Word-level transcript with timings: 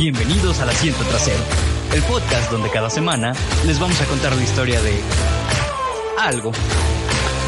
Bienvenidos 0.00 0.60
al 0.60 0.70
Asiento 0.70 1.04
Trasero, 1.04 1.44
el 1.94 2.02
podcast 2.04 2.50
donde 2.50 2.70
cada 2.70 2.88
semana 2.88 3.34
les 3.66 3.78
vamos 3.78 4.00
a 4.00 4.06
contar 4.06 4.34
la 4.34 4.42
historia 4.42 4.80
de 4.80 4.98
algo. 6.18 6.52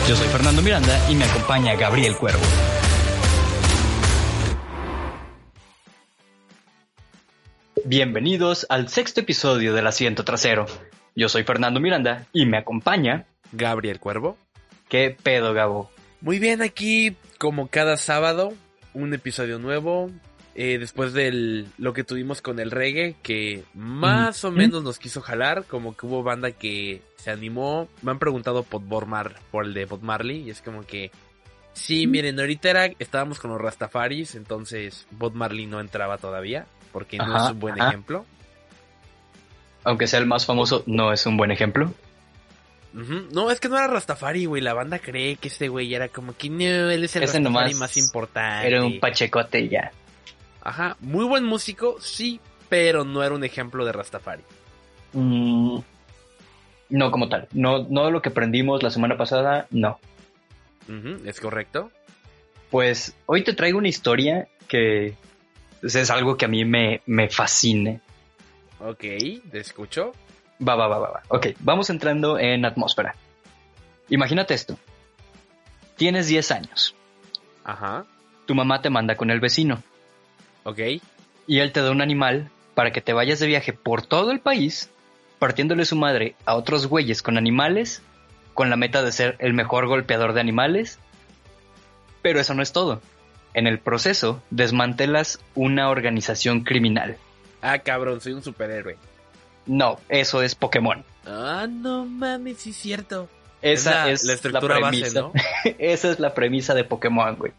Yo 0.06 0.14
soy 0.14 0.28
Fernando 0.28 0.60
Miranda 0.60 1.10
y 1.10 1.14
me 1.14 1.24
acompaña 1.24 1.74
Gabriel 1.76 2.14
Cuervo. 2.14 2.42
Bienvenidos 7.86 8.66
al 8.68 8.90
sexto 8.90 9.20
episodio 9.20 9.72
del 9.72 9.86
Asiento 9.86 10.22
Trasero. 10.22 10.66
Yo 11.16 11.30
soy 11.30 11.44
Fernando 11.44 11.80
Miranda 11.80 12.26
y 12.34 12.44
me 12.44 12.58
acompaña 12.58 13.24
Gabriel 13.52 13.98
Cuervo. 13.98 14.36
¿Qué 14.90 15.16
pedo, 15.22 15.54
Gabo? 15.54 15.90
Muy 16.20 16.38
bien, 16.38 16.60
aquí 16.60 17.16
como 17.38 17.68
cada 17.68 17.96
sábado, 17.96 18.52
un 18.92 19.14
episodio 19.14 19.58
nuevo. 19.58 20.10
Eh, 20.54 20.78
después 20.78 21.12
de 21.12 21.66
lo 21.78 21.92
que 21.92 22.04
tuvimos 22.04 22.42
con 22.42 22.60
el 22.60 22.70
reggae, 22.70 23.16
que 23.22 23.64
más 23.74 24.44
o 24.44 24.50
menos 24.50 24.82
nos 24.82 24.98
quiso 24.98 25.20
jalar, 25.20 25.64
como 25.64 25.96
que 25.96 26.06
hubo 26.06 26.22
banda 26.22 26.50
que 26.52 27.02
se 27.16 27.30
animó. 27.30 27.88
Me 28.02 28.10
han 28.10 28.18
preguntado 28.18 28.62
por 28.62 28.82
Bob 28.82 29.06
Mar- 29.06 29.36
por 29.50 29.64
el 29.64 29.74
de 29.74 29.84
Bob 29.86 30.02
Marley, 30.02 30.42
y 30.42 30.50
es 30.50 30.60
como 30.62 30.82
que... 30.86 31.10
Sí, 31.74 32.06
miren, 32.06 32.38
ahorita 32.38 32.68
era, 32.68 32.86
estábamos 32.98 33.40
con 33.40 33.50
los 33.50 33.60
Rastafaris, 33.60 34.34
entonces 34.34 35.06
Bob 35.10 35.32
Marley 35.34 35.64
no 35.66 35.80
entraba 35.80 36.18
todavía, 36.18 36.66
porque 36.92 37.16
no 37.16 37.34
es 37.34 37.50
un 37.50 37.60
buen 37.60 37.80
ajá. 37.80 37.88
ejemplo. 37.88 38.26
Aunque 39.84 40.06
sea 40.06 40.20
el 40.20 40.26
más 40.26 40.44
famoso, 40.44 40.82
no 40.86 41.14
es 41.14 41.24
un 41.24 41.38
buen 41.38 41.50
ejemplo. 41.50 41.92
No, 42.92 43.50
es 43.50 43.58
que 43.58 43.70
no 43.70 43.78
era 43.78 43.86
Rastafari, 43.86 44.44
güey. 44.44 44.60
La 44.60 44.74
banda 44.74 44.98
cree 44.98 45.36
que 45.36 45.48
este 45.48 45.68
güey 45.68 45.94
era 45.94 46.08
como 46.08 46.36
que 46.36 46.50
no, 46.50 46.90
él 46.90 47.04
es 47.04 47.16
el 47.16 47.22
Ese 47.22 47.38
Rastafari 47.38 47.72
más 47.72 47.96
importante. 47.96 48.68
Era 48.68 48.84
un 48.84 49.00
pachecote 49.00 49.66
ya. 49.66 49.90
Ajá, 50.64 50.96
muy 51.00 51.24
buen 51.24 51.44
músico, 51.44 51.96
sí, 52.00 52.40
pero 52.68 53.04
no 53.04 53.22
era 53.22 53.34
un 53.34 53.44
ejemplo 53.44 53.84
de 53.84 53.92
Rastafari. 53.92 54.44
Mm, 55.12 55.78
no 56.90 57.10
como 57.10 57.28
tal. 57.28 57.48
No, 57.52 57.84
no 57.88 58.10
lo 58.10 58.22
que 58.22 58.28
aprendimos 58.28 58.82
la 58.82 58.90
semana 58.90 59.16
pasada, 59.16 59.66
no. 59.70 59.98
¿Es 61.24 61.40
correcto? 61.40 61.90
Pues 62.70 63.14
hoy 63.26 63.44
te 63.44 63.54
traigo 63.54 63.78
una 63.78 63.88
historia 63.88 64.48
que 64.68 65.14
pues, 65.80 65.94
es 65.94 66.10
algo 66.10 66.36
que 66.36 66.44
a 66.44 66.48
mí 66.48 66.64
me, 66.64 67.02
me 67.06 67.28
fascina. 67.28 68.00
Ok, 68.80 69.00
te 69.50 69.58
escucho. 69.58 70.12
Va, 70.66 70.76
va, 70.76 70.86
va, 70.86 70.98
va, 70.98 71.10
va. 71.10 71.22
Ok, 71.28 71.48
vamos 71.60 71.90
entrando 71.90 72.38
en 72.38 72.64
atmósfera. 72.64 73.16
Imagínate 74.08 74.54
esto. 74.54 74.76
Tienes 75.96 76.28
10 76.28 76.50
años. 76.52 76.94
Ajá, 77.64 78.04
Tu 78.46 78.54
mamá 78.54 78.82
te 78.82 78.90
manda 78.90 79.16
con 79.16 79.30
el 79.30 79.40
vecino 79.40 79.82
ok. 80.64 80.78
y 81.46 81.58
él 81.58 81.72
te 81.72 81.80
da 81.82 81.90
un 81.90 82.00
animal 82.02 82.50
para 82.74 82.92
que 82.92 83.00
te 83.00 83.12
vayas 83.12 83.38
de 83.40 83.46
viaje 83.46 83.72
por 83.72 84.02
todo 84.06 84.30
el 84.30 84.40
país, 84.40 84.90
partiéndole 85.38 85.84
su 85.84 85.96
madre 85.96 86.36
a 86.46 86.54
otros 86.54 86.86
güeyes 86.86 87.22
con 87.22 87.36
animales, 87.36 88.02
con 88.54 88.70
la 88.70 88.76
meta 88.76 89.02
de 89.02 89.12
ser 89.12 89.36
el 89.40 89.52
mejor 89.54 89.86
golpeador 89.86 90.32
de 90.32 90.40
animales. 90.40 90.98
Pero 92.22 92.40
eso 92.40 92.54
no 92.54 92.62
es 92.62 92.72
todo. 92.72 93.00
En 93.54 93.66
el 93.66 93.78
proceso, 93.78 94.42
desmantelas 94.50 95.40
una 95.54 95.90
organización 95.90 96.62
criminal. 96.62 97.16
Ah, 97.60 97.78
cabrón, 97.80 98.20
soy 98.20 98.32
un 98.32 98.42
superhéroe. 98.42 98.96
No, 99.66 99.98
eso 100.08 100.42
es 100.42 100.54
Pokémon. 100.54 101.04
Ah, 101.26 101.66
no 101.70 102.04
mames, 102.06 102.58
sí 102.58 102.70
es 102.70 102.76
cierto. 102.76 103.28
Esa 103.60 104.06
la- 104.06 104.10
es 104.10 104.24
la 104.24 104.32
estructura 104.32 104.78
base, 104.80 105.00
premisa. 105.00 105.20
¿no? 105.20 105.32
Esa 105.78 106.10
es 106.10 106.18
la 106.20 106.34
premisa 106.34 106.74
de 106.74 106.84
Pokémon, 106.84 107.36
güey. 107.36 107.52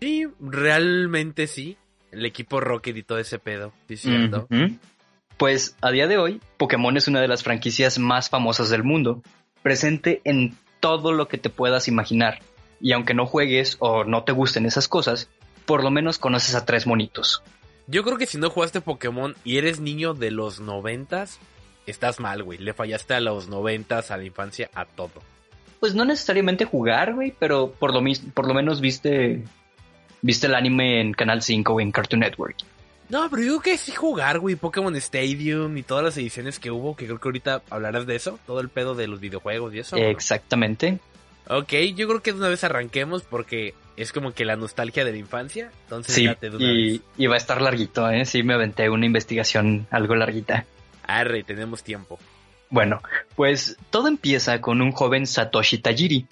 Sí, 0.00 0.26
realmente 0.40 1.46
sí. 1.46 1.76
El 2.12 2.26
equipo 2.26 2.60
Rocket 2.60 2.96
y 2.96 3.02
todo 3.02 3.18
ese 3.18 3.38
pedo, 3.38 3.72
sí 3.88 3.94
es 3.94 4.00
cierto. 4.00 4.46
Ujú. 4.50 4.76
Pues 5.36 5.76
a 5.80 5.90
día 5.90 6.06
de 6.06 6.18
hoy, 6.18 6.40
Pokémon 6.56 6.96
es 6.96 7.08
una 7.08 7.20
de 7.20 7.28
las 7.28 7.42
franquicias 7.42 7.98
más 7.98 8.28
famosas 8.28 8.68
del 8.68 8.84
mundo, 8.84 9.22
presente 9.62 10.20
en 10.24 10.56
todo 10.80 11.12
lo 11.12 11.28
que 11.28 11.38
te 11.38 11.50
puedas 11.50 11.88
imaginar. 11.88 12.40
Y 12.80 12.92
aunque 12.92 13.14
no 13.14 13.26
juegues 13.26 13.76
o 13.78 14.04
no 14.04 14.24
te 14.24 14.32
gusten 14.32 14.66
esas 14.66 14.88
cosas, 14.88 15.28
por 15.66 15.84
lo 15.84 15.90
menos 15.90 16.18
conoces 16.18 16.54
a 16.54 16.64
tres 16.64 16.86
monitos. 16.86 17.42
Yo 17.86 18.02
creo 18.04 18.18
que 18.18 18.26
si 18.26 18.38
no 18.38 18.50
jugaste 18.50 18.80
Pokémon 18.80 19.34
y 19.44 19.58
eres 19.58 19.80
niño 19.80 20.14
de 20.14 20.30
los 20.30 20.60
noventas, 20.60 21.38
estás 21.86 22.20
mal, 22.20 22.42
güey. 22.42 22.58
Le 22.58 22.72
fallaste 22.72 23.14
a 23.14 23.20
los 23.20 23.48
noventas, 23.48 24.10
a 24.10 24.16
la 24.16 24.24
infancia, 24.24 24.70
a 24.74 24.84
todo. 24.84 25.22
Pues 25.80 25.94
no 25.94 26.04
necesariamente 26.04 26.64
jugar, 26.64 27.14
güey, 27.14 27.34
pero 27.38 27.72
por 27.72 27.94
lo, 27.94 28.02
por 28.34 28.46
lo 28.46 28.54
menos 28.54 28.80
viste, 28.80 29.44
viste 30.22 30.46
el 30.46 30.54
anime 30.54 31.00
en 31.00 31.12
Canal 31.12 31.42
5 31.42 31.72
o 31.72 31.80
en 31.80 31.92
Cartoon 31.92 32.20
Network. 32.20 32.56
No, 33.08 33.28
pero 33.28 33.42
creo 33.42 33.60
que 33.60 33.76
sí 33.76 33.92
jugar, 33.92 34.38
güey. 34.38 34.54
Pokémon 34.54 34.94
Stadium 34.96 35.76
y 35.76 35.82
todas 35.82 36.04
las 36.04 36.16
ediciones 36.16 36.60
que 36.60 36.70
hubo, 36.70 36.94
que 36.94 37.06
creo 37.06 37.18
que 37.18 37.28
ahorita 37.28 37.62
hablarás 37.68 38.06
de 38.06 38.14
eso. 38.14 38.38
Todo 38.46 38.60
el 38.60 38.68
pedo 38.68 38.94
de 38.94 39.08
los 39.08 39.18
videojuegos 39.18 39.74
y 39.74 39.80
eso. 39.80 39.96
¿no? 39.96 40.02
Exactamente. 40.02 41.00
Ok, 41.48 41.72
yo 41.96 42.06
creo 42.06 42.22
que 42.22 42.32
de 42.32 42.38
una 42.38 42.48
vez 42.48 42.62
arranquemos 42.62 43.22
porque 43.22 43.74
es 43.96 44.12
como 44.12 44.32
que 44.32 44.44
la 44.44 44.54
nostalgia 44.54 45.04
de 45.04 45.10
la 45.10 45.18
infancia. 45.18 45.72
Entonces, 45.84 46.14
Sí, 46.14 46.26
date 46.26 46.50
de 46.50 46.56
una 46.56 46.64
y, 46.72 46.92
vez. 46.92 47.00
y 47.18 47.26
va 47.26 47.34
a 47.34 47.38
estar 47.38 47.60
larguito, 47.60 48.08
¿eh? 48.08 48.24
Sí, 48.24 48.44
me 48.44 48.54
aventé 48.54 48.88
una 48.88 49.06
investigación 49.06 49.88
algo 49.90 50.14
larguita. 50.14 50.64
Arre, 51.02 51.42
tenemos 51.42 51.82
tiempo. 51.82 52.20
Bueno, 52.68 53.02
pues 53.34 53.76
todo 53.90 54.06
empieza 54.06 54.60
con 54.60 54.80
un 54.80 54.92
joven 54.92 55.26
Satoshi 55.26 55.78
Tajiri, 55.78 56.26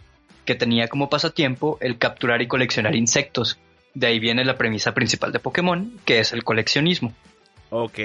que 0.44 0.54
tenía 0.54 0.86
como 0.86 1.10
pasatiempo 1.10 1.78
el 1.80 1.98
capturar 1.98 2.40
y 2.40 2.46
coleccionar 2.46 2.94
insectos. 2.94 3.58
De 3.94 4.06
ahí 4.06 4.18
viene 4.18 4.44
la 4.44 4.56
premisa 4.56 4.94
principal 4.94 5.32
de 5.32 5.38
Pokémon, 5.38 5.98
que 6.04 6.20
es 6.20 6.32
el 6.32 6.44
coleccionismo. 6.44 7.12
Ok. 7.70 7.98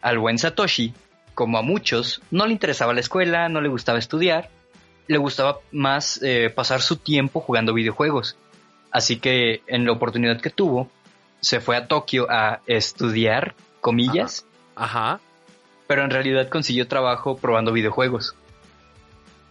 Al 0.00 0.18
buen 0.18 0.38
Satoshi, 0.38 0.94
como 1.34 1.58
a 1.58 1.62
muchos, 1.62 2.22
no 2.30 2.46
le 2.46 2.52
interesaba 2.52 2.94
la 2.94 3.00
escuela, 3.00 3.48
no 3.48 3.60
le 3.60 3.68
gustaba 3.68 3.98
estudiar, 3.98 4.50
le 5.06 5.18
gustaba 5.18 5.58
más 5.72 6.20
eh, 6.22 6.50
pasar 6.54 6.82
su 6.82 6.96
tiempo 6.96 7.40
jugando 7.40 7.74
videojuegos. 7.74 8.36
Así 8.90 9.18
que 9.18 9.62
en 9.66 9.84
la 9.84 9.92
oportunidad 9.92 10.40
que 10.40 10.50
tuvo, 10.50 10.90
se 11.40 11.60
fue 11.60 11.76
a 11.76 11.86
Tokio 11.86 12.26
a 12.30 12.60
estudiar, 12.66 13.54
comillas, 13.80 14.46
Ajá. 14.74 15.20
pero 15.86 16.02
en 16.02 16.10
realidad 16.10 16.48
consiguió 16.48 16.88
trabajo 16.88 17.36
probando 17.36 17.72
videojuegos. 17.72 18.34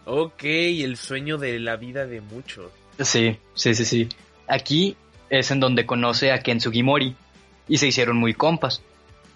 Ok, 0.04 0.44
el 0.44 0.96
sueño 0.96 1.38
de 1.38 1.58
la 1.58 1.76
vida 1.76 2.06
de 2.06 2.20
muchos. 2.20 2.70
Sí, 3.00 3.38
sí, 3.54 3.74
sí, 3.74 3.84
sí. 3.84 4.08
Aquí 4.46 4.96
es 5.30 5.50
en 5.50 5.60
donde 5.60 5.86
conoce 5.86 6.32
a 6.32 6.40
Ken 6.40 6.60
Sugimori 6.60 7.16
y 7.68 7.78
se 7.78 7.86
hicieron 7.86 8.16
muy 8.16 8.34
compas. 8.34 8.82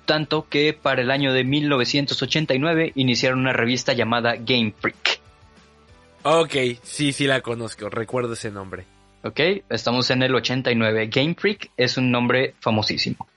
Tanto 0.07 0.49
que 0.49 0.73
para 0.73 1.03
el 1.03 1.11
año 1.11 1.33
de 1.33 1.45
1989 1.45 2.93
iniciaron 2.97 3.41
una 3.41 3.53
revista 3.53 3.93
llamada 3.93 4.35
Game 4.37 4.75
Freak. 4.79 5.21
Ok, 6.23 6.55
sí, 6.83 7.13
sí 7.13 7.27
la 7.27 7.41
conozco. 7.41 7.89
Recuerdo 7.89 8.35
ese 8.35 8.51
nombre. 8.51 8.85
¿Ok? 9.23 9.41
Estamos 9.69 10.11
en 10.11 10.23
el 10.23 10.35
89. 10.35 11.09
Game 11.09 11.35
Freak 11.35 11.71
es 11.77 11.97
un 11.97 12.11
nombre 12.11 12.55
famosísimo. 12.61 13.29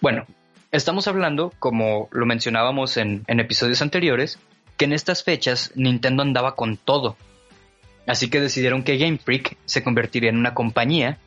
Bueno, 0.00 0.26
estamos 0.70 1.08
hablando, 1.08 1.52
como 1.58 2.08
lo 2.12 2.26
mencionábamos 2.26 2.96
en, 2.96 3.24
en 3.26 3.40
episodios 3.40 3.80
anteriores, 3.82 4.38
que 4.76 4.84
en 4.84 4.92
estas 4.92 5.24
fechas 5.24 5.72
Nintendo 5.74 6.22
andaba 6.22 6.54
con 6.54 6.76
todo. 6.76 7.16
Así 8.06 8.28
que 8.28 8.40
decidieron 8.40 8.82
que 8.82 8.98
Game 8.98 9.18
Freak 9.18 9.56
se 9.64 9.82
convertiría 9.82 10.30
en 10.30 10.36
una 10.36 10.52
compañía 10.54 11.18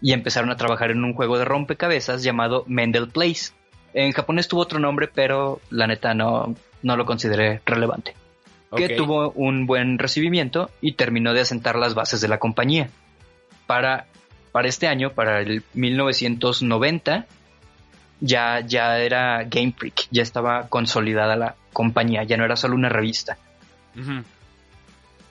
y 0.00 0.12
empezaron 0.12 0.50
a 0.50 0.56
trabajar 0.56 0.90
en 0.90 1.04
un 1.04 1.14
juego 1.14 1.38
de 1.38 1.44
rompecabezas 1.44 2.22
llamado 2.22 2.64
Mendel 2.66 3.08
Place. 3.08 3.52
En 3.94 4.12
japonés 4.12 4.48
tuvo 4.48 4.62
otro 4.62 4.78
nombre, 4.78 5.08
pero 5.08 5.60
la 5.70 5.86
neta 5.86 6.14
no, 6.14 6.54
no 6.82 6.96
lo 6.96 7.06
consideré 7.06 7.60
relevante 7.64 8.14
que 8.74 8.90
tuvo 8.90 9.30
un 9.30 9.66
buen 9.66 9.98
recibimiento 9.98 10.70
y 10.80 10.92
terminó 10.92 11.32
de 11.32 11.40
asentar 11.40 11.76
las 11.76 11.94
bases 11.94 12.20
de 12.20 12.28
la 12.28 12.38
compañía. 12.38 12.90
Para, 13.66 14.06
para 14.52 14.68
este 14.68 14.86
año, 14.86 15.12
para 15.12 15.40
el 15.40 15.62
1990, 15.74 17.26
ya, 18.20 18.60
ya 18.60 18.98
era 18.98 19.44
Game 19.44 19.74
Freak, 19.76 20.08
ya 20.10 20.22
estaba 20.22 20.68
consolidada 20.68 21.36
la 21.36 21.56
compañía, 21.72 22.22
ya 22.24 22.36
no 22.36 22.44
era 22.44 22.56
solo 22.56 22.74
una 22.74 22.88
revista. 22.88 23.38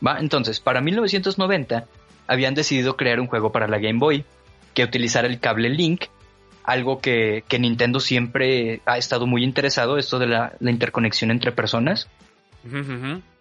¿va? 0.05 0.19
Entonces, 0.19 0.59
para 0.59 0.81
1990 0.81 1.85
habían 2.27 2.55
decidido 2.55 2.97
crear 2.97 3.19
un 3.19 3.27
juego 3.27 3.51
para 3.51 3.67
la 3.67 3.79
Game 3.79 3.99
Boy 3.99 4.25
que 4.75 4.83
utilizara 4.83 5.27
el 5.27 5.39
cable 5.39 5.69
Link, 5.69 6.05
algo 6.63 6.99
que, 6.99 7.43
que 7.47 7.57
Nintendo 7.57 7.99
siempre 7.99 8.81
ha 8.85 8.99
estado 8.99 9.25
muy 9.25 9.43
interesado, 9.43 9.97
esto 9.97 10.19
de 10.19 10.27
la, 10.27 10.53
la 10.59 10.69
interconexión 10.69 11.31
entre 11.31 11.51
personas. 11.51 12.07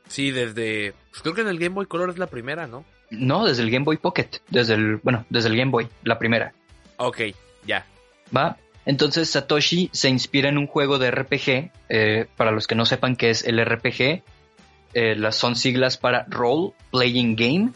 Sí, 0.08 0.31
desde. 0.31 0.94
Pues 1.10 1.22
creo 1.22 1.34
que 1.34 1.40
en 1.42 1.48
el 1.48 1.58
Game 1.58 1.75
Boy 1.75 1.86
Color 1.86 2.10
es 2.10 2.19
la 2.19 2.28
primera, 2.28 2.66
¿no? 2.66 2.84
No, 3.10 3.44
desde 3.44 3.62
el 3.62 3.70
Game 3.70 3.84
Boy 3.84 3.98
Pocket, 3.98 4.28
desde 4.48 4.75
el, 4.75 4.96
bueno, 4.96 5.26
desde 5.28 5.48
el 5.48 5.56
Game 5.56 5.70
Boy, 5.70 5.88
la 6.02 6.19
primera, 6.19 6.52
Ok, 6.96 7.20
ya. 7.66 7.87
¿va? 8.34 8.56
Entonces 8.87 9.30
Satoshi 9.30 9.90
se 9.92 10.08
inspira 10.08 10.48
en 10.48 10.58
un 10.58 10.66
juego 10.66 10.98
de 10.98 11.10
RPG, 11.10 11.70
eh, 11.88 12.26
para 12.37 12.50
los 12.50 12.66
que 12.66 12.75
no 12.75 12.84
sepan 12.84 13.16
qué 13.16 13.30
es 13.30 13.44
el 13.44 13.64
RPG, 13.64 14.22
eh, 14.94 15.16
las 15.16 15.37
son 15.37 15.56
siglas 15.56 15.96
para 15.96 16.25
Role 16.28 16.72
Playing 16.90 17.34
Game, 17.37 17.70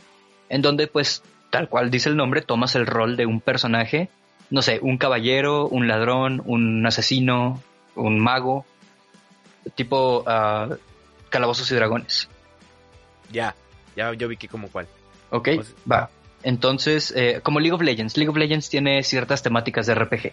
en 0.49 0.63
donde 0.63 0.87
pues 0.87 1.23
tal 1.51 1.69
cual 1.69 1.91
dice 1.91 2.09
el 2.09 2.17
nombre, 2.17 2.43
tomas 2.43 2.75
el 2.75 2.87
rol 2.87 3.17
de 3.17 3.27
un 3.27 3.41
personaje, 3.41 4.09
no 4.51 4.63
sé, 4.63 4.79
un 4.83 4.99
caballero, 4.99 5.67
un 5.69 5.89
ladrón, 5.89 6.43
un 6.45 6.87
asesino, 6.87 7.63
un 7.95 8.19
mago, 8.19 8.65
tipo 9.75 10.25
ah, 10.27 10.69
calabozos 11.31 11.71
y 11.71 11.75
dragones. 11.75 12.29
Ya, 13.31 13.55
ya 13.97 14.13
yo 14.15 14.29
vi 14.29 14.37
que 14.37 14.49
como 14.49 14.69
cuál. 14.69 14.87
Ok, 15.31 15.49
Pues- 15.57 15.75
va. 15.91 16.11
Entonces, 16.45 17.13
eh, 17.17 17.41
como 17.43 17.59
League 17.59 17.75
of 17.75 17.83
Legends, 17.83 18.17
League 18.17 18.31
of 18.31 18.37
Legends 18.37 18.71
tiene 18.71 19.03
ciertas 19.03 19.43
temáticas 19.43 19.87
de 19.87 19.95
RPG. 19.95 20.33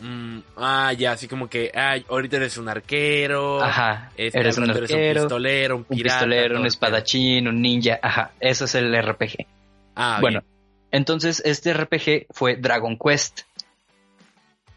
Mm, 0.00 0.38
ah, 0.58 0.92
ya, 0.92 1.12
así 1.12 1.28
como 1.28 1.48
que, 1.48 1.70
ay, 1.74 2.04
ahorita 2.10 2.36
eres 2.36 2.58
un 2.58 2.68
arquero. 2.68 3.62
Ajá, 3.62 4.10
este, 4.16 4.38
eres 4.40 4.58
un 4.58 4.64
eres 4.64 4.76
un 4.76 4.82
arquero, 4.82 5.20
pistolero, 5.22 5.76
un 5.76 5.86
un 5.88 5.96
pirata. 5.96 6.18
pistolero, 6.18 6.48
todo 6.54 6.60
un 6.60 6.66
espadachín, 6.66 7.48
un 7.48 7.62
ninja, 7.62 7.98
ajá, 8.02 8.32
eso 8.40 8.64
es 8.66 8.74
el 8.74 8.94
RPG. 8.94 9.46
Ah, 9.94 10.18
bueno, 10.20 10.40
bien. 10.40 10.52
entonces 10.90 11.42
este 11.44 11.72
RPG 11.74 12.26
fue 12.30 12.56
Dragon 12.56 12.96
Quest. 12.98 13.42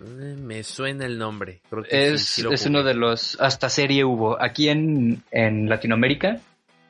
Eh, 0.02 0.36
Me 0.38 0.64
suena 0.64 1.06
el 1.06 1.18
nombre. 1.18 1.62
Creo 1.70 1.84
que 1.84 2.14
Es, 2.14 2.26
sí 2.26 2.44
es 2.52 2.66
uno 2.66 2.84
de 2.84 2.94
los, 2.94 3.38
hasta 3.40 3.70
serie 3.70 4.04
hubo. 4.04 4.42
Aquí 4.42 4.70
en, 4.70 5.24
en 5.32 5.70
Latinoamérica, 5.70 6.40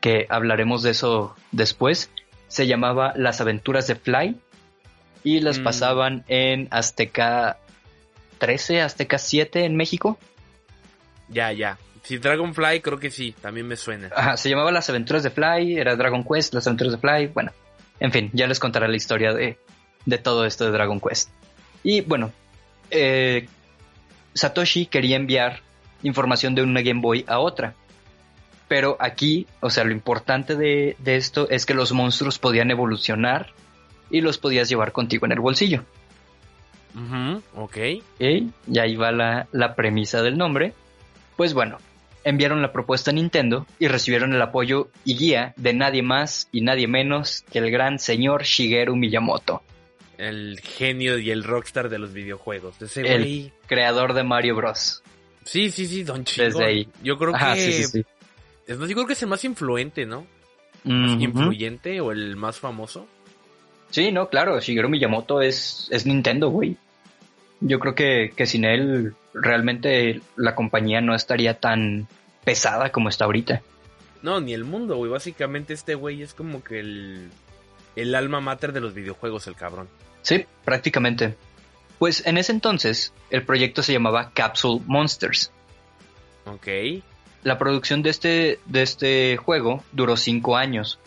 que 0.02 0.26
hablaremos 0.30 0.82
de 0.84 0.92
eso 0.92 1.36
después, 1.52 2.10
se 2.48 2.68
llamaba 2.68 3.14
Las 3.16 3.42
Aventuras 3.42 3.88
de 3.88 3.96
Fly 3.96 4.36
y 5.24 5.40
las 5.42 5.60
Mm. 5.60 5.64
pasaban 5.64 6.24
en 6.28 6.68
Azteca 6.72 7.58
13, 8.40 8.82
Azteca 8.82 9.18
7 9.18 9.66
en 9.66 9.76
México. 9.76 10.18
Ya, 11.30 11.52
ya. 11.52 11.78
Si 12.04 12.20
Dragonfly, 12.20 12.82
creo 12.82 13.00
que 13.00 13.10
sí, 13.10 13.34
también 13.42 13.68
me 13.68 13.76
suena. 13.76 14.12
Ajá, 14.16 14.38
se 14.38 14.48
llamaba 14.50 14.72
Las 14.72 14.88
Aventuras 14.92 15.24
de 15.24 15.32
Fly, 15.32 15.78
era 15.78 15.96
Dragon 15.96 16.24
Quest, 16.24 16.54
Las 16.54 16.68
Aventuras 16.68 16.94
de 16.94 17.00
Fly, 17.00 17.28
bueno, 17.28 17.52
en 18.00 18.12
fin, 18.12 18.30
ya 18.34 18.48
les 18.48 18.60
contaré 18.60 18.88
la 18.88 18.96
historia 18.96 19.34
de, 19.34 19.58
de 20.06 20.18
todo 20.18 20.46
esto 20.46 20.66
de 20.66 20.72
Dragon 20.72 21.00
Quest. 21.00 21.30
Y 21.84 22.02
bueno, 22.02 22.32
eh, 22.92 23.48
Satoshi 24.34 24.86
quería 24.86 25.16
enviar 25.16 25.62
información 26.04 26.56
de 26.56 26.64
una 26.64 26.82
Game 26.82 27.02
Boy 27.02 27.26
a 27.28 27.40
otra. 27.40 27.74
Pero 28.68 28.98
aquí, 29.00 29.46
o 29.60 29.70
sea, 29.70 29.84
lo 29.84 29.92
importante 29.92 30.56
de, 30.56 30.96
de 31.00 31.16
esto 31.18 31.48
es 31.50 31.66
que 31.66 31.76
los 31.76 31.92
monstruos 31.92 32.40
podían 32.40 32.72
evolucionar 32.72 33.54
y 34.10 34.22
los 34.22 34.38
podías 34.38 34.70
llevar 34.70 34.92
contigo 34.92 35.26
en 35.26 35.32
el 35.34 35.40
bolsillo. 35.40 35.84
Ujú, 36.96 37.42
ok. 37.62 37.78
¿ok? 38.16 38.22
Y 38.68 38.80
ahí 38.80 38.96
va 38.96 39.12
la, 39.12 39.48
la 39.52 39.76
premisa 39.76 40.22
del 40.24 40.38
nombre. 40.38 40.74
Pues 41.36 41.54
bueno, 41.54 41.78
enviaron 42.26 42.62
la 42.62 42.74
propuesta 42.74 43.12
a 43.12 43.14
Nintendo 43.14 43.66
y 43.80 43.88
recibieron 43.88 44.34
el 44.34 44.42
apoyo 44.42 44.90
y 45.06 45.16
guía 45.18 45.54
de 45.56 45.74
nadie 45.74 46.02
más 46.02 46.50
y 46.52 46.60
nadie 46.62 46.88
menos 46.88 47.46
que 47.52 47.60
el 47.60 47.72
gran 47.72 48.00
señor 48.00 48.44
Shigeru 48.44 48.96
Miyamoto, 48.98 49.62
El 50.18 50.60
genio 50.62 51.18
y 51.18 51.32
el 51.32 51.44
rockstar 51.44 51.88
de 51.90 52.00
los 52.00 52.12
videojuegos. 52.14 52.82
Ese 52.82 53.02
El- 53.02 53.54
creador 53.68 54.14
de 54.14 54.24
Mario 54.24 54.56
Bros. 54.56 55.02
Sí, 55.44 55.70
sí, 55.72 55.86
sí, 55.86 56.04
Don 56.04 56.26
Chingón. 56.26 56.52
Desde 56.54 56.66
ahí. 56.66 56.90
Yo 57.04 57.18
creo 57.18 57.36
Ajá, 57.36 57.54
que. 57.54 57.62
sí, 57.62 57.72
sí, 57.74 57.84
sí. 57.84 58.06
Es 58.68 58.78
más, 58.78 58.90
yo 58.90 58.96
creo 58.96 59.08
que 59.08 59.14
es 59.14 59.22
el 59.22 59.30
más 59.30 59.44
influente, 59.46 60.06
¿no? 60.06 60.26
Más 60.84 61.22
influyente 61.22 62.02
o 62.02 62.12
el 62.12 62.36
más 62.36 62.60
famoso. 62.60 63.08
Sí, 63.92 64.12
no, 64.12 64.28
claro, 64.30 64.60
Shigeru 64.60 64.90
Miyamoto 64.90 65.42
es, 65.42 65.88
es 65.92 66.06
Nintendo, 66.06 66.50
güey. 66.50 66.76
Yo 67.62 67.80
creo 67.80 67.96
que, 67.96 68.34
que 68.36 68.46
sin 68.46 68.66
él 68.66 69.16
realmente 69.34 70.22
la 70.36 70.56
compañía 70.56 71.02
no 71.02 71.16
estaría 71.16 71.60
tan 71.60 72.08
pesada 72.44 72.92
como 72.92 73.10
está 73.10 73.26
ahorita. 73.26 73.62
No, 74.22 74.42
ni 74.42 74.54
el 74.54 74.64
mundo, 74.64 74.96
güey. 74.98 75.12
Básicamente 75.12 75.74
este 75.74 75.96
güey 75.96 76.22
es 76.22 76.34
como 76.34 76.64
que 76.64 76.80
el. 76.80 77.30
El 77.96 78.14
alma 78.14 78.42
mater 78.42 78.74
de 78.74 78.82
los 78.82 78.94
videojuegos, 78.94 79.48
el 79.48 79.56
cabrón. 79.56 79.88
Sí, 80.22 80.46
prácticamente. 80.66 81.36
Pues 81.98 82.26
en 82.26 82.38
ese 82.38 82.52
entonces 82.52 83.14
el 83.30 83.44
proyecto 83.44 83.84
se 83.84 83.94
llamaba 83.94 84.32
Capsule 84.34 84.84
Monsters. 84.86 85.52
Ok. 86.46 86.68
La 87.44 87.58
producción 87.58 88.02
de 88.02 88.10
este, 88.10 88.60
de 88.66 88.82
este 88.82 89.38
juego 89.38 89.84
duró 89.92 90.18
cinco 90.18 90.58
años. 90.58 91.00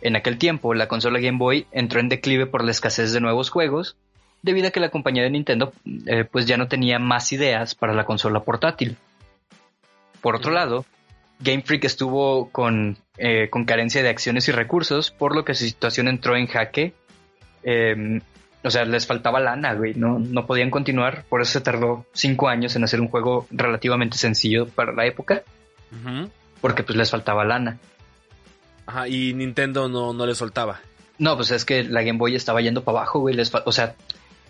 En 0.00 0.14
aquel 0.14 0.38
tiempo, 0.38 0.74
la 0.74 0.86
consola 0.86 1.18
Game 1.18 1.38
Boy 1.38 1.66
entró 1.72 1.98
en 1.98 2.08
declive 2.08 2.46
por 2.46 2.62
la 2.62 2.70
escasez 2.70 3.12
de 3.12 3.20
nuevos 3.20 3.50
juegos, 3.50 3.96
debido 4.42 4.68
a 4.68 4.70
que 4.70 4.80
la 4.80 4.90
compañía 4.90 5.22
de 5.22 5.30
Nintendo 5.30 5.72
eh, 6.06 6.24
pues 6.24 6.46
ya 6.46 6.56
no 6.56 6.68
tenía 6.68 6.98
más 6.98 7.32
ideas 7.32 7.74
para 7.74 7.92
la 7.92 8.04
consola 8.04 8.40
portátil. 8.40 8.96
Por 10.20 10.36
otro 10.36 10.52
lado, 10.52 10.84
Game 11.40 11.62
Freak 11.62 11.84
estuvo 11.84 12.50
con, 12.50 12.98
eh, 13.16 13.48
con 13.50 13.64
carencia 13.64 14.02
de 14.02 14.08
acciones 14.08 14.48
y 14.48 14.52
recursos, 14.52 15.10
por 15.10 15.34
lo 15.34 15.44
que 15.44 15.54
su 15.54 15.64
situación 15.64 16.08
entró 16.08 16.36
en 16.36 16.46
jaque. 16.46 16.92
Eh, 17.62 18.20
o 18.64 18.70
sea, 18.70 18.84
les 18.84 19.06
faltaba 19.06 19.38
lana, 19.40 19.74
güey. 19.74 19.94
No, 19.94 20.18
no 20.18 20.46
podían 20.46 20.70
continuar. 20.70 21.24
Por 21.28 21.40
eso 21.40 21.52
se 21.52 21.60
tardó 21.60 22.06
cinco 22.12 22.48
años 22.48 22.74
en 22.74 22.84
hacer 22.84 23.00
un 23.00 23.08
juego 23.08 23.46
relativamente 23.50 24.18
sencillo 24.18 24.66
para 24.68 24.92
la 24.92 25.06
época 25.06 25.42
Ujú. 25.92 26.28
porque 26.60 26.82
pues 26.82 26.96
les 26.96 27.10
faltaba 27.10 27.44
lana. 27.44 27.78
Ajá, 28.86 29.06
y 29.06 29.32
Nintendo 29.34 29.88
no, 29.88 30.12
no 30.12 30.26
le 30.26 30.34
soltaba. 30.34 30.80
No, 31.18 31.36
pues 31.36 31.50
es 31.50 31.64
que 31.64 31.84
la 31.84 32.02
Game 32.02 32.18
Boy 32.18 32.34
estaba 32.34 32.60
yendo 32.60 32.82
para 32.84 32.98
abajo, 32.98 33.20
güey. 33.20 33.34
les 33.34 33.52
o 33.54 33.72
sea, 33.72 33.94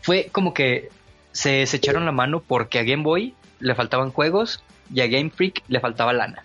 fue 0.02 0.28
como 0.32 0.54
que 0.54 0.90
se, 1.32 1.66
se 1.66 1.76
echaron 1.76 2.04
la 2.04 2.12
mano 2.12 2.42
porque 2.46 2.78
a 2.78 2.84
Game 2.84 3.02
Boy 3.02 3.34
le 3.60 3.74
faltaban 3.74 4.12
juegos 4.12 4.62
y 4.92 5.00
a 5.00 5.06
Game 5.06 5.30
Freak 5.30 5.62
le 5.68 5.80
faltaba 5.80 6.12
lana. 6.12 6.42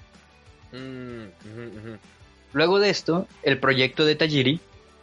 Mm. 0.72 1.96
Luego 2.54 2.80
de 2.80 2.90
esto, 2.90 3.28
el 3.42 3.60
proyecto 3.60 4.06
de 4.06 4.16
Tajiri 4.16 4.60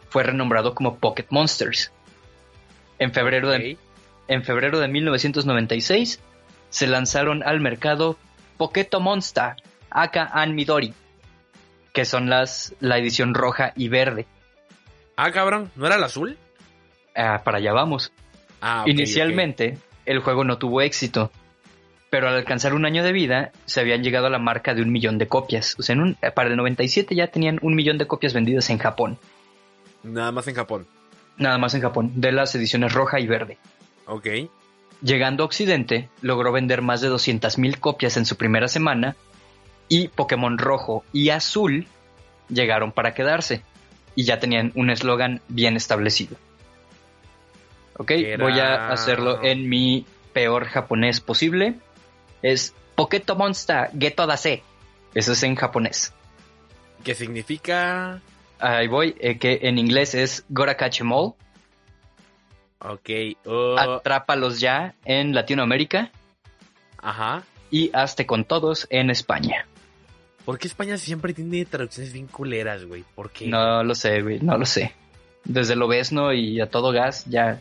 fue 0.09 0.23
renombrado 0.23 0.75
como 0.75 0.97
Pocket 0.97 1.27
Monsters. 1.29 1.91
En 2.99 3.11
febrero, 3.13 3.49
de, 3.49 3.77
en 4.27 4.43
febrero 4.43 4.79
de 4.79 4.87
1996 4.87 6.19
se 6.69 6.87
lanzaron 6.87 7.43
al 7.43 7.59
mercado 7.59 8.17
Poketo 8.57 8.99
Monster, 8.99 9.55
Aka 9.89 10.29
and 10.33 10.53
Midori, 10.53 10.93
que 11.93 12.05
son 12.05 12.29
las 12.29 12.75
la 12.79 12.97
edición 12.97 13.33
roja 13.33 13.73
y 13.75 13.89
verde. 13.89 14.27
Ah, 15.15 15.31
cabrón, 15.31 15.71
¿no 15.75 15.87
era 15.87 15.95
el 15.95 16.03
azul? 16.03 16.37
Ah, 17.15 17.41
para 17.43 17.57
allá 17.57 17.73
vamos. 17.73 18.13
Ah, 18.61 18.83
Inicialmente, 18.87 19.77
el 20.05 20.19
juego 20.19 20.43
no 20.43 20.57
tuvo 20.57 20.81
éxito, 20.81 21.31
pero 22.09 22.27
al 22.27 22.35
alcanzar 22.35 22.73
un 22.73 22.85
año 22.85 23.03
de 23.03 23.11
vida, 23.11 23.51
se 23.65 23.79
habían 23.79 24.03
llegado 24.03 24.27
a 24.27 24.29
la 24.29 24.39
marca 24.39 24.73
de 24.73 24.81
un 24.81 24.91
millón 24.91 25.17
de 25.17 25.27
copias. 25.27 25.75
O 25.79 25.83
sea, 25.83 25.93
en 25.93 26.01
un- 26.01 26.17
para 26.35 26.49
el 26.49 26.55
97 26.57 27.15
ya 27.15 27.27
tenían 27.27 27.59
un 27.61 27.73
millón 27.75 27.97
de 27.97 28.07
copias 28.07 28.33
vendidas 28.33 28.69
en 28.69 28.77
Japón. 28.77 29.17
Nada 30.03 30.31
más 30.31 30.47
en 30.47 30.55
Japón. 30.55 30.87
nada 31.37 31.57
más 31.57 31.73
en 31.73 31.81
Japón, 31.81 32.11
de 32.15 32.31
las 32.31 32.53
ediciones 32.53 32.93
roja 32.93 33.19
y 33.19 33.25
verde. 33.25 33.57
Ok. 34.05 34.27
Llegando 35.01 35.41
a 35.41 35.45
Occidente, 35.47 36.09
logró 36.21 36.51
vender 36.51 36.83
más 36.83 37.01
de 37.01 37.07
200.000 37.07 37.79
copias 37.79 38.15
en 38.17 38.25
su 38.27 38.35
primera 38.35 38.67
semana 38.67 39.15
y 39.87 40.09
Pokémon 40.09 40.59
rojo 40.59 41.03
y 41.13 41.29
azul 41.29 41.87
llegaron 42.49 42.91
para 42.91 43.15
quedarse 43.15 43.63
y 44.13 44.25
ya 44.25 44.39
tenían 44.39 44.71
un 44.75 44.91
eslogan 44.91 45.41
bien 45.47 45.75
establecido. 45.77 46.35
Ok, 48.01 48.11
era- 48.11 48.43
voy 48.43 48.59
a 48.59 48.89
hacerlo 48.89 49.43
en 49.43 49.69
mi 49.69 50.05
peor 50.33 50.65
japonés 50.65 51.21
posible. 51.21 51.75
Es 52.41 52.73
Poketo 52.95 53.35
Monster 53.35 53.89
Geto 53.97 54.25
Dase. 54.25 54.63
Eso 55.13 55.33
es 55.33 55.43
en 55.43 55.55
japonés. 55.55 56.13
¿Qué 57.03 57.13
significa? 57.15 58.21
Ahí 58.59 58.87
voy, 58.87 59.15
eh, 59.19 59.37
que 59.37 59.59
en 59.63 59.77
inglés 59.77 60.13
es 60.15 60.45
Gora 60.49 60.77
Catch 60.77 61.01
'em 61.01 61.11
All. 61.11 61.33
Ok. 62.79 63.09
oh, 63.45 63.75
Atrápalos 63.77 64.59
ya 64.59 64.95
en 65.05 65.33
Latinoamérica 65.35 66.11
ajá. 66.97 67.43
y 67.69 67.91
hazte 67.93 68.25
con 68.25 68.43
todos 68.45 68.87
en 68.89 69.09
España. 69.11 69.67
¿Por 70.45 70.57
qué 70.57 70.67
España 70.67 70.97
siempre 70.97 71.33
tiene 71.35 71.65
traducciones 71.65 72.11
bien 72.13 72.25
culeras, 72.25 72.85
güey? 72.85 73.03
¿Por 73.13 73.29
qué? 73.29 73.45
No 73.47 73.83
lo 73.83 73.93
sé, 73.93 74.21
güey, 74.23 74.39
no 74.39 74.57
lo 74.57 74.65
sé. 74.65 74.93
Desde 75.43 75.75
lo 75.75 75.87
besno 75.87 76.33
y 76.33 76.59
a 76.59 76.69
todo 76.69 76.91
gas, 76.91 77.25
ya. 77.25 77.59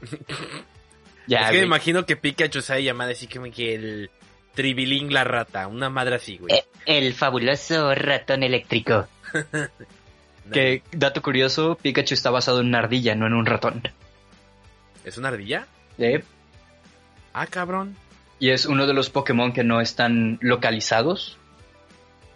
ya, 1.26 1.40
es 1.40 1.50
que 1.50 1.58
me 1.58 1.64
imagino 1.64 2.06
que 2.06 2.16
Pikachu 2.16 2.62
sabe 2.62 2.84
llamar 2.84 3.10
así 3.10 3.26
como 3.26 3.50
que 3.50 3.74
el 3.74 4.10
Tribilín 4.54 5.12
la 5.12 5.24
rata, 5.24 5.68
una 5.68 5.90
madre 5.90 6.16
así, 6.16 6.38
güey. 6.38 6.54
Eh, 6.54 6.64
El 6.86 7.14
fabuloso 7.14 7.94
ratón 7.94 8.42
eléctrico. 8.42 9.06
Que, 10.52 10.82
dato 10.90 11.22
curioso, 11.22 11.78
Pikachu 11.80 12.14
está 12.14 12.30
basado 12.30 12.60
en 12.60 12.66
una 12.66 12.80
ardilla, 12.80 13.14
no 13.14 13.28
en 13.28 13.34
un 13.34 13.46
ratón. 13.46 13.82
¿Es 15.04 15.16
una 15.16 15.28
ardilla? 15.28 15.68
¿eh? 15.96 16.24
Ah, 17.32 17.46
cabrón. 17.46 17.96
Y 18.40 18.50
es 18.50 18.66
uno 18.66 18.88
de 18.88 18.94
los 18.94 19.10
Pokémon 19.10 19.52
que 19.52 19.62
no 19.62 19.80
están 19.80 20.38
localizados. 20.40 21.38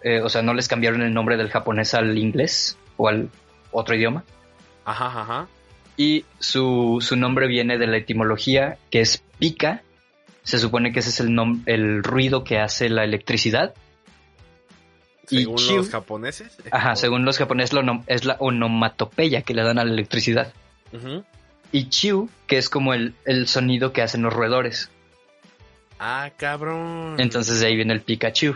Eh, 0.03 0.21
o 0.21 0.29
sea, 0.29 0.43
no 0.43 0.55
les 0.55 0.69
cambiaron 0.69 1.03
el 1.03 1.13
nombre 1.13 1.37
del 1.37 1.51
japonés 1.51 1.95
al 1.95 2.17
inglés 2.17 2.79
o 2.97 3.09
al 3.09 3.31
otro 3.73 3.97
idioma. 3.97 4.23
Ajá, 4.85 5.07
ajá. 5.07 5.49
Y 5.97 6.25
su, 6.39 6.99
su 7.01 7.17
nombre 7.17 7.47
viene 7.47 7.79
de 7.79 7.87
la 7.87 7.97
etimología 7.99 8.79
que 8.91 9.01
es 9.01 9.23
pica. 9.39 9.83
Se 10.43 10.59
supone 10.59 10.93
que 10.93 11.01
ese 11.01 11.11
es 11.11 11.21
el, 11.21 11.29
nom- 11.31 11.63
el 11.67 12.03
ruido 12.03 12.43
que 12.45 12.59
hace 12.59 12.89
la 12.89 13.05
electricidad. 13.05 13.75
Y 15.31 15.39
Según 15.45 15.57
Chiu- 15.57 15.77
los 15.77 15.91
japoneses. 15.91 16.57
Ajá, 16.71 16.93
O- 16.93 16.97
según 16.97 17.25
los 17.25 17.39
japoneses 17.39 17.73
lo 17.73 18.03
es 18.07 18.25
la 18.25 18.37
onomatopeya 18.41 19.43
que 19.43 19.55
le 19.55 19.63
dan 19.63 19.79
a 19.79 19.85
la 19.85 19.93
electricidad. 19.93 20.53
Y 21.73 21.89
chiu, 21.89 22.29
que 22.47 22.59
es 22.59 22.69
como 22.69 22.93
el, 22.95 23.15
el 23.25 23.49
sonido 23.49 23.93
que 23.93 24.03
hacen 24.03 24.23
los 24.23 24.33
roedores. 24.33 24.91
Ah, 25.99 26.31
cabrón. 26.37 27.17
Entonces 27.19 27.61
de 27.61 27.67
ahí 27.67 27.77
viene 27.77 27.95
el 27.95 28.01
Pikachu. 28.03 28.55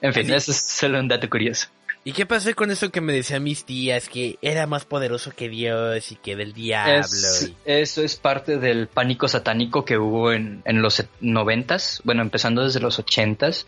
En 0.00 0.12
fin, 0.12 0.24
Así- 0.24 0.32
eso 0.34 0.50
es 0.50 0.58
solo 0.58 0.98
un 0.98 1.08
dato 1.08 1.30
curioso. 1.30 1.68
¿Y 2.04 2.12
qué 2.12 2.26
pasó 2.26 2.52
con 2.56 2.70
eso 2.72 2.90
que 2.90 3.00
me 3.00 3.12
decían 3.12 3.44
mis 3.44 3.64
tías? 3.64 4.08
Que 4.08 4.36
era 4.42 4.66
más 4.66 4.84
poderoso 4.84 5.30
que 5.30 5.48
Dios 5.48 6.10
y 6.10 6.16
que 6.16 6.34
del 6.34 6.52
diablo. 6.52 7.00
Es- 7.00 7.48
y- 7.48 7.56
eso 7.64 8.02
es 8.02 8.16
parte 8.16 8.58
del 8.58 8.88
pánico 8.88 9.28
satánico 9.28 9.84
que 9.84 9.98
hubo 9.98 10.32
en, 10.32 10.62
en 10.64 10.82
los 10.82 11.04
noventas, 11.20 12.00
bueno, 12.04 12.22
empezando 12.22 12.64
desde 12.64 12.80
los 12.80 12.98
ochentas. 12.98 13.66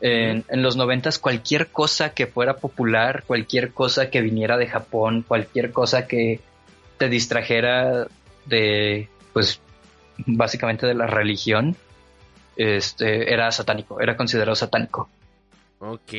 En, 0.00 0.44
en 0.48 0.62
los 0.62 0.74
noventas, 0.76 1.20
cualquier 1.20 1.68
cosa 1.68 2.12
que 2.12 2.26
fuera 2.26 2.56
popular, 2.56 3.22
cualquier 3.24 3.70
cosa 3.72 4.10
que 4.10 4.20
viniera 4.20 4.56
de 4.56 4.66
Japón, 4.66 5.24
cualquier 5.26 5.70
cosa 5.70 6.08
que 6.08 6.40
te 6.98 7.08
distrajera 7.08 8.08
de, 8.46 9.08
pues, 9.32 9.60
básicamente 10.26 10.88
de 10.88 10.94
la 10.94 11.06
religión, 11.06 11.76
este, 12.56 13.32
era 13.32 13.52
satánico, 13.52 14.00
era 14.00 14.16
considerado 14.16 14.56
satánico. 14.56 15.08
Ok. 15.84 16.12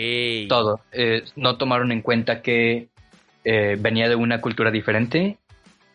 Todo. 0.50 0.82
Eh, 0.91 1.24
no 1.38 1.55
tomaron 1.58 1.91
en 1.93 2.01
cuenta 2.01 2.41
que 2.41 2.89
eh, 3.46 3.77
venía 3.79 4.10
de 4.10 4.15
una 4.15 4.41
cultura 4.41 4.72
diferente 4.72 5.38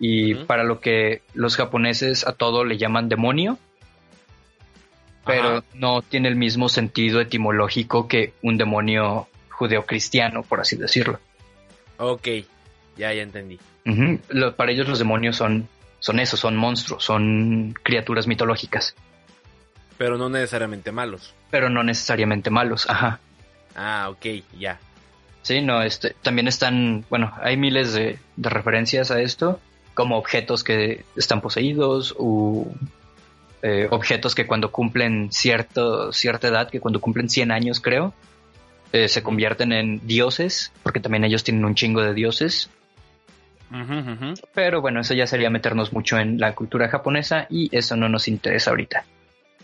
y 0.00 0.34
para 0.34 0.64
lo 0.64 0.80
que 0.80 1.22
los 1.34 1.56
japoneses 1.56 2.26
a 2.26 2.32
todo 2.32 2.64
le 2.64 2.78
llaman 2.78 3.08
demonio, 3.10 3.58
pero 5.26 5.48
Ajá. 5.58 5.64
no 5.74 6.02
tiene 6.02 6.28
el 6.28 6.36
mismo 6.36 6.68
sentido 6.68 7.20
etimológico 7.20 8.08
que 8.08 8.32
un 8.42 8.56
demonio 8.56 9.28
judeocristiano, 9.50 10.42
por 10.42 10.60
así 10.60 10.76
decirlo. 10.76 11.20
Ok. 11.98 12.26
Ya, 12.96 13.12
ya 13.12 13.22
entendí. 13.22 13.58
Lo- 14.30 14.54
para 14.56 14.72
ellos 14.72 14.88
los 14.88 14.98
demonios 14.98 15.36
son, 15.36 15.68
son 15.98 16.20
eso, 16.20 16.36
son 16.36 16.56
monstruos, 16.56 17.04
son 17.04 17.74
criaturas 17.82 18.26
mitológicas, 18.26 18.94
Pero 19.98 20.16
no 20.16 20.28
necesariamente 20.28 20.92
malos. 20.92 21.34
pero 21.50 21.68
no 21.70 21.82
necesariamente 21.82 22.50
malos. 22.50 22.88
Ajá. 22.88 23.20
Ah, 23.80 24.08
ok, 24.10 24.26
ya. 24.58 24.80
Sí, 25.42 25.60
no, 25.60 25.82
este, 25.82 26.16
también 26.20 26.48
están, 26.48 27.04
bueno, 27.08 27.32
hay 27.40 27.56
miles 27.56 27.94
de, 27.94 28.18
de 28.34 28.50
referencias 28.50 29.12
a 29.12 29.20
esto, 29.20 29.60
como 29.94 30.18
objetos 30.18 30.64
que 30.64 31.04
están 31.16 31.40
poseídos 31.40 32.14
o 32.18 32.66
eh, 33.62 33.86
objetos 33.90 34.34
que 34.34 34.46
cuando 34.46 34.72
cumplen 34.72 35.30
cierto, 35.30 36.12
cierta 36.12 36.48
edad, 36.48 36.68
que 36.68 36.80
cuando 36.80 37.00
cumplen 37.00 37.28
100 37.30 37.52
años 37.52 37.80
creo, 37.80 38.14
eh, 38.92 39.06
se 39.08 39.22
convierten 39.22 39.72
en 39.72 40.06
dioses, 40.06 40.72
porque 40.82 40.98
también 40.98 41.24
ellos 41.24 41.44
tienen 41.44 41.64
un 41.64 41.76
chingo 41.76 42.02
de 42.02 42.14
dioses. 42.14 42.70
Ujú, 43.70 44.12
ujú. 44.12 44.34
Pero 44.54 44.80
bueno, 44.80 45.00
eso 45.00 45.14
ya 45.14 45.28
sería 45.28 45.50
meternos 45.50 45.92
mucho 45.92 46.18
en 46.18 46.38
la 46.40 46.56
cultura 46.56 46.88
japonesa 46.88 47.46
y 47.48 47.68
eso 47.76 47.96
no 47.96 48.08
nos 48.08 48.26
interesa 48.26 48.70
ahorita. 48.70 49.04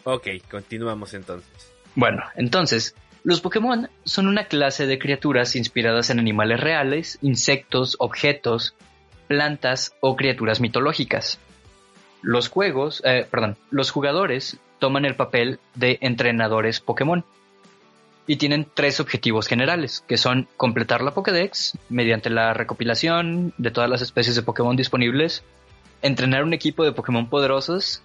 Ok, 0.04 0.28
continuamos 0.48 1.14
entonces. 1.14 1.74
Bueno, 1.94 2.22
entonces, 2.36 2.94
los 3.24 3.40
Pokémon 3.40 3.88
son 4.04 4.28
una 4.28 4.44
clase 4.44 4.86
de 4.86 4.98
criaturas 4.98 5.56
inspiradas 5.56 6.10
en 6.10 6.18
animales 6.18 6.60
reales, 6.60 7.18
insectos, 7.22 7.96
objetos, 7.98 8.74
plantas 9.26 9.94
o 10.00 10.14
criaturas 10.14 10.60
mitológicas. 10.60 11.38
Los 12.20 12.48
juegos, 12.48 13.02
eh, 13.04 13.26
perdón, 13.30 13.56
los 13.70 13.90
jugadores 13.90 14.58
toman 14.78 15.06
el 15.06 15.16
papel 15.16 15.58
de 15.74 15.98
entrenadores 16.02 16.80
Pokémon 16.80 17.24
y 18.26 18.36
tienen 18.36 18.66
tres 18.72 19.00
objetivos 19.00 19.46
generales, 19.46 20.04
que 20.06 20.18
son 20.18 20.46
completar 20.58 21.00
la 21.00 21.14
Pokédex 21.14 21.78
mediante 21.88 22.28
la 22.28 22.52
recopilación 22.52 23.54
de 23.56 23.70
todas 23.70 23.88
las 23.88 24.02
especies 24.02 24.36
de 24.36 24.42
Pokémon 24.42 24.76
disponibles, 24.76 25.42
entrenar 26.02 26.44
un 26.44 26.52
equipo 26.52 26.84
de 26.84 26.92
Pokémon 26.92 27.28
poderosos 27.30 28.02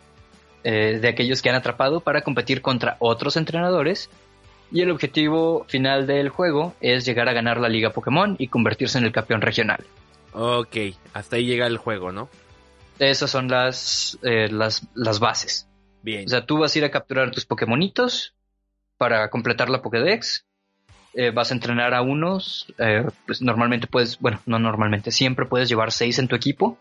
eh, 0.63 0.99
de 1.01 1.07
aquellos 1.09 1.41
que 1.41 1.49
han 1.49 1.55
atrapado 1.55 1.99
para 1.99 2.21
competir 2.21 2.61
contra 2.61 2.95
otros 2.99 3.35
entrenadores. 3.35 4.09
Y 4.71 4.81
el 4.81 4.91
objetivo 4.91 5.65
final 5.67 6.05
del 6.05 6.29
juego 6.29 6.75
es 6.79 7.05
llegar 7.05 7.27
a 7.27 7.33
ganar 7.33 7.59
la 7.59 7.69
Liga 7.69 7.89
Pokémon 7.89 8.35
y 8.37 8.47
convertirse 8.47 8.97
en 8.97 9.05
el 9.05 9.11
campeón 9.11 9.41
regional. 9.41 9.83
Ok, 10.33 10.77
hasta 11.13 11.37
ahí 11.37 11.45
llega 11.45 11.65
el 11.65 11.77
juego, 11.77 12.11
¿no? 12.11 12.29
Esas 12.99 13.31
son 13.31 13.47
las, 13.47 14.19
eh, 14.23 14.49
las, 14.51 14.87
las 14.93 15.19
bases. 15.19 15.67
Bien. 16.03 16.25
O 16.25 16.29
sea, 16.29 16.45
tú 16.45 16.59
vas 16.59 16.75
a 16.75 16.79
ir 16.79 16.85
a 16.85 16.91
capturar 16.91 17.31
tus 17.31 17.45
Pokémonitos 17.45 18.35
para 18.97 19.29
completar 19.29 19.69
la 19.69 19.81
Pokédex. 19.81 20.45
Eh, 21.13 21.31
vas 21.31 21.49
a 21.51 21.55
entrenar 21.55 21.93
a 21.93 22.01
unos. 22.01 22.71
eh, 22.77 23.05
pues 23.25 23.41
normalmente 23.41 23.87
puedes, 23.87 24.19
bueno, 24.19 24.39
no 24.45 24.59
normalmente, 24.59 25.11
siempre 25.11 25.45
puedes 25.45 25.67
llevar 25.67 25.91
seis 25.91 26.19
en 26.19 26.27
tu 26.27 26.35
equipo. 26.35 26.77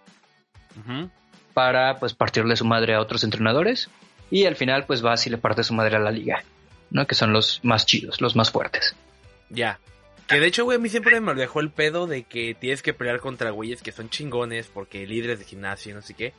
Para 1.55 1.99
pues 1.99 2.15
partirle 2.15 2.55
su 2.55 2.65
madre 2.65 2.95
a 2.95 3.01
otros 3.01 3.25
entrenadores 3.25 3.91
y 4.31 4.45
al 4.45 4.55
final 4.55 4.85
pues 4.87 5.03
vas 5.03 5.27
y 5.27 5.31
le 5.31 5.39
partes 5.39 5.67
su 5.67 5.75
madre 5.75 5.97
a 5.97 6.01
la 6.01 6.13
liga, 6.13 6.45
¿no? 6.91 7.07
Que 7.07 7.15
son 7.15 7.33
los 7.33 7.61
más 7.63 7.87
chidos, 7.87 8.21
los 8.21 8.37
más 8.37 8.51
fuertes. 8.51 8.95
Ya. 9.51 9.79
Que 10.27 10.41
de 10.41 10.47
hecho, 10.47 10.65
güey, 10.65 10.77
a 10.77 10.81
mí 10.81 10.89
siempre 10.89 11.21
me 11.21 11.35
dejó 11.35 11.61
el 11.61 11.71
pedo 11.71 12.07
de 12.07 12.25
que 12.25 12.55
tienes 12.55 12.83
que 12.83 12.93
pelear 12.93 13.21
contra 13.21 13.51
güeyes 13.51 13.81
que 13.83 13.93
son 13.93 14.11
chingones 14.11 14.67
porque 14.67 15.07
líderes 15.07 15.39
de 15.39 15.45
gimnasio 15.47 15.93
y 15.93 15.95
no 15.95 16.03
sé 16.03 16.15
qué. 16.15 16.35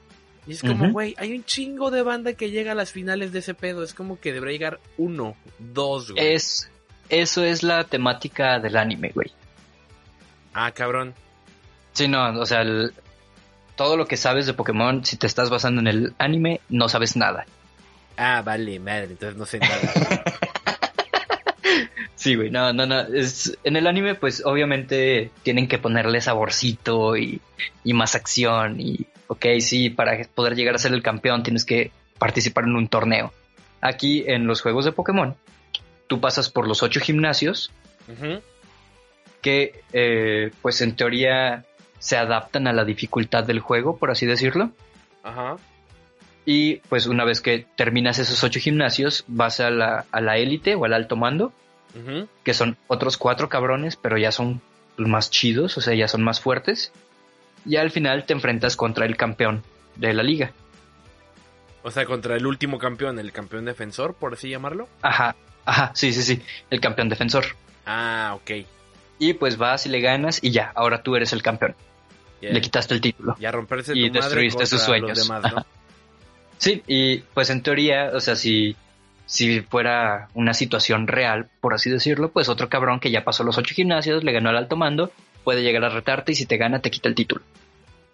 Y 0.47 0.53
es 0.53 0.61
como, 0.61 0.91
güey, 0.91 1.15
hay 1.17 1.33
un 1.35 1.43
chingo 1.43 1.91
de 1.91 2.01
banda 2.01 2.33
que 2.33 2.49
llega 2.49 2.71
a 2.71 2.75
las 2.75 2.91
finales 2.91 3.31
de 3.31 3.39
ese 3.39 3.53
pedo. 3.53 3.83
Es 3.83 3.93
como 3.93 4.19
que 4.19 4.31
debería 4.33 4.53
llegar 4.53 4.79
uno, 4.97 5.35
dos, 5.59 6.11
güey. 6.11 6.33
Es 6.33 6.69
eso 7.09 7.43
es 7.43 7.63
la 7.63 7.83
temática 7.83 8.59
del 8.59 8.77
anime, 8.77 9.11
güey. 9.13 9.31
Ah, 10.53 10.71
cabrón. 10.71 11.13
Sí, 11.93 12.07
no, 12.07 12.39
o 12.39 12.45
sea, 12.45 12.61
el- 12.61 12.93
todo 13.75 13.97
lo 13.97 14.05
que 14.07 14.17
sabes 14.17 14.45
de 14.45 14.53
Pokémon, 14.53 15.03
si 15.05 15.17
te 15.17 15.25
estás 15.27 15.49
basando 15.49 15.81
en 15.81 15.87
el 15.87 16.13
anime, 16.19 16.61
no 16.69 16.89
sabes 16.89 17.15
nada. 17.15 17.45
Ah, 18.17 18.41
vale, 18.43 18.79
madre, 18.79 19.05
entonces 19.11 19.37
no 19.37 19.45
sé 19.45 19.59
nada. 19.59 20.23
Sí, 22.19 22.35
güey, 22.35 22.51
no, 22.51 22.73
no, 22.73 22.85
no. 22.85 22.99
Es, 22.99 23.57
en 23.63 23.77
el 23.77 23.87
anime, 23.87 24.13
pues 24.13 24.43
obviamente 24.45 25.31
tienen 25.41 25.69
que 25.69 25.77
ponerle 25.77 26.19
saborcito 26.19 27.15
y, 27.15 27.39
y 27.85 27.93
más 27.93 28.13
acción. 28.13 28.81
Y, 28.81 29.07
ok, 29.27 29.45
sí, 29.61 29.89
para 29.89 30.21
poder 30.35 30.57
llegar 30.57 30.75
a 30.75 30.79
ser 30.79 30.91
el 30.91 31.01
campeón 31.01 31.43
tienes 31.43 31.63
que 31.63 31.93
participar 32.17 32.65
en 32.65 32.75
un 32.75 32.89
torneo. 32.89 33.31
Aquí 33.79 34.25
en 34.27 34.47
los 34.47 34.61
juegos 34.61 34.83
de 34.83 34.91
Pokémon, 34.91 35.37
tú 36.07 36.19
pasas 36.19 36.49
por 36.49 36.67
los 36.67 36.83
ocho 36.83 36.99
gimnasios 36.99 37.71
que, 39.41 39.81
eh, 39.93 40.51
pues 40.61 40.81
en 40.81 40.97
teoría, 40.97 41.63
se 41.99 42.17
adaptan 42.17 42.67
a 42.67 42.73
la 42.73 42.83
dificultad 42.83 43.45
del 43.45 43.61
juego, 43.61 43.95
por 43.95 44.11
así 44.11 44.25
decirlo. 44.25 44.71
Ajá. 45.23 45.55
Y 46.45 46.81
pues 46.89 47.07
una 47.07 47.23
vez 47.23 47.39
que 47.39 47.65
terminas 47.77 48.19
esos 48.19 48.43
ocho 48.43 48.59
gimnasios, 48.59 49.23
vas 49.27 49.61
a 49.61 49.69
la, 49.69 50.05
a 50.11 50.19
la 50.19 50.37
élite 50.37 50.75
o 50.75 50.83
al 50.83 50.93
alto 50.93 51.15
mando. 51.15 51.53
Que 52.43 52.53
son 52.53 52.77
otros 52.87 53.17
cuatro 53.17 53.49
cabrones, 53.49 53.95
pero 53.95 54.17
ya 54.17 54.31
son 54.31 54.61
más 54.97 55.29
chidos, 55.29 55.77
o 55.77 55.81
sea, 55.81 55.93
ya 55.95 56.07
son 56.07 56.23
más 56.23 56.39
fuertes. 56.39 56.91
Y 57.65 57.75
al 57.75 57.91
final 57.91 58.25
te 58.25 58.33
enfrentas 58.33 58.75
contra 58.75 59.05
el 59.05 59.17
campeón 59.17 59.63
de 59.95 60.13
la 60.13 60.23
liga. 60.23 60.51
O 61.83 61.91
sea, 61.91 62.05
contra 62.05 62.35
el 62.35 62.45
último 62.45 62.77
campeón, 62.77 63.19
el 63.19 63.31
campeón 63.31 63.65
defensor, 63.65 64.13
por 64.13 64.33
así 64.33 64.49
llamarlo. 64.49 64.87
Ajá, 65.01 65.35
ajá, 65.65 65.91
sí, 65.95 66.13
sí, 66.13 66.23
sí, 66.23 66.41
el 66.69 66.79
campeón 66.79 67.09
defensor. 67.09 67.45
Ah, 67.85 68.33
ok. 68.35 68.65
Y 69.17 69.33
pues 69.33 69.57
vas 69.57 69.85
y 69.85 69.89
le 69.89 69.99
ganas 69.99 70.43
y 70.43 70.51
ya, 70.51 70.71
ahora 70.75 71.03
tú 71.03 71.15
eres 71.15 71.33
el 71.33 71.41
campeón. 71.41 71.75
Le 72.41 72.61
quitaste 72.61 72.93
el 72.93 73.01
título. 73.01 73.35
ya 73.39 73.51
romperse 73.51 73.91
y 73.93 74.07
tu 74.09 74.19
madre 74.19 74.21
destruiste 74.21 74.65
sus 74.65 74.81
sueños. 74.81 75.17
los 75.17 75.27
demás, 75.27 75.53
¿no? 75.53 75.65
Sí, 76.57 76.83
y 76.87 77.19
pues 77.19 77.49
en 77.49 77.61
teoría, 77.61 78.11
o 78.13 78.19
sea, 78.19 78.35
si, 78.35 78.75
si 79.29 79.61
fuera 79.61 80.27
una 80.33 80.55
situación 80.55 81.05
real, 81.05 81.49
por 81.61 81.75
así 81.75 81.87
decirlo, 81.91 82.31
pues 82.31 82.49
otro 82.49 82.67
cabrón 82.67 82.99
que 82.99 83.11
ya 83.11 83.23
pasó 83.23 83.43
los 83.43 83.59
ocho 83.59 83.75
gimnasios, 83.75 84.23
le 84.23 84.31
ganó 84.31 84.49
al 84.49 84.57
alto 84.57 84.75
mando, 84.75 85.11
puede 85.43 85.61
llegar 85.61 85.85
a 85.85 85.89
retarte 85.89 86.31
y 86.31 86.35
si 86.35 86.47
te 86.47 86.57
gana 86.57 86.79
te 86.79 86.89
quita 86.89 87.09
el 87.09 87.13
título. 87.13 87.43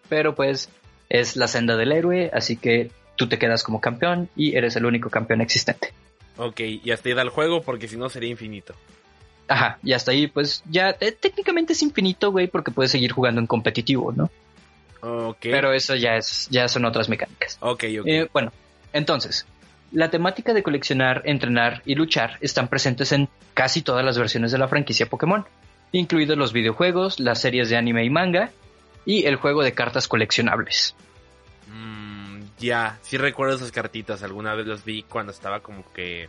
Pero 0.10 0.36
pues 0.36 0.67
es 1.07 1.38
la 1.38 1.48
senda 1.48 1.77
del 1.77 1.93
héroe, 1.93 2.31
así 2.34 2.57
que 2.57 2.91
tú 3.15 3.29
te 3.29 3.39
quedas 3.39 3.63
como 3.63 3.79
campeón 3.79 4.27
y 4.36 4.57
eres 4.57 4.75
el 4.75 4.86
único 4.86 5.10
campeón 5.10 5.39
existente. 5.39 5.93
Ok, 6.36 6.60
y 6.60 6.91
hasta 6.91 7.07
ahí 7.07 7.15
da 7.15 7.22
el 7.22 7.29
juego 7.29 7.62
porque 7.62 7.88
si 7.88 7.95
no 7.95 8.10
sería 8.10 8.29
infinito. 8.29 8.75
Ajá, 9.48 9.79
y 9.84 9.93
hasta 9.93 10.12
ahí 10.12 10.27
pues 10.27 10.63
ya 10.69 10.98
eh, 11.00 11.13
técnicamente 11.13 11.72
es 11.72 11.81
infinito, 11.81 12.29
güey, 12.29 12.48
porque 12.48 12.72
puedes 12.72 12.91
seguir 12.91 13.13
jugando 13.13 13.39
en 13.39 13.48
competitivo, 13.48 14.12
¿no? 14.12 14.29
Ok. 15.00 15.38
Pero 15.43 15.72
eso 15.72 15.95
ya 15.95 16.17
es 16.17 16.50
ya 16.51 16.67
son 16.67 16.84
otras 16.84 17.07
mecánicas. 17.07 17.57
Ok, 17.62 17.86
ok. 18.01 18.05
Eh, 18.05 18.29
bueno, 18.34 18.51
entonces, 18.91 19.45
la 19.96 20.10
temática 20.12 20.54
de 20.54 20.62
coleccionar, 20.62 21.22
entrenar 21.24 21.82
y 21.86 21.96
luchar 21.96 22.38
están 22.42 22.68
presentes 22.68 23.14
en 23.14 23.30
casi 23.54 23.82
todas 23.82 24.04
las 24.04 24.18
versiones 24.18 24.52
de 24.52 24.58
la 24.58 24.68
franquicia 24.68 25.06
Pokémon, 25.06 25.46
incluidos 25.94 26.38
los 26.38 26.52
videojuegos, 26.52 27.20
las 27.22 27.40
series 27.40 27.70
de 27.70 27.78
anime 27.78 28.04
y 28.04 28.10
manga 28.10 28.52
y 29.06 29.25
el 29.25 29.38
juego 29.38 29.64
de 29.64 29.72
cartas 29.74 30.10
coleccionables. 30.10 30.96
Mm, 31.74 32.42
ya, 32.60 33.00
sí 33.04 33.18
recuerdo 33.18 33.56
esas 33.56 33.72
cartitas. 33.72 34.22
Alguna 34.22 34.54
vez 34.54 34.68
las 34.68 34.84
vi 34.84 35.04
cuando 35.04 35.32
estaba 35.32 35.62
como 35.62 35.84
que 35.94 36.28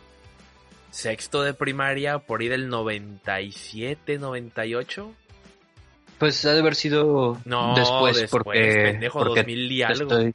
sexto 0.91 1.43
de 1.43 1.53
primaria, 1.53 2.19
por 2.19 2.39
ahí 2.39 2.47
del 2.47 2.69
97, 2.69 4.17
98. 4.17 5.11
Pues 6.17 6.43
ha 6.45 6.53
de 6.53 6.59
haber 6.61 6.75
sido 6.75 7.37
No, 7.45 7.75
después, 7.75 8.17
después, 8.17 8.43
porque, 8.43 8.73
pendejo, 8.83 9.19
porque 9.19 9.41
2000 9.41 9.71
y 9.71 9.83
algo. 9.83 10.03
estoy- 10.03 10.33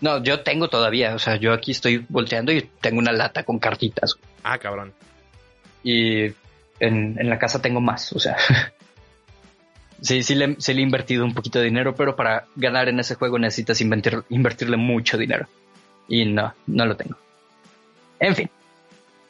No, 0.00 0.22
yo 0.22 0.40
tengo 0.40 0.68
todavía, 0.68 1.14
o 1.14 1.18
sea, 1.18 1.36
yo 1.36 1.52
aquí 1.52 1.72
estoy 1.72 2.04
volteando 2.08 2.52
y 2.52 2.62
tengo 2.80 2.98
una 2.98 3.12
lata 3.12 3.42
con 3.42 3.58
cartitas. 3.58 4.14
Ah, 4.42 4.56
cabrón. 4.58 4.94
Y 5.82 6.24
en, 6.78 7.16
en 7.18 7.28
la 7.28 7.38
casa 7.38 7.60
tengo 7.60 7.80
más, 7.80 8.12
o 8.14 8.18
sea. 8.18 8.36
sí, 10.00 10.22
sí 10.22 10.34
le, 10.34 10.56
sí 10.58 10.72
le 10.72 10.80
he 10.80 10.84
invertido 10.84 11.24
un 11.24 11.34
poquito 11.34 11.58
de 11.58 11.66
dinero, 11.66 11.94
pero 11.94 12.16
para 12.16 12.46
ganar 12.56 12.88
en 12.88 13.00
ese 13.00 13.14
juego 13.14 13.38
necesitas 13.38 13.80
invertir- 13.82 14.24
invertirle 14.30 14.76
mucho 14.76 15.18
dinero. 15.18 15.46
Y 16.08 16.24
no, 16.24 16.54
no 16.66 16.86
lo 16.86 16.96
tengo. 16.96 17.16
En 18.18 18.34
fin, 18.34 18.50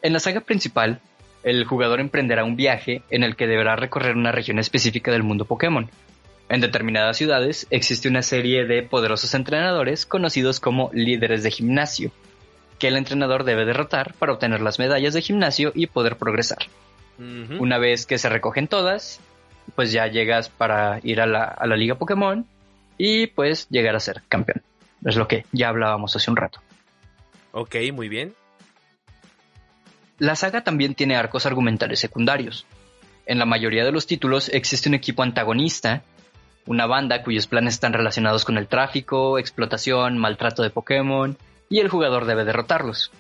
en 0.03 0.13
la 0.13 0.21
saga 0.21 0.41
principal, 0.41 1.01
el 1.43 1.65
jugador 1.65 2.01
emprenderá 2.01 2.45
un 2.45 2.57
viaje 2.57 3.03
en 3.11 3.23
el 3.23 3.37
que 3.37 3.47
deberá 3.47 3.77
recorrer 3.77 4.17
una 4.17 4.33
región 4.33 4.59
específica 4.59 5.11
del 5.11 5.23
mundo 5.23 5.45
Pokémon. 5.45 5.91
En 6.51 6.61
determinadas 6.61 7.17
ciudades 7.17 7.69
existe 7.71 8.09
una 8.09 8.23
serie 8.23 8.67
de 8.67 8.83
poderosos 8.83 9.35
entrenadores 9.35 10.05
conocidos 10.05 10.59
como 10.59 10.91
líderes 10.93 11.45
de 11.45 11.53
gimnasio, 11.53 12.11
que 12.81 12.89
el 12.89 12.97
entrenador 12.97 13.45
debe 13.45 13.65
derrotar 13.65 14.15
para 14.15 14.33
obtener 14.33 14.61
las 14.61 14.81
medallas 14.81 15.15
de 15.15 15.23
gimnasio 15.23 15.71
y 15.77 15.87
poder 15.87 16.17
progresar. 16.17 16.59
Una 17.61 17.79
vez 17.79 18.05
que 18.05 18.19
se 18.19 18.29
recogen 18.29 18.67
todas, 18.67 19.21
pues 19.77 19.93
ya 19.93 20.09
llegas 20.09 20.49
para 20.49 20.99
ir 21.05 21.21
a 21.21 21.27
la, 21.27 21.45
a 21.45 21.67
la 21.69 21.77
liga 21.77 21.95
Pokémon 21.95 22.45
y 22.99 23.29
pues 23.29 23.69
llegar 23.69 23.95
a 23.95 24.01
ser 24.01 24.23
campeón. 24.29 24.63
Es 25.05 25.15
lo 25.15 25.29
que 25.29 25.45
ya 25.53 25.69
hablábamos 25.69 26.17
hace 26.17 26.33
un 26.33 26.37
rato. 26.37 26.61
Ok, 27.53 27.77
muy 27.93 28.09
bien. 28.09 28.35
La 30.19 30.35
saga 30.35 30.65
también 30.65 30.97
tiene 30.97 31.15
arcos 31.15 31.47
argumentales 31.47 32.01
secundarios. 32.01 32.67
En 33.27 33.39
la 33.39 33.47
mayoría 33.47 33.85
de 33.85 33.93
los 33.93 34.09
títulos 34.09 34.49
existe 34.49 34.89
un 34.89 34.97
equipo 34.97 35.23
antagonista, 35.23 36.03
una 36.67 36.87
banda 36.87 37.23
cuyos 37.23 37.47
planes 37.47 37.75
están 37.75 37.93
relacionados 37.93 38.45
con 38.45 38.59
el 38.59 38.69
tráfico, 38.69 39.39
explotación, 39.39 40.19
maltrato 40.19 40.63
de 40.63 40.71
Pokémon, 40.71 41.37
y 41.69 41.79
el 41.81 41.89
jugador 41.89 42.27
debe 42.27 42.45
derrotarlos. 42.45 43.11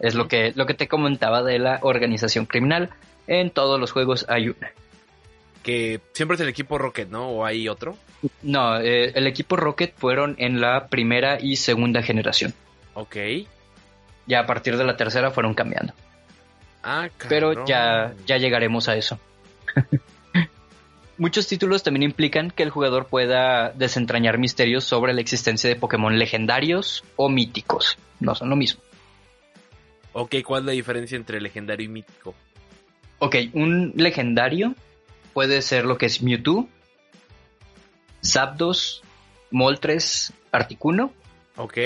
Es 0.00 0.14
lo 0.14 0.28
que, 0.28 0.52
lo 0.54 0.66
que 0.66 0.74
te 0.74 0.86
comentaba 0.86 1.42
de 1.42 1.58
la 1.58 1.80
organización 1.82 2.46
criminal. 2.46 2.90
En 3.26 3.50
todos 3.50 3.80
los 3.80 3.90
juegos 3.90 4.24
hay 4.28 4.50
una. 4.50 4.70
Que 5.64 6.00
siempre 6.12 6.36
es 6.36 6.40
el 6.40 6.48
equipo 6.48 6.78
Rocket, 6.78 7.08
¿no? 7.08 7.28
¿O 7.28 7.44
hay 7.44 7.68
otro? 7.68 7.96
No, 8.42 8.78
eh, 8.78 9.10
el 9.16 9.26
equipo 9.26 9.56
Rocket 9.56 9.94
fueron 9.96 10.36
en 10.38 10.60
la 10.60 10.86
primera 10.86 11.38
y 11.40 11.56
segunda 11.56 12.02
generación. 12.02 12.54
Ok. 12.94 13.16
Ya 14.26 14.40
a 14.40 14.46
partir 14.46 14.76
de 14.76 14.84
la 14.84 14.96
tercera 14.96 15.32
fueron 15.32 15.54
cambiando. 15.54 15.92
Ah, 16.84 17.08
Pero 17.28 17.48
cabrón. 17.48 17.66
ya, 17.66 18.14
ya 18.26 18.36
llegaremos 18.38 18.88
a 18.88 18.94
eso. 18.96 19.18
Muchos 21.18 21.48
títulos 21.48 21.82
también 21.82 22.04
implican 22.04 22.52
que 22.52 22.62
el 22.62 22.70
jugador 22.70 23.06
pueda 23.06 23.70
desentrañar 23.72 24.38
misterios 24.38 24.84
sobre 24.84 25.12
la 25.12 25.20
existencia 25.20 25.68
de 25.68 25.74
Pokémon 25.74 26.16
legendarios 26.16 27.02
o 27.16 27.28
míticos. 27.28 27.98
No 28.20 28.36
son 28.36 28.50
lo 28.50 28.56
mismo. 28.56 28.80
Ok, 30.12 30.36
¿cuál 30.44 30.62
es 30.62 30.66
la 30.66 30.72
diferencia 30.72 31.16
entre 31.16 31.40
legendario 31.40 31.86
y 31.86 31.88
mítico? 31.88 32.36
Ok, 33.18 33.34
un 33.52 33.92
legendario 33.96 34.76
puede 35.32 35.60
ser 35.60 35.86
lo 35.86 35.98
que 35.98 36.06
es 36.06 36.22
Mewtwo, 36.22 36.68
Zapdos, 38.24 39.02
Moltres, 39.50 40.32
Articuno. 40.52 41.12
Ok, 41.56 41.78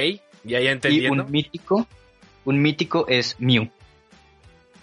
ya 0.44 0.60
ya 0.60 0.78
Y 0.90 1.06
un 1.06 1.30
mítico, 1.30 1.86
un 2.44 2.60
mítico 2.60 3.06
es 3.08 3.36
Mew. 3.38 3.70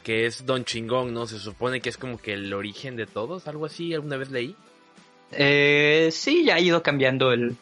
Que 0.09 0.25
es 0.25 0.43
Don 0.47 0.65
Chingón, 0.65 1.13
¿no? 1.13 1.27
Se 1.27 1.37
supone 1.37 1.81
que 1.81 1.89
es 1.89 1.97
como 1.99 2.17
que 2.17 2.33
el 2.33 2.51
origen 2.51 2.95
de 2.95 3.05
todos, 3.05 3.47
algo 3.47 3.67
así, 3.67 3.93
alguna 3.93 4.17
vez 4.17 4.31
leí. 4.31 4.55
Eh, 5.31 6.09
sí, 6.11 6.45
ya 6.45 6.55
ha 6.55 6.59
ido 6.59 6.81
cambiando 6.81 7.31
el- 7.31 7.55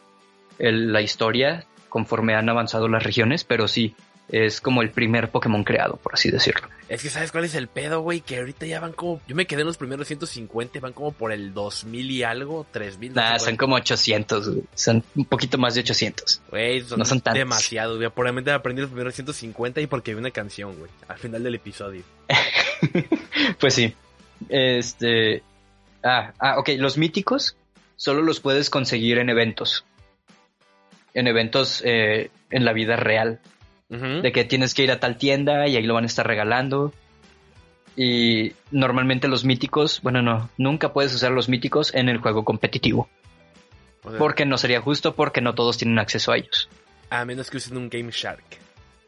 la 0.58 1.02
historia 1.02 1.66
conforme 1.90 2.36
han 2.36 2.48
avanzado 2.48 2.88
las 2.88 3.04
regiones, 3.04 3.44
pero 3.44 3.68
sí, 3.68 3.96
es 4.30 4.60
como 4.60 4.82
el 4.82 4.92
primer 4.92 5.30
Pokémon 5.30 5.64
creado, 5.64 5.96
por 5.98 6.14
así 6.14 6.30
decirlo. 6.30 6.68
Es 6.90 7.02
que 7.02 7.10
¿sabes 7.10 7.32
cuál 7.32 7.46
es 7.46 7.56
el 7.56 7.68
pedo, 7.68 8.02
güey? 8.02 8.22
Que 8.22 8.38
ahorita 8.38 8.66
ya 8.66 8.80
van 8.80 8.94
como... 8.94 9.22
Yo 9.28 9.36
me 9.36 9.46
quedé 9.46 9.62
en 9.62 9.68
los 9.68 9.78
primeros 9.78 10.08
150, 10.08 10.80
van 10.80 10.94
como 10.94 11.12
por 11.12 11.32
el 11.32 11.54
2000 11.54 12.12
y 12.12 12.24
algo, 12.24 12.66
3000. 12.72 13.14
no 13.14 13.22
sé 13.22 13.30
Nah, 13.30 13.40
son 13.40 13.58
como 13.58 13.76
800, 13.76 14.50
güey. 14.50 14.64
son 14.76 15.04
un 15.16 15.26
poquito 15.26 15.58
más 15.58 15.76
de 15.76 15.82
800. 15.82 16.42
Güey, 16.50 16.82
son, 16.82 17.00
no 17.00 17.06
son 17.06 17.22
tantos. 17.22 17.40
demasiado, 17.40 17.98
güey. 17.98 18.10
Probablemente 18.10 18.52
aprendí 18.52 18.82
los 18.82 18.92
primeros 18.92 19.16
150 19.16 19.82
y 19.82 19.88
porque 19.88 20.14
vi 20.14 20.20
una 20.20 20.32
canción, 20.32 20.78
güey, 20.78 20.92
al 21.08 21.18
final 21.18 21.44
del 21.44 21.56
episodio. 21.56 22.04
pues 23.60 23.74
sí. 23.74 23.94
Este. 24.50 25.44
Ah, 26.04 26.34
ah, 26.40 26.60
ok. 26.60 26.70
Los 26.78 26.98
míticos 26.98 27.56
solo 27.96 28.22
los 28.22 28.40
puedes 28.40 28.70
conseguir 28.70 29.18
en 29.18 29.30
eventos. 29.30 29.86
En 31.14 31.28
eventos 31.28 31.82
eh, 31.86 32.30
en 32.52 32.66
la 32.66 32.74
vida 32.74 32.96
real. 32.96 33.40
De 33.90 34.32
que 34.34 34.44
tienes 34.44 34.74
que 34.74 34.84
ir 34.84 34.92
a 34.92 35.00
tal 35.00 35.18
tienda 35.18 35.68
y 35.68 35.78
ahí 35.78 35.84
lo 35.84 35.94
van 35.94 36.04
a 36.04 36.08
estar 36.08 36.28
regalando. 36.28 36.94
Y 37.96 38.54
normalmente 38.70 39.28
los 39.28 39.44
míticos, 39.44 40.02
bueno, 40.02 40.22
no, 40.22 40.50
nunca 40.58 40.94
puedes 40.94 41.14
usar 41.16 41.32
los 41.32 41.50
míticos 41.50 41.94
en 41.96 42.10
el 42.10 42.20
juego 42.20 42.44
competitivo. 42.44 43.10
O 44.04 44.10
sea, 44.10 44.20
Porque 44.20 44.46
no 44.46 44.58
sería 44.58 44.82
justo 44.82 45.16
porque 45.16 45.42
no 45.42 45.56
todos 45.56 45.78
tienen 45.78 45.98
acceso 46.00 46.32
a 46.32 46.38
ellos. 46.38 46.70
A 47.10 47.26
menos 47.26 47.50
que 47.50 47.58
usen 47.58 47.78
un 47.78 47.90
Game 47.90 48.12
Shark. 48.12 48.44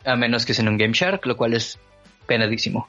A 0.06 0.16
menos 0.16 0.46
que 0.46 0.54
sean 0.54 0.70
un 0.70 0.78
Game 0.78 0.94
Shark, 0.94 1.26
lo 1.26 1.36
cual 1.36 1.54
es 1.54 1.78
penadísimo. 2.26 2.88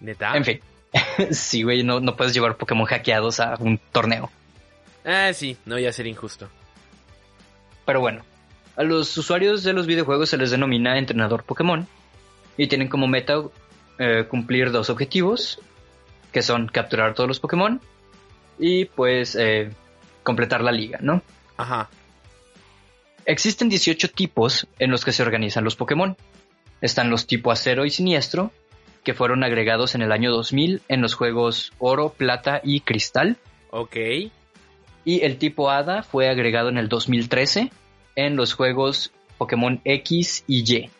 ¿Neta? 0.00 0.36
En 0.36 0.44
fin. 0.44 0.60
sí, 1.30 1.62
güey, 1.62 1.82
no, 1.82 2.00
no 2.00 2.16
puedes 2.16 2.34
llevar 2.34 2.56
Pokémon 2.56 2.86
hackeados 2.86 3.40
a 3.40 3.56
un 3.58 3.78
torneo. 3.92 4.30
Ah, 5.04 5.32
sí, 5.32 5.56
no, 5.64 5.78
ya 5.78 5.92
sería 5.92 6.10
injusto. 6.10 6.48
Pero 7.84 8.00
bueno, 8.00 8.24
a 8.76 8.82
los 8.82 9.16
usuarios 9.16 9.62
de 9.62 9.72
los 9.72 9.86
videojuegos 9.86 10.30
se 10.30 10.36
les 10.36 10.50
denomina 10.50 10.98
entrenador 10.98 11.44
Pokémon 11.44 11.86
y 12.56 12.66
tienen 12.66 12.88
como 12.88 13.06
meta 13.06 13.42
eh, 13.98 14.26
cumplir 14.28 14.70
dos 14.70 14.90
objetivos, 14.90 15.58
que 16.32 16.42
son 16.42 16.68
capturar 16.68 17.14
todos 17.14 17.28
los 17.28 17.40
Pokémon 17.40 17.80
y 18.58 18.84
pues 18.84 19.34
eh, 19.34 19.70
completar 20.22 20.62
la 20.62 20.72
liga, 20.72 20.98
¿no? 21.00 21.22
Ajá. 21.56 21.88
Existen 23.24 23.68
18 23.68 24.10
tipos 24.10 24.66
en 24.78 24.90
los 24.90 25.04
que 25.04 25.12
se 25.12 25.22
organizan 25.22 25.64
los 25.64 25.76
Pokémon. 25.76 26.16
Están 26.80 27.10
los 27.10 27.26
tipo 27.26 27.50
acero 27.50 27.86
y 27.86 27.90
siniestro, 27.90 28.52
que 29.02 29.14
fueron 29.14 29.42
agregados 29.42 29.94
en 29.94 30.02
el 30.02 30.12
año 30.12 30.30
2000 30.30 30.82
en 30.88 31.00
los 31.00 31.14
juegos 31.14 31.72
oro, 31.78 32.10
plata 32.10 32.60
y 32.62 32.80
cristal. 32.80 33.38
Ok. 33.70 33.96
Y 35.04 35.24
el 35.24 35.38
tipo 35.38 35.70
hada 35.70 36.02
fue 36.02 36.28
agregado 36.28 36.68
en 36.68 36.76
el 36.76 36.88
2013 36.88 37.70
en 38.16 38.36
los 38.36 38.54
juegos 38.54 39.12
Pokémon 39.38 39.80
X 39.84 40.44
y 40.46 40.64
Y. 40.74 40.90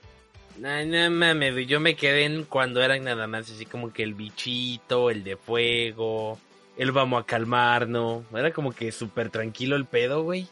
No, 0.58 0.84
no 0.84 1.10
mames, 1.10 1.66
yo 1.66 1.80
me 1.80 1.96
quedé 1.96 2.24
en 2.24 2.44
cuando 2.44 2.82
eran 2.82 3.04
nada 3.04 3.26
más 3.26 3.50
así 3.50 3.66
como 3.66 3.92
que 3.92 4.02
el 4.02 4.14
bichito, 4.14 5.10
el 5.10 5.22
de 5.22 5.36
fuego, 5.36 6.38
el 6.78 6.92
vamos 6.92 7.22
a 7.22 7.26
calmarnos. 7.26 8.24
Era 8.34 8.52
como 8.52 8.72
que 8.72 8.92
súper 8.92 9.30
tranquilo 9.30 9.76
el 9.76 9.84
pedo, 9.84 10.22
güey. 10.22 10.46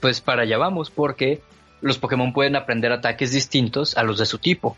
Pues 0.00 0.20
para 0.20 0.42
allá 0.42 0.58
vamos, 0.58 0.90
porque 0.90 1.40
los 1.80 1.98
Pokémon 1.98 2.32
pueden 2.32 2.56
aprender 2.56 2.92
ataques 2.92 3.32
distintos 3.32 3.96
a 3.96 4.02
los 4.02 4.18
de 4.18 4.26
su 4.26 4.38
tipo. 4.38 4.76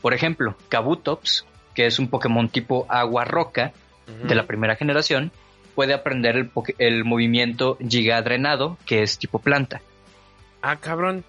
Por 0.00 0.14
ejemplo, 0.14 0.56
Kabutops, 0.68 1.44
que 1.74 1.86
es 1.86 1.98
un 1.98 2.08
Pokémon 2.08 2.48
tipo 2.48 2.86
agua-roca 2.88 3.72
Ujú. 4.08 4.28
de 4.28 4.34
la 4.34 4.46
primera 4.46 4.76
generación, 4.76 5.32
puede 5.74 5.92
aprender 5.92 6.36
el, 6.36 6.50
el 6.78 7.04
movimiento 7.04 7.76
Giga 7.86 8.22
Drenado, 8.22 8.78
que 8.86 9.02
es 9.02 9.18
tipo 9.18 9.38
planta. 9.38 9.82
Ah, 10.62 10.76
cabrón. 10.76 11.24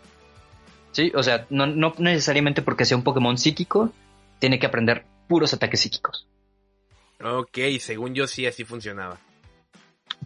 Sí, 0.91 1.11
o 1.15 1.23
sea, 1.23 1.45
no, 1.49 1.67
no 1.67 1.93
necesariamente 1.97 2.61
porque 2.61 2.85
sea 2.85 2.97
un 2.97 3.03
Pokémon 3.03 3.37
psíquico, 3.37 3.93
tiene 4.39 4.59
que 4.59 4.65
aprender 4.65 5.05
puros 5.27 5.53
ataques 5.53 5.79
psíquicos. 5.79 6.27
Ok, 7.23 7.57
según 7.79 8.13
yo 8.13 8.27
sí 8.27 8.45
así 8.45 8.63
funcionaba. 8.65 9.17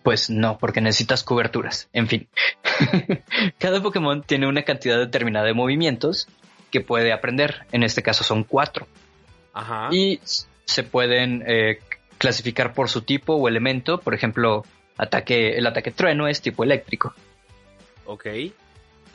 Pues 0.04 0.30
no, 0.30 0.58
porque 0.58 0.82
necesitas 0.82 1.24
coberturas. 1.24 1.90
En 1.94 2.08
fin. 2.08 2.28
Cada 3.60 3.82
Pokémon 3.82 4.24
tiene 4.24 4.48
una 4.48 4.64
cantidad 4.64 4.98
determinada 4.98 5.46
de 5.46 5.54
movimientos 5.54 6.28
que 6.72 6.82
puede 6.82 7.14
aprender. 7.14 7.66
En 7.72 7.84
este 7.84 8.04
caso 8.04 8.24
son 8.24 8.44
cuatro. 8.44 8.88
Ajá. 9.54 9.90
Y 9.92 10.20
se 10.66 10.84
pueden 10.84 11.44
eh, 11.48 11.80
clasificar 12.18 12.74
por 12.74 12.90
su 12.90 13.02
tipo 13.02 13.36
o 13.36 13.48
elemento. 13.48 14.00
Por 14.00 14.14
ejemplo, 14.14 14.64
ataque, 14.98 15.58
el 15.58 15.68
ataque 15.68 15.92
trueno 15.92 16.28
es 16.28 16.42
tipo 16.42 16.64
eléctrico. 16.64 17.14
Ok. 18.06 18.28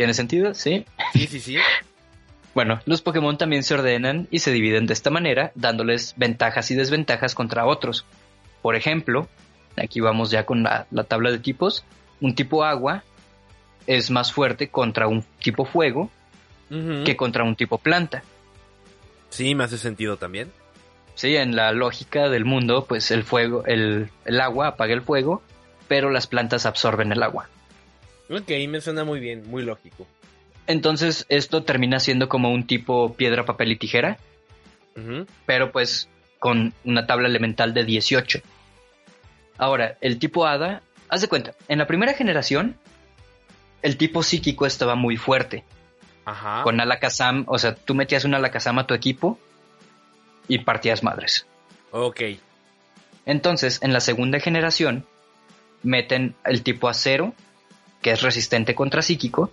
¿Tiene 0.00 0.14
sentido? 0.14 0.54
Sí. 0.54 0.86
Sí, 1.12 1.26
sí, 1.26 1.40
sí. 1.40 1.56
Bueno, 2.54 2.80
los 2.86 3.02
Pokémon 3.02 3.36
también 3.36 3.62
se 3.62 3.74
ordenan 3.74 4.28
y 4.30 4.38
se 4.38 4.50
dividen 4.50 4.86
de 4.86 4.94
esta 4.94 5.10
manera, 5.10 5.52
dándoles 5.54 6.14
ventajas 6.16 6.70
y 6.70 6.74
desventajas 6.74 7.34
contra 7.34 7.66
otros. 7.66 8.06
Por 8.62 8.76
ejemplo, 8.76 9.28
aquí 9.76 10.00
vamos 10.00 10.30
ya 10.30 10.46
con 10.46 10.62
la, 10.62 10.86
la 10.90 11.04
tabla 11.04 11.30
de 11.30 11.38
tipos. 11.38 11.84
Un 12.22 12.34
tipo 12.34 12.64
agua 12.64 13.04
es 13.86 14.10
más 14.10 14.32
fuerte 14.32 14.68
contra 14.68 15.06
un 15.06 15.22
tipo 15.38 15.66
fuego 15.66 16.10
que 17.04 17.14
contra 17.14 17.44
un 17.44 17.54
tipo 17.54 17.76
planta. 17.76 18.22
Sí, 19.28 19.54
me 19.54 19.64
hace 19.64 19.76
sentido 19.76 20.16
también. 20.16 20.50
Sí, 21.14 21.36
en 21.36 21.54
la 21.54 21.72
lógica 21.72 22.30
del 22.30 22.46
mundo, 22.46 22.86
pues 22.88 23.10
el 23.10 23.22
fuego, 23.22 23.64
el, 23.66 24.10
el 24.24 24.40
agua 24.40 24.68
apaga 24.68 24.94
el 24.94 25.02
fuego, 25.02 25.42
pero 25.88 26.08
las 26.08 26.26
plantas 26.26 26.64
absorben 26.64 27.12
el 27.12 27.22
agua. 27.22 27.50
Ok, 28.30 28.50
me 28.68 28.80
suena 28.80 29.04
muy 29.04 29.18
bien, 29.18 29.48
muy 29.48 29.62
lógico. 29.62 30.06
Entonces 30.66 31.26
esto 31.28 31.64
termina 31.64 31.98
siendo 31.98 32.28
como 32.28 32.52
un 32.52 32.66
tipo 32.66 33.14
piedra, 33.14 33.44
papel 33.44 33.72
y 33.72 33.76
tijera, 33.76 34.18
pero 35.46 35.72
pues 35.72 36.08
con 36.38 36.72
una 36.84 37.06
tabla 37.06 37.28
elemental 37.28 37.74
de 37.74 37.84
18. 37.84 38.40
Ahora, 39.58 39.98
el 40.00 40.18
tipo 40.18 40.46
hada, 40.46 40.82
haz 41.08 41.22
de 41.22 41.28
cuenta, 41.28 41.54
en 41.68 41.78
la 41.78 41.86
primera 41.86 42.14
generación, 42.14 42.76
el 43.82 43.96
tipo 43.96 44.22
psíquico 44.22 44.64
estaba 44.64 44.94
muy 44.94 45.16
fuerte. 45.16 45.64
Ajá. 46.24 46.62
Con 46.62 46.80
Alakazam, 46.80 47.44
o 47.48 47.58
sea, 47.58 47.74
tú 47.74 47.94
metías 47.94 48.24
un 48.24 48.34
Alakazam 48.34 48.78
a 48.78 48.86
tu 48.86 48.94
equipo 48.94 49.38
y 50.48 50.58
partías 50.58 51.02
madres. 51.02 51.46
Ok. 51.90 52.20
Entonces, 53.26 53.82
en 53.82 53.92
la 53.92 54.00
segunda 54.00 54.38
generación, 54.38 55.04
meten 55.82 56.36
el 56.44 56.62
tipo 56.62 56.88
acero, 56.88 57.34
que 58.02 58.10
es 58.10 58.22
resistente 58.22 58.74
contra 58.74 59.02
psíquico, 59.02 59.50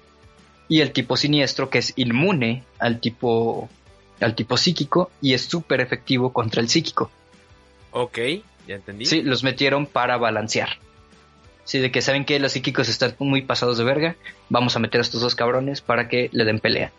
y 0.68 0.82
el 0.82 0.92
tipo 0.92 1.16
siniestro, 1.18 1.70
que 1.70 1.80
es 1.80 1.94
inmune 1.96 2.64
al 2.80 3.00
tipo, 3.00 3.70
al 4.20 4.36
tipo 4.36 4.58
psíquico 4.58 5.12
y 5.22 5.34
es 5.34 5.44
súper 5.44 5.82
efectivo 5.82 6.34
contra 6.34 6.62
el 6.62 6.70
psíquico. 6.70 7.10
Ok, 7.92 8.18
ya 8.68 8.76
entendí. 8.76 9.06
Sí, 9.06 9.22
los 9.22 9.44
metieron 9.44 9.86
para 9.86 10.18
balancear. 10.18 10.70
Sí, 11.64 11.80
de 11.80 11.92
que 11.92 12.02
saben 12.02 12.26
que 12.26 12.40
los 12.40 12.54
psíquicos 12.54 12.88
están 12.90 13.16
muy 13.20 13.42
pasados 13.42 13.78
de 13.78 13.84
verga, 13.84 14.16
vamos 14.50 14.76
a 14.76 14.80
meter 14.80 15.00
a 15.00 15.02
estos 15.02 15.22
dos 15.22 15.36
cabrones 15.36 15.82
para 15.82 16.08
que 16.08 16.30
le 16.32 16.46
den 16.46 16.60
pelea. 16.60 16.92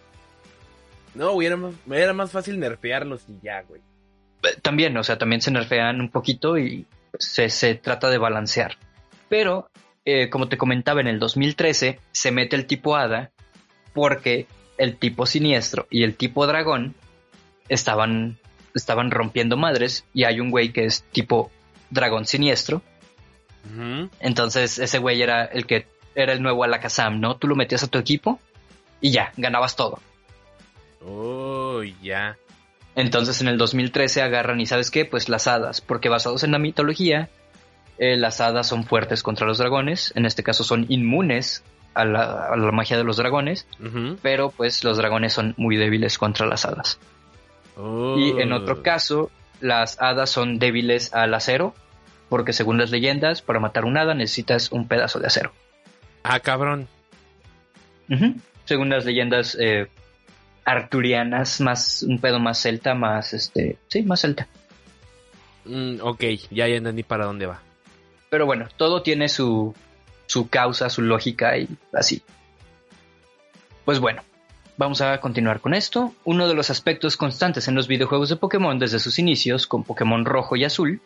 No, 1.14 1.32
güey, 1.32 1.46
era 1.46 1.56
más, 1.56 1.72
era 1.90 2.12
más 2.12 2.30
fácil 2.30 2.58
nerfearlos 2.60 3.22
y 3.28 3.44
ya, 3.44 3.62
güey. 3.62 3.80
Eh, 4.42 4.60
También, 4.60 4.96
o 4.96 5.04
sea, 5.04 5.18
también 5.18 5.40
se 5.40 5.50
nerfean 5.50 6.00
un 6.00 6.10
poquito 6.10 6.58
y 6.58 6.86
se, 7.18 7.48
se 7.48 7.74
trata 7.74 8.10
de 8.10 8.18
balancear. 8.18 8.76
Pero, 9.28 9.68
eh, 10.10 10.30
como 10.30 10.48
te 10.48 10.56
comentaba, 10.56 11.02
en 11.02 11.06
el 11.06 11.18
2013 11.18 12.00
se 12.12 12.30
mete 12.32 12.56
el 12.56 12.64
tipo 12.64 12.96
hada 12.96 13.30
porque 13.92 14.46
el 14.78 14.96
tipo 14.96 15.26
siniestro 15.26 15.86
y 15.90 16.02
el 16.02 16.16
tipo 16.16 16.46
dragón 16.46 16.94
estaban, 17.68 18.38
estaban 18.74 19.10
rompiendo 19.10 19.58
madres 19.58 20.06
y 20.14 20.24
hay 20.24 20.40
un 20.40 20.50
güey 20.50 20.72
que 20.72 20.86
es 20.86 21.02
tipo 21.12 21.50
dragón 21.90 22.24
siniestro. 22.24 22.80
Entonces 24.20 24.78
ese 24.78 24.98
güey 24.98 25.20
era 25.20 25.44
el 25.44 25.66
que 25.66 25.86
era 26.14 26.32
el 26.32 26.40
nuevo 26.40 26.64
Alakazam, 26.64 27.20
¿no? 27.20 27.36
Tú 27.36 27.46
lo 27.46 27.54
metías 27.54 27.82
a 27.82 27.88
tu 27.88 27.98
equipo 27.98 28.40
y 29.02 29.10
ya, 29.10 29.34
ganabas 29.36 29.76
todo. 29.76 30.00
Oh, 31.04 31.82
ya. 32.02 32.38
Entonces 32.94 33.42
en 33.42 33.48
el 33.48 33.58
2013 33.58 34.22
agarran 34.22 34.58
y 34.58 34.64
sabes 34.64 34.90
qué, 34.90 35.04
pues 35.04 35.28
las 35.28 35.46
hadas, 35.48 35.82
porque 35.82 36.08
basados 36.08 36.44
en 36.44 36.52
la 36.52 36.58
mitología, 36.58 37.28
eh, 37.98 38.16
las 38.16 38.40
hadas 38.40 38.66
son 38.66 38.84
fuertes 38.84 39.22
contra 39.22 39.46
los 39.46 39.58
dragones, 39.58 40.12
en 40.16 40.26
este 40.26 40.42
caso 40.42 40.64
son 40.64 40.86
inmunes 40.88 41.64
a 41.94 42.04
la, 42.04 42.48
a 42.52 42.56
la 42.56 42.70
magia 42.72 42.96
de 42.96 43.04
los 43.04 43.16
dragones, 43.16 43.66
pero 44.22 44.50
pues 44.50 44.84
los 44.84 44.96
dragones 44.98 45.32
son 45.32 45.54
muy 45.56 45.76
débiles 45.76 46.16
contra 46.18 46.46
las 46.46 46.64
hadas. 46.64 46.98
Y 47.76 48.40
en 48.40 48.52
Oh. 48.52 48.56
otro 48.56 48.82
caso, 48.82 49.30
las 49.60 50.00
hadas 50.00 50.30
son 50.30 50.58
débiles 50.58 51.12
al 51.14 51.32
acero, 51.34 51.74
porque 52.28 52.52
según 52.52 52.78
las 52.78 52.90
leyendas, 52.90 53.42
para 53.42 53.58
matar 53.60 53.84
un 53.84 53.96
hada 53.96 54.14
necesitas 54.14 54.70
un 54.72 54.86
pedazo 54.88 55.18
de 55.18 55.26
acero. 55.28 55.52
Ah, 56.22 56.40
cabrón. 56.40 56.86
Según 58.64 58.88
las 58.90 59.04
leyendas 59.04 59.56
eh, 59.60 59.88
arturianas, 60.64 61.60
más 61.60 62.02
un 62.02 62.18
pedo 62.20 62.38
más 62.38 62.58
celta, 62.60 62.94
más 62.94 63.32
este, 63.32 63.78
sí, 63.88 64.02
más 64.02 64.20
celta. 64.20 64.46
Mm, 65.64 65.96
ok, 66.02 66.22
ya, 66.50 66.68
ya 66.68 66.76
entendí 66.76 67.02
para 67.02 67.24
dónde 67.26 67.46
va. 67.46 67.60
Pero 68.30 68.46
bueno, 68.46 68.68
todo 68.76 69.02
tiene 69.02 69.28
su, 69.28 69.74
su 70.26 70.48
causa, 70.48 70.90
su 70.90 71.02
lógica 71.02 71.56
y 71.56 71.68
así. 71.92 72.22
Pues 73.84 74.00
bueno, 74.00 74.22
vamos 74.76 75.00
a 75.00 75.18
continuar 75.20 75.60
con 75.60 75.74
esto. 75.74 76.12
Uno 76.24 76.46
de 76.48 76.54
los 76.54 76.70
aspectos 76.70 77.16
constantes 77.16 77.68
en 77.68 77.74
los 77.74 77.88
videojuegos 77.88 78.28
de 78.28 78.36
Pokémon 78.36 78.78
desde 78.78 78.98
sus 78.98 79.18
inicios, 79.18 79.66
con 79.66 79.84
Pokémon 79.84 80.24
rojo 80.24 80.56
y 80.56 80.64
azul, 80.64 81.00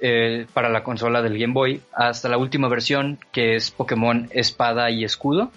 eh, 0.00 0.46
para 0.54 0.68
la 0.68 0.84
consola 0.84 1.22
del 1.22 1.38
Game 1.38 1.52
Boy, 1.54 1.80
hasta 1.92 2.28
la 2.28 2.38
última 2.38 2.68
versión 2.68 3.18
que 3.32 3.56
es 3.56 3.70
Pokémon 3.72 4.28
Espada 4.30 4.90
y 4.90 5.02
Escudo, 5.04 5.50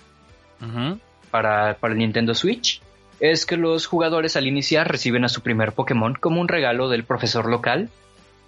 para, 1.32 1.76
para 1.76 1.94
el 1.94 2.00
Nintendo 2.00 2.36
Switch 2.36 2.82
es 3.20 3.46
que 3.48 3.58
los 3.58 3.86
jugadores 3.88 4.36
al 4.36 4.48
iniciar 4.48 4.92
reciben 4.92 5.24
a 5.26 5.30
su 5.30 5.42
primer 5.42 5.74
Pokémon 5.74 6.14
como 6.16 6.42
un 6.42 6.48
regalo 6.48 6.90
del 6.90 7.04
profesor 7.04 7.48
local. 7.50 7.90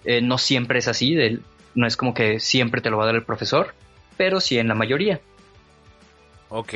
Eh, 0.03 0.21
no 0.21 0.37
siempre 0.39 0.79
es 0.79 0.87
así, 0.87 1.13
del- 1.15 1.41
no 1.75 1.87
es 1.87 1.97
como 1.97 2.13
que 2.13 2.39
siempre 2.39 2.81
te 2.81 2.89
lo 2.89 2.97
va 2.97 3.03
a 3.03 3.07
dar 3.07 3.15
el 3.15 3.23
profesor, 3.23 3.73
pero 4.17 4.39
sí 4.39 4.57
en 4.57 4.67
la 4.67 4.75
mayoría. 4.75 5.19
Ok. 6.49 6.73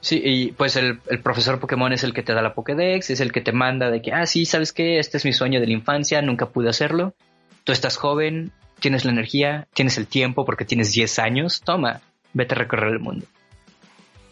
Sí, 0.00 0.20
y 0.24 0.52
pues 0.52 0.76
el, 0.76 1.00
el 1.08 1.20
profesor 1.20 1.60
Pokémon 1.60 1.92
es 1.92 2.02
el 2.02 2.12
que 2.12 2.22
te 2.22 2.34
da 2.34 2.42
la 2.42 2.54
Pokédex, 2.54 3.10
es 3.10 3.20
el 3.20 3.30
que 3.30 3.40
te 3.40 3.52
manda 3.52 3.90
de 3.90 4.02
que, 4.02 4.12
ah, 4.12 4.26
sí, 4.26 4.46
¿sabes 4.46 4.72
qué? 4.72 4.98
Este 4.98 5.16
es 5.16 5.24
mi 5.24 5.32
sueño 5.32 5.60
de 5.60 5.66
la 5.66 5.72
infancia, 5.72 6.20
nunca 6.22 6.46
pude 6.46 6.68
hacerlo. 6.68 7.14
Tú 7.62 7.70
estás 7.70 7.96
joven, 7.96 8.50
tienes 8.80 9.04
la 9.04 9.12
energía, 9.12 9.68
tienes 9.74 9.96
el 9.98 10.08
tiempo 10.08 10.44
porque 10.44 10.64
tienes 10.64 10.92
10 10.92 11.18
años, 11.20 11.60
toma, 11.60 12.00
vete 12.32 12.54
a 12.54 12.58
recorrer 12.58 12.92
el 12.92 12.98
mundo. 12.98 13.26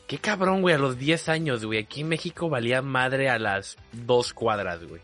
Qué 0.08 0.18
cabrón, 0.18 0.60
güey, 0.60 0.74
a 0.74 0.78
los 0.78 0.98
10 0.98 1.28
años, 1.28 1.64
güey. 1.64 1.78
Aquí 1.78 2.00
en 2.00 2.08
México 2.08 2.48
valía 2.48 2.82
madre 2.82 3.30
a 3.30 3.38
las 3.38 3.76
dos 3.92 4.34
cuadras, 4.34 4.84
güey. 4.84 5.00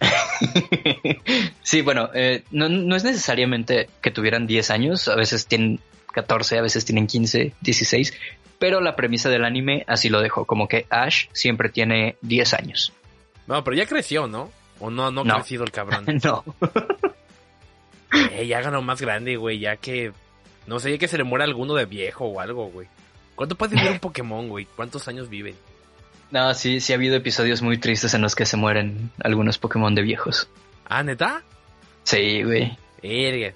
sí, 1.62 1.82
bueno, 1.82 2.10
eh, 2.14 2.42
no, 2.50 2.68
no 2.68 2.96
es 2.96 3.04
necesariamente 3.04 3.88
que 4.00 4.10
tuvieran 4.10 4.46
10 4.46 4.70
años, 4.70 5.08
a 5.08 5.14
veces 5.16 5.46
tienen 5.46 5.80
14, 6.12 6.58
a 6.58 6.62
veces 6.62 6.84
tienen 6.84 7.06
15, 7.06 7.52
16, 7.60 8.14
pero 8.58 8.80
la 8.80 8.96
premisa 8.96 9.28
del 9.30 9.44
anime 9.44 9.84
así 9.86 10.08
lo 10.08 10.20
dejó, 10.20 10.44
como 10.44 10.68
que 10.68 10.86
Ash 10.90 11.26
siempre 11.32 11.68
tiene 11.68 12.16
10 12.22 12.54
años. 12.54 12.92
No, 13.46 13.62
pero 13.64 13.76
ya 13.76 13.86
creció, 13.86 14.26
¿no? 14.26 14.50
O 14.80 14.90
no, 14.90 15.10
no 15.10 15.22
ha 15.22 15.24
No. 15.24 15.34
crecido 15.36 15.64
el 15.64 15.70
cabrón. 15.72 16.04
no, 16.24 16.44
Eh, 18.32 18.46
ya 18.46 18.60
ganó 18.60 18.82
más 18.82 19.00
grande, 19.00 19.36
güey, 19.36 19.58
ya 19.58 19.76
que... 19.76 20.12
No 20.66 20.78
sé, 20.78 20.92
ya 20.92 20.98
que 20.98 21.08
se 21.08 21.16
le 21.16 21.24
muera 21.24 21.44
alguno 21.44 21.74
de 21.74 21.86
viejo 21.86 22.26
o 22.26 22.40
algo, 22.40 22.66
güey. 22.66 22.86
¿Cuánto 23.34 23.56
puede 23.56 23.74
vivir 23.74 23.90
un 23.90 23.98
Pokémon, 24.00 24.48
güey? 24.48 24.66
¿Cuántos 24.76 25.08
años 25.08 25.28
viven? 25.28 25.56
No, 26.32 26.52
sí, 26.54 26.80
sí 26.80 26.92
ha 26.92 26.96
habido 26.96 27.14
episodios 27.16 27.62
muy 27.62 27.78
tristes 27.78 28.14
en 28.14 28.22
los 28.22 28.34
que 28.34 28.46
se 28.46 28.56
mueren 28.56 29.10
algunos 29.22 29.58
Pokémon 29.58 29.94
de 29.94 30.02
viejos. 30.02 30.48
Ah, 30.86 31.02
¿neta? 31.02 31.42
Sí, 32.04 32.42
güey. 32.42 32.76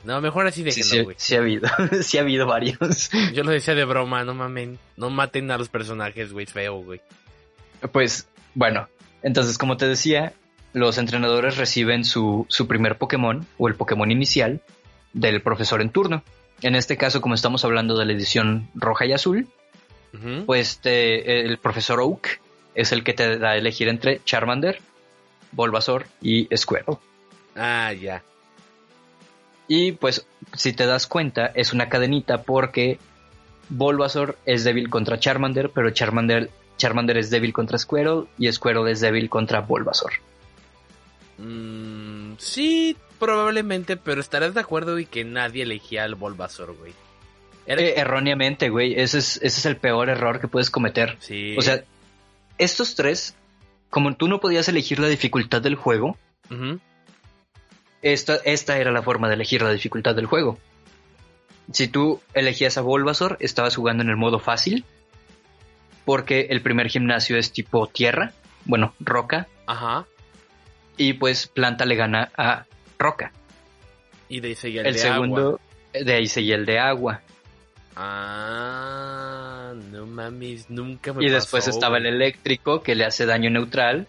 No, 0.04 0.20
mejor 0.20 0.46
así 0.46 0.60
Sí, 0.60 0.64
déjenlo, 0.80 0.90
sí, 0.90 1.00
güey. 1.02 1.16
sí 1.18 1.34
ha 1.36 1.38
habido, 1.38 1.68
sí 2.02 2.18
ha 2.18 2.20
habido 2.22 2.46
varios. 2.46 3.10
Yo 3.32 3.42
lo 3.44 3.50
decía 3.52 3.74
de 3.74 3.84
broma, 3.84 4.24
no 4.24 4.34
mamen. 4.34 4.78
No 4.96 5.10
maten 5.10 5.50
a 5.50 5.58
los 5.58 5.68
personajes, 5.68 6.32
güey, 6.32 6.46
feo, 6.46 6.76
güey. 6.82 7.00
Pues 7.92 8.28
bueno, 8.54 8.88
entonces 9.22 9.58
como 9.58 9.76
te 9.76 9.86
decía, 9.86 10.32
los 10.72 10.98
entrenadores 10.98 11.56
reciben 11.56 12.04
su, 12.04 12.46
su 12.48 12.66
primer 12.66 12.98
Pokémon 12.98 13.46
o 13.58 13.68
el 13.68 13.74
Pokémon 13.74 14.10
inicial 14.10 14.60
del 15.12 15.40
profesor 15.42 15.80
en 15.80 15.90
turno. 15.90 16.22
En 16.62 16.74
este 16.74 16.96
caso, 16.96 17.20
como 17.20 17.34
estamos 17.34 17.64
hablando 17.64 17.96
de 17.98 18.06
la 18.06 18.12
edición 18.12 18.68
roja 18.74 19.06
y 19.06 19.12
azul, 19.12 19.46
pues 20.46 20.78
te- 20.80 21.42
el 21.46 21.58
profesor 21.58 22.00
Oak 22.00 22.40
es 22.76 22.92
el 22.92 23.02
que 23.02 23.12
te 23.14 23.38
da 23.38 23.50
a 23.50 23.56
elegir 23.56 23.88
entre 23.88 24.22
Charmander, 24.24 24.78
Bulbasaur 25.52 26.06
y 26.22 26.46
Squirtle. 26.56 26.98
Ah, 27.56 27.92
ya. 27.92 28.22
Y 29.68 29.92
pues, 29.92 30.24
si 30.54 30.72
te 30.72 30.86
das 30.86 31.06
cuenta, 31.08 31.46
es 31.54 31.72
una 31.72 31.88
cadenita 31.88 32.42
porque 32.42 32.98
Bulbasaur 33.68 34.38
es 34.46 34.62
débil 34.62 34.88
contra 34.90 35.18
Charmander, 35.18 35.70
pero 35.70 35.90
Charmander, 35.90 36.50
Charmander 36.76 37.18
es 37.18 37.30
débil 37.30 37.52
contra 37.52 37.76
Squirtle 37.78 38.26
y 38.38 38.52
Squirtle 38.52 38.92
es 38.92 39.00
débil 39.00 39.28
contra 39.28 39.60
Bulbasaur. 39.62 40.12
Mm, 41.38 42.34
sí, 42.38 42.96
probablemente, 43.18 43.96
pero 43.96 44.20
estarás 44.20 44.54
de 44.54 44.60
acuerdo 44.60 44.98
y 44.98 45.06
que 45.06 45.24
nadie 45.24 45.62
elegía 45.64 46.04
al 46.04 46.14
Bulbasaur, 46.14 46.76
güey. 46.76 46.92
Era- 47.66 47.82
Eh, 47.82 47.94
erróneamente, 47.96 48.68
güey. 48.68 48.94
Ese 48.98 49.18
es, 49.18 49.36
ese 49.38 49.58
es 49.60 49.66
el 49.66 49.76
peor 49.76 50.08
error 50.08 50.40
que 50.40 50.48
puedes 50.48 50.70
cometer. 50.70 51.16
sí. 51.20 51.56
O 51.58 51.62
sea, 51.62 51.82
estos 52.59 52.95
tres, 52.95 53.35
como 53.90 54.14
tú 54.16 54.29
no 54.29 54.40
podías 54.40 54.69
elegir 54.69 54.99
la 54.99 55.09
dificultad 55.09 55.62
del 55.62 55.75
juego, 55.77 56.16
esta, 58.03 58.37
esta 58.45 58.79
era 58.79 58.90
la 58.92 59.03
forma 59.03 59.29
de 59.29 59.35
elegir 59.35 59.62
la 59.62 59.71
dificultad 59.73 60.14
del 60.14 60.27
juego. 60.27 60.59
Si 61.73 61.88
tú 61.88 62.21
elegías 62.35 62.79
a 62.79 62.83
Bulbasaur, 62.83 63.37
estabas 63.40 63.75
jugando 63.77 64.03
en 64.05 64.11
el 64.11 64.16
modo 64.16 64.38
fácil, 64.38 64.85
porque 66.05 66.47
el 66.51 66.62
primer 66.62 66.88
gimnasio 66.88 67.37
es 67.37 67.51
tipo 67.53 67.88
tierra, 67.88 68.33
bueno, 68.64 68.95
roca, 69.01 69.49
Ajá. 69.66 70.07
y 70.97 71.14
pues 71.14 71.49
planta 71.49 71.85
le 71.85 71.97
gana 71.97 72.31
a 72.37 72.64
roca. 72.99 73.33
Y 74.29 74.40
de 74.40 74.49
ahí 74.49 74.55
seguía 74.55 74.81
el, 74.83 74.87
El, 74.88 74.92
de 74.95 74.99
segundo, 75.01 75.40
agua. 75.40 75.61
de 75.92 76.12
ahí 76.14 76.27
seguía 76.29 76.55
el 76.55 76.66
de 76.66 76.79
agua. 76.79 77.21
Ah, 77.97 79.56
no 79.74 80.07
mames, 80.07 80.68
nunca 80.70 81.12
me 81.12 81.24
Y 81.24 81.29
después 81.29 81.64
estaba 81.68 81.98
el 81.98 82.07
eléctrico 82.07 82.83
que 82.83 82.94
le 82.94 83.05
hace 83.05 83.26
daño 83.26 83.50
neutral. 83.50 84.07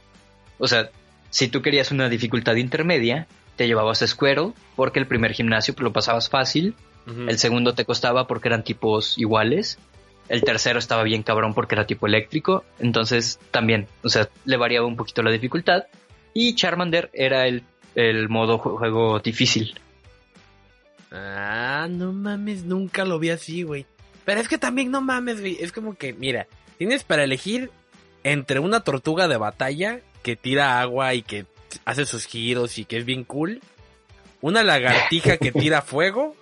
O 0.57 0.67
sea, 0.67 0.89
si 1.29 1.47
tú 1.47 1.61
querías 1.61 1.91
una 1.91 2.09
dificultad 2.09 2.55
intermedia, 2.55 3.27
te 3.55 3.67
llevabas 3.67 4.01
a 4.01 4.05
porque 4.75 4.99
el 4.99 5.07
primer 5.07 5.33
gimnasio 5.33 5.73
lo 5.77 5.93
pasabas 5.93 6.29
fácil. 6.29 6.75
El 7.27 7.37
segundo 7.37 7.73
te 7.73 7.85
costaba 7.85 8.27
porque 8.27 8.49
eran 8.49 8.63
tipos 8.63 9.17
iguales. 9.17 9.77
El 10.27 10.43
tercero 10.43 10.77
estaba 10.77 11.03
bien 11.03 11.23
cabrón 11.23 11.53
porque 11.53 11.75
era 11.75 11.87
tipo 11.87 12.05
eléctrico. 12.05 12.65
Entonces 12.79 13.39
también, 13.51 13.87
o 14.03 14.09
sea, 14.09 14.27
le 14.43 14.57
variaba 14.57 14.85
un 14.87 14.97
poquito 14.97 15.23
la 15.23 15.31
dificultad. 15.31 15.83
Y 16.33 16.53
Charmander 16.55 17.09
era 17.13 17.47
el, 17.47 17.63
el 17.95 18.27
modo 18.27 18.59
ju- 18.59 18.77
juego 18.77 19.19
difícil. 19.19 19.79
Ah, 21.11 21.87
no 21.89 22.11
mames, 22.11 22.65
nunca 22.65 23.05
lo 23.05 23.19
vi 23.19 23.29
así, 23.29 23.63
güey. 23.63 23.85
Pero 24.27 24.41
es 24.41 24.49
que 24.49 24.57
también 24.57 24.91
no 24.91 24.99
mames, 24.99 25.39
güey. 25.39 25.55
Es 25.61 25.71
como 25.71 25.95
que, 25.95 26.11
mira, 26.11 26.47
tienes 26.77 27.05
para 27.05 27.23
elegir 27.23 27.71
entre 28.25 28.59
una 28.59 28.81
tortuga 28.81 29.29
de 29.29 29.37
batalla 29.37 30.01
que 30.21 30.35
tira 30.35 30.81
agua 30.81 31.13
y 31.13 31.21
que 31.21 31.45
hace 31.85 32.05
sus 32.05 32.25
giros 32.25 32.77
y 32.77 32.83
que 32.83 32.97
es 32.97 33.05
bien 33.05 33.23
cool. 33.23 33.61
Una 34.41 34.63
lagartija 34.63 35.37
que 35.37 35.51
tira 35.53 35.81
fuego. 35.81 36.35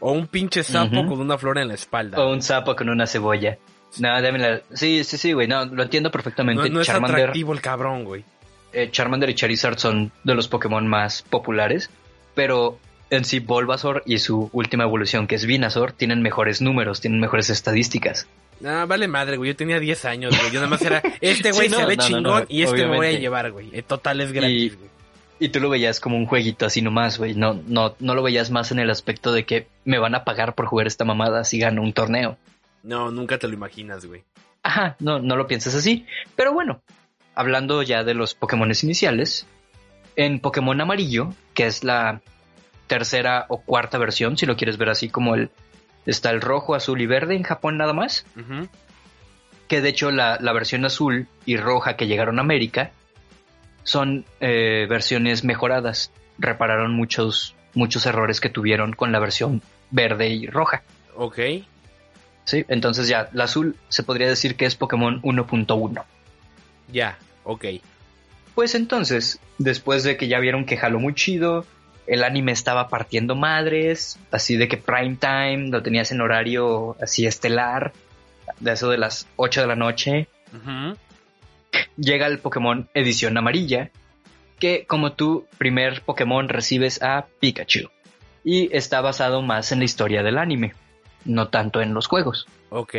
O 0.00 0.10
un 0.10 0.26
pinche 0.26 0.64
sapo 0.64 1.06
con 1.06 1.20
una 1.20 1.38
flor 1.38 1.58
en 1.58 1.68
la 1.68 1.74
espalda. 1.74 2.18
O 2.20 2.32
un 2.32 2.42
sapo 2.42 2.74
con 2.74 2.88
una 2.88 3.06
cebolla. 3.06 3.56
No, 4.00 4.20
dame 4.20 4.40
la... 4.40 4.60
Sí, 4.74 5.04
sí, 5.04 5.16
sí, 5.16 5.32
güey. 5.32 5.46
No, 5.46 5.64
lo 5.64 5.84
entiendo 5.84 6.10
perfectamente. 6.10 6.68
no, 6.68 6.74
no 6.74 6.80
es 6.80 6.88
Charmander, 6.88 7.20
atractivo 7.20 7.52
el 7.52 7.60
cabrón, 7.60 8.02
güey. 8.02 8.24
eh, 8.72 8.88
Charmander 8.90 9.30
y 9.30 9.36
Charizard 9.36 9.78
son 9.78 10.10
de 10.24 10.34
los 10.34 10.48
Pokémon 10.48 10.84
más 10.88 11.22
populares. 11.22 11.88
Pero 12.34 12.80
en 13.10 13.24
sí, 13.24 13.40
Bulbasaur 13.40 14.02
y 14.06 14.18
su 14.18 14.50
última 14.52 14.84
evolución, 14.84 15.26
que 15.26 15.34
es 15.36 15.46
Venusaur, 15.46 15.92
tienen 15.92 16.22
mejores 16.22 16.60
números, 16.60 17.00
tienen 17.00 17.20
mejores 17.20 17.50
estadísticas. 17.50 18.26
Ah, 18.64 18.86
vale 18.88 19.06
madre, 19.08 19.36
güey. 19.36 19.50
Yo 19.50 19.56
tenía 19.56 19.78
10 19.78 20.04
años, 20.04 20.36
güey. 20.38 20.50
Yo 20.52 20.60
nada 20.60 20.68
más 20.70 20.82
era, 20.82 21.00
este 21.20 21.52
güey 21.52 21.68
Sí, 21.68 21.74
no, 21.74 21.80
se 21.80 21.86
ve 21.86 21.96
no, 21.96 22.02
chingón 22.04 22.22
no, 22.40 22.46
y 22.48 22.62
este 22.62 22.76
me 22.78 22.86
voy 22.86 22.94
a 22.96 22.98
obviamente. 22.98 23.20
llevar, 23.20 23.52
güey. 23.52 23.82
Total 23.82 24.20
es 24.20 24.32
gratis, 24.32 24.72
Y- 24.72 24.76
güey. 24.76 24.88
Y 25.40 25.50
tú 25.50 25.60
lo 25.60 25.70
veías 25.70 26.00
como 26.00 26.16
un 26.16 26.26
jueguito 26.26 26.66
así 26.66 26.82
nomás, 26.82 27.16
güey. 27.16 27.34
No, 27.36 27.62
no, 27.68 27.94
no 28.00 28.14
lo 28.16 28.24
veías 28.24 28.50
más 28.50 28.72
en 28.72 28.80
el 28.80 28.90
aspecto 28.90 29.32
de 29.32 29.44
que 29.46 29.68
me 29.84 30.00
van 30.00 30.16
a 30.16 30.24
pagar 30.24 30.56
por 30.56 30.66
jugar 30.66 30.88
esta 30.88 31.04
mamada 31.04 31.44
si 31.44 31.60
gano 31.60 31.80
un 31.80 31.92
torneo. 31.92 32.36
No, 32.82 33.12
nunca 33.12 33.38
te 33.38 33.46
lo 33.46 33.54
imaginas, 33.54 34.04
güey. 34.04 34.24
Ajá, 34.64 34.96
no, 34.98 35.20
no 35.20 35.36
lo 35.36 35.46
pienses 35.46 35.76
así. 35.76 36.04
Pero 36.34 36.52
bueno, 36.52 36.82
hablando 37.36 37.82
ya 37.84 38.02
de 38.02 38.14
los 38.14 38.34
Pokémon 38.34 38.68
iniciales, 38.82 39.46
en 40.16 40.40
Pokémon 40.40 40.80
Amarillo, 40.80 41.32
que 41.54 41.66
es 41.66 41.84
la 41.84 42.20
tercera 42.88 43.46
o 43.48 43.60
cuarta 43.60 43.98
versión, 43.98 44.36
si 44.36 44.46
lo 44.46 44.56
quieres 44.56 44.78
ver 44.78 44.88
así 44.88 45.08
como 45.08 45.34
el... 45.34 45.50
Está 46.06 46.30
el 46.30 46.40
rojo, 46.40 46.74
azul 46.74 47.00
y 47.02 47.06
verde 47.06 47.36
en 47.36 47.42
Japón 47.42 47.76
nada 47.76 47.92
más. 47.92 48.24
Que 49.68 49.80
de 49.82 49.90
hecho 49.90 50.10
la, 50.10 50.38
la 50.40 50.52
versión 50.52 50.84
azul 50.86 51.28
y 51.44 51.58
roja 51.58 51.96
que 51.96 52.06
llegaron 52.06 52.38
a 52.38 52.42
América 52.42 52.92
son 53.82 54.24
eh, 54.40 54.86
versiones 54.88 55.44
mejoradas. 55.44 56.10
Repararon 56.38 56.94
muchos, 56.94 57.54
muchos 57.74 58.06
errores 58.06 58.40
que 58.40 58.48
tuvieron 58.48 58.94
con 58.94 59.12
la 59.12 59.18
versión 59.18 59.60
verde 59.90 60.28
y 60.30 60.46
roja. 60.46 60.82
Ok. 61.14 61.38
¿sí? 62.48 62.64
Entonces 62.68 63.08
ya, 63.08 63.28
la 63.32 63.44
azul 63.44 63.76
se 63.90 64.02
podría 64.02 64.26
decir 64.26 64.56
que 64.56 64.64
es 64.64 64.74
Pokémon 64.74 65.20
1.1. 65.20 66.02
Ya, 66.90 67.18
ok. 67.44 67.66
Pues 68.54 68.74
entonces, 68.74 69.38
después 69.58 70.02
de 70.02 70.16
que 70.16 70.28
ya 70.28 70.38
vieron 70.38 70.64
que 70.64 70.78
jaló 70.78 70.98
muy 70.98 71.14
chido, 71.14 71.66
el 72.08 72.24
anime 72.24 72.52
estaba 72.52 72.88
partiendo 72.88 73.36
madres, 73.36 74.18
así 74.30 74.56
de 74.56 74.66
que 74.66 74.78
prime 74.78 75.16
time, 75.16 75.68
lo 75.68 75.82
tenías 75.82 76.10
en 76.10 76.20
horario 76.20 76.96
así 77.00 77.26
estelar, 77.26 77.92
de 78.60 78.72
eso 78.72 78.88
de 78.88 78.98
las 78.98 79.26
8 79.36 79.60
de 79.60 79.66
la 79.66 79.76
noche, 79.76 80.28
llega 81.96 82.26
el 82.26 82.38
Pokémon 82.38 82.88
edición 82.94 83.36
amarilla, 83.36 83.90
que 84.58 84.86
como 84.86 85.12
tu 85.12 85.46
primer 85.58 86.02
Pokémon 86.02 86.48
recibes 86.48 87.02
a 87.02 87.26
Pikachu. 87.40 87.90
Y 88.42 88.74
está 88.74 89.00
basado 89.00 89.42
más 89.42 89.72
en 89.72 89.80
la 89.80 89.84
historia 89.84 90.22
del 90.22 90.38
anime, 90.38 90.74
no 91.24 91.48
tanto 91.48 91.82
en 91.82 91.92
los 91.92 92.06
juegos. 92.06 92.46
Ok. 92.70 92.94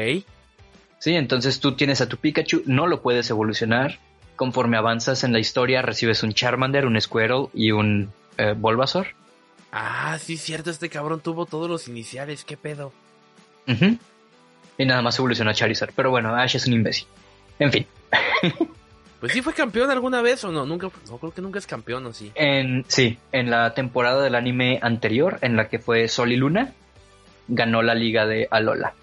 Sí, 0.99 1.15
entonces 1.15 1.59
tú 1.59 1.75
tienes 1.75 2.01
a 2.01 2.07
tu 2.07 2.17
Pikachu, 2.17 2.61
no 2.65 2.85
lo 2.85 3.01
puedes 3.01 3.29
evolucionar. 3.29 3.97
Conforme 4.35 4.77
avanzas 4.77 5.23
en 5.23 5.33
la 5.33 5.39
historia, 5.39 5.81
recibes 5.81 6.23
un 6.23 6.33
Charmander, 6.33 6.85
un 6.85 6.99
Squirtle 7.01 7.47
y 7.53 7.71
un 7.71 8.11
eh, 8.39 8.53
Bulbasaur. 8.57 9.07
Ah, 9.71 10.17
sí, 10.19 10.37
cierto, 10.37 10.71
este 10.71 10.89
cabrón 10.89 11.21
tuvo 11.21 11.45
todos 11.45 11.69
los 11.69 11.87
iniciales, 11.87 12.43
qué 12.43 12.57
pedo. 12.57 12.91
Ujú. 13.67 13.97
Y 14.77 14.85
nada 14.85 15.01
más 15.03 15.19
evoluciona 15.19 15.51
a 15.51 15.53
Charizard. 15.53 15.91
Pero 15.95 16.09
bueno, 16.09 16.35
Ash 16.35 16.55
es 16.55 16.65
un 16.65 16.73
imbécil. 16.73 17.07
En 17.59 17.71
fin, 17.71 17.85
Pues 19.19 19.33
sí 19.33 19.41
fue 19.41 19.53
campeón 19.53 19.91
alguna 19.91 20.21
vez 20.21 20.43
o 20.45 20.51
no, 20.51 20.65
nunca, 20.65 20.89
no 21.09 21.17
creo 21.17 21.33
que 21.33 21.41
nunca 21.41 21.59
es 21.59 21.67
campeón 21.67 22.05
o 22.05 22.13
sí. 22.13 22.31
en, 22.35 22.85
sí, 22.87 23.17
en 23.33 23.49
la 23.51 23.73
temporada 23.73 24.23
del 24.23 24.35
anime 24.35 24.79
anterior, 24.81 25.39
en 25.41 25.57
la 25.57 25.67
que 25.67 25.77
fue 25.79 26.07
Sol 26.07 26.31
y 26.31 26.37
Luna, 26.37 26.73
ganó 27.49 27.81
la 27.81 27.95
liga 27.95 28.25
de 28.25 28.47
Alola. 28.49 28.93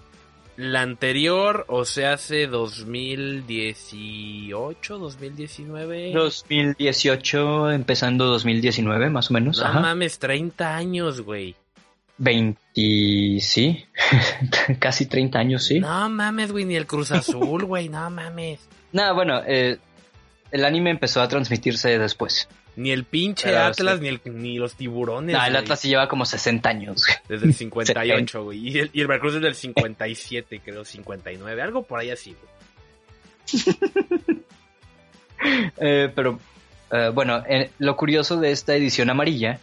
La 0.57 0.81
anterior, 0.81 1.67
o 1.69 1.85
sea, 1.85 2.15
hace 2.15 2.47
2018, 2.47 4.99
2019. 4.99 6.13
2018, 6.15 7.73
empezando 7.73 8.25
2019, 8.27 9.11
más 9.11 9.31
o 9.31 9.35
menos. 9.35 9.59
no 9.59 9.67
Ajá. 9.67 9.81
mames, 9.81 10.19
30 10.19 10.75
años, 10.75 11.21
güey. 11.21 11.55
20, 12.19 12.61
sí. 13.41 13.85
Casi 14.79 15.07
30 15.07 15.39
años, 15.39 15.65
sí. 15.65 15.81
No 15.81 16.09
mames, 16.09 16.53
güey, 16.53 16.65
ni 16.65 16.77
el 16.77 16.87
Cruz 16.87 17.11
Azul, 17.13 17.65
güey, 17.67 17.89
no 17.89 18.09
mames. 18.11 18.61
No, 18.93 19.15
bueno, 19.15 19.43
eh, 19.47 19.79
el 20.51 20.65
anime 20.65 20.91
empezó 20.91 21.21
a 21.21 21.29
transmitirse 21.29 21.99
después. 21.99 22.49
Ni 22.77 22.91
el 22.93 23.05
pinche 23.05 23.47
Pero 23.49 23.65
Atlas, 23.65 23.97
sí. 23.97 24.03
ni, 24.03 24.09
el, 24.09 24.21
ni 24.25 24.59
los 24.59 24.75
tiburones. 24.75 25.35
No, 25.35 25.45
el. 25.45 25.57
Atlas 25.57 25.81
sí 25.81 25.89
lleva 25.89 26.09
como 26.09 26.27
60 26.27 26.69
años. 26.69 27.03
güey. 27.07 27.17
Desde 27.29 27.47
el 27.47 27.55
58, 27.55 28.45
güey. 28.45 28.69
Y 28.69 28.79
el, 28.79 28.91
y 28.93 29.01
el 29.01 29.07
Veracruz 29.07 29.35
es 29.37 29.41
del 29.43 29.55
57, 29.55 30.61
creo, 30.65 30.85
59. 30.85 31.63
Algo 31.63 31.83
por 31.83 32.01
ahí 32.01 32.11
así, 32.11 32.35
güey. 32.35 33.67
Eh, 35.77 36.11
pero 36.15 36.41
eh, 36.91 37.11
bueno, 37.13 37.43
eh, 37.49 37.71
lo 37.79 37.97
curioso 37.97 38.39
de 38.39 38.51
esta 38.53 38.75
edición 38.75 39.11
amarilla 39.11 39.61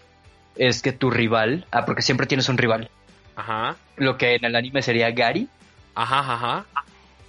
es 0.56 0.82
que 0.82 0.92
tu 0.92 1.10
rival, 1.10 1.66
ah, 1.72 1.84
porque 1.86 2.04
siempre 2.04 2.28
tienes 2.28 2.48
un 2.48 2.58
rival, 2.58 2.90
Ajá. 3.36 3.76
lo 3.98 4.18
que 4.18 4.36
en 4.36 4.46
el 4.46 4.56
anime 4.56 4.82
sería 4.84 5.10
Gary, 5.12 5.48
Ajá, 5.96 6.20
ajá. 6.20 6.66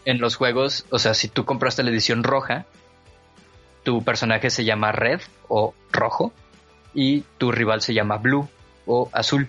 en 0.04 0.20
los 0.20 0.36
juegos, 0.36 0.84
o 0.90 0.98
sea, 0.98 1.14
si 1.14 1.28
tú 1.28 1.44
compraste 1.46 1.82
la 1.82 1.90
edición 1.90 2.22
roja, 2.22 2.66
tu 3.84 4.02
personaje 4.02 4.50
se 4.50 4.64
llama 4.64 4.90
Red 4.92 5.20
o 5.48 5.74
Rojo 5.92 6.32
y 6.94 7.20
tu 7.38 7.52
rival 7.52 7.80
se 7.82 7.94
llama 7.94 8.16
Blue 8.18 8.48
o 8.86 9.08
Azul 9.12 9.48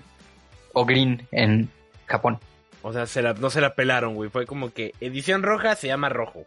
o 0.73 0.85
Green 0.85 1.27
en 1.31 1.69
Japón. 2.05 2.39
O 2.81 2.93
sea, 2.93 3.07
se 3.07 3.21
la- 3.23 3.33
no 3.33 3.49
se 3.49 3.61
la 3.61 3.73
pelaron, 3.73 4.13
güey. 4.15 4.29
Fue 4.29 4.45
como 4.45 4.71
que 4.71 4.93
edición 4.99 5.41
roja 5.41 5.75
se 5.75 5.87
llama 5.87 6.09
rojo. 6.09 6.43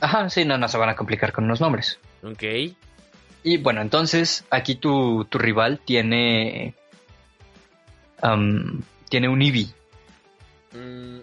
Ajá, 0.00 0.30
sí, 0.30 0.44
no, 0.44 0.56
no 0.56 0.68
se 0.68 0.78
van 0.78 0.88
a 0.88 0.96
complicar 0.96 1.32
con 1.32 1.46
los 1.48 1.60
nombres. 1.60 1.98
Ok. 2.22 2.42
Y 3.42 3.58
bueno, 3.58 3.80
entonces 3.82 4.44
aquí 4.50 4.76
tu, 4.76 5.24
tu 5.26 5.38
rival 5.38 5.80
tiene. 5.84 6.74
tiene 9.08 9.28
un 9.28 9.42
Eevee 9.42 9.68
Mm, 10.72 11.20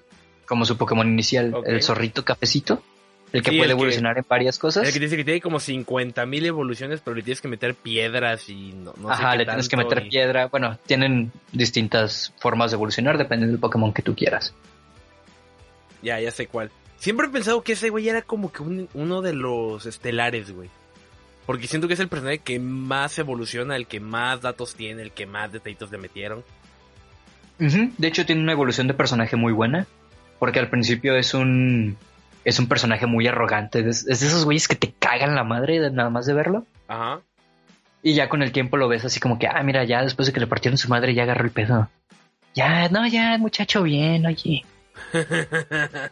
como 0.48 0.66
su 0.66 0.76
Pokémon 0.76 1.08
inicial, 1.08 1.56
el 1.66 1.84
zorrito 1.84 2.26
cafecito, 2.26 2.82
el 3.38 3.44
que 3.44 3.52
Sí, 3.52 3.58
puede 3.58 3.72
el 3.72 3.76
que- 3.78 3.82
evolucionar 3.82 4.18
en 4.18 4.26
varias 4.28 4.58
cosas. 4.60 4.88
el 4.88 4.94
que 4.94 5.00
dice 5.00 5.18
que 5.18 5.24
tiene 5.24 5.42
como 5.42 5.60
50.000 5.60 6.46
evoluciones, 6.46 7.02
pero 7.02 7.16
le 7.16 7.24
tienes 7.24 7.42
que 7.42 7.48
meter 7.48 7.76
piedras 7.76 8.50
y 8.50 8.74
no, 8.74 8.94
no 8.98 9.08
sé 9.10 9.14
Ajá, 9.22 9.32
qué 9.34 9.38
le 9.40 9.46
tienes 9.46 9.70
que 9.70 9.78
meter 9.78 10.04
y- 10.06 10.10
piedra. 10.10 10.48
Bueno, 10.48 10.78
tienen 10.86 11.32
distintas 11.52 12.34
formas 12.40 12.72
de 12.72 12.76
evolucionar 12.76 13.18
dependiendo 13.18 13.52
del 13.54 13.60
Pokémon 13.60 13.94
que 13.94 14.02
tú 14.02 14.16
quieras. 14.16 14.54
Ya, 16.02 16.20
ya 16.20 16.32
sé 16.32 16.48
cuál. 16.48 16.72
Siempre 16.98 17.28
he 17.28 17.30
pensado 17.30 17.62
que 17.64 17.74
ese 17.74 17.90
güey 17.90 18.08
era 18.10 18.22
como 18.22 18.52
que 18.52 18.64
un- 18.64 18.90
uno 18.94 19.22
de 19.22 19.34
los 19.34 19.86
estelares, 19.86 20.52
güey. 20.52 20.70
Porque 21.46 21.68
siento 21.68 21.88
que 21.88 21.94
es 21.94 22.00
el 22.00 22.08
personaje 22.08 22.40
que 22.40 22.58
más 22.60 23.20
evoluciona, 23.20 23.76
el 23.76 23.86
que 23.86 24.00
más 24.00 24.42
datos 24.42 24.76
tiene, 24.76 25.02
el 25.04 25.12
que 25.12 25.26
más 25.28 25.52
detallitos 25.52 25.92
le 25.92 25.98
metieron. 26.00 26.44
Ujú, 27.60 27.92
De 27.98 28.08
hecho, 28.08 28.26
tiene 28.26 28.42
una 28.42 28.52
evolución 28.54 28.88
de 28.88 28.94
personaje 28.94 29.36
muy 29.36 29.54
buena, 29.54 29.88
porque 30.40 30.60
al 30.60 30.70
principio 30.70 31.16
es 31.16 31.34
un. 31.34 31.98
Es 32.46 32.60
un 32.60 32.68
personaje 32.68 33.06
muy 33.06 33.28
arrogante. 33.28 33.80
Es, 33.80 34.08
es 34.08 34.22
de 34.22 34.28
esos 34.28 34.46
güeyes 34.46 34.70
que 34.70 34.76
te 34.76 34.94
cagan 34.98 35.36
la 35.36 35.44
madre 35.44 35.80
de 35.80 35.92
nada 35.92 36.10
más 36.10 36.26
de 36.26 36.34
verlo. 36.34 36.66
Ajá. 36.88 37.20
Y 38.02 38.14
ya 38.14 38.30
con 38.30 38.44
el 38.44 38.52
tiempo 38.52 38.78
lo 38.78 38.88
ves 38.88 39.04
así 39.04 39.20
como 39.20 39.40
que, 39.40 39.48
ah, 39.48 39.64
mira, 39.64 39.84
ya 39.84 40.04
después 40.04 40.28
de 40.28 40.34
que 40.34 40.40
le 40.40 40.48
partieron 40.48 40.78
su 40.78 40.90
madre, 40.90 41.16
ya 41.16 41.24
agarró 41.24 41.44
el 41.44 41.52
pedo. 41.52 41.90
Ya, 42.54 42.88
no, 42.90 43.08
ya, 43.08 43.38
muchacho, 43.40 43.82
bien, 43.82 44.26
oye. 44.28 44.64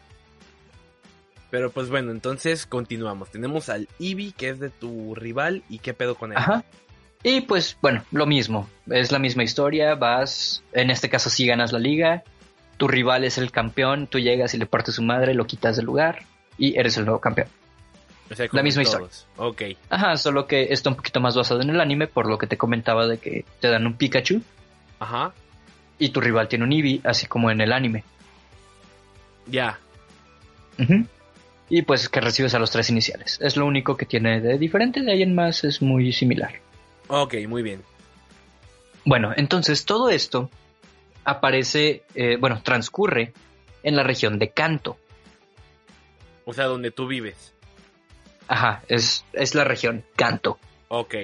Pero 1.52 1.70
pues 1.70 1.90
bueno, 1.90 2.10
entonces 2.10 2.66
continuamos. 2.66 3.30
Tenemos 3.30 3.70
al 3.70 3.88
Eevee, 4.00 4.34
que 4.36 4.50
es 4.50 4.60
de 4.60 4.72
tu 4.72 5.14
rival, 5.14 5.62
y 5.70 5.78
qué 5.78 5.94
pedo 5.94 6.16
con 6.16 6.32
él. 6.32 6.38
Ajá. 6.40 6.64
Y 7.22 7.42
pues, 7.42 7.78
bueno, 7.80 8.04
lo 8.12 8.26
mismo. 8.26 8.68
Es 8.90 9.12
la 9.12 9.20
misma 9.20 9.44
historia. 9.44 9.94
Vas, 9.94 10.64
en 10.74 10.90
este 10.90 11.10
caso, 11.10 11.30
sí 11.30 11.46
ganas 11.46 11.72
la 11.72 11.78
liga. 11.78 12.24
Tu 12.84 12.90
rival 12.90 13.24
es 13.24 13.38
el 13.38 13.50
campeón. 13.50 14.08
Tú 14.08 14.20
llegas 14.20 14.54
y 14.54 14.58
le 14.58 14.66
partes 14.66 14.96
su 14.96 15.04
madre, 15.04 15.34
lo 15.34 15.48
quitas 15.48 15.78
del 15.78 15.86
lugar 15.86 16.24
y 16.58 16.78
eres 16.78 16.98
el 16.98 17.06
nuevo 17.06 17.22
campeón. 17.22 17.48
O 18.30 18.36
sea, 18.36 18.46
La 18.52 18.62
misma 18.62 18.82
historia. 18.82 19.08
Ok. 19.38 19.62
Ajá, 19.90 20.18
solo 20.18 20.48
que 20.48 20.64
está 20.74 20.90
un 20.90 20.98
poquito 20.98 21.22
más 21.22 21.34
basado 21.34 21.62
en 21.62 21.70
el 21.70 21.80
anime, 21.80 22.08
por 22.08 22.28
lo 22.28 22.38
que 22.38 22.46
te 22.46 22.58
comentaba 22.58 23.08
de 23.08 23.20
que 23.20 23.46
te 23.62 23.70
dan 23.70 23.88
un 23.88 23.94
Pikachu 23.94 24.42
Ajá. 25.00 25.32
y 25.98 26.10
tu 26.10 26.20
rival 26.20 26.50
tiene 26.50 26.66
un 26.66 26.74
Eevee, 26.74 27.00
así 27.06 27.26
como 27.26 27.50
en 27.52 27.62
el 27.62 27.72
anime. 27.72 28.04
Ya. 29.48 29.80
Ujú. 30.78 31.06
Y 31.70 31.84
pues 31.84 32.10
que 32.10 32.20
recibes 32.20 32.54
a 32.54 32.60
los 32.60 32.70
tres 32.72 32.90
iniciales. 32.90 33.40
Es 33.42 33.56
lo 33.56 33.66
único 33.66 33.96
que 33.96 34.06
tiene 34.06 34.42
de 34.42 34.58
diferente, 34.58 35.04
de 35.04 35.14
ahí 35.14 35.22
en 35.22 35.34
más 35.34 35.64
es 35.64 35.82
muy 35.82 36.12
similar. 36.12 36.56
Ok, 37.08 37.36
muy 37.48 37.64
bien. 37.64 37.82
Bueno, 39.06 39.32
entonces 39.38 39.86
todo 39.86 40.10
esto 40.10 40.50
aparece, 41.24 42.04
eh, 42.16 42.38
bueno, 42.40 42.62
transcurre 42.64 43.34
en 43.84 43.96
la 43.96 44.04
región 44.04 44.40
de 44.40 44.50
Kanto. 44.50 44.98
O 46.46 46.54
sea, 46.54 46.66
donde 46.66 46.92
tú 46.92 47.08
vives. 47.08 47.54
Ajá, 48.48 48.84
es, 48.88 49.26
es 49.34 49.56
la 49.56 49.64
región 49.64 50.04
Kanto. 50.16 50.60
Ok. 50.90 51.16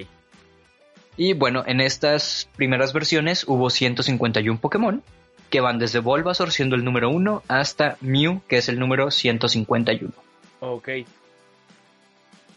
Y 1.17 1.33
bueno, 1.33 1.63
en 1.67 1.81
estas 1.81 2.49
primeras 2.55 2.93
versiones 2.93 3.43
hubo 3.47 3.69
151 3.69 4.59
Pokémon, 4.59 5.03
que 5.49 5.59
van 5.59 5.77
desde 5.77 5.99
Bulbasaur 5.99 6.51
siendo 6.51 6.75
el 6.75 6.85
número 6.85 7.09
1 7.09 7.43
hasta 7.47 7.97
Mew, 8.01 8.41
que 8.47 8.57
es 8.57 8.69
el 8.69 8.79
número 8.79 9.11
151. 9.11 10.13
Ok. 10.61 10.89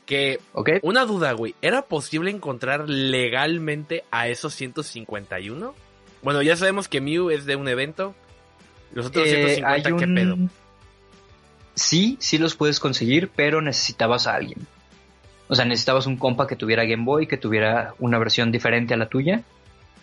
Que 0.07 0.41
¿Ok? 0.53 0.71
Una 0.83 1.05
duda, 1.05 1.33
güey. 1.33 1.55
¿Era 1.63 1.83
posible 1.83 2.31
encontrar 2.31 2.89
legalmente 2.89 4.05
a 4.11 4.29
esos 4.29 4.55
151? 4.55 5.75
Bueno, 6.23 6.43
ya 6.43 6.57
sabemos 6.57 6.89
que 6.89 7.01
Mew 7.01 7.31
es 7.31 7.45
de 7.47 7.57
un 7.57 7.69
evento. 7.69 8.15
Los 8.93 9.07
otros 9.07 9.27
Eh, 9.27 9.31
150, 9.59 9.69
hay 9.69 9.83
¿qué 9.83 9.93
un- 9.93 10.15
pedo? 10.15 10.37
Sí, 11.75 12.17
sí 12.21 12.39
los 12.39 12.55
puedes 12.55 12.79
conseguir, 12.81 13.31
pero 13.35 13.61
necesitabas 13.63 14.27
a 14.27 14.35
alguien. 14.35 14.67
O 15.49 15.55
sea, 15.55 15.65
necesitabas 15.65 16.07
un 16.07 16.17
compa 16.17 16.47
que 16.47 16.57
tuviera 16.57 16.85
Game 16.85 17.05
Boy, 17.05 17.27
que 17.27 17.37
tuviera 17.39 17.95
una 17.99 18.19
versión 18.19 18.53
diferente 18.53 18.95
a 18.95 18.97
la 18.97 19.09
tuya. 19.09 19.43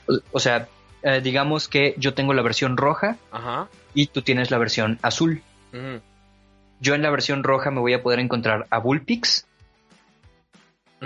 O, 0.08 0.17
o 0.32 0.39
sea, 0.39 0.67
eh, 1.03 1.21
digamos 1.23 1.67
que 1.67 1.93
yo 1.97 2.13
tengo 2.13 2.34
la 2.34 2.41
versión 2.41 2.75
roja 2.75 3.17
Ajá. 3.32 3.67
y 3.93 4.08
tú 4.08 4.21
tienes 4.21 4.51
la 4.51 4.58
versión 4.58 4.99
azul. 5.01 5.41
Yo 6.82 6.95
en 6.95 7.01
la 7.01 7.10
versión 7.12 7.43
roja 7.43 7.69
me 7.71 7.79
voy 7.79 7.93
a 7.93 8.01
poder 8.01 8.19
encontrar 8.19 8.65
a 8.69 8.79
Bullpix. 8.79 9.45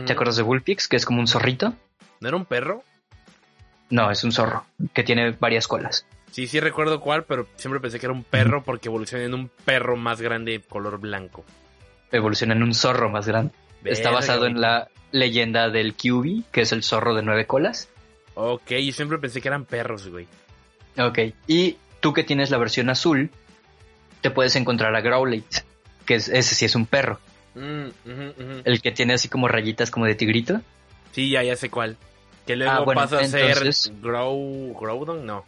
¿Te 0.05 0.13
acuerdas 0.13 0.37
de 0.37 0.43
Bullpix? 0.43 0.87
Que 0.87 0.95
es 0.95 1.05
como 1.05 1.19
un 1.19 1.27
zorrito. 1.27 1.73
¿No 2.21 2.27
era 2.29 2.37
un 2.37 2.45
perro? 2.45 2.83
No, 3.93 4.09
es 4.09 4.23
un 4.23 4.31
zorro 4.31 4.65
que 4.91 5.03
tiene 5.03 5.35
varias 5.39 5.67
colas. 5.67 6.07
Sí, 6.31 6.47
sí 6.47 6.59
recuerdo 6.59 6.99
cuál, 6.99 7.25
pero 7.25 7.45
siempre 7.57 7.79
pensé 7.79 7.99
que 7.99 8.07
era 8.07 8.13
un 8.13 8.23
perro 8.23 8.63
porque 8.63 8.87
evoluciona 8.87 9.23
en 9.23 9.35
un 9.35 9.51
perro 9.65 9.95
más 9.95 10.19
grande 10.19 10.63
color 10.67 10.99
blanco. 10.99 11.45
Evoluciona 12.11 12.55
en 12.55 12.63
un 12.63 12.73
zorro 12.73 13.11
más 13.11 13.27
grande. 13.27 13.53
Está 13.83 14.09
basado 14.09 14.47
en 14.47 14.59
la 14.59 14.89
leyenda 15.11 15.69
del 15.69 15.93
QB, 15.93 16.49
que 16.51 16.61
es 16.61 16.71
el 16.71 16.81
zorro 16.81 17.13
de 17.13 17.21
nueve 17.21 17.45
colas. 17.45 17.87
Ok, 18.33 18.71
y 18.71 18.93
siempre 18.93 19.19
pensé 19.19 19.41
que 19.41 19.49
eran 19.49 19.65
perros, 19.65 20.07
güey. 20.07 20.25
Ok. 20.97 21.19
Y 21.45 21.77
tú 21.99 22.13
que 22.13 22.23
tienes 22.23 22.49
la 22.49 22.57
versión 22.57 22.89
azul, 22.89 23.29
te 24.21 24.31
puedes 24.31 24.55
encontrar 24.55 24.95
a 24.95 25.01
Growlithe, 25.01 25.65
que 26.07 26.15
es, 26.15 26.29
ese 26.29 26.55
sí 26.55 26.65
es 26.65 26.73
un 26.73 26.87
perro. 26.87 27.19
Mm. 27.53 27.89
El 28.65 28.81
que 28.81 28.91
tiene 28.91 29.13
así 29.13 29.29
como 29.29 29.47
rayitas 29.47 29.91
como 29.91 30.07
de 30.07 30.15
tigrito. 30.15 30.61
Sí, 31.11 31.29
ya, 31.29 31.43
ya 31.43 31.55
sé 31.55 31.69
cuál. 31.69 31.95
Que 32.45 32.55
luego 32.55 32.71
Ah, 32.73 32.79
bueno, 32.81 33.01
pasa 33.01 33.19
a 33.19 33.23
ser 33.25 33.57
Grow... 34.01 34.75
Groudon, 34.79 35.25
no. 35.25 35.45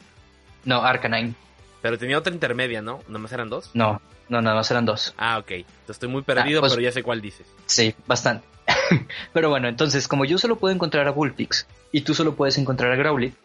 No, 0.63 0.81
Arcanine. 0.83 1.33
Pero 1.81 1.97
tenía 1.97 2.17
otra 2.17 2.33
intermedia, 2.33 2.81
¿no? 2.81 3.01
¿Nomás 3.07 3.31
eran 3.33 3.49
dos? 3.49 3.69
No, 3.73 4.01
no, 4.29 4.41
nada 4.41 4.55
más 4.55 4.71
eran 4.71 4.85
dos. 4.85 5.13
Ah, 5.17 5.37
ok. 5.37 5.51
Entonces 5.51 5.89
estoy 5.89 6.09
muy 6.09 6.23
perdido, 6.23 6.59
Ah, 6.59 6.61
pues- 6.61 6.73
pero 6.73 6.81
ya 6.81 6.91
sé 6.91 7.03
cuál 7.03 7.21
dices. 7.21 7.45
Sí, 7.65 7.93
bastante. 8.07 8.47
Pero 9.33 9.49
bueno, 9.49 9.67
entonces, 9.67 10.07
como 10.07 10.25
yo 10.25 10.39
solo 10.39 10.55
puedo 10.55 10.73
encontrar 10.73 11.07
a 11.07 11.11
Bullpix 11.11 11.67
y 11.91 12.01
tú 12.01 12.15
solo 12.15 12.33
puedes 12.35 12.57
encontrar 12.57 12.91
a 12.91 12.95
Growlithe, 12.95 13.35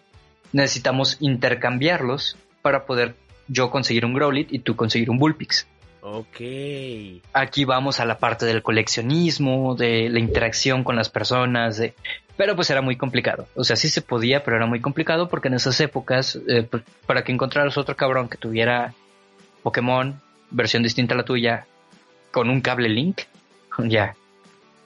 necesitamos 0.52 1.18
intercambiarlos 1.20 2.36
para 2.62 2.86
poder 2.86 3.14
yo 3.48 3.70
conseguir 3.70 4.06
un 4.06 4.14
Growlithe 4.14 4.54
y 4.54 4.60
tú 4.60 4.76
conseguir 4.76 5.10
un 5.10 5.18
Bullpix. 5.18 5.66
Ok. 6.02 6.40
Aquí 7.32 7.64
vamos 7.64 8.00
a 8.00 8.04
la 8.04 8.18
parte 8.18 8.46
del 8.46 8.62
coleccionismo, 8.62 9.74
de 9.74 10.08
la 10.08 10.18
interacción 10.18 10.84
con 10.84 10.96
las 10.96 11.08
personas, 11.08 11.76
de... 11.76 11.94
pero 12.36 12.56
pues 12.56 12.70
era 12.70 12.82
muy 12.82 12.96
complicado. 12.96 13.46
O 13.54 13.64
sea, 13.64 13.76
sí 13.76 13.88
se 13.88 14.02
podía, 14.02 14.42
pero 14.42 14.56
era 14.56 14.66
muy 14.66 14.80
complicado 14.80 15.28
porque 15.28 15.48
en 15.48 15.54
esas 15.54 15.80
épocas, 15.80 16.38
eh, 16.48 16.62
pues, 16.62 16.82
para 17.06 17.22
que 17.22 17.32
encontraras 17.32 17.76
otro 17.76 17.96
cabrón 17.96 18.28
que 18.28 18.38
tuviera 18.38 18.94
Pokémon, 19.62 20.20
versión 20.50 20.82
distinta 20.82 21.14
a 21.14 21.18
la 21.18 21.24
tuya, 21.24 21.66
con 22.30 22.48
un 22.48 22.60
cable 22.60 22.88
link, 22.88 23.22
ya, 23.78 24.14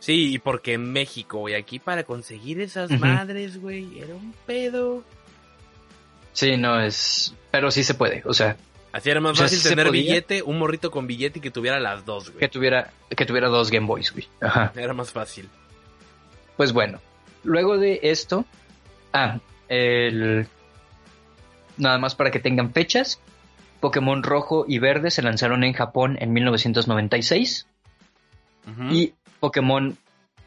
Sí, 0.05 0.35
y 0.35 0.39
porque 0.39 0.75
en 0.75 0.93
México, 0.93 1.39
güey, 1.39 1.55
aquí 1.55 1.79
para 1.79 2.05
conseguir 2.05 2.61
esas 2.61 2.91
madres, 3.01 3.59
güey, 3.59 4.01
era 4.01 4.15
un 4.15 4.35
pedo. 4.45 5.03
Sí, 6.35 6.59
no 6.59 6.79
es. 6.79 7.35
Pero 7.51 7.71
sí 7.71 7.83
se 7.85 7.95
puede. 7.95 8.21
O 8.27 8.35
sea, 8.35 8.59
Así 8.95 9.11
era 9.11 9.21
más 9.21 9.33
O 9.33 9.35
sea, 9.35 9.49
fácil 9.49 9.61
tener 9.69 9.91
billete, 9.91 10.41
un 10.45 10.57
morrito 10.57 10.93
con 10.93 11.09
billete 11.09 11.41
y 11.41 11.43
que 11.43 11.51
tuviera 11.51 11.81
las 11.81 12.05
dos, 12.05 12.31
que 12.31 12.37
güey. 12.37 12.49
tuviera, 12.49 12.93
que 13.11 13.27
tuviera 13.27 13.49
dos 13.49 13.73
Game 13.73 13.89
Boys, 13.89 14.13
güey. 14.13 14.29
Ajá. 14.41 14.73
Era 14.77 14.95
más 14.95 15.11
fácil. 15.11 15.49
Pues 16.57 16.73
bueno. 16.73 17.01
Luego 17.43 17.77
de 17.77 17.99
esto. 18.05 18.45
Ah, 19.13 19.41
el. 19.69 20.47
Nada 21.77 21.99
más 21.99 22.15
para 22.15 22.31
que 22.31 22.39
tengan 22.39 22.73
fechas. 22.73 23.19
Pokémon 23.81 24.23
rojo 24.23 24.65
y 24.69 24.79
verde 24.79 25.11
se 25.11 25.23
lanzaron 25.23 25.65
en 25.65 25.73
Japón 25.73 26.17
en 26.21 26.33
1996. 26.33 27.67
Ujú. 28.69 28.95
Y 28.95 29.15
Pokémon 29.41 29.99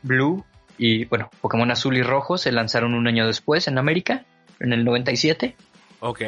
blue 0.04 0.46
y, 0.78 1.04
bueno, 1.04 1.30
Pokémon 1.42 1.70
azul 1.70 1.98
y 1.98 2.02
rojo 2.02 2.38
se 2.38 2.54
lanzaron 2.54 2.94
un 2.94 3.10
año 3.10 3.28
después 3.28 3.68
en 3.68 3.78
América, 3.78 4.24
en 4.62 4.72
el 4.72 4.86
97. 4.86 5.58
Ok. 6.00 6.22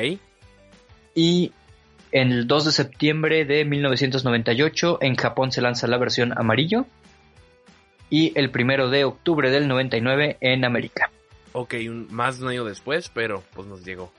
Y 1.15 1.53
en 2.11 2.31
el 2.31 2.47
2 2.47 2.65
de 2.65 2.71
septiembre 2.71 3.45
de 3.45 3.65
1998 3.65 4.99
en 5.01 5.15
Japón 5.15 5.51
se 5.51 5.61
lanza 5.61 5.87
la 5.87 5.97
versión 5.97 6.37
amarillo. 6.37 6.85
Y 8.09 8.31
el 8.39 8.49
primero 8.49 8.89
de 8.89 9.03
octubre 9.03 9.51
del 9.51 9.67
99 9.67 10.37
en 10.41 10.65
América. 10.65 11.11
Ok, 11.53 11.75
un- 11.87 12.07
más 12.11 12.39
de 12.39 12.45
un 12.45 12.51
año 12.51 12.65
después, 12.65 13.09
pero 13.13 13.43
pues 13.53 13.67
nos 13.67 13.85
llegó. 13.85 14.11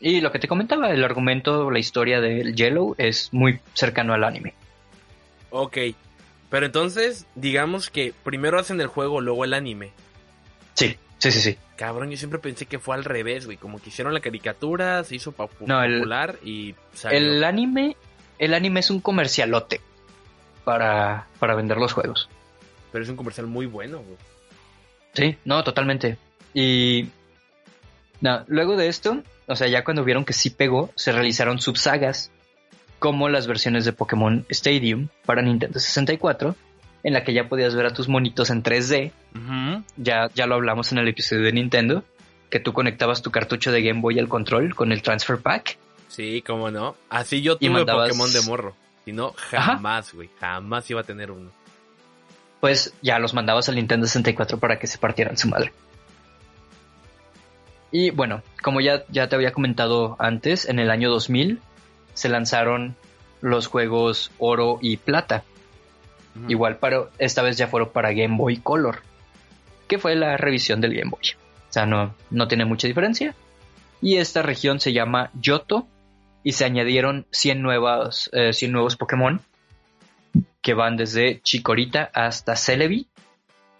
Y 0.00 0.20
lo 0.20 0.30
que 0.32 0.38
te 0.38 0.48
comentaba, 0.48 0.90
el 0.90 1.04
argumento, 1.04 1.70
la 1.70 1.78
historia 1.78 2.20
del 2.20 2.54
Yellow 2.54 2.94
es 2.98 3.28
muy 3.32 3.60
cercano 3.74 4.14
al 4.14 4.24
anime. 4.24 4.54
Ok. 5.50 5.76
Pero 6.50 6.64
entonces, 6.66 7.26
digamos 7.34 7.90
que 7.90 8.14
primero 8.24 8.58
hacen 8.58 8.80
el 8.80 8.86
juego, 8.86 9.20
luego 9.20 9.44
el 9.44 9.52
anime. 9.52 9.90
Sí, 10.74 10.96
sí, 11.18 11.30
sí, 11.30 11.40
sí. 11.40 11.56
Cabrón, 11.78 12.10
yo 12.10 12.16
siempre 12.16 12.40
pensé 12.40 12.66
que 12.66 12.78
fue 12.80 12.96
al 12.96 13.04
revés, 13.04 13.46
güey. 13.46 13.56
Como 13.56 13.80
que 13.80 13.88
hicieron 13.88 14.12
la 14.12 14.20
caricatura, 14.20 15.02
se 15.04 15.14
hizo 15.14 15.32
No, 15.60 15.82
el- 15.82 15.98
popular 15.98 16.36
y 16.44 16.74
salió. 16.92 17.16
El 17.18 17.44
anime, 17.44 17.96
el 18.38 18.52
anime 18.52 18.80
es 18.80 18.90
un 18.90 19.00
comercialote 19.00 19.80
para, 20.64 21.28
para 21.38 21.54
vender 21.54 21.76
los 21.78 21.92
juegos. 21.92 22.28
Pero 22.90 23.04
es 23.04 23.08
un 23.10 23.16
comercial 23.16 23.46
muy 23.46 23.66
bueno, 23.66 23.98
güey. 24.00 24.16
Sí, 25.14 25.36
no, 25.44 25.62
totalmente. 25.62 26.18
Y 26.52 27.08
no, 28.20 28.44
luego 28.48 28.76
de 28.76 28.88
esto, 28.88 29.22
o 29.46 29.54
sea, 29.54 29.68
ya 29.68 29.84
cuando 29.84 30.02
vieron 30.04 30.24
que 30.24 30.32
sí 30.32 30.50
pegó, 30.50 30.90
se 30.96 31.12
realizaron 31.12 31.60
subsagas 31.60 32.30
como 32.98 33.28
las 33.28 33.46
versiones 33.46 33.84
de 33.84 33.92
Pokémon 33.92 34.44
Stadium 34.48 35.08
para 35.24 35.42
Nintendo 35.42 35.78
64, 35.78 36.56
en 37.02 37.12
la 37.14 37.24
que 37.24 37.32
ya 37.32 37.48
podías 37.48 37.74
ver 37.74 37.86
a 37.86 37.92
tus 37.94 38.08
monitos 38.08 38.50
en 38.50 38.62
3D. 38.62 39.12
Ujú. 39.34 39.84
Ya, 39.96 40.28
ya 40.34 40.46
lo 40.46 40.54
hablamos 40.56 40.92
en 40.92 40.98
el 40.98 41.08
episodio 41.08 41.42
de 41.44 41.52
Nintendo, 41.52 42.04
que 42.50 42.60
tú 42.60 42.72
conectabas 42.72 43.22
tu 43.22 43.30
cartucho 43.30 43.70
de 43.72 43.82
Game 43.82 44.00
Boy 44.00 44.18
al 44.18 44.28
control 44.28 44.74
con 44.74 44.92
el 44.92 45.02
Transfer 45.02 45.38
Pack. 45.38 45.78
Sí, 46.08 46.42
cómo 46.46 46.70
no. 46.70 46.96
Así 47.10 47.42
yo 47.42 47.56
tuve 47.56 47.70
mandabas- 47.70 48.08
Pokémon 48.08 48.32
de 48.32 48.40
morro. 48.42 48.74
Si 49.04 49.12
no, 49.12 49.32
jamás, 49.36 50.12
güey. 50.14 50.28
Jamás 50.40 50.90
iba 50.90 51.00
a 51.00 51.04
tener 51.04 51.30
uno. 51.30 51.50
Pues 52.60 52.92
ya 53.02 53.18
los 53.18 53.34
mandabas 53.34 53.68
al 53.68 53.76
Nintendo 53.76 54.06
64 54.06 54.58
para 54.58 54.78
que 54.78 54.86
se 54.86 54.98
partieran 54.98 55.36
su 55.38 55.48
madre. 55.48 55.72
Y 57.90 58.10
bueno, 58.10 58.42
como 58.62 58.80
ya, 58.80 59.04
ya 59.08 59.28
te 59.28 59.36
había 59.36 59.52
comentado 59.52 60.16
antes, 60.18 60.68
en 60.68 60.78
el 60.78 60.90
año 60.90 61.08
2000 61.10 61.60
se 62.14 62.28
lanzaron 62.28 62.96
los 63.40 63.66
juegos 63.68 64.30
Oro 64.38 64.78
y 64.82 64.96
Plata. 64.98 65.44
Igual, 66.46 66.78
pero 66.78 67.10
esta 67.18 67.42
vez 67.42 67.56
ya 67.56 67.66
fueron 67.66 67.90
para 67.90 68.12
Game 68.12 68.36
Boy 68.36 68.58
Color, 68.58 69.02
que 69.88 69.98
fue 69.98 70.14
la 70.14 70.36
revisión 70.36 70.80
del 70.80 70.94
Game 70.94 71.10
Boy. 71.10 71.20
O 71.68 71.72
sea, 71.72 71.86
no, 71.86 72.14
no 72.30 72.48
tiene 72.48 72.64
mucha 72.64 72.86
diferencia. 72.86 73.34
Y 74.00 74.16
esta 74.16 74.42
región 74.42 74.80
se 74.80 74.92
llama 74.92 75.30
Yoto 75.34 75.86
y 76.44 76.52
se 76.52 76.64
añadieron 76.64 77.26
100, 77.30 77.60
nuevas, 77.62 78.30
eh, 78.32 78.52
100 78.52 78.72
nuevos 78.72 78.96
Pokémon 78.96 79.40
que 80.62 80.74
van 80.74 80.96
desde 80.96 81.40
Chikorita 81.42 82.10
hasta 82.12 82.56
Celebi. 82.56 83.08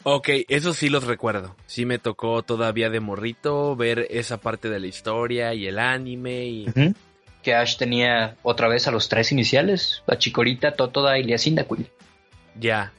Ok, 0.05 0.29
eso 0.49 0.73
sí 0.73 0.89
los 0.89 1.05
recuerdo. 1.05 1.55
Sí 1.67 1.85
me 1.85 1.99
tocó 1.99 2.43
todavía 2.43 2.89
de 2.89 3.01
morrito 3.01 3.77
ver 3.77 4.07
esa 4.11 4.39
parte 4.39 4.71
de 4.71 4.81
la 4.81 4.87
historia 4.87 5.55
y 5.55 5.67
el 5.67 5.79
anime 5.79 6.47
y... 6.47 6.67
Que 7.43 7.55
Ash 7.55 7.77
tenía 7.77 8.37
otra 8.43 8.69
vez 8.69 8.89
a 8.89 8.91
los 8.91 9.09
tres 9.09 9.33
iniciales, 9.33 10.03
a 10.07 10.17
Chikorita, 10.17 10.73
Totoda 10.73 11.19
y 11.19 11.39
Cyndaquil. 11.39 11.89
Ya. 12.59 12.93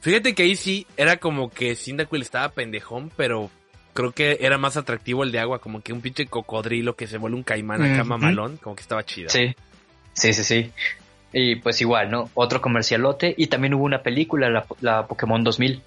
Fíjate 0.00 0.34
que 0.34 0.42
ahí 0.42 0.56
sí 0.56 0.86
era 0.96 1.16
como 1.16 1.50
que 1.50 1.74
Cyndaquil 1.76 2.22
estaba 2.22 2.50
pendejón, 2.50 3.10
pero 3.16 3.50
creo 3.94 4.12
que 4.12 4.38
era 4.40 4.58
más 4.58 4.76
atractivo 4.76 5.24
el 5.24 5.32
de 5.32 5.38
agua, 5.38 5.60
como 5.60 5.80
que 5.80 5.92
un 5.92 6.00
pinche 6.00 6.26
cocodrilo 6.26 6.94
que 6.94 7.06
se 7.06 7.16
vuelve 7.16 7.36
un 7.36 7.42
caimán 7.42 7.82
acá 7.82 8.00
Ujú. 8.02 8.10
mamalón, 8.10 8.56
como 8.58 8.76
que 8.76 8.82
estaba 8.82 9.04
chido. 9.04 9.30
Sí, 9.30 9.54
sí, 10.12 10.32
sí, 10.32 10.44
sí. 10.44 10.72
Y 11.32 11.56
pues 11.56 11.80
igual, 11.80 12.10
¿no? 12.10 12.30
Otro 12.34 12.60
comercialote. 12.60 13.34
Y 13.36 13.46
también 13.48 13.74
hubo 13.74 13.84
una 13.84 14.02
película, 14.02 14.48
la, 14.50 14.66
la 14.80 15.06
Pokémon 15.06 15.42
2000. 15.42 15.82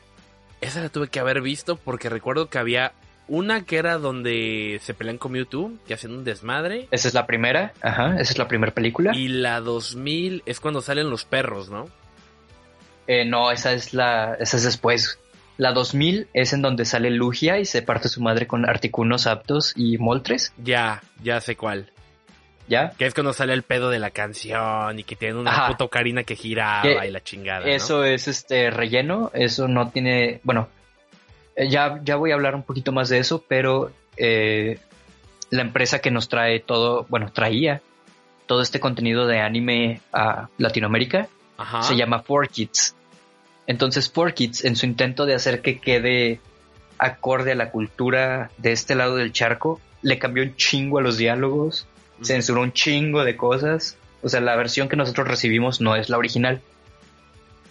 Esa 0.59 0.81
la 0.81 0.89
tuve 0.89 1.07
que 1.09 1.19
haber 1.19 1.41
visto 1.41 1.77
porque 1.77 2.09
recuerdo 2.09 2.49
que 2.49 2.57
había 2.57 2.93
una 3.27 3.65
que 3.65 3.77
era 3.77 3.97
donde 3.97 4.79
se 4.81 4.93
pelean 4.93 5.17
con 5.17 5.33
Mewtwo, 5.33 5.71
que 5.85 5.93
hacen 5.93 6.11
un 6.11 6.23
desmadre. 6.23 6.87
Esa 6.91 7.07
es 7.07 7.13
la 7.13 7.27
primera, 7.27 7.73
ajá, 7.81 8.15
esa 8.19 8.31
es 8.33 8.37
la 8.37 8.47
primera 8.47 8.73
película. 8.73 9.15
Y 9.15 9.27
la 9.27 9.59
2000 9.61 10.43
es 10.45 10.59
cuando 10.59 10.81
salen 10.81 11.09
los 11.09 11.25
perros, 11.25 11.69
¿no? 11.69 11.87
Eh, 13.07 13.25
no, 13.25 13.51
esa 13.51 13.73
es 13.73 13.93
la, 13.93 14.35
esa 14.39 14.57
es 14.57 14.63
después. 14.63 15.19
La 15.57 15.71
2000 15.71 16.27
es 16.33 16.53
en 16.53 16.61
donde 16.61 16.85
sale 16.85 17.09
Lugia 17.09 17.57
y 17.59 17.65
se 17.65 17.81
parte 17.81 18.09
su 18.09 18.21
madre 18.21 18.45
con 18.45 18.69
Articunos, 18.69 19.25
Aptos 19.25 19.73
y 19.75 19.97
Moltres. 19.97 20.53
Ya, 20.63 21.01
ya 21.23 21.41
sé 21.41 21.55
cuál. 21.55 21.91
¿Ya? 22.67 22.91
Que 22.97 23.05
es 23.05 23.13
cuando 23.13 23.31
sale 23.31 23.53
el 23.53 23.63
pedo 23.63 23.89
de 23.89 23.97
la 23.97 24.11
canción 24.11 24.99
y 24.99 25.03
que 25.03 25.15
tiene 25.15 25.35
una 25.35 25.51
Ajá. 25.51 25.67
puta 25.69 25.85
ocarina 25.85 26.23
que 26.23 26.35
giraba 26.35 26.81
Que 26.81 27.07
y 27.07 27.11
la 27.11 27.23
chingada. 27.23 27.61
¿no? 27.61 27.71
Eso 27.71 28.03
es 28.03 28.27
este 28.27 28.69
relleno, 28.69 29.31
eso 29.33 29.69
no 29.69 29.89
tiene, 29.89 30.41
bueno, 30.43 30.67
eh, 31.55 31.69
ya, 31.69 32.01
ya 32.03 32.17
voy 32.17 32.31
a 32.31 32.33
hablar 32.35 32.55
un 32.55 32.63
poquito 32.63 32.91
más 32.91 33.07
de 33.07 33.19
eso, 33.19 33.43
pero 33.47 33.91
eh, 34.17 34.79
la 35.49 35.61
empresa 35.61 35.99
que 35.99 36.11
nos 36.11 36.27
trae 36.27 36.59
todo, 36.59 37.05
bueno, 37.09 37.31
traía 37.31 37.81
todo 38.47 38.61
este 38.61 38.81
contenido 38.81 39.27
de 39.27 39.39
anime 39.39 40.01
a 40.11 40.49
Latinoamérica 40.57 41.29
Ajá. 41.57 41.83
se 41.83 41.95
llama 41.95 42.21
4Kids. 42.23 42.95
Entonces 43.67 44.13
4Kids, 44.13 44.65
en 44.65 44.75
su 44.75 44.85
intento 44.85 45.25
de 45.25 45.35
hacer 45.35 45.61
que 45.61 45.79
quede 45.79 46.39
acorde 46.97 47.51
a 47.51 47.55
la 47.55 47.69
cultura 47.69 48.49
de 48.57 48.71
este 48.71 48.95
lado 48.95 49.17
del 49.17 49.33
charco, 49.33 49.79
le 50.01 50.17
cambió 50.17 50.43
un 50.43 50.55
chingo 50.55 50.99
a 50.99 51.01
los 51.01 51.17
diálogos, 51.17 51.85
censuró 52.23 52.61
un 52.61 52.71
chingo 52.71 53.23
de 53.23 53.35
cosas. 53.35 53.97
O 54.23 54.29
sea, 54.29 54.39
la 54.41 54.55
versión 54.55 54.89
que 54.89 54.95
nosotros 54.95 55.27
recibimos 55.27 55.81
no 55.81 55.95
es 55.95 56.09
la 56.09 56.17
original. 56.17 56.61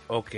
Ok. 0.07 0.35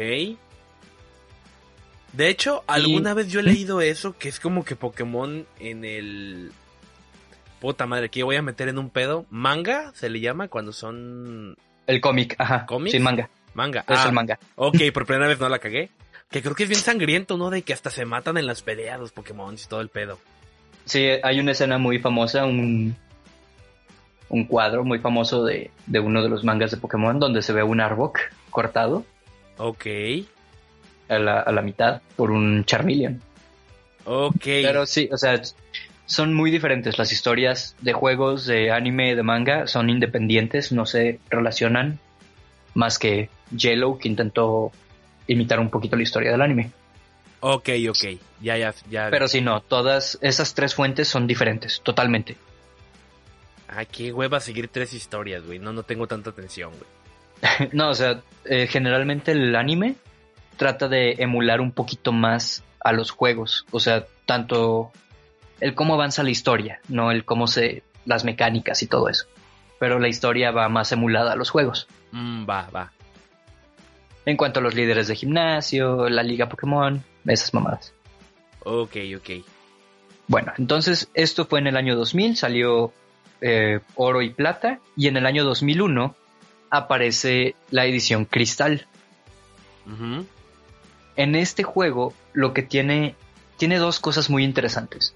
De 2.12 2.28
hecho, 2.28 2.64
alguna 2.66 3.12
vez 3.14 3.28
yo 3.28 3.40
he 3.40 3.42
leído 3.42 3.80
eso, 3.80 4.16
que 4.16 4.28
es 4.28 4.40
como 4.40 4.64
que 4.64 4.76
Pokémon 4.76 5.46
en 5.60 5.84
el... 5.84 6.52
Puta 7.60 7.86
madre, 7.86 8.08
que 8.08 8.22
voy 8.22 8.36
a 8.36 8.42
meter 8.42 8.68
en 8.68 8.78
un 8.78 8.88
pedo. 8.88 9.26
Manga 9.30 9.92
se 9.94 10.08
le 10.08 10.20
llama 10.20 10.46
cuando 10.46 10.72
son 10.72 11.56
El 11.88 12.00
cómic, 12.00 12.36
ajá. 12.38 12.64
¿Cómics? 12.66 12.92
Sí, 12.92 13.00
manga. 13.00 13.28
Manga. 13.58 13.80
Es 13.88 13.98
Ah, 13.98 14.04
el 14.06 14.12
manga. 14.12 14.38
Ok, 14.56 14.76
por 14.94 15.04
primera 15.04 15.28
vez 15.28 15.38
no 15.38 15.48
la 15.50 15.58
cagué. 15.58 15.90
Que 16.30 16.40
creo 16.42 16.54
que 16.54 16.62
es 16.62 16.68
bien 16.70 16.80
sangriento, 16.80 17.36
¿no? 17.36 17.50
De 17.50 17.60
que 17.62 17.72
hasta 17.74 17.90
se 17.90 18.04
matan 18.06 18.38
en 18.38 18.46
las 18.46 18.62
peleas 18.62 18.98
los 18.98 19.12
Pokémon 19.12 19.54
y 19.54 19.68
todo 19.68 19.80
el 19.82 19.88
pedo. 19.90 20.18
Sí, 20.86 21.06
hay 21.22 21.40
una 21.40 21.52
escena 21.52 21.76
muy 21.78 21.98
famosa, 21.98 22.44
un, 22.46 22.96
un 24.30 24.44
cuadro 24.44 24.84
muy 24.84 24.98
famoso 25.00 25.44
de, 25.44 25.70
de 25.86 26.00
uno 26.00 26.22
de 26.22 26.28
los 26.28 26.44
mangas 26.44 26.70
de 26.70 26.76
Pokémon 26.78 27.18
donde 27.18 27.42
se 27.42 27.52
ve 27.52 27.62
un 27.62 27.80
Arbok 27.80 28.18
cortado 28.50 29.04
Ok. 29.58 29.86
a 31.08 31.18
la, 31.18 31.40
a 31.40 31.52
la 31.52 31.62
mitad 31.62 32.00
por 32.16 32.30
un 32.30 32.64
Charmeleon. 32.64 33.20
Ok. 34.04 34.42
Pero 34.44 34.86
sí, 34.86 35.08
o 35.12 35.16
sea, 35.18 35.40
son 36.06 36.32
muy 36.34 36.50
diferentes 36.50 36.98
las 36.98 37.12
historias 37.12 37.74
de 37.80 37.92
juegos, 37.92 38.46
de 38.46 38.70
anime, 38.70 39.14
de 39.14 39.22
manga, 39.22 39.66
son 39.66 39.90
independientes, 39.90 40.72
no 40.72 40.86
se 40.86 41.20
relacionan 41.30 41.98
más 42.74 42.98
que 42.98 43.28
Yellow 43.56 43.98
que 43.98 44.08
intentó 44.08 44.72
imitar 45.26 45.60
un 45.60 45.70
poquito 45.70 45.96
la 45.96 46.02
historia 46.02 46.32
del 46.32 46.42
anime. 46.42 46.72
Ok, 47.40 47.68
ok. 47.88 48.18
Ya, 48.40 48.56
ya, 48.56 48.74
ya. 48.90 49.08
Pero 49.10 49.28
sí, 49.28 49.40
no, 49.40 49.60
todas 49.60 50.18
esas 50.22 50.54
tres 50.54 50.74
fuentes 50.74 51.08
son 51.08 51.26
diferentes, 51.26 51.80
totalmente. 51.82 52.36
Ah, 53.68 53.84
qué 53.84 54.12
hueva 54.12 54.40
seguir 54.40 54.68
tres 54.68 54.92
historias, 54.92 55.44
güey. 55.44 55.58
No, 55.58 55.72
no 55.72 55.82
tengo 55.82 56.06
tanta 56.06 56.30
atención, 56.30 56.72
güey. 56.72 57.68
No, 57.72 57.90
o 57.90 57.94
sea, 57.94 58.22
eh, 58.44 58.66
generalmente 58.66 59.32
el 59.32 59.54
anime 59.54 59.94
trata 60.56 60.88
de 60.88 61.16
emular 61.18 61.60
un 61.60 61.72
poquito 61.72 62.12
más 62.12 62.64
a 62.80 62.92
los 62.92 63.10
juegos. 63.10 63.66
O 63.70 63.78
sea, 63.78 64.06
tanto 64.26 64.90
el 65.60 65.74
cómo 65.74 65.94
avanza 65.94 66.22
la 66.22 66.30
historia, 66.30 66.80
no 66.88 67.10
el 67.10 67.24
cómo 67.24 67.46
se. 67.46 67.82
las 68.04 68.24
mecánicas 68.24 68.82
y 68.82 68.86
todo 68.86 69.08
eso. 69.08 69.26
Pero 69.78 69.98
la 70.00 70.08
historia 70.08 70.50
va 70.50 70.68
más 70.68 70.90
emulada 70.90 71.32
a 71.32 71.36
los 71.36 71.50
juegos. 71.50 71.86
Mm, 72.10 72.48
va, 72.48 72.68
va. 72.74 72.92
En 74.28 74.36
cuanto 74.36 74.60
a 74.60 74.62
los 74.62 74.74
líderes 74.74 75.08
de 75.08 75.16
gimnasio, 75.16 76.10
la 76.10 76.22
liga 76.22 76.50
Pokémon, 76.50 77.02
esas 77.24 77.54
mamadas. 77.54 77.94
Ok, 78.62 78.96
ok. 79.16 79.30
Bueno, 80.26 80.52
entonces 80.58 81.08
esto 81.14 81.46
fue 81.46 81.60
en 81.60 81.66
el 81.68 81.78
año 81.78 81.96
2000, 81.96 82.36
salió 82.36 82.92
eh, 83.40 83.80
oro 83.94 84.20
y 84.20 84.28
plata, 84.28 84.80
y 84.98 85.08
en 85.08 85.16
el 85.16 85.24
año 85.24 85.44
2001 85.44 86.14
aparece 86.68 87.54
la 87.70 87.86
edición 87.86 88.26
cristal. 88.26 88.86
En 91.16 91.34
este 91.34 91.62
juego 91.62 92.12
lo 92.34 92.52
que 92.52 92.60
tiene, 92.62 93.14
tiene 93.56 93.78
dos 93.78 93.98
cosas 93.98 94.28
muy 94.28 94.44
interesantes. 94.44 95.14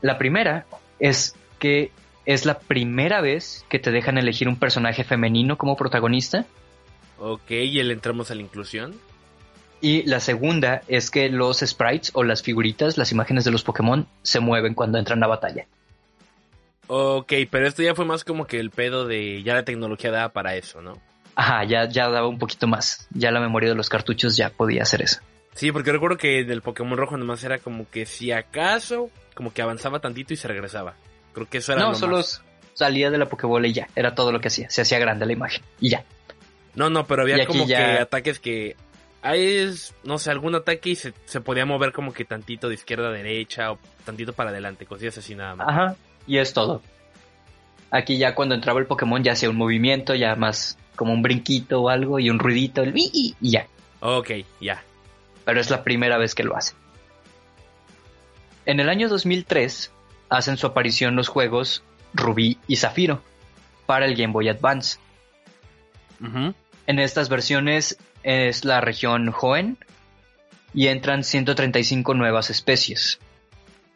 La 0.00 0.16
primera 0.16 0.64
es 0.98 1.36
que 1.58 1.90
es 2.24 2.46
la 2.46 2.60
primera 2.60 3.20
vez 3.20 3.66
que 3.68 3.78
te 3.78 3.90
dejan 3.90 4.16
elegir 4.16 4.48
un 4.48 4.56
personaje 4.56 5.04
femenino 5.04 5.58
como 5.58 5.76
protagonista. 5.76 6.46
Ok, 7.18 7.50
y 7.50 7.82
le 7.82 7.92
entramos 7.92 8.30
a 8.30 8.34
la 8.34 8.42
inclusión. 8.42 8.94
Y 9.80 10.02
la 10.04 10.20
segunda 10.20 10.80
es 10.88 11.10
que 11.10 11.28
los 11.28 11.58
sprites 11.60 12.10
o 12.14 12.24
las 12.24 12.42
figuritas, 12.42 12.96
las 12.96 13.12
imágenes 13.12 13.44
de 13.44 13.50
los 13.50 13.62
Pokémon, 13.64 14.06
se 14.22 14.40
mueven 14.40 14.74
cuando 14.74 14.98
entran 14.98 15.22
a 15.22 15.26
batalla. 15.26 15.66
Ok, 16.86 17.32
pero 17.50 17.66
esto 17.66 17.82
ya 17.82 17.94
fue 17.94 18.04
más 18.04 18.24
como 18.24 18.46
que 18.46 18.58
el 18.58 18.70
pedo 18.70 19.06
de 19.06 19.42
ya 19.42 19.54
la 19.54 19.64
tecnología 19.64 20.10
daba 20.10 20.30
para 20.30 20.54
eso, 20.56 20.82
¿no? 20.82 20.94
Ajá, 21.34 21.64
ya, 21.64 21.88
ya 21.88 22.08
daba 22.08 22.28
un 22.28 22.38
poquito 22.38 22.66
más. 22.66 23.08
Ya 23.10 23.30
la 23.30 23.40
memoria 23.40 23.70
de 23.70 23.74
los 23.74 23.88
cartuchos 23.88 24.36
ya 24.36 24.50
podía 24.50 24.82
hacer 24.82 25.02
eso. 25.02 25.20
Sí, 25.54 25.72
porque 25.72 25.92
recuerdo 25.92 26.16
que 26.16 26.44
del 26.44 26.62
Pokémon 26.62 26.96
rojo 26.98 27.16
nomás 27.16 27.42
era 27.44 27.58
como 27.58 27.88
que 27.90 28.06
si 28.06 28.32
acaso, 28.32 29.10
como 29.34 29.52
que 29.52 29.62
avanzaba 29.62 30.00
tantito 30.00 30.34
y 30.34 30.36
se 30.36 30.48
regresaba. 30.48 30.94
Creo 31.32 31.48
que 31.48 31.58
eso 31.58 31.72
era 31.72 31.82
No, 31.82 31.88
lo 31.90 31.94
solo 31.94 32.16
más. 32.18 32.42
salía 32.74 33.10
de 33.10 33.18
la 33.18 33.26
Pokébola 33.26 33.66
y 33.66 33.72
ya. 33.72 33.88
Era 33.96 34.14
todo 34.14 34.30
lo 34.32 34.40
que 34.40 34.48
hacía. 34.48 34.68
Se 34.70 34.82
hacía 34.82 34.98
grande 34.98 35.26
la 35.26 35.32
imagen. 35.32 35.62
Y 35.80 35.90
ya. 35.90 36.04
No, 36.74 36.90
no, 36.90 37.06
pero 37.06 37.22
había 37.22 37.46
como 37.46 37.66
ya- 37.66 37.78
que 37.96 38.00
ataques 38.02 38.38
que... 38.38 38.76
Ahí 39.22 39.42
es, 39.56 39.94
no 40.04 40.18
sé, 40.18 40.30
algún 40.30 40.54
ataque 40.54 40.90
y 40.90 40.94
se, 40.96 41.14
se 41.24 41.40
podía 41.40 41.64
mover 41.64 41.92
como 41.92 42.12
que 42.12 42.26
tantito 42.26 42.68
de 42.68 42.74
izquierda 42.74 43.08
a 43.08 43.12
derecha 43.12 43.72
o 43.72 43.78
tantito 44.04 44.34
para 44.34 44.50
adelante, 44.50 44.84
cosillas 44.84 45.16
así 45.16 45.34
nada 45.34 45.54
más. 45.56 45.68
Ajá. 45.68 45.96
Y 46.26 46.36
es 46.36 46.52
todo. 46.52 46.82
Aquí 47.90 48.18
ya 48.18 48.34
cuando 48.34 48.54
entraba 48.54 48.80
el 48.80 48.86
Pokémon 48.86 49.22
ya 49.24 49.32
hacía 49.32 49.48
un 49.48 49.56
movimiento, 49.56 50.14
ya 50.14 50.34
más 50.36 50.76
como 50.94 51.14
un 51.14 51.22
brinquito 51.22 51.80
o 51.80 51.88
algo 51.88 52.18
y 52.18 52.28
un 52.28 52.38
ruidito, 52.38 52.82
el 52.82 52.92
y 52.96 53.34
ya. 53.40 53.66
Ok, 54.00 54.30
ya. 54.60 54.82
Pero 55.46 55.58
es 55.60 55.70
la 55.70 55.82
primera 55.84 56.18
vez 56.18 56.34
que 56.34 56.44
lo 56.44 56.54
hace. 56.56 56.74
En 58.66 58.80
el 58.80 58.88
año 58.90 59.08
2003 59.08 59.90
hacen 60.28 60.56
su 60.58 60.66
aparición 60.66 61.16
los 61.16 61.28
juegos 61.28 61.82
Rubí 62.12 62.58
y 62.66 62.76
Zafiro 62.76 63.22
para 63.86 64.04
el 64.06 64.16
Game 64.16 64.32
Boy 64.34 64.48
Advance. 64.48 64.98
Ujú. 66.22 66.54
En 66.86 66.98
estas 66.98 67.28
versiones 67.28 67.98
es 68.22 68.64
la 68.64 68.80
región 68.80 69.32
Hoenn 69.38 69.78
y 70.72 70.88
entran 70.88 71.24
135 71.24 72.14
nuevas 72.14 72.50
especies. 72.50 73.18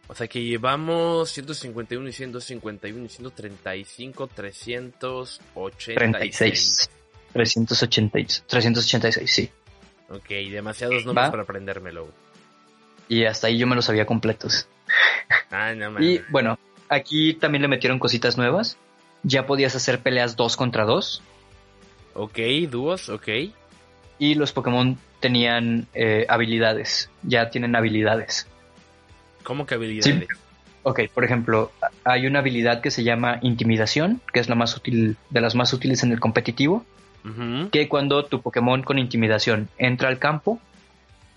O 0.07 0.14
sea 0.14 0.26
que 0.26 0.43
llevamos 0.43 1.30
151 1.30 2.09
y 2.09 2.12
151 2.12 3.05
y 3.05 3.09
135, 3.09 4.26
386. 4.28 5.97
36. 5.97 6.91
380, 7.32 8.45
386, 8.47 9.30
sí. 9.30 9.51
Ok, 10.09 10.28
demasiados 10.51 11.05
nombres 11.05 11.26
¿Va? 11.26 11.30
para 11.30 11.43
aprendérmelo. 11.43 12.09
Y 13.09 13.24
hasta 13.24 13.49
ahí 13.49 13.59
yo 13.59 13.66
me 13.66 13.76
los 13.76 13.84
sabía 13.84 14.07
completos. 14.07 14.66
Ah, 15.51 15.74
no 15.74 16.01
Y 16.01 16.22
bueno, 16.30 16.59
aquí 16.89 17.34
también 17.34 17.62
le 17.62 17.68
metieron 17.68 17.99
cositas 17.99 18.39
nuevas. 18.39 18.78
Ya 19.22 19.47
podías 19.47 19.76
hacer 19.76 20.01
peleas 20.01 20.36
2 20.36 20.57
contra 20.57 20.84
2. 20.84 21.22
Ok, 22.18 22.38
dúos, 22.68 23.08
ok. 23.08 23.28
Y 24.18 24.34
los 24.34 24.52
Pokémon 24.52 24.98
tenían 25.20 25.86
eh, 25.94 26.26
habilidades. 26.28 27.10
Ya 27.22 27.48
tienen 27.48 27.76
habilidades. 27.76 28.48
¿Cómo 29.44 29.66
que 29.66 29.74
habilidades? 29.74 30.26
Ok, 30.82 31.02
por 31.14 31.24
ejemplo, 31.24 31.70
hay 32.04 32.26
una 32.26 32.40
habilidad 32.40 32.80
que 32.80 32.90
se 32.90 33.04
llama 33.04 33.38
Intimidación, 33.42 34.20
que 34.32 34.40
es 34.40 34.48
la 34.48 34.56
más 34.56 34.76
útil, 34.76 35.16
de 35.30 35.40
las 35.40 35.54
más 35.54 35.72
útiles 35.72 36.02
en 36.02 36.10
el 36.12 36.18
competitivo. 36.18 36.84
Que 37.70 37.88
cuando 37.88 38.24
tu 38.24 38.40
Pokémon 38.40 38.82
con 38.82 38.98
intimidación 38.98 39.68
entra 39.76 40.08
al 40.08 40.18
campo, 40.18 40.60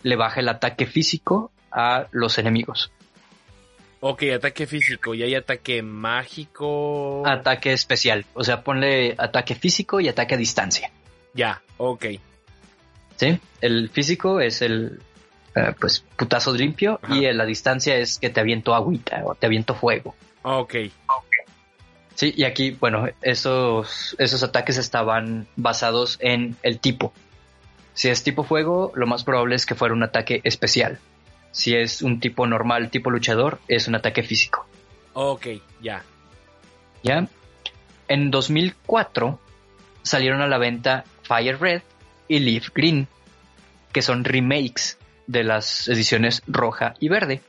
le 0.03 0.15
baja 0.15 0.39
el 0.39 0.47
ataque 0.47 0.85
físico 0.85 1.51
a 1.69 2.07
los 2.11 2.37
enemigos. 2.37 2.91
Ok, 4.03 4.23
ataque 4.35 4.65
físico 4.65 5.13
y 5.13 5.21
hay 5.21 5.35
ataque 5.35 5.83
mágico. 5.83 7.23
Ataque 7.25 7.71
especial, 7.71 8.25
o 8.33 8.43
sea, 8.43 8.63
ponle 8.63 9.15
ataque 9.17 9.53
físico 9.53 9.99
y 9.99 10.09
ataque 10.09 10.33
a 10.35 10.37
distancia. 10.37 10.91
Ya, 11.35 11.61
ok. 11.77 12.05
¿Sí? 13.15 13.39
El 13.61 13.89
físico 13.89 14.39
es 14.39 14.63
el 14.63 14.99
eh, 15.55 15.73
pues 15.79 16.03
putazo 16.17 16.51
limpio 16.51 16.99
Ajá. 17.03 17.15
y 17.15 17.31
la 17.31 17.45
distancia 17.45 17.95
es 17.95 18.17
que 18.17 18.31
te 18.31 18.39
aviento 18.39 18.73
agüita 18.73 19.21
o 19.23 19.35
te 19.35 19.45
aviento 19.45 19.75
fuego. 19.75 20.15
Ok. 20.41 20.75
Sí, 22.15 22.33
y 22.35 22.43
aquí, 22.43 22.71
bueno, 22.71 23.07
esos, 23.21 24.15
esos 24.17 24.41
ataques 24.41 24.77
estaban 24.77 25.47
basados 25.55 26.17
en 26.21 26.55
el 26.63 26.79
tipo. 26.79 27.13
Si 27.93 28.09
es 28.09 28.23
tipo 28.23 28.43
fuego, 28.43 28.91
lo 28.95 29.05
más 29.05 29.23
probable 29.23 29.55
es 29.55 29.65
que 29.67 29.75
fuera 29.75 29.93
un 29.93 30.03
ataque 30.03 30.41
especial. 30.43 30.99
Si 31.51 31.75
es 31.75 32.01
un 32.01 32.19
tipo 32.19 32.47
normal, 32.47 32.89
tipo 32.89 33.09
luchador, 33.09 33.59
es 33.67 33.87
un 33.87 33.95
ataque 33.95 34.23
físico. 34.23 34.65
Ok, 35.13 35.47
ya. 35.81 36.03
¿Ya? 37.03 37.27
En 38.07 38.31
2004 38.31 39.39
salieron 40.01 40.41
a 40.41 40.47
la 40.47 40.57
venta 40.57 41.03
Fire 41.23 41.59
Red 41.59 41.81
y 42.27 42.39
Leaf 42.39 42.69
Green, 42.73 43.07
que 43.91 44.01
son 44.01 44.23
remakes 44.23 44.97
de 45.27 45.43
las 45.43 45.87
ediciones 45.87 46.43
roja 46.47 46.93
y 46.99 47.09
verde. 47.09 47.41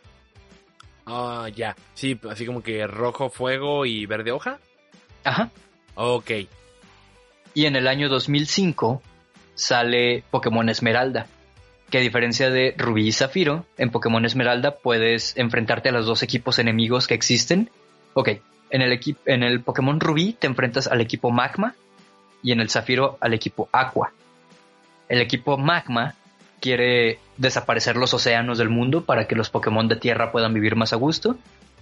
Ah, 1.06 1.48
ya. 1.54 1.76
Sí, 1.94 2.18
así 2.30 2.46
como 2.46 2.62
que 2.62 2.86
rojo 2.86 3.28
fuego 3.28 3.86
y 3.86 4.06
verde 4.06 4.32
hoja. 4.32 4.58
Ajá. 5.24 5.50
Ok. 5.94 6.30
Y 7.54 7.66
en 7.66 7.76
el 7.76 7.86
año 7.86 8.08
2005 8.08 9.02
sale 9.54 10.24
Pokémon 10.30 10.68
Esmeralda, 10.68 11.26
que 11.92 11.98
a 11.98 12.00
diferencia 12.00 12.48
de 12.48 12.74
Rubí 12.78 13.06
y 13.06 13.12
Zafiro, 13.12 13.66
en 13.76 13.90
Pokémon 13.90 14.24
Esmeralda 14.24 14.76
puedes 14.78 15.36
enfrentarte 15.36 15.90
a 15.90 15.92
los 15.92 16.06
dos 16.06 16.22
equipos 16.22 16.58
enemigos 16.58 17.06
que 17.06 17.12
existen. 17.12 17.68
Ok, 18.14 18.30
en 18.70 18.80
el, 18.80 18.98
en 19.26 19.42
el 19.42 19.60
Pokémon 19.60 20.00
Rubí 20.00 20.32
te 20.32 20.46
enfrentas 20.46 20.86
al 20.86 21.02
equipo 21.02 21.30
Magma 21.30 21.74
y 22.42 22.52
en 22.52 22.60
el 22.60 22.70
Zafiro 22.70 23.18
al 23.20 23.34
equipo 23.34 23.68
Aqua. 23.72 24.10
El 25.10 25.20
equipo 25.20 25.58
Magma 25.58 26.14
quiere 26.60 27.18
desaparecer 27.36 27.96
los 27.96 28.14
océanos 28.14 28.56
del 28.56 28.70
mundo 28.70 29.04
para 29.04 29.28
que 29.28 29.36
los 29.36 29.50
Pokémon 29.50 29.86
de 29.86 29.96
tierra 29.96 30.32
puedan 30.32 30.54
vivir 30.54 30.76
más 30.76 30.94
a 30.94 30.96
gusto. 30.96 31.36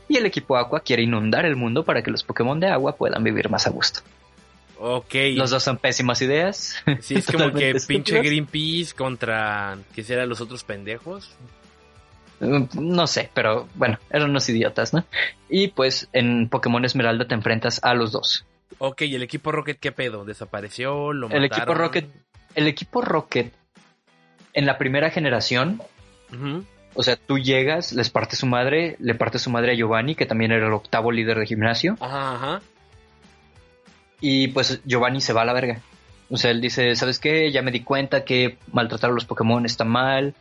Y 0.08 0.16
el 0.16 0.26
equipo 0.26 0.56
Aqua 0.56 0.80
quiere 0.80 1.04
inundar 1.04 1.46
el 1.46 1.54
mundo 1.54 1.84
para 1.84 2.02
que 2.02 2.10
los 2.10 2.24
Pokémon 2.24 2.58
de 2.58 2.66
agua 2.66 2.96
puedan 2.96 3.22
vivir 3.22 3.48
más 3.48 3.68
a 3.68 3.70
gusto. 3.70 4.00
Ok. 4.82 5.14
Los 5.34 5.50
dos 5.50 5.62
son 5.62 5.76
pésimas 5.76 6.22
ideas. 6.22 6.74
Sí, 7.00 7.16
es 7.16 7.26
como 7.26 7.52
que 7.52 7.74
pinche 7.86 8.18
Greenpeace 8.20 8.94
contra, 8.94 9.76
¿qué 9.94 10.02
será 10.02 10.24
los 10.24 10.40
otros 10.40 10.64
pendejos? 10.64 11.36
Mm, 12.40 12.64
no 12.74 13.06
sé, 13.06 13.30
pero 13.34 13.68
bueno, 13.74 13.98
eran 14.08 14.30
unos 14.30 14.48
idiotas, 14.48 14.94
¿no? 14.94 15.04
Y 15.50 15.68
pues 15.68 16.08
en 16.14 16.48
Pokémon 16.48 16.82
Esmeralda 16.82 17.28
te 17.28 17.34
enfrentas 17.34 17.80
a 17.82 17.92
los 17.92 18.10
dos. 18.10 18.46
Ok, 18.78 19.02
¿y 19.02 19.14
el 19.14 19.22
equipo 19.22 19.52
Rocket 19.52 19.78
qué 19.78 19.92
pedo? 19.92 20.24
¿Desapareció? 20.24 21.12
¿Lo 21.12 21.28
el 21.28 21.44
equipo 21.44 21.74
Rocket, 21.74 22.08
el 22.54 22.66
equipo 22.66 23.02
Rocket 23.02 23.52
en 24.54 24.64
la 24.64 24.78
primera 24.78 25.10
generación, 25.10 25.82
o 26.94 27.02
sea, 27.02 27.16
tú 27.16 27.38
llegas, 27.38 27.92
les 27.92 28.08
parte 28.08 28.34
su 28.36 28.46
madre, 28.46 28.96
le 28.98 29.14
parte 29.14 29.38
su 29.38 29.50
madre 29.50 29.72
a 29.72 29.74
Giovanni, 29.74 30.14
que 30.14 30.24
también 30.24 30.52
era 30.52 30.66
el 30.66 30.72
octavo 30.72 31.12
líder 31.12 31.38
de 31.38 31.46
gimnasio. 31.46 31.96
Ajá, 32.00 32.34
ajá. 32.34 32.62
Y 34.20 34.48
pues 34.48 34.80
Giovanni 34.84 35.20
se 35.20 35.32
va 35.32 35.42
a 35.42 35.44
la 35.44 35.52
verga. 35.52 35.80
O 36.30 36.36
sea, 36.36 36.50
él 36.50 36.60
dice, 36.60 36.94
¿sabes 36.94 37.18
qué? 37.18 37.50
Ya 37.50 37.62
me 37.62 37.70
di 37.70 37.80
cuenta 37.80 38.24
que 38.24 38.58
maltratar 38.72 39.10
a 39.10 39.14
los 39.14 39.24
Pokémon 39.24 39.64
está 39.66 39.84
mal. 39.84 40.34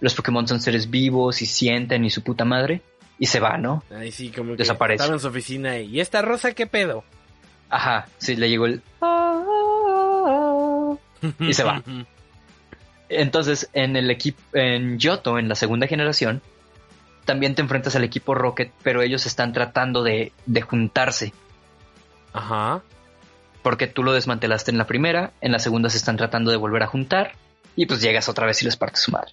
Los 0.00 0.14
Pokémon 0.14 0.46
son 0.46 0.60
seres 0.60 0.90
vivos 0.90 1.42
y 1.42 1.46
sienten 1.46 2.04
y 2.04 2.10
su 2.10 2.22
puta 2.22 2.44
madre. 2.44 2.82
Y 3.18 3.26
se 3.26 3.40
va, 3.40 3.56
¿no? 3.58 3.82
Ahí 3.96 4.10
sí, 4.12 4.30
como 4.30 4.52
que 4.52 4.58
Desaparece. 4.58 4.96
estaba 5.02 5.14
en 5.14 5.20
su 5.20 5.28
oficina 5.28 5.78
y, 5.78 5.86
¿y 5.96 6.00
esta 6.00 6.20
rosa 6.22 6.52
qué 6.52 6.66
pedo? 6.66 7.04
Ajá, 7.70 8.06
sí, 8.18 8.36
le 8.36 8.48
llegó 8.48 8.66
el... 8.66 8.82
y 11.40 11.54
se 11.54 11.64
va. 11.64 11.82
Entonces, 13.08 13.70
en 13.72 13.96
el 13.96 14.10
equipo, 14.10 14.40
en 14.52 14.98
Yoto, 14.98 15.38
en 15.38 15.48
la 15.48 15.54
segunda 15.54 15.86
generación, 15.86 16.42
también 17.24 17.54
te 17.54 17.62
enfrentas 17.62 17.94
al 17.96 18.04
equipo 18.04 18.34
Rocket, 18.34 18.72
pero 18.82 19.02
ellos 19.02 19.26
están 19.26 19.52
tratando 19.52 20.02
de, 20.02 20.32
de 20.46 20.62
juntarse. 20.62 21.32
Ajá. 22.32 22.82
Porque 23.64 23.88
tú 23.88 24.04
lo 24.04 24.12
desmantelaste 24.12 24.70
en 24.70 24.78
la 24.78 24.86
primera, 24.86 25.32
en 25.40 25.50
la 25.50 25.58
segunda 25.58 25.90
se 25.90 25.96
están 25.96 26.16
tratando 26.16 26.52
de 26.52 26.56
volver 26.56 26.84
a 26.84 26.86
juntar, 26.86 27.32
y 27.74 27.86
pues 27.86 28.00
llegas 28.00 28.28
otra 28.28 28.46
vez 28.46 28.62
y 28.62 28.66
les 28.66 28.76
partes 28.76 29.00
su 29.02 29.10
madre. 29.10 29.32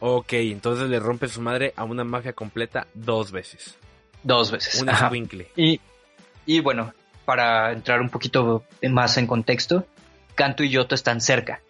Ok, 0.00 0.32
entonces 0.34 0.88
le 0.88 0.98
rompe 1.00 1.28
su 1.28 1.42
madre 1.42 1.74
a 1.76 1.84
una 1.84 2.04
mafia 2.04 2.32
completa 2.32 2.86
dos 2.94 3.30
veces. 3.32 3.76
Dos 4.22 4.50
veces. 4.50 4.80
Un 4.80 4.88
Ajá. 4.88 5.06
escuincle. 5.06 5.48
Y, 5.56 5.80
y 6.46 6.60
bueno, 6.60 6.94
para 7.26 7.72
entrar 7.72 8.00
un 8.00 8.08
poquito 8.08 8.64
más 8.90 9.18
en 9.18 9.26
contexto, 9.26 9.86
Kanto 10.34 10.62
y 10.62 10.70
Yoto 10.70 10.94
están 10.94 11.20
cerca. 11.20 11.60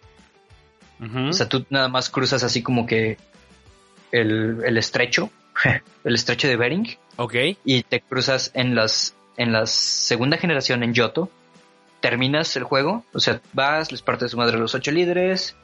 O 1.29 1.33
sea, 1.33 1.49
tú 1.49 1.65
nada 1.69 1.89
más 1.89 2.09
cruzas 2.09 2.43
así 2.43 2.63
como 2.63 2.85
que 2.85 3.17
el, 4.13 4.61
el 4.65 4.77
estrecho, 4.77 5.29
el 6.05 6.15
estrecho 6.15 6.47
de 6.47 6.55
Bering, 6.55 6.97
Ok. 7.17 7.35
y 7.65 7.83
te 7.83 7.99
cruzas 8.01 8.51
en 8.53 8.75
las 8.75 9.13
en 9.37 9.51
la 9.51 9.65
segunda 9.65 10.37
generación 10.37 10.83
en 10.83 10.93
Yoto. 10.93 11.29
Terminas 12.05 12.55
el 12.55 12.65
juego, 12.65 13.03
o 13.13 13.19
sea, 13.19 13.41
vas, 13.53 13.91
les 13.91 14.03
partes 14.03 14.29
su 14.29 14.37
madre 14.37 14.57
a 14.57 14.59
los 14.59 14.75
ocho 14.75 14.91
líderes, 14.91 15.55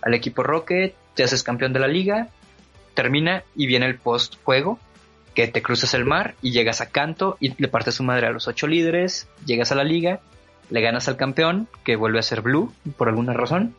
al 0.00 0.14
equipo 0.14 0.44
Rocket, 0.44 0.94
te 1.14 1.24
haces 1.24 1.42
campeón 1.42 1.72
de 1.72 1.80
la 1.80 1.88
liga, 1.88 2.28
termina 2.94 3.42
y 3.56 3.66
viene 3.66 3.86
el 3.86 3.98
post 3.98 4.36
juego, 4.44 4.78
que 5.34 5.48
te 5.48 5.60
cruzas 5.60 5.94
el 5.94 6.04
mar 6.04 6.36
y 6.40 6.52
llegas 6.52 6.80
a 6.80 6.90
Kanto 6.90 7.36
y 7.40 7.52
le 7.60 7.66
partes 7.66 7.96
su 7.96 8.04
madre 8.04 8.28
a 8.28 8.30
los 8.30 8.46
ocho 8.46 8.68
líderes, 8.68 9.26
llegas 9.44 9.72
a 9.72 9.74
la 9.74 9.82
liga, 9.82 10.20
le 10.70 10.80
ganas 10.82 11.08
al 11.08 11.16
campeón, 11.16 11.66
que 11.82 11.96
vuelve 11.96 12.20
a 12.20 12.22
ser 12.22 12.42
Blue 12.42 12.72
por 12.96 13.08
alguna 13.08 13.32
razón, 13.32 13.74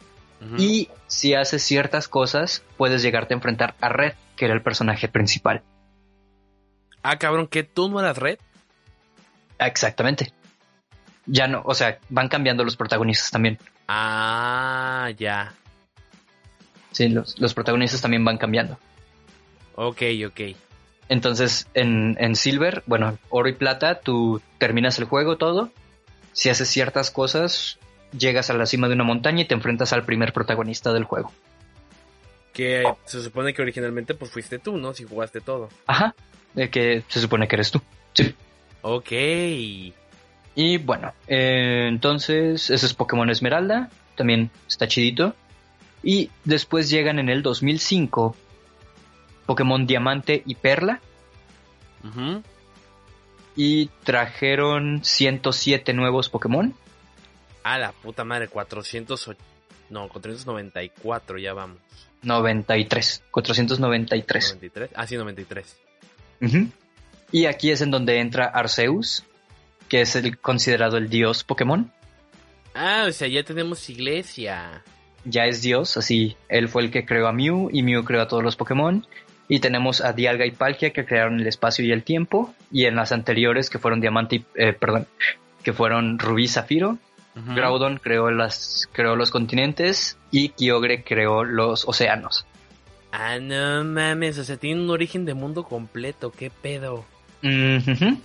y 0.57 0.89
si 1.07 1.36
haces 1.36 1.63
ciertas 1.63 2.09
cosas, 2.09 2.63
puedes 2.76 3.01
llegarte 3.01 3.34
a 3.34 3.38
enfrentar 3.38 3.76
a 3.80 3.88
Red, 3.88 4.15
que 4.36 4.43
era 4.43 4.53
el 4.53 4.61
personaje 4.61 5.07
principal. 5.07 5.63
Ah, 7.01 7.17
cabrón, 7.17 7.47
¿que 7.47 7.63
tú 7.63 7.88
no 7.88 8.01
eras 8.01 8.17
red? 8.17 8.39
Exactamente. 9.57 10.34
Ya 11.32 11.48
no, 11.48 11.62
o 11.64 11.76
sea, 11.76 12.00
van 12.10 12.28
cambiando 12.28 12.64
los 12.64 12.76
protagonistas 12.76 13.30
también. 13.30 13.60
Ah, 13.88 15.12
ya. 15.16 15.54
Sí, 16.92 17.08
los, 17.08 17.40
los 17.40 17.54
protagonistas 17.54 18.02
también 18.02 18.26
van 18.26 18.38
cambiando. 18.38 18.80
Ok, 19.76 20.02
ok. 20.26 20.42
Entonces, 21.08 21.68
en, 21.76 22.18
en 22.20 22.36
Silver, 22.36 22.84
bueno, 22.88 23.18
oro 23.30 23.48
y 23.48 23.54
plata, 23.54 24.00
tú 24.00 24.42
terminas 24.58 24.98
el 24.98 25.06
juego 25.06 25.38
todo. 25.38 25.72
Si 26.34 26.50
haces 26.50 26.68
ciertas 26.68 27.12
cosas, 27.12 27.78
llegas 28.18 28.50
a 28.50 28.54
la 28.56 28.66
cima 28.66 28.88
de 28.88 28.96
una 28.96 29.04
montaña 29.04 29.42
y 29.42 29.46
te 29.46 29.54
enfrentas 29.54 29.94
al 29.94 30.06
primer 30.06 30.34
protagonista 30.34 30.94
del 30.94 31.04
juego. 31.04 31.32
Que 32.54 32.84
se 33.06 33.22
supone 33.22 33.54
que 33.54 33.62
originalmente 33.62 34.16
pues 34.16 34.32
fuiste 34.32 34.58
tú, 34.58 34.78
¿no? 34.78 34.94
Si 34.94 35.04
jugaste 35.04 35.42
todo. 35.42 35.70
Ajá, 35.86 36.16
de 36.56 36.70
que 36.70 37.04
se 37.08 37.22
supone 37.22 37.48
que 37.48 37.56
eres 37.56 37.72
tú. 37.72 37.82
Sí. 38.14 38.36
Ok. 38.82 39.12
Y 40.62 40.78
bueno, 40.78 41.14
eh, 41.26 41.86
entonces 41.88 42.70
ese 42.70 42.86
es 42.86 42.93
Pokémon 42.93 43.30
Esmeralda, 43.30 43.89
también 44.18 44.51
está 44.68 44.89
chidito. 44.89 45.34
Y 46.03 46.32
después 46.43 46.89
llegan 46.89 47.18
en 47.18 47.30
el 47.30 47.41
2005 47.43 48.36
Pokémon 49.45 49.88
Diamante 49.88 50.43
y 50.45 50.55
Perla 50.55 50.99
Ujú. 52.03 52.43
y 53.55 53.86
trajeron 54.03 54.99
107 55.01 55.93
nuevos 55.93 56.28
Pokémon. 56.28 56.74
A 57.64 57.78
la 57.78 57.93
puta 57.93 58.26
madre, 58.26 58.49
408. 58.49 59.39
No, 59.89 60.10
494 60.10 61.38
ya 61.38 61.53
vamos. 61.53 61.78
93, 62.22 63.24
493. 63.32 64.55
93. 64.55 64.89
Ah, 64.93 65.07
sí, 65.07 65.16
93. 65.16 65.78
Ujú. 66.41 66.68
Y 67.32 67.45
aquí 67.45 67.72
es 67.72 67.80
en 67.80 67.91
donde 67.91 68.20
entra 68.20 68.43
Arceus, 68.43 69.24
que 69.90 70.02
es 70.02 70.16
el 70.16 70.38
considerado 70.38 70.98
el 70.98 71.10
dios 71.10 71.44
Pokémon. 71.44 71.92
Ah, 72.74 73.06
o 73.08 73.12
sea, 73.12 73.28
ya 73.28 73.44
tenemos 73.44 73.90
iglesia. 73.90 74.84
Ya 75.26 75.46
es 75.46 75.62
dios, 75.62 75.98
así 75.98 76.38
él 76.48 76.70
fue 76.70 76.84
el 76.84 76.92
que 76.92 77.06
creó 77.06 77.28
a 77.28 77.34
Mew 77.34 77.70
y 77.74 77.84
Mew 77.84 78.06
creó 78.06 78.22
a 78.22 78.28
todos 78.28 78.44
los 78.44 78.56
Pokémon. 78.56 79.06
Y 79.52 79.60
tenemos 79.60 80.02
a 80.02 80.14
Dialga 80.14 80.46
y 80.46 80.52
Palkia 80.52 80.92
que 80.92 81.06
crearon 81.06 81.40
el 81.40 81.48
espacio 81.48 81.84
y 81.84 81.92
el 81.92 82.04
tiempo. 82.04 82.54
Y 82.72 82.86
en 82.86 82.96
las 82.96 83.12
anteriores 83.12 83.72
que 83.72 83.80
fueron 83.80 84.00
Diamante 84.00 84.36
y, 84.38 84.46
eh, 84.56 84.74
perdón, 84.74 85.08
que 85.64 85.74
fueron 85.74 86.20
Rubí 86.20 86.44
y 86.44 86.48
Zafiro. 86.48 87.00
Ujú. 87.36 87.56
Groudon 87.56 87.98
creó, 87.98 88.30
las, 88.30 88.88
creó 88.94 89.16
los 89.16 89.32
continentes 89.32 90.18
y 90.30 90.50
Kyogre 90.50 91.04
creó 91.04 91.44
los 91.44 91.88
océanos. 91.88 92.46
Ah, 93.12 93.40
no 93.40 93.84
mames, 93.84 94.38
o 94.38 94.44
sea, 94.44 94.58
tiene 94.58 94.82
un 94.82 94.90
origen 94.90 95.26
de 95.26 95.34
mundo 95.34 95.64
completo, 95.64 96.32
qué 96.32 96.52
pedo. 96.52 97.06
Ujú. 97.44 98.20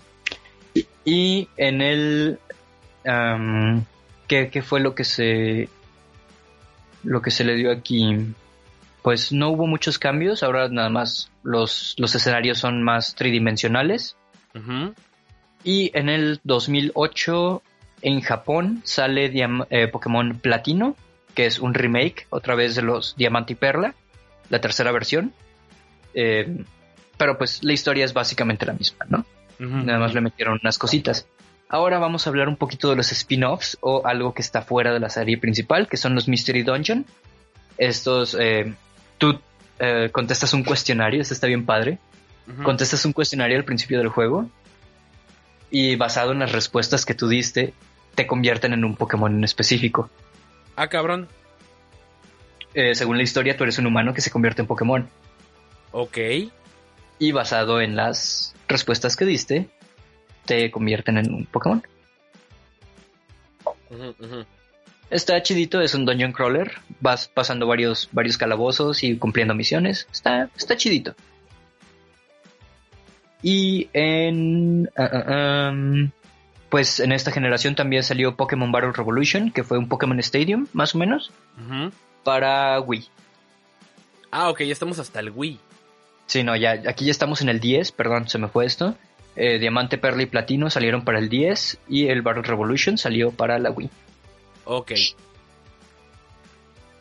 Y 1.05 1.49
en 1.57 1.81
el... 1.83 2.39
am, 3.07 3.85
¿qué, 4.27 4.49
qué 4.51 4.63
fue 4.63 4.81
lo 4.81 4.95
que 4.95 5.05
se... 5.05 5.69
Lo 7.03 7.21
que 7.21 7.31
se 7.31 7.45
le 7.45 7.55
dio 7.55 7.71
aquí? 7.71 8.17
Pues 9.03 9.33
no 9.33 9.51
hubo 9.51 9.67
muchos 9.67 9.99
cambios, 9.99 10.43
ahora 10.43 10.69
nada 10.69 10.89
más 10.89 11.31
los, 11.43 11.95
los 11.99 12.15
escenarios 12.15 12.59
son 12.59 12.83
más 12.83 13.15
tridimensionales. 13.15 14.17
Y 15.63 15.91
en 15.95 16.09
el 16.09 16.41
2008 16.45 17.63
en 18.03 18.21
Japón 18.23 18.81
sale 18.85 19.31
Diam- 19.31 19.67
eh, 19.71 19.89
Pokémon 19.89 20.39
Platino, 20.39 20.97
que 21.35 21.45
es 21.47 21.59
un 21.59 21.75
remake 21.75 22.27
otra 22.31 22.55
vez 22.55 22.75
de 22.77 22.83
los 22.83 23.15
Diamante 23.17 23.53
y 23.53 23.57
Perla, 23.57 23.95
la 24.49 24.61
tercera 24.61 24.91
versión. 24.93 25.35
Eh, 26.15 26.65
pero 27.19 27.37
pues 27.37 27.63
la 27.63 27.73
historia 27.75 28.05
es 28.07 28.15
básicamente 28.15 28.65
la 28.65 28.73
misma, 28.73 29.05
¿no? 29.09 29.27
Nada 29.59 29.99
más 29.99 30.15
le 30.15 30.21
metieron 30.21 30.59
unas 30.61 30.79
cositas. 30.79 31.27
Ahora 31.69 31.99
vamos 31.99 32.27
a 32.27 32.31
hablar 32.31 32.49
un 32.49 32.57
poquito 32.57 32.91
de 32.91 32.97
los 32.97 33.11
spin-offs 33.13 33.79
o 33.81 34.07
algo 34.07 34.35
que 34.35 34.43
está 34.43 34.63
fuera 34.63 34.93
de 34.93 35.01
la 35.01 35.09
serie 35.09 35.39
principal, 35.39 35.89
que 35.89 35.97
son 35.97 36.15
los 36.15 36.29
Mystery 36.29 36.63
Dungeon. 36.63 37.07
Estos, 37.79 38.37
eh, 38.39 38.75
tú 39.19 39.41
eh, 39.79 40.11
contestas 40.13 40.55
un 40.55 40.63
cuestionario, 40.65 41.23
este 41.23 41.35
está 41.35 41.47
bien 41.47 41.65
padre. 41.67 41.99
Contestas 42.63 43.07
un 43.07 43.15
cuestionario 43.15 43.57
al 43.57 43.65
principio 43.65 43.97
del 43.97 44.09
juego 44.09 44.51
y 45.71 45.97
basado 45.97 46.31
en 46.31 46.39
las 46.39 46.53
respuestas 46.53 47.05
que 47.05 47.15
tú 47.15 47.27
diste, 47.27 47.75
te 48.15 48.29
convierten 48.29 48.73
en 48.73 48.85
un 48.85 48.95
Pokémon 48.95 49.35
en 49.35 49.43
específico. 49.43 50.09
Ah, 50.77 50.87
cabrón. 50.87 51.29
Eh, 52.75 52.95
según 52.95 53.17
la 53.17 53.25
historia, 53.25 53.57
tú 53.57 53.65
eres 53.65 53.79
un 53.79 53.87
humano 53.87 54.15
que 54.15 54.21
se 54.21 54.31
convierte 54.31 54.63
en 54.63 54.69
Pokémon. 54.69 55.09
Ok. 55.91 56.19
Y 57.19 57.33
basado 57.33 57.81
en 57.81 57.97
las 57.97 58.54
respuestas 58.69 59.17
que 59.17 59.25
diste, 59.25 59.69
te 60.45 60.71
convierten 60.71 61.19
en 61.19 61.33
un 61.33 61.47
Pokémon. 61.47 61.83
Está 65.11 65.43
chidito, 65.43 65.81
es 65.81 65.95
un 65.95 66.05
dungeon 66.05 66.33
crawler. 66.33 66.73
Vas 67.01 67.29
pasando 67.29 67.67
varios, 67.67 68.09
varios 68.13 68.39
calabozos 68.39 69.05
y 69.05 69.17
cumpliendo 69.17 69.55
misiones. 69.55 70.09
Está, 70.11 70.51
está 70.57 70.77
chidito. 70.77 71.15
Y 73.43 73.91
en. 73.93 74.91
ah, 74.97 75.11
ah, 75.13 75.71
um, 75.71 76.11
pues 76.71 76.99
en 76.99 77.13
esta 77.13 77.31
generación 77.31 77.77
también 77.77 78.03
salió 78.03 78.35
Pokémon 78.35 78.73
Battle 78.73 78.91
Revolution, 78.93 79.53
que 79.53 79.63
fue 79.63 79.79
un 79.79 79.89
Pokémon 79.89 80.19
Stadium, 80.19 80.67
más 80.73 80.95
o 80.97 80.99
menos, 80.99 81.31
para 82.25 82.81
Wii. 82.81 83.07
Ah, 84.33 84.49
ok, 84.49 84.63
ya 84.63 84.73
estamos 84.73 84.99
hasta 84.99 85.21
el 85.21 85.31
Wii. 85.31 85.61
Sí, 86.27 86.43
no, 86.43 86.57
ya, 86.57 86.83
aquí 86.89 87.05
ya 87.05 87.11
estamos 87.11 87.43
en 87.43 87.49
el 87.49 87.61
10, 87.61 87.93
perdón, 87.93 88.29
se 88.29 88.39
me 88.39 88.49
fue 88.49 88.67
esto. 88.67 88.97
Eh, 89.37 89.59
Diamante, 89.59 89.99
Perla 89.99 90.23
y 90.23 90.27
Platino 90.27 90.71
salieron 90.71 91.05
para 91.05 91.19
el 91.19 91.29
10 91.29 91.79
y 91.89 92.09
el 92.09 92.23
Battle 92.23 92.43
Revolution 92.43 92.97
salió 92.99 93.31
para 93.31 93.59
la 93.59 93.71
Wii. 93.71 93.91
Ok. 94.65 94.93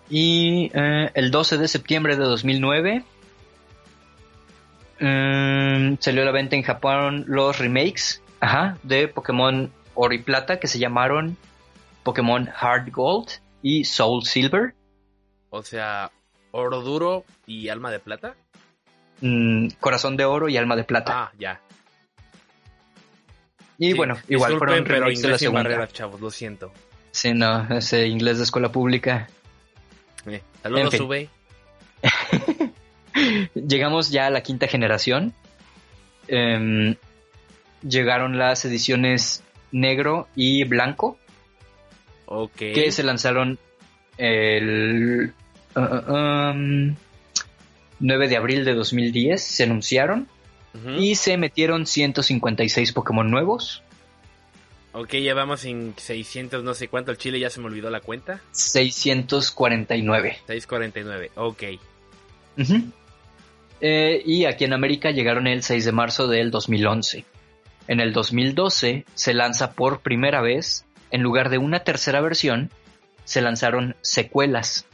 Y 0.10 0.72
eh, 0.74 1.12
el 1.14 1.32
12 1.32 1.58
de 1.58 1.68
septiembre 1.68 2.16
de 2.16 2.24
2009 2.24 3.04
mm, 5.00 5.96
salió 6.00 6.22
a 6.22 6.26
la 6.26 6.32
venta 6.32 6.56
en 6.56 6.64
Japón 6.64 7.24
los 7.28 7.58
remakes 7.60 8.22
ajá, 8.40 8.78
de 8.84 9.08
Pokémon 9.08 9.72
Oro 9.96 10.14
y 10.14 10.20
Plata 10.20 10.60
que 10.60 10.68
se 10.68 10.80
llamaron 10.80 11.38
Pokémon 12.04 12.48
Heart 12.48 12.92
Gold 12.92 13.30
y 13.62 13.86
Soul 13.86 14.26
Silver. 14.26 14.76
O 15.50 15.64
sea, 15.64 16.12
oro 16.52 16.82
duro 16.82 17.24
y 17.46 17.70
alma 17.70 17.92
de 17.92 18.00
plata. 18.00 18.36
Mm, 19.24 19.68
Corazón 19.80 20.18
de 20.18 20.26
Oro 20.26 20.50
y 20.50 20.58
Alma 20.58 20.76
de 20.76 20.84
Plata. 20.84 21.14
Ah, 21.16 21.32
ya. 21.40 21.60
y 23.80 23.88
Sí, 23.92 23.94
bueno, 23.94 24.18
igual 24.28 24.58
fueron 24.58 24.84
pero 24.84 25.06
de 25.08 25.28
la 25.30 25.38
segunda. 25.38 25.64
barreras, 25.64 25.94
chavos, 25.94 26.22
lo 26.22 26.30
siento. 26.30 26.72
Sí, 27.12 27.34
no, 27.34 27.68
ese 27.76 28.08
inglés 28.08 28.38
de 28.38 28.44
escuela 28.44 28.72
pública. 28.72 29.28
Eh, 30.26 30.42
saludos, 30.62 30.94
En 30.94 31.10
fin. 31.10 31.30
Llegamos 33.54 34.10
ya 34.10 34.28
a 34.28 34.30
la 34.30 34.42
quinta 34.42 34.68
generación. 34.68 35.34
Em, 36.28 36.96
llegaron 37.88 38.38
las 38.38 38.66
ediciones 38.66 39.44
negro 39.72 40.28
y 40.36 40.64
blanco, 40.64 41.18
Ok. 42.26 42.56
que 42.56 42.92
se 42.92 43.04
lanzaron 43.04 43.60
el 44.18 45.34
uh, 45.76 45.80
uh, 45.80 46.14
um, 46.14 46.96
9 48.04 48.28
de 48.28 48.38
abril 48.38 48.66
de 48.66 48.76
2010. 48.76 49.42
Se 49.42 49.64
anunciaron 49.64 50.28
y 50.98 51.16
se 51.16 51.38
metieron 51.38 51.86
156 51.86 52.94
Pokémon 52.94 53.30
nuevos, 53.30 53.84
Ok, 54.96 55.16
ya 55.16 55.34
vamos 55.34 55.66
en 55.66 55.96
600, 55.98 56.64
no 56.64 56.76
sé 56.76 56.88
cuánto. 56.88 57.10
El 57.10 57.18
chile 57.18 57.40
ya 57.40 57.50
se 57.50 57.60
me 57.60 57.66
olvidó 57.66 57.90
la 57.90 58.00
cuenta. 58.00 58.42
649. 58.52 60.38
649. 60.46 61.32
Ok. 61.36 61.64
Eh, 63.82 64.22
y 64.24 64.46
aquí 64.46 64.66
en 64.66 64.74
América 64.74 65.10
llegaron 65.10 65.48
el 65.48 65.64
6 65.64 65.86
de 65.86 65.92
marzo 65.92 66.28
del 66.28 66.52
2011. 66.52 67.26
En 67.88 68.00
el 68.00 68.14
2012 68.14 69.06
se 69.16 69.34
lanza 69.34 69.74
por 69.74 70.02
primera 70.02 70.42
vez, 70.42 70.86
en 71.10 71.24
lugar 71.24 71.50
de 71.50 71.58
una 71.58 71.80
tercera 71.80 72.22
versión, 72.22 72.70
se 73.26 73.42
lanzaron 73.42 73.96
secuelas, 74.02 74.86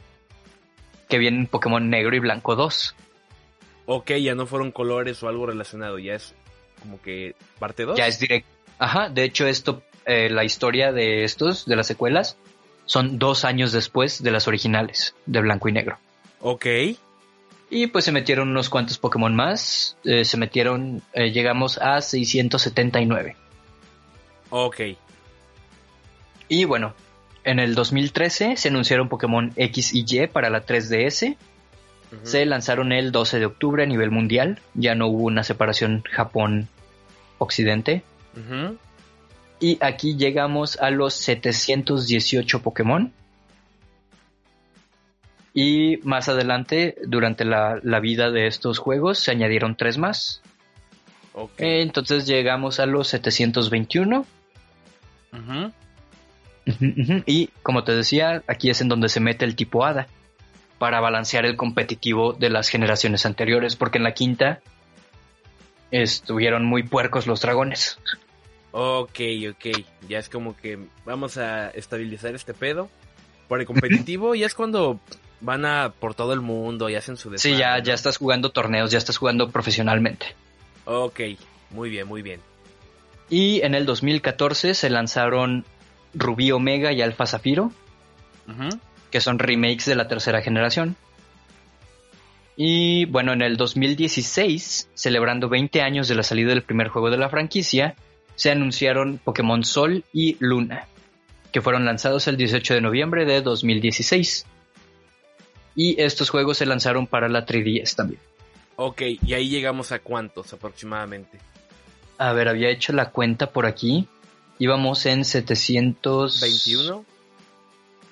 que 1.10 1.18
vienen 1.18 1.46
Pokémon 1.46 1.90
Negro 1.90 2.16
y 2.16 2.20
Blanco 2.20 2.56
2. 2.56 2.94
Ok, 3.86 4.12
ya 4.12 4.34
no 4.34 4.46
fueron 4.46 4.70
colores 4.72 5.22
o 5.22 5.28
algo 5.28 5.46
relacionado. 5.46 5.98
Ya 5.98 6.14
es 6.14 6.34
como 6.80 7.02
que 7.02 7.34
parte 7.58 7.84
2. 7.84 7.98
Ya 7.98 8.06
es 8.06 8.18
directo. 8.18 8.48
Ajá, 8.78 9.10
de 9.10 9.24
hecho 9.24 9.46
esto, 9.46 9.82
eh, 10.06 10.30
la 10.30 10.44
historia 10.44 10.92
de 10.92 11.24
estos, 11.24 11.66
de 11.66 11.76
las 11.76 11.86
secuelas, 11.86 12.38
son 12.86 13.18
dos 13.18 13.44
años 13.44 13.72
después 13.72 14.22
de 14.22 14.30
las 14.30 14.48
originales, 14.48 15.14
de 15.26 15.40
Blanco 15.40 15.68
y 15.68 15.72
Negro. 15.72 15.98
Ok. 16.40 16.66
Y 17.68 17.86
pues 17.88 18.04
se 18.04 18.12
metieron 18.12 18.48
unos 18.48 18.70
cuantos 18.70 18.98
Pokémon 18.98 19.34
más. 19.36 19.96
eh, 20.04 20.24
se 20.24 20.36
metieron, 20.36 21.02
eh, 21.12 21.30
llegamos 21.30 21.78
a 21.78 22.00
679. 22.00 23.36
Ok. 24.50 24.80
Y 26.48 26.64
bueno, 26.64 26.94
en 27.50 27.58
el 27.58 27.74
2013 27.74 28.56
se 28.56 28.68
anunciaron 28.68 29.08
Pokémon 29.08 29.52
X 29.56 29.94
y 29.94 30.04
Y 30.06 30.26
para 30.28 30.50
la 30.50 30.64
3DS. 30.64 31.36
Ujú. 32.12 32.26
Se 32.26 32.46
lanzaron 32.46 32.92
el 32.92 33.12
12 33.12 33.38
de 33.40 33.46
octubre 33.46 33.82
a 33.82 33.86
nivel 33.86 34.10
mundial. 34.10 34.60
Ya 34.74 34.94
no 34.94 35.08
hubo 35.08 35.24
una 35.24 35.42
separación 35.42 36.02
Japón-Occidente. 36.10 38.02
Y 39.58 39.78
aquí 39.80 40.16
llegamos 40.16 40.80
a 40.80 40.90
los 40.90 41.14
718 41.14 42.62
Pokémon. 42.62 43.12
Y 45.52 45.98
más 46.04 46.28
adelante, 46.28 46.94
durante 47.04 47.44
la, 47.44 47.80
la 47.82 47.98
vida 47.98 48.30
de 48.30 48.46
estos 48.46 48.78
juegos, 48.78 49.18
se 49.18 49.32
añadieron 49.32 49.76
tres 49.76 49.98
más. 49.98 50.40
Entonces 51.58 52.26
llegamos 52.26 52.78
a 52.78 52.86
los 52.86 53.08
721. 53.08 54.24
Y 57.26 57.48
como 57.62 57.84
te 57.84 57.92
decía, 57.92 58.42
aquí 58.46 58.70
es 58.70 58.80
en 58.80 58.88
donde 58.88 59.08
se 59.08 59.20
mete 59.20 59.44
el 59.44 59.56
tipo 59.56 59.84
hada 59.84 60.06
para 60.78 61.00
balancear 61.00 61.44
el 61.44 61.56
competitivo 61.56 62.32
de 62.32 62.50
las 62.50 62.68
generaciones 62.68 63.26
anteriores, 63.26 63.76
porque 63.76 63.98
en 63.98 64.04
la 64.04 64.14
quinta 64.14 64.60
estuvieron 65.90 66.64
muy 66.64 66.82
puercos 66.82 67.26
los 67.26 67.40
dragones. 67.40 67.98
Ok, 68.72 69.20
ok. 69.50 69.84
Ya 70.08 70.18
es 70.18 70.28
como 70.28 70.56
que 70.56 70.78
vamos 71.04 71.36
a 71.38 71.70
estabilizar 71.70 72.34
este 72.34 72.54
pedo. 72.54 72.88
Por 73.48 73.60
el 73.60 73.66
competitivo 73.66 74.34
ya 74.34 74.46
es 74.46 74.54
cuando 74.54 75.00
van 75.40 75.64
a 75.64 75.90
por 75.90 76.14
todo 76.14 76.32
el 76.32 76.40
mundo 76.40 76.88
y 76.88 76.94
hacen 76.94 77.16
su 77.16 77.36
Sí, 77.36 77.50
ya, 77.50 77.56
desmadre, 77.56 77.82
ya 77.84 77.94
estás 77.94 78.16
jugando 78.16 78.50
torneos, 78.50 78.90
ya 78.90 78.98
estás 78.98 79.16
jugando 79.16 79.50
profesionalmente. 79.50 80.26
Ok, 80.84 81.20
muy 81.70 81.90
bien, 81.90 82.06
muy 82.06 82.22
bien. 82.22 82.40
Y 83.28 83.60
en 83.62 83.74
el 83.74 83.86
2014 83.86 84.74
se 84.74 84.90
lanzaron 84.90 85.64
Rubí 86.14 86.50
Omega 86.52 86.92
y 86.92 87.02
Alfa 87.02 87.26
Zafiro, 87.26 87.72
que 89.10 89.20
son 89.20 89.38
remakes 89.38 89.86
de 89.86 89.94
la 89.94 90.08
tercera 90.08 90.42
generación. 90.42 90.96
Y 92.56 93.06
bueno, 93.06 93.32
en 93.32 93.42
el 93.42 93.56
2016, 93.56 94.90
celebrando 94.92 95.48
20 95.48 95.80
años 95.80 96.08
de 96.08 96.14
la 96.14 96.22
salida 96.22 96.50
del 96.50 96.62
primer 96.62 96.88
juego 96.88 97.10
de 97.10 97.16
la 97.16 97.30
franquicia, 97.30 97.94
se 98.34 98.50
anunciaron 98.50 99.18
Pokémon 99.22 99.64
Sol 99.64 100.04
y 100.12 100.36
Luna, 100.40 100.86
que 101.52 101.60
fueron 101.60 101.84
lanzados 101.84 102.28
el 102.28 102.36
18 102.36 102.74
de 102.74 102.80
noviembre 102.80 103.24
de 103.24 103.40
2016. 103.40 104.46
Y 105.74 106.00
estos 106.00 106.30
juegos 106.30 106.58
se 106.58 106.66
lanzaron 106.66 107.06
para 107.06 107.28
la 107.28 107.46
3DS 107.46 107.94
también. 107.94 108.20
Ok, 108.76 109.02
y 109.22 109.34
ahí 109.34 109.48
llegamos 109.48 109.92
a 109.92 109.98
cuántos 109.98 110.52
aproximadamente. 110.52 111.38
A 112.18 112.32
ver, 112.32 112.48
había 112.48 112.70
hecho 112.70 112.92
la 112.92 113.10
cuenta 113.10 113.50
por 113.50 113.66
aquí. 113.66 114.06
Íbamos 114.60 115.04
en 115.06 115.24
700... 115.24 116.40
21. 116.40 117.04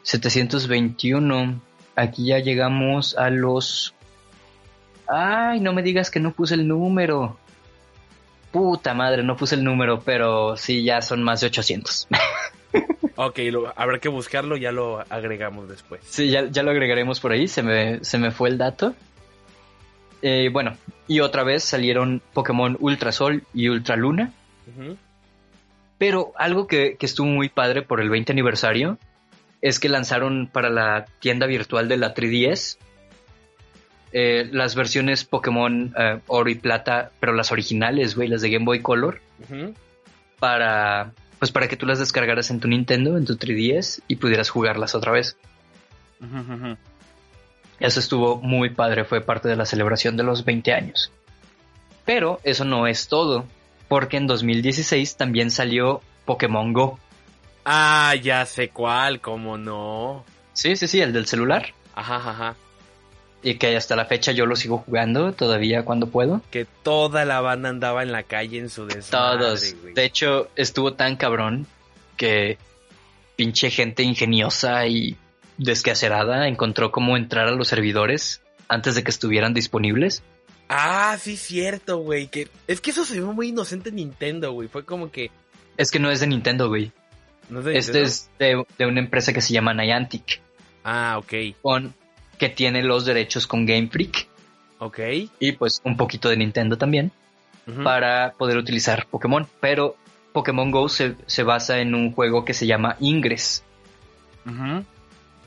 721. 0.02 1.60
Aquí 1.94 2.26
ya 2.26 2.38
llegamos 2.40 3.16
a 3.16 3.30
los... 3.30 3.94
Ay, 5.06 5.60
no 5.60 5.72
me 5.72 5.82
digas 5.82 6.10
que 6.10 6.20
no 6.20 6.32
puse 6.32 6.54
el 6.54 6.66
número. 6.66 7.38
Puta 8.50 8.94
madre, 8.94 9.22
no 9.22 9.36
puse 9.36 9.54
el 9.54 9.64
número, 9.64 10.00
pero 10.00 10.56
sí, 10.56 10.82
ya 10.82 11.02
son 11.02 11.22
más 11.22 11.40
de 11.40 11.46
800. 11.46 12.08
Ok, 13.20 13.38
lo- 13.50 13.72
habrá 13.74 13.98
que 13.98 14.08
buscarlo, 14.08 14.56
ya 14.56 14.70
lo 14.70 15.00
agregamos 15.10 15.68
después. 15.68 16.02
sí, 16.08 16.30
ya, 16.30 16.48
ya 16.50 16.62
lo 16.62 16.70
agregaremos 16.70 17.18
por 17.18 17.32
ahí, 17.32 17.48
se 17.48 17.64
me, 17.64 18.04
se 18.04 18.16
me 18.16 18.30
fue 18.30 18.48
el 18.50 18.58
dato. 18.58 18.94
Eh, 20.22 20.50
bueno, 20.52 20.76
y 21.08 21.18
otra 21.18 21.42
vez 21.42 21.64
salieron 21.64 22.22
Pokémon 22.32 22.76
Ultra 22.78 23.10
Sol 23.10 23.42
y 23.52 23.68
Ultra 23.70 23.96
Luna. 23.96 24.32
Pero 25.98 26.32
algo 26.36 26.66
que, 26.66 26.96
que 26.96 27.06
estuvo 27.06 27.26
muy 27.26 27.48
padre 27.48 27.82
por 27.82 28.00
el 28.00 28.08
20 28.08 28.32
aniversario 28.32 28.98
es 29.60 29.80
que 29.80 29.88
lanzaron 29.88 30.48
para 30.52 30.70
la 30.70 31.06
tienda 31.20 31.46
virtual 31.46 31.88
de 31.88 31.96
la 31.96 32.14
3DS 32.14 32.78
eh, 34.12 34.48
las 34.52 34.74
versiones 34.74 35.24
Pokémon 35.24 35.94
eh, 35.96 36.20
Oro 36.28 36.48
y 36.48 36.54
Plata, 36.54 37.10
pero 37.20 37.34
las 37.34 37.52
originales, 37.52 38.16
güey, 38.16 38.28
las 38.28 38.40
de 38.40 38.50
Game 38.50 38.64
Boy 38.64 38.80
Color, 38.80 39.20
para, 40.38 41.12
pues 41.38 41.52
para 41.52 41.68
que 41.68 41.76
tú 41.76 41.84
las 41.84 41.98
descargaras 41.98 42.50
en 42.50 42.60
tu 42.60 42.68
Nintendo, 42.68 43.18
en 43.18 43.26
tu 43.26 43.36
3DS 43.36 44.02
y 44.08 44.16
pudieras 44.16 44.48
jugarlas 44.48 44.94
otra 44.94 45.12
vez. 45.12 45.36
Eso 47.80 48.00
estuvo 48.00 48.40
muy 48.40 48.70
padre, 48.70 49.04
fue 49.04 49.20
parte 49.20 49.48
de 49.48 49.56
la 49.56 49.66
celebración 49.66 50.16
de 50.16 50.22
los 50.22 50.44
20 50.44 50.72
años. 50.72 51.12
Pero 52.06 52.40
eso 52.44 52.64
no 52.64 52.86
es 52.86 53.08
todo, 53.08 53.44
porque 53.88 54.16
en 54.18 54.26
2016 54.26 55.16
también 55.16 55.50
salió 55.50 56.02
Pokémon 56.24 56.72
Go. 56.72 56.98
Ah, 57.64 58.14
ya 58.14 58.46
sé 58.46 58.68
cuál, 58.68 59.20
cómo 59.20 59.58
no. 59.58 60.24
Sí, 60.52 60.76
sí, 60.76 60.86
sí, 60.86 61.00
el 61.00 61.12
del 61.12 61.26
celular. 61.26 61.74
Ajá, 61.94 62.16
ajá. 62.16 62.56
Y 63.42 63.54
que 63.54 63.76
hasta 63.76 63.94
la 63.94 64.04
fecha 64.04 64.32
yo 64.32 64.46
lo 64.46 64.56
sigo 64.56 64.78
jugando 64.78 65.32
todavía 65.32 65.84
cuando 65.84 66.08
puedo. 66.08 66.42
Que 66.50 66.64
toda 66.82 67.24
la 67.24 67.40
banda 67.40 67.68
andaba 67.68 68.02
en 68.02 68.10
la 68.12 68.24
calle 68.24 68.58
en 68.58 68.68
su 68.68 68.86
desmadre, 68.86 69.38
Todos. 69.38 69.74
güey. 69.80 69.94
De 69.94 70.04
hecho, 70.04 70.48
estuvo 70.56 70.94
tan 70.94 71.16
cabrón 71.16 71.66
que 72.16 72.58
pinche 73.36 73.70
gente 73.70 74.02
ingeniosa 74.02 74.86
y 74.86 75.16
descacerada 75.56 76.48
encontró 76.48 76.90
cómo 76.90 77.16
entrar 77.16 77.46
a 77.48 77.52
los 77.52 77.68
servidores 77.68 78.42
antes 78.68 78.94
de 78.94 79.04
que 79.04 79.10
estuvieran 79.10 79.54
disponibles. 79.54 80.22
Ah, 80.68 81.16
sí, 81.20 81.36
cierto, 81.36 81.98
güey. 81.98 82.28
Que... 82.28 82.48
Es 82.66 82.80
que 82.80 82.90
eso 82.90 83.04
se 83.04 83.20
ve 83.20 83.26
muy 83.26 83.48
inocente 83.48 83.88
en 83.88 83.96
Nintendo, 83.96 84.52
güey. 84.52 84.68
Fue 84.68 84.84
como 84.84 85.10
que. 85.10 85.30
Es 85.76 85.90
que 85.90 85.98
no 85.98 86.10
es 86.10 86.20
de 86.20 86.26
Nintendo, 86.26 86.68
güey. 86.68 86.92
¿No 87.48 87.60
es 87.60 87.64
de 87.64 87.78
Este 87.78 88.02
es 88.02 88.30
de, 88.38 88.64
de 88.76 88.86
una 88.86 89.00
empresa 89.00 89.32
que 89.32 89.40
se 89.40 89.54
llama 89.54 89.72
Niantic, 89.72 90.40
Ah, 90.84 91.16
ok. 91.18 91.32
con, 91.62 91.94
que 92.38 92.48
tiene 92.50 92.82
los 92.82 93.06
derechos 93.06 93.46
con 93.46 93.64
Game 93.64 93.88
Freak 93.88 94.26
Ok. 94.78 94.98
y 95.40 95.52
pues 95.52 95.80
un 95.84 95.96
poquito 95.96 96.28
de 96.28 96.36
Nintendo 96.36 96.76
también 96.78 97.10
para 97.84 98.32
poder 98.38 98.56
utilizar 98.58 99.06
Pokémon. 99.06 99.46
Pero 99.60 99.96
Pokémon 100.32 100.70
Go 100.70 100.88
se, 100.90 101.16
se 101.26 101.42
basa 101.42 101.78
en 101.80 101.94
un 101.94 102.12
juego 102.12 102.44
que 102.44 102.52
se 102.54 102.66
llama 102.66 102.96
Ingress, 103.00 103.62
Ujú. 104.46 104.84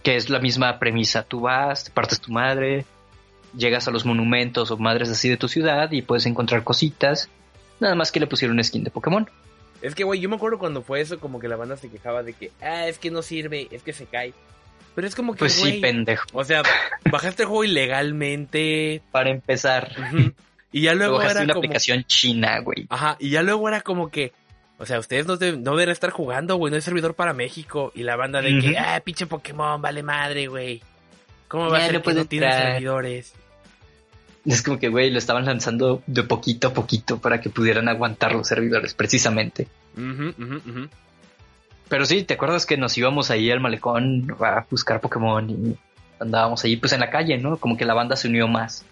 que 0.03 0.15
es 0.15 0.29
la 0.29 0.39
misma 0.39 0.79
premisa. 0.79 1.23
Tú 1.23 1.41
vas, 1.41 1.83
te 1.85 1.91
partes 1.91 2.19
tu 2.19 2.31
madre, 2.31 2.85
llegas 3.55 3.87
a 3.87 3.91
los 3.91 4.05
monumentos 4.05 4.71
o 4.71 4.77
madres 4.77 5.09
así 5.09 5.29
de 5.29 5.37
tu 5.37 5.47
ciudad 5.47 5.91
y 5.91 6.01
puedes 6.01 6.25
encontrar 6.25 6.63
cositas. 6.63 7.29
Nada 7.79 7.95
más 7.95 8.11
que 8.11 8.19
le 8.19 8.27
pusieron 8.27 8.63
skin 8.63 8.83
de 8.83 8.91
Pokémon. 8.91 9.29
Es 9.81 9.95
que, 9.95 10.03
güey, 10.03 10.19
yo 10.19 10.29
me 10.29 10.35
acuerdo 10.35 10.59
cuando 10.59 10.83
fue 10.83 11.01
eso, 11.01 11.19
como 11.19 11.39
que 11.39 11.47
la 11.47 11.55
banda 11.55 11.75
se 11.75 11.89
quejaba 11.89 12.21
de 12.21 12.33
que, 12.33 12.51
ah, 12.61 12.87
es 12.87 12.99
que 12.99 13.09
no 13.09 13.21
sirve, 13.23 13.67
es 13.71 13.81
que 13.81 13.93
se 13.93 14.05
cae. 14.05 14.33
Pero 14.93 15.07
es 15.07 15.15
como 15.15 15.33
que, 15.33 15.39
Pues 15.39 15.53
sí, 15.53 15.79
pendejo. 15.81 16.25
o 16.33 16.43
sea, 16.43 16.61
bajaste 17.09 17.43
el 17.43 17.47
juego 17.49 17.63
ilegalmente. 17.63 19.01
Para 19.11 19.31
empezar, 19.31 19.91
Y 20.71 20.81
ya 20.81 20.93
luego 20.93 21.15
bajaste 21.17 21.37
era 21.39 21.43
una 21.45 21.53
como... 21.53 21.65
aplicación 21.65 22.03
china, 22.05 22.59
güey. 22.59 22.85
Ajá, 22.89 23.15
y 23.19 23.29
ya 23.31 23.41
luego 23.41 23.67
era 23.67 23.81
como 23.81 24.11
que, 24.11 24.31
o 24.77 24.85
sea, 24.85 24.99
ustedes 24.99 25.25
no, 25.25 25.37
deben- 25.37 25.61
no 25.63 25.71
deberían 25.71 25.93
estar 25.93 26.11
jugando, 26.11 26.55
güey, 26.57 26.69
no 26.71 26.75
hay 26.75 26.81
servidor 26.81 27.15
para 27.15 27.33
México. 27.33 27.91
Y 27.95 28.03
la 28.03 28.15
banda 28.15 28.41
de 28.41 28.59
que, 28.59 28.77
ah, 28.77 29.01
pinche 29.03 29.25
Pokémon, 29.25 29.81
vale 29.81 30.03
madre, 30.03 30.47
güey. 30.47 30.81
¿Cómo 31.47 31.69
va 31.69 31.79
Ya 31.79 31.83
a 31.85 31.87
ser 31.87 31.95
no 31.95 32.01
que 32.03 32.13
no 32.13 32.25
tiene 32.25 32.51
servidores? 32.51 33.33
Es 34.45 34.63
como 34.63 34.79
que, 34.79 34.89
güey, 34.89 35.11
lo 35.11 35.19
estaban 35.19 35.45
lanzando 35.45 36.01
de 36.07 36.23
poquito 36.23 36.69
a 36.69 36.73
poquito 36.73 37.19
para 37.19 37.39
que 37.39 37.49
pudieran 37.51 37.87
aguantar 37.87 38.33
los 38.33 38.47
servidores, 38.47 38.93
precisamente. 38.95 39.67
Pero 41.87 42.05
sí, 42.05 42.23
¿te 42.23 42.35
acuerdas 42.35 42.65
que 42.65 42.77
nos 42.77 42.97
íbamos 42.97 43.29
ahí 43.31 43.51
al 43.51 43.59
malecón 43.59 44.35
a 44.39 44.65
buscar 44.69 45.01
Pokémon 45.01 45.49
y 45.49 45.75
andábamos 46.19 46.63
ahí 46.63 46.77
pues 46.77 46.93
en 46.93 47.01
la 47.01 47.09
calle, 47.09 47.37
¿no? 47.37 47.57
Como 47.57 47.75
que 47.77 47.85
la 47.85 47.93
banda 47.93 48.15
se 48.15 48.29
unió 48.29 48.47
más. 48.47 48.85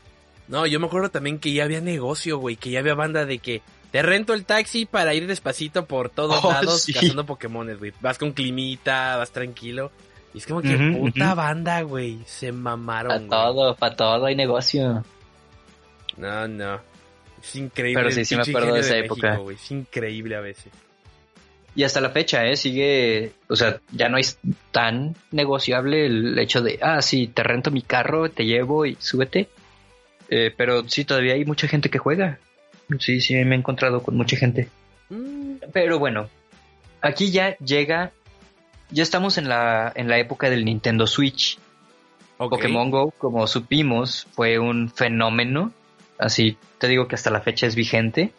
No, 0.47 0.65
yo 0.65 0.79
me 0.79 0.87
acuerdo 0.87 1.09
también 1.09 1.39
que 1.39 1.53
ya 1.53 1.63
había 1.63 1.79
negocio, 1.79 2.37
güey, 2.39 2.55
que 2.55 2.71
ya 2.71 2.79
había 2.79 2.95
banda 2.95 3.25
de 3.25 3.39
que 3.39 3.61
te 3.91 4.01
rento 4.01 4.33
el 4.33 4.45
taxi 4.45 4.85
para 4.85 5.13
ir 5.13 5.27
despacito 5.27 5.85
por 5.85 6.09
todos 6.09 6.39
Oh, 6.43 6.51
lados 6.51 6.81
sí. 6.81 6.93
cazando 6.93 7.25
Pokémones, 7.25 7.79
güey. 7.79 7.93
Vas 8.01 8.17
con 8.17 8.33
climita, 8.33 9.15
vas 9.17 9.31
tranquilo. 9.31 9.91
Y 10.33 10.39
es 10.39 10.45
como 10.45 10.61
que 10.61 10.77
puta 10.77 11.33
banda, 11.33 11.81
güey. 11.81 12.19
Se 12.25 12.51
mamaron, 12.51 13.27
Para 13.27 13.43
todo, 13.45 13.75
para 13.75 13.95
todo 13.95 14.25
hay 14.25 14.35
negocio. 14.35 15.03
No, 16.19 16.47
no. 16.47 16.79
Es 17.41 17.55
increíble. 17.55 18.01
Pero 18.01 18.11
sí, 18.11 18.25
sí 18.25 18.35
me 18.35 18.41
acuerdo 18.41 18.73
de 18.73 18.81
esa 18.81 18.97
época. 18.97 19.31
México. 19.31 19.51
Es 19.51 19.71
increíble 19.71 20.35
a 20.35 20.41
veces. 20.41 20.71
Y 21.75 21.83
hasta 21.83 22.01
la 22.01 22.09
fecha, 22.09 22.45
¿eh? 22.45 22.57
Sigue, 22.57 23.31
o 23.47 23.55
sea, 23.55 23.79
ya 23.91 24.09
no 24.09 24.17
es 24.17 24.39
tan 24.71 25.15
negociable 25.31 26.07
el 26.07 26.37
hecho 26.37 26.61
de, 26.61 26.79
ah, 26.81 27.01
sí, 27.01 27.27
te 27.27 27.43
rento 27.43 27.71
mi 27.71 27.81
carro, 27.81 28.29
te 28.29 28.45
llevo 28.45 28.85
y 28.85 28.97
súbete. 28.99 29.47
Eh, 30.29 30.53
pero 30.55 30.87
sí, 30.89 31.05
todavía 31.05 31.33
hay 31.35 31.45
mucha 31.45 31.67
gente 31.67 31.89
que 31.89 31.97
juega. 31.97 32.39
Sí, 32.99 33.21
sí, 33.21 33.35
me 33.45 33.55
he 33.55 33.59
encontrado 33.59 34.03
con 34.03 34.17
mucha 34.17 34.35
gente. 34.35 34.67
Mm, 35.09 35.55
Pero 35.71 35.99
bueno, 35.99 36.27
aquí 37.01 37.31
ya 37.31 37.55
llega, 37.57 38.11
ya 38.89 39.03
estamos 39.03 39.37
en 39.37 39.47
la, 39.47 39.91
en 39.95 40.09
la 40.09 40.17
época 40.17 40.49
del 40.49 40.65
Nintendo 40.65 41.07
Switch. 41.07 41.59
ok. 42.37 42.49
Pokémon 42.49 42.89
Go, 42.91 43.11
como 43.11 43.47
supimos, 43.47 44.27
fue 44.31 44.59
un 44.59 44.89
fenómeno. 44.89 45.71
Así 46.19 46.57
te 46.77 46.87
digo 46.87 47.07
que 47.07 47.15
hasta 47.15 47.31
la 47.31 47.39
fecha 47.41 47.65
es 47.65 47.75
vigente. 47.75 48.31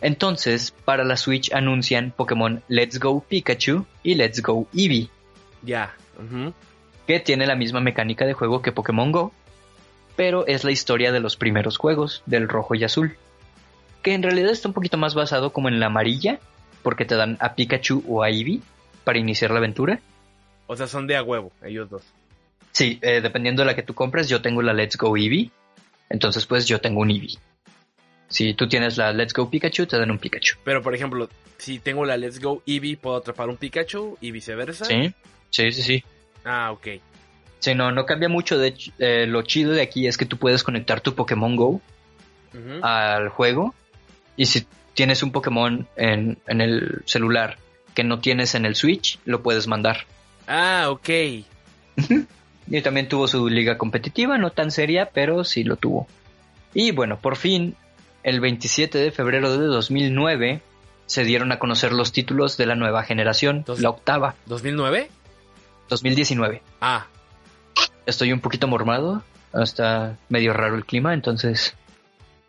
Entonces, 0.00 0.70
para 0.84 1.04
la 1.04 1.16
Switch 1.16 1.52
anuncian 1.52 2.12
Pokémon 2.16 2.62
Let's 2.68 2.98
Go 2.98 3.20
Pikachu 3.20 3.84
y 4.02 4.14
Let's 4.14 4.42
Go 4.42 4.66
Eevee, 4.74 5.08
Ya. 5.62 5.94
que 7.06 7.20
tiene 7.20 7.46
la 7.46 7.56
misma 7.56 7.80
mecánica 7.80 8.24
de 8.26 8.32
juego 8.32 8.62
que 8.62 8.72
Pokémon 8.72 9.10
Go, 9.12 9.32
pero 10.16 10.46
es 10.46 10.64
la 10.64 10.70
historia 10.70 11.12
de 11.12 11.20
los 11.20 11.36
primeros 11.36 11.76
juegos, 11.78 12.22
del 12.26 12.48
rojo 12.48 12.74
y 12.74 12.84
azul, 12.84 13.16
que 14.02 14.14
en 14.14 14.22
realidad 14.22 14.50
está 14.50 14.68
un 14.68 14.74
poquito 14.74 14.96
más 14.98 15.14
basado 15.14 15.52
como 15.52 15.68
en 15.68 15.80
la 15.80 15.86
amarilla, 15.86 16.38
porque 16.82 17.04
te 17.04 17.16
dan 17.16 17.36
a 17.40 17.54
Pikachu 17.54 18.04
o 18.08 18.22
a 18.22 18.30
Eevee 18.30 18.60
para 19.04 19.18
iniciar 19.18 19.50
la 19.50 19.58
aventura. 19.58 20.00
O 20.68 20.76
sea, 20.76 20.86
son 20.86 21.06
de 21.06 21.16
a 21.16 21.22
huevo, 21.22 21.50
ellos 21.62 21.90
dos. 21.90 22.02
Sí, 22.72 22.98
eh, 23.02 23.20
dependiendo 23.20 23.62
de 23.62 23.66
la 23.66 23.74
que 23.74 23.82
tú 23.82 23.94
compres, 23.94 24.28
yo 24.28 24.40
tengo 24.42 24.62
la 24.62 24.72
Let's 24.74 24.96
Go 24.96 25.16
Eevee, 25.16 25.50
entonces 26.08 26.46
pues 26.46 26.66
yo 26.66 26.80
tengo 26.80 27.00
un 27.00 27.10
Eevee. 27.10 27.38
Si 28.28 28.52
tú 28.54 28.68
tienes 28.68 28.98
la 28.98 29.12
Let's 29.12 29.32
Go 29.32 29.48
Pikachu, 29.48 29.86
te 29.86 29.98
dan 29.98 30.10
un 30.10 30.18
Pikachu. 30.18 30.56
Pero, 30.62 30.82
por 30.82 30.94
ejemplo, 30.94 31.30
si 31.56 31.78
tengo 31.78 32.04
la 32.04 32.16
Let's 32.16 32.40
Go 32.40 32.62
Eevee, 32.66 32.96
¿puedo 32.96 33.16
atrapar 33.16 33.48
un 33.48 33.56
Pikachu 33.56 34.18
y 34.20 34.30
viceversa? 34.32 34.84
Sí, 34.84 35.14
sí, 35.50 35.72
sí, 35.72 35.82
sí. 35.82 36.04
Ah, 36.44 36.70
ok. 36.70 36.88
Sí, 37.58 37.74
no, 37.74 37.90
no 37.90 38.04
cambia 38.04 38.28
mucho. 38.28 38.58
De 38.58 38.68
hecho, 38.68 38.92
eh, 38.98 39.26
lo 39.26 39.42
chido 39.42 39.72
de 39.72 39.80
aquí 39.80 40.06
es 40.06 40.18
que 40.18 40.26
tú 40.26 40.36
puedes 40.36 40.62
conectar 40.62 41.00
tu 41.00 41.14
Pokémon 41.14 41.56
Go 41.56 41.80
al 42.82 43.30
juego. 43.30 43.74
Y 44.36 44.46
si 44.46 44.66
tienes 44.94 45.22
un 45.22 45.32
Pokémon 45.32 45.88
en, 45.96 46.38
en 46.46 46.60
el 46.60 47.02
celular 47.06 47.58
que 47.94 48.04
no 48.04 48.20
tienes 48.20 48.54
en 48.54 48.66
el 48.66 48.76
Switch, 48.76 49.18
lo 49.24 49.42
puedes 49.42 49.66
mandar. 49.66 50.06
Ah, 50.46 50.86
ok. 50.90 51.08
Y 52.70 52.82
también 52.82 53.08
tuvo 53.08 53.26
su 53.28 53.48
liga 53.48 53.78
competitiva, 53.78 54.38
no 54.38 54.50
tan 54.50 54.70
seria, 54.70 55.10
pero 55.12 55.44
sí 55.44 55.64
lo 55.64 55.76
tuvo. 55.76 56.06
Y 56.74 56.92
bueno, 56.92 57.18
por 57.18 57.36
fin, 57.36 57.76
el 58.22 58.40
27 58.40 58.98
de 58.98 59.10
febrero 59.10 59.56
de 59.56 59.66
2009, 59.66 60.60
se 61.06 61.24
dieron 61.24 61.52
a 61.52 61.58
conocer 61.58 61.92
los 61.92 62.12
títulos 62.12 62.56
de 62.58 62.66
la 62.66 62.74
nueva 62.74 63.02
generación, 63.02 63.64
la 63.78 63.90
octava, 63.90 64.34
¿2009? 64.46 65.08
2019. 65.88 66.62
Ah, 66.82 67.06
Estoy 68.04 68.32
un 68.32 68.40
poquito 68.40 68.66
mormado, 68.68 69.22
está 69.54 70.16
medio 70.30 70.54
raro 70.54 70.76
el 70.76 70.86
clima, 70.86 71.12
entonces 71.12 71.74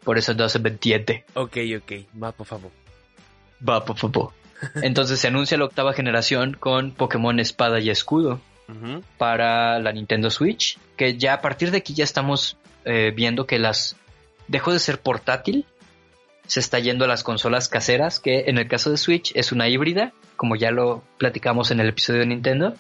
por 0.05 0.17
eso 0.17 0.33
2027. 0.33 1.25
ok, 1.33 1.57
ok. 1.77 1.91
Va, 2.21 2.31
por 2.31 2.47
favor. 2.47 2.71
Va, 3.67 3.83
po, 3.83 3.93
po, 3.93 4.09
po. 4.09 4.33
Entonces 4.81 5.19
se 5.19 5.27
anuncia 5.27 5.57
la 5.57 5.65
octava 5.65 5.91
generación 5.93 6.55
con 6.57 6.91
Pokémon 6.91 7.39
Espada 7.39 7.79
y 7.79 7.89
Escudo 7.89 8.39
Para 9.17 9.79
la 9.79 9.91
Nintendo 9.91 10.29
Switch, 10.29 10.77
que 10.95 11.17
ya 11.17 11.33
a 11.33 11.41
partir 11.41 11.71
de 11.71 11.77
aquí 11.77 11.93
ya 11.93 12.03
estamos 12.03 12.57
eh, 12.85 13.11
viendo 13.15 13.47
que 13.47 13.57
las 13.57 13.95
dejó 14.47 14.71
de 14.71 14.79
ser 14.79 14.99
portátil, 14.99 15.65
se 16.45 16.59
está 16.59 16.79
yendo 16.79 17.05
a 17.05 17.07
las 17.07 17.23
consolas 17.23 17.67
caseras, 17.67 18.19
que 18.19 18.45
en 18.47 18.57
el 18.57 18.67
caso 18.67 18.91
de 18.91 18.97
Switch 18.97 19.31
es 19.35 19.51
una 19.51 19.69
híbrida, 19.69 20.13
como 20.35 20.55
ya 20.55 20.71
lo 20.71 21.03
platicamos 21.17 21.71
en 21.71 21.79
el 21.79 21.89
episodio 21.89 22.21
de 22.21 22.27
Nintendo. 22.27 22.75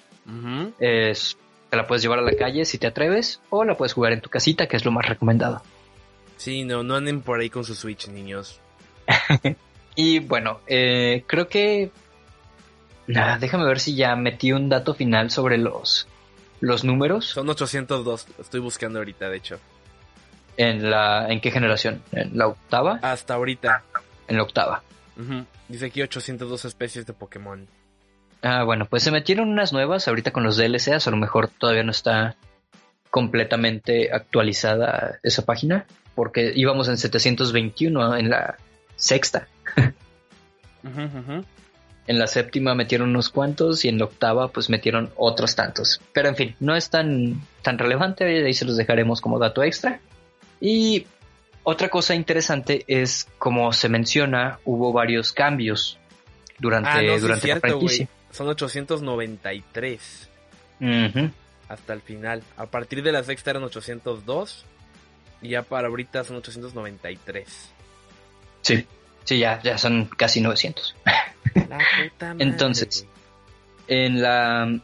Es, 0.79 1.37
te 1.69 1.77
la 1.77 1.87
puedes 1.87 2.03
llevar 2.03 2.19
a 2.19 2.23
la 2.23 2.33
calle 2.33 2.65
si 2.65 2.77
te 2.77 2.87
atreves, 2.87 3.41
o 3.49 3.63
la 3.63 3.75
puedes 3.75 3.93
jugar 3.93 4.13
en 4.13 4.21
tu 4.21 4.29
casita, 4.29 4.67
que 4.67 4.77
es 4.77 4.85
lo 4.85 4.91
más 4.91 5.07
recomendado. 5.07 5.61
Sí, 6.37 6.63
no, 6.63 6.83
no 6.83 6.95
anden 6.95 7.21
por 7.21 7.39
ahí 7.39 7.49
con 7.49 7.63
su 7.63 7.75
Switch, 7.75 8.07
niños. 8.09 8.59
Y 10.01 10.19
bueno, 10.19 10.61
eh, 10.65 11.25
creo 11.27 11.49
que... 11.49 11.91
Nada, 13.09 13.39
déjame 13.39 13.65
ver 13.65 13.79
si 13.79 13.95
ya 13.95 14.15
metí 14.15 14.51
un 14.51 14.69
dato 14.69 14.93
final 14.93 15.31
sobre 15.31 15.57
los, 15.57 16.07
los 16.59 16.83
números. 16.83 17.25
Son 17.25 17.49
802, 17.49 18.27
estoy 18.39 18.59
buscando 18.59 18.99
ahorita, 18.99 19.29
de 19.29 19.37
hecho. 19.37 19.59
¿En, 20.57 20.91
la, 20.91 21.27
¿En 21.27 21.41
qué 21.41 21.49
generación? 21.49 22.03
¿En 22.11 22.37
la 22.37 22.47
octava? 22.47 22.99
Hasta 23.01 23.33
ahorita. 23.33 23.83
En 24.27 24.37
la 24.37 24.43
octava. 24.43 24.83
Dice 25.67 25.87
aquí 25.87 26.03
802 26.03 26.65
especies 26.65 27.07
de 27.07 27.13
Pokémon. 27.13 27.67
Ah, 28.43 28.63
bueno, 28.63 28.85
pues 28.85 29.01
se 29.01 29.09
metieron 29.09 29.49
unas 29.49 29.73
nuevas 29.73 30.07
ahorita 30.07 30.31
con 30.31 30.43
los 30.43 30.55
DLCs. 30.57 31.07
A 31.07 31.11
lo 31.11 31.17
mejor 31.17 31.47
todavía 31.47 31.83
no 31.83 31.91
está 31.91 32.35
completamente 33.09 34.13
actualizada 34.13 35.17
esa 35.23 35.43
página. 35.45 35.87
Porque 36.13 36.51
íbamos 36.55 36.87
en 36.89 36.97
721 36.97 38.17
en 38.17 38.29
la 38.29 38.57
sexta. 38.97 39.47
Ujú, 40.83 41.01
ujú. 41.01 41.45
En 42.09 42.17
la 42.17 42.25
séptima 42.25 42.73
metieron 42.73 43.09
unos 43.11 43.29
cuantos 43.29 43.85
y 43.85 43.87
en 43.87 43.99
la 43.99 44.05
octava 44.05 44.47
pues 44.47 44.67
metieron 44.67 45.11
otros 45.15 45.53
tantos. 45.55 46.01
Pero 46.11 46.27
en 46.29 46.35
fin, 46.35 46.55
no 46.59 46.75
es 46.75 46.89
tan, 46.89 47.39
tan 47.61 47.77
relevante, 47.77 48.25
ahí 48.25 48.53
se 48.55 48.65
los 48.65 48.77
dejaremos 48.77 49.21
como 49.21 49.37
dato 49.37 49.61
extra. 49.61 49.99
Y 50.59 51.05
otra 51.61 51.89
cosa 51.89 52.15
interesante 52.15 52.83
es, 52.87 53.27
como 53.37 53.71
se 53.73 53.89
menciona, 53.89 54.57
hubo 54.65 54.91
varios 54.91 55.31
cambios 55.33 55.99
durante, 56.57 56.89
Ah, 56.89 56.95
no, 56.95 56.99
sí 57.01 57.05
es 57.09 57.21
durante 57.21 57.47
la 57.47 57.59
franquicia. 57.59 58.05
güey. 58.07 58.35
Son 58.35 58.47
893 58.47 60.29
Ujú. 60.81 61.31
hasta 61.67 61.93
el 61.93 62.01
final. 62.01 62.41
A 62.57 62.65
partir 62.65 63.03
de 63.03 63.11
la 63.11 63.23
sexta 63.23 63.51
eran 63.51 63.63
802 63.65 64.65
y 65.43 65.49
ya 65.49 65.61
para 65.61 65.89
ahorita 65.89 66.23
son 66.23 66.37
893. 66.37 67.69
Sí, 68.61 68.83
sí, 69.25 69.37
ya, 69.37 69.61
ya 69.61 69.77
son 69.77 70.05
casi 70.05 70.41
900. 70.41 70.95
La 71.55 71.77
puta 71.77 72.33
madre, 72.33 72.43
Entonces, 72.43 73.05
güey. 73.05 73.19
En 73.87 74.21
la, 74.21 74.79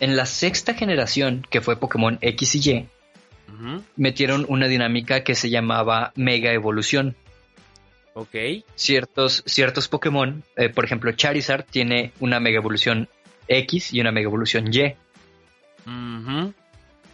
en 0.00 0.16
la 0.16 0.26
sexta 0.26 0.74
generación, 0.74 1.46
que 1.48 1.60
fue 1.60 1.76
Pokémon 1.76 2.18
X 2.20 2.54
y 2.54 2.70
Y, 2.70 2.88
metieron 3.96 4.46
una 4.48 4.68
dinámica 4.68 5.22
que 5.22 5.34
se 5.34 5.50
llamaba 5.50 6.12
Mega 6.16 6.52
Evolución. 6.52 7.16
Ok. 8.14 8.34
Ciertos, 8.74 9.42
ciertos 9.46 9.88
Pokémon, 9.88 10.42
eh, 10.56 10.68
por 10.68 10.84
ejemplo, 10.84 11.12
Charizard 11.12 11.64
tiene 11.64 12.12
una 12.20 12.40
Mega 12.40 12.58
Evolución 12.58 13.08
X 13.48 13.92
y 13.92 14.00
una 14.00 14.12
Mega 14.12 14.26
Evolución 14.26 14.72
Y. 14.72 14.94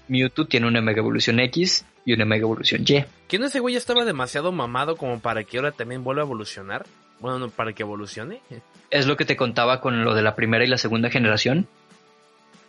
Mewtwo 0.08 0.46
tiene 0.46 0.68
una 0.68 0.80
Mega 0.80 1.00
Evolución 1.00 1.40
X 1.40 1.84
y 2.04 2.12
una 2.12 2.24
Mega 2.24 2.42
Evolución 2.42 2.82
Y. 2.86 3.04
¿Que 3.28 3.38
no 3.38 3.46
ese 3.46 3.60
güey 3.60 3.74
ya 3.74 3.78
estaba 3.78 4.04
demasiado 4.04 4.52
mamado 4.52 4.96
como 4.96 5.20
para 5.20 5.44
que 5.44 5.58
ahora 5.58 5.72
también 5.72 6.04
vuelva 6.04 6.22
a 6.22 6.26
evolucionar? 6.26 6.86
Bueno, 7.20 7.38
no, 7.38 7.50
para 7.50 7.72
que 7.72 7.82
evolucione. 7.82 8.40
Es 8.90 9.06
lo 9.06 9.16
que 9.16 9.24
te 9.24 9.36
contaba 9.36 9.80
con 9.80 10.04
lo 10.04 10.14
de 10.14 10.22
la 10.22 10.34
primera 10.34 10.64
y 10.64 10.68
la 10.68 10.78
segunda 10.78 11.10
generación. 11.10 11.66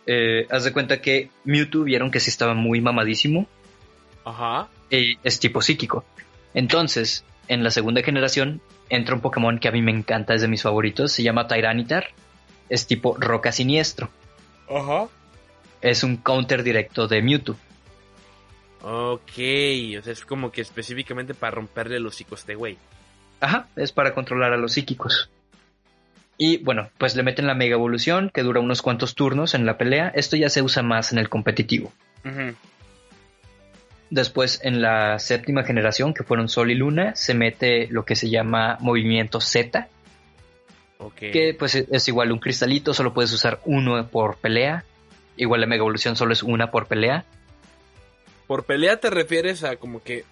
Eh, 0.06 0.46
haz 0.50 0.64
de 0.64 0.72
cuenta 0.72 1.02
que 1.02 1.30
Mewtwo 1.44 1.84
vieron 1.84 2.10
que 2.10 2.18
sí 2.18 2.30
estaba 2.30 2.54
muy 2.54 2.80
mamadísimo 2.80 3.46
Ajá. 4.24 4.68
eh, 4.90 5.16
es 5.22 5.38
tipo 5.38 5.60
psíquico. 5.60 6.04
Entonces, 6.54 7.24
en 7.46 7.62
la 7.62 7.70
segunda 7.70 8.02
generación 8.02 8.62
entra 8.88 9.14
un 9.14 9.20
Pokémon 9.20 9.58
que 9.58 9.68
a 9.68 9.72
mí 9.72 9.82
me 9.82 9.92
encanta, 9.92 10.34
es 10.34 10.40
de 10.40 10.48
mis 10.48 10.62
favoritos, 10.62 11.12
se 11.12 11.22
llama 11.22 11.46
Tyranitar. 11.46 12.08
Es 12.70 12.86
tipo 12.86 13.16
roca 13.18 13.52
siniestro. 13.52 14.08
Ajá. 14.68 15.08
Es 15.80 16.02
un 16.02 16.16
counter 16.16 16.62
directo 16.62 17.06
de 17.06 17.22
Mewtwo. 17.22 17.56
Ok, 18.82 19.32
o 19.98 20.02
sea, 20.02 20.12
es 20.12 20.24
como 20.24 20.52
que 20.52 20.60
específicamente 20.60 21.34
para 21.34 21.52
romperle 21.56 21.98
los 21.98 22.14
hocico 22.14 22.34
a 22.34 22.38
este 22.38 22.54
güey. 22.54 22.78
Ajá, 23.40 23.66
es 23.76 23.92
para 23.92 24.14
controlar 24.14 24.52
a 24.52 24.56
los 24.56 24.72
psíquicos. 24.72 25.30
Y 26.36 26.58
bueno, 26.58 26.90
pues 26.98 27.16
le 27.16 27.22
meten 27.22 27.46
la 27.46 27.54
mega 27.54 27.74
evolución 27.74 28.30
que 28.32 28.42
dura 28.42 28.60
unos 28.60 28.80
cuantos 28.82 29.14
turnos 29.14 29.54
en 29.54 29.66
la 29.66 29.76
pelea. 29.76 30.08
Esto 30.14 30.36
ya 30.36 30.48
se 30.50 30.62
usa 30.62 30.82
más 30.82 31.12
en 31.12 31.18
el 31.18 31.28
competitivo. 31.28 31.92
Después, 34.10 34.60
en 34.62 34.80
la 34.80 35.18
séptima 35.18 35.64
generación, 35.64 36.14
que 36.14 36.24
fueron 36.24 36.48
Sol 36.48 36.70
y 36.70 36.74
Luna, 36.74 37.14
se 37.14 37.34
mete 37.34 37.88
lo 37.90 38.04
que 38.04 38.16
se 38.16 38.30
llama 38.30 38.78
movimiento 38.80 39.40
Z, 39.40 39.88
Ok. 40.98 41.14
que 41.16 41.54
pues 41.58 41.74
es- 41.74 41.86
es 41.90 42.08
igual 42.08 42.32
un 42.32 42.38
cristalito, 42.38 42.94
solo 42.94 43.12
puedes 43.12 43.32
usar 43.32 43.60
uno 43.66 44.06
por 44.08 44.36
pelea. 44.38 44.84
Igual 45.36 45.60
la 45.60 45.66
mega 45.66 45.80
evolución 45.80 46.16
solo 46.16 46.32
es 46.32 46.42
una 46.42 46.70
por 46.70 46.86
pelea. 46.86 47.24
Por 48.46 48.64
pelea 48.64 48.96
te 48.98 49.10
refieres 49.10 49.62
a 49.62 49.76
como 49.76 50.02
que, 50.02 50.24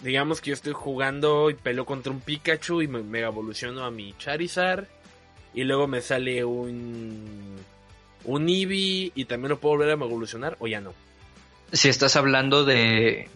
digamos 0.00 0.40
que 0.40 0.50
yo 0.50 0.54
estoy 0.54 0.72
jugando 0.72 1.50
y 1.50 1.54
peleo 1.54 1.84
contra 1.84 2.12
un 2.12 2.20
Pikachu 2.20 2.82
y 2.82 2.88
me 2.88 3.02
mega 3.02 3.28
evoluciono 3.28 3.84
a 3.84 3.90
mi 3.90 4.14
Charizard. 4.18 4.86
Y 5.54 5.64
luego 5.64 5.86
me 5.86 6.00
sale 6.00 6.44
un. 6.44 7.56
Un 8.24 8.48
Eevee 8.48 9.12
y 9.14 9.24
también 9.24 9.50
lo 9.50 9.58
puedo 9.58 9.76
volver 9.76 9.90
a 9.90 9.92
evolucionar 9.92 10.56
o 10.60 10.66
ya 10.66 10.80
no. 10.80 10.92
Si 11.72 11.88
estás 11.88 12.16
hablando 12.16 12.64
de, 12.64 13.28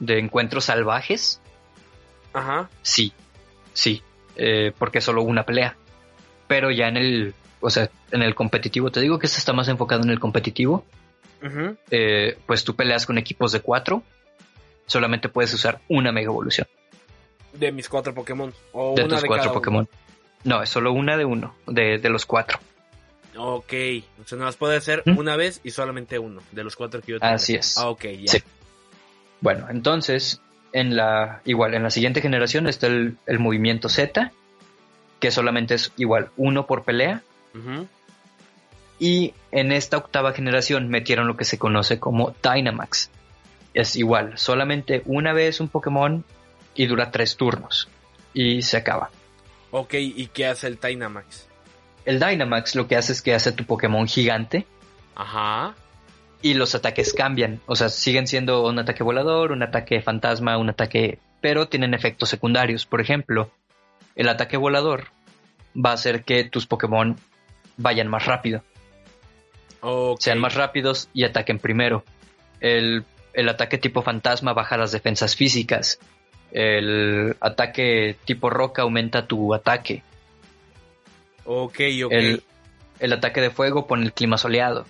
de 0.00 0.18
encuentros 0.18 0.64
salvajes, 0.64 1.40
Ajá. 2.32 2.68
sí, 2.82 3.12
sí, 3.72 4.02
eh, 4.36 4.72
porque 4.78 4.98
es 4.98 5.04
solo 5.04 5.22
una 5.22 5.44
pelea. 5.44 5.76
Pero 6.48 6.70
ya 6.70 6.88
en 6.88 6.96
el, 6.96 7.34
o 7.60 7.70
sea, 7.70 7.90
en 8.10 8.22
el 8.22 8.34
competitivo, 8.34 8.90
te 8.90 9.00
digo 9.00 9.18
que 9.18 9.26
esto 9.26 9.38
está 9.38 9.52
más 9.52 9.68
enfocado 9.68 10.02
en 10.02 10.10
el 10.10 10.18
competitivo. 10.20 10.84
Ujú. 11.42 11.76
eh, 11.90 12.38
pues 12.46 12.64
tú 12.64 12.74
peleas 12.74 13.04
con 13.06 13.18
equipos 13.18 13.52
de 13.52 13.60
cuatro, 13.60 14.02
solamente 14.86 15.28
puedes 15.28 15.52
usar 15.54 15.80
una 15.88 16.12
mega 16.12 16.28
evolución 16.28 16.66
De 17.52 17.72
mis 17.72 17.88
cuatro 17.88 18.14
Pokémon. 18.14 18.52
O 18.72 18.94
de 18.94 19.02
una 19.02 19.14
tus 19.14 19.22
de 19.22 19.28
cuatro 19.28 19.44
cada 19.44 19.50
uno. 19.50 19.60
Pokémon. 19.60 19.88
No, 20.44 20.62
es 20.62 20.68
solo 20.68 20.92
una 20.92 21.16
de 21.16 21.24
uno, 21.24 21.54
de, 21.66 21.98
de 21.98 22.08
los 22.08 22.24
cuatro. 22.24 22.58
Ok. 23.36 23.72
O 24.22 24.26
sea, 24.26 24.38
nada 24.38 24.46
más 24.46 24.56
puede 24.56 24.80
ser 24.80 25.02
¿Mm? 25.04 25.18
una 25.18 25.36
vez 25.36 25.60
y 25.64 25.70
solamente 25.70 26.18
uno. 26.18 26.40
De 26.52 26.64
los 26.64 26.76
cuatro 26.76 27.00
que 27.00 27.12
yo 27.12 27.20
tengo. 27.20 27.34
Así 27.34 27.54
es. 27.54 27.76
Ah, 27.78 27.88
ok, 27.88 28.04
ya. 28.20 28.32
Sí. 28.32 28.42
Bueno, 29.40 29.66
entonces, 29.68 30.40
en 30.72 30.96
la, 30.96 31.42
igual, 31.44 31.74
en 31.74 31.82
la 31.82 31.90
siguiente 31.90 32.20
generación 32.20 32.66
está 32.66 32.86
el, 32.86 33.18
el 33.26 33.38
movimiento 33.38 33.88
Z, 33.88 34.32
que 35.20 35.30
solamente 35.30 35.74
es 35.74 35.92
igual 35.96 36.30
uno 36.36 36.66
por 36.66 36.84
pelea. 36.84 37.22
Y 38.98 39.34
en 39.50 39.72
esta 39.72 39.96
octava 39.96 40.32
generación 40.32 40.88
metieron 40.88 41.26
lo 41.26 41.36
que 41.36 41.44
se 41.44 41.58
conoce 41.58 41.98
como 41.98 42.34
Dynamax. 42.42 43.10
Es 43.76 43.94
igual, 43.94 44.38
solamente 44.38 45.02
una 45.04 45.34
vez 45.34 45.60
un 45.60 45.68
Pokémon 45.68 46.24
y 46.74 46.86
dura 46.86 47.10
tres 47.10 47.36
turnos. 47.36 47.90
Y 48.32 48.62
se 48.62 48.78
acaba. 48.78 49.10
Ok, 49.70 49.92
¿y 49.98 50.28
qué 50.28 50.46
hace 50.46 50.66
el 50.66 50.78
Dynamax? 50.80 51.46
El 52.06 52.18
Dynamax 52.18 52.74
lo 52.74 52.88
que 52.88 52.96
hace 52.96 53.12
es 53.12 53.20
que 53.20 53.34
hace 53.34 53.52
tu 53.52 53.64
Pokémon 53.64 54.08
gigante 54.08 54.64
Ajá. 55.14 55.74
y 56.40 56.54
los 56.54 56.74
ataques 56.74 57.12
cambian. 57.12 57.60
O 57.66 57.76
sea, 57.76 57.90
siguen 57.90 58.26
siendo 58.26 58.66
un 58.66 58.78
ataque 58.78 59.02
volador, 59.02 59.52
un 59.52 59.62
ataque 59.62 60.00
fantasma, 60.00 60.56
un 60.56 60.70
ataque... 60.70 61.18
Pero 61.42 61.68
tienen 61.68 61.92
efectos 61.92 62.30
secundarios. 62.30 62.86
Por 62.86 63.02
ejemplo, 63.02 63.50
el 64.14 64.30
ataque 64.30 64.56
volador 64.56 65.08
va 65.76 65.90
a 65.90 65.94
hacer 65.94 66.24
que 66.24 66.44
tus 66.44 66.66
Pokémon 66.66 67.18
vayan 67.76 68.08
más 68.08 68.24
rápido. 68.24 68.62
Sean 70.18 70.38
más 70.38 70.54
rápidos 70.54 71.10
y 71.12 71.24
ataquen 71.24 71.58
primero. 71.58 72.04
El, 72.60 73.04
el 73.36 73.48
ataque 73.50 73.76
tipo 73.76 74.02
fantasma 74.02 74.54
baja 74.54 74.78
las 74.78 74.92
defensas 74.92 75.36
físicas. 75.36 75.98
El 76.52 77.36
ataque 77.40 78.16
tipo 78.24 78.48
roca 78.48 78.82
aumenta 78.82 79.26
tu 79.26 79.54
ataque. 79.54 80.02
Ok, 81.44 81.80
ok. 82.04 82.12
El, 82.12 82.42
el 82.98 83.12
ataque 83.12 83.42
de 83.42 83.50
fuego 83.50 83.86
pone 83.86 84.06
el 84.06 84.14
clima 84.14 84.38
soleado. 84.38 84.86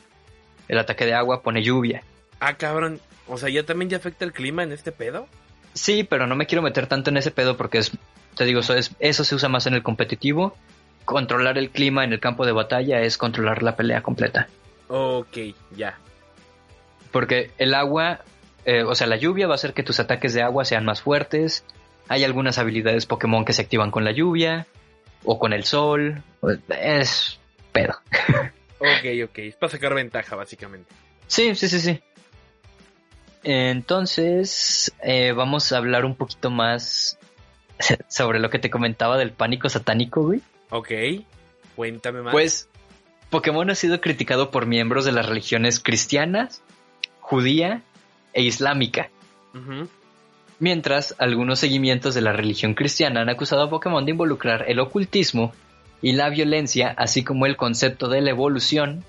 El 0.69 0.79
ataque 0.79 1.07
de 1.07 1.15
agua 1.15 1.43
pone 1.43 1.63
lluvia. 1.63 2.05
Ah, 2.39 2.55
cabrón. 2.55 3.01
O 3.27 3.37
sea, 3.37 3.49
¿ya 3.49 3.65
también 3.65 3.91
ya 3.91 3.97
afecta 3.97 4.25
el 4.25 4.33
clima 4.33 4.63
en 4.63 4.71
este 4.71 4.93
pedo? 4.93 5.27
Sí, 5.75 6.05
pero 6.05 6.29
no 6.29 6.37
me 6.37 6.47
quiero 6.47 6.63
meter 6.63 6.87
tanto 6.87 7.11
en 7.11 7.17
ese 7.17 7.33
pedo 7.33 7.57
porque 7.57 7.79
es, 7.79 7.91
te 8.37 8.45
digo, 8.45 8.61
eso, 8.61 8.75
es, 8.75 8.93
eso 9.01 9.25
se 9.25 9.35
usa 9.35 9.49
más 9.49 9.67
en 9.67 9.75
el 9.75 9.83
competitivo. 9.83 10.57
Controlar 11.05 11.59
el 11.59 11.71
clima 11.71 12.05
en 12.05 12.13
el 12.13 12.21
campo 12.21 12.47
de 12.47 12.53
batalla 12.53 13.01
es 13.01 13.19
controlar 13.19 13.65
la 13.65 13.75
pelea 13.75 14.03
completa. 14.03 14.47
Ok, 14.87 15.39
ya. 15.77 15.99
Porque 17.11 17.51
el 17.59 17.75
agua, 17.75 18.21
eh, 18.67 18.83
o 18.83 18.97
sea, 18.97 19.07
la 19.07 19.17
lluvia 19.17 19.47
va 19.47 19.55
a 19.55 19.55
hacer 19.55 19.73
que 19.73 19.85
tus 19.85 20.01
ataques 20.01 20.35
de 20.35 20.43
agua 20.43 20.65
sean 20.65 20.85
más 20.85 21.01
fuertes. 21.01 21.65
Hay 22.09 22.25
algunas 22.25 22.59
habilidades 22.59 23.07
Pokémon 23.07 23.45
que 23.45 23.53
se 23.53 23.63
activan 23.63 23.93
con 23.93 24.05
la 24.05 24.11
lluvia 24.11 24.67
o 25.25 25.39
con 25.39 25.53
el 25.53 25.65
sol. 25.65 26.23
Es 26.69 27.41
pedo. 27.73 27.95
Ok, 28.79 29.25
ok. 29.25 29.39
Es 29.39 29.57
para 29.57 29.73
sacar 29.73 29.95
ventaja, 29.95 30.37
básicamente. 30.37 30.93
Sí, 31.29 31.55
sí, 31.55 31.67
sí, 31.67 31.81
sí. 31.81 31.99
Entonces, 33.43 34.93
eh, 35.03 35.33
vamos 35.33 35.73
a 35.73 35.79
hablar 35.79 36.05
un 36.05 36.15
poquito 36.15 36.51
más 36.51 37.19
sobre 38.07 38.39
lo 38.39 38.51
que 38.51 38.59
te 38.59 38.69
comentaba 38.69 39.17
del 39.17 39.33
pánico 39.33 39.71
satánico, 39.71 40.25
güey. 40.25 40.43
Ok. 40.69 40.91
Cuéntame 41.75 42.21
más. 42.21 42.33
Pues 42.33 42.69
Pokémon 43.31 43.71
ha 43.71 43.75
sido 43.75 44.03
criticado 44.03 44.51
por 44.51 44.67
miembros 44.67 45.07
de 45.07 45.13
las 45.13 45.25
religiones 45.25 45.81
cristianas, 45.81 46.63
judía 47.21 47.83
e 48.37 48.43
islámica, 48.43 49.09
mientras 50.59 51.15
algunos 51.19 51.59
seguimientos 51.59 52.15
de 52.15 52.21
la 52.21 52.33
religión 52.33 52.75
cristiana 52.75 53.23
han 53.23 53.31
acusado 53.31 53.63
a 53.63 53.71
Pokémon 53.71 54.05
de 54.05 54.11
involucrar 54.11 54.67
el 54.69 54.79
ocultismo 54.79 55.55
y 56.03 56.13
la 56.13 56.29
violencia, 56.29 56.95
así 56.99 57.25
como 57.25 57.47
el 57.47 57.57
concepto 57.57 58.09
de 58.09 58.21
la 58.21 58.31
evolución, 58.31 59.05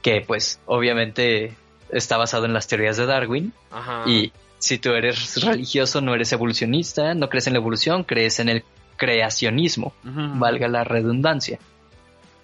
que 0.00 0.22
pues 0.26 0.60
obviamente 0.64 1.54
está 1.90 2.16
basado 2.16 2.46
en 2.46 2.54
las 2.54 2.66
teorías 2.66 2.96
de 2.96 3.04
Darwin, 3.04 3.52
Ajá. 3.70 4.04
y 4.06 4.32
si 4.58 4.78
tú 4.78 4.92
eres 4.92 5.44
religioso 5.44 6.00
no 6.00 6.14
eres 6.14 6.32
evolucionista, 6.32 7.12
no 7.12 7.28
crees 7.28 7.46
en 7.46 7.52
la 7.52 7.58
evolución, 7.58 8.02
crees 8.04 8.40
en 8.40 8.48
el 8.48 8.64
creacionismo, 8.96 9.92
valga 10.02 10.68
la 10.68 10.84
redundancia. 10.84 11.58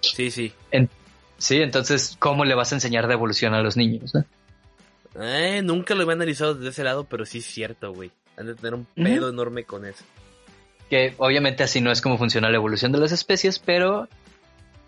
Sí, 0.01 0.29
sí. 0.29 0.53
Sí, 1.39 1.57
entonces, 1.57 2.15
¿cómo 2.19 2.45
le 2.45 2.53
vas 2.53 2.71
a 2.71 2.75
enseñar 2.75 3.07
de 3.07 3.13
evolución 3.13 3.55
a 3.55 3.63
los 3.63 3.75
niños? 3.75 4.13
no? 4.13 4.23
Eh, 5.19 5.61
nunca 5.63 5.93
lo 5.95 6.03
había 6.03 6.13
analizado 6.13 6.55
desde 6.55 6.69
ese 6.69 6.83
lado, 6.83 7.03
pero 7.03 7.25
sí 7.25 7.39
es 7.39 7.45
cierto, 7.45 7.93
güey. 7.93 8.11
Han 8.37 8.47
de 8.47 8.55
tener 8.55 8.73
un 8.75 8.85
pedo 8.95 9.29
enorme 9.29 9.63
con 9.65 9.85
eso. 9.85 10.03
Que 10.89 11.13
obviamente 11.17 11.63
así 11.63 11.81
no 11.81 11.91
es 11.91 12.01
como 12.01 12.17
funciona 12.17 12.49
la 12.49 12.55
evolución 12.57 12.91
de 12.91 12.99
las 12.99 13.11
especies, 13.11 13.59
pero 13.59 14.07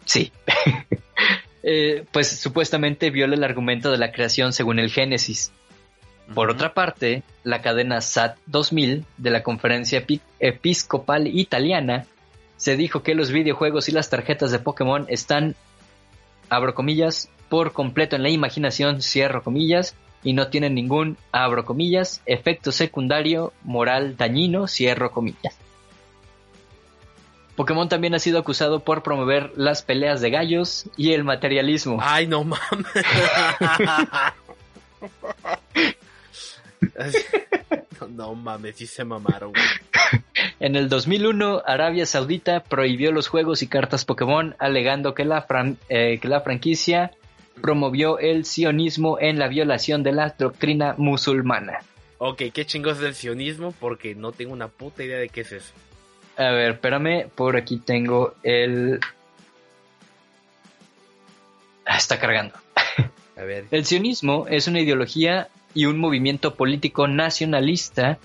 sí. 0.05 0.31
Eh, 1.65 2.03
pues 2.11 2.27
supuestamente 2.41 3.09
viola 3.09 3.35
el 3.35 3.43
argumento 3.45 3.89
de 3.89 3.97
la 3.97 4.11
creación 4.11 4.51
según 4.51 4.79
el 4.79 4.91
Génesis. 4.91 5.53
Por 6.35 6.49
otra 6.49 6.73
parte, 6.73 7.23
la 7.45 7.61
cadena 7.61 8.01
SAT 8.01 8.35
2000 8.47 9.05
de 9.17 9.29
la 9.29 9.43
Conferencia 9.43 10.05
Epi- 10.05 10.19
Episcopal 10.41 11.25
Italiana 11.27 12.05
se 12.57 12.75
dijo 12.75 13.01
que 13.01 13.15
los 13.15 13.31
videojuegos 13.31 13.87
y 13.87 13.93
las 13.93 14.09
tarjetas 14.09 14.51
de 14.51 14.59
Pokémon 14.59 15.05
están, 15.07 15.55
abro 16.49 16.73
comillas, 16.75 17.29
por 17.47 17.71
completo 17.71 18.17
en 18.17 18.23
la 18.23 18.29
imaginación, 18.29 19.01
cierro 19.01 19.41
comillas, 19.41 19.95
y 20.23 20.33
no 20.33 20.47
tienen 20.47 20.75
ningún, 20.75 21.17
abro 21.31 21.65
comillas, 21.65 22.21
efecto 22.25 22.71
secundario 22.71 23.53
moral 23.63 24.15
dañino, 24.17 24.67
cierro 24.67 25.11
comillas. 25.11 25.55
Pokémon 27.55 27.87
también 27.87 28.15
ha 28.15 28.19
sido 28.19 28.39
acusado 28.39 28.79
por 28.79 29.03
promover 29.03 29.51
las 29.55 29.83
peleas 29.83 30.21
de 30.21 30.31
gallos 30.31 30.85
y 30.97 31.13
el 31.13 31.23
materialismo. 31.23 31.99
Ay, 32.01 32.25
no 32.25 32.43
mames. 32.43 32.61
no, 38.01 38.07
no 38.07 38.35
mames, 38.35 38.75
sí 38.75 38.87
se 38.87 39.03
mamaron, 39.03 39.51
güey. 39.51 39.63
En 40.59 40.75
el 40.75 40.89
2001, 40.89 41.63
Arabia 41.65 42.05
Saudita 42.05 42.63
prohibió 42.63 43.11
los 43.11 43.27
juegos 43.27 43.61
y 43.63 43.67
cartas 43.67 44.05
Pokémon 44.05 44.55
alegando 44.59 45.13
que 45.13 45.25
la, 45.25 45.45
fran- 45.47 45.77
eh, 45.89 46.19
que 46.21 46.27
la 46.27 46.41
franquicia 46.41 47.11
promovió 47.61 48.19
el 48.19 48.45
sionismo 48.45 49.17
en 49.19 49.39
la 49.39 49.47
violación 49.47 50.03
de 50.03 50.11
la 50.11 50.35
doctrina 50.37 50.95
musulmana. 50.97 51.79
Ok, 52.17 52.43
qué 52.53 52.65
chingos 52.65 52.99
del 52.99 53.15
sionismo 53.15 53.73
porque 53.79 54.15
no 54.15 54.31
tengo 54.31 54.53
una 54.53 54.67
puta 54.67 55.03
idea 55.03 55.17
de 55.17 55.29
qué 55.29 55.41
es 55.41 55.51
eso. 55.51 55.73
A 56.37 56.51
ver, 56.51 56.71
espérame, 56.71 57.27
por 57.35 57.57
aquí 57.57 57.77
tengo 57.77 58.35
el... 58.43 58.99
Ah, 61.85 61.97
está 61.97 62.19
cargando. 62.19 62.55
A 63.37 63.41
ver. 63.43 63.65
El 63.71 63.85
sionismo 63.85 64.45
es 64.49 64.67
una 64.67 64.79
ideología 64.79 65.49
y 65.73 65.85
un 65.85 65.99
movimiento 65.99 66.55
político 66.55 67.07
nacionalista 67.07 68.19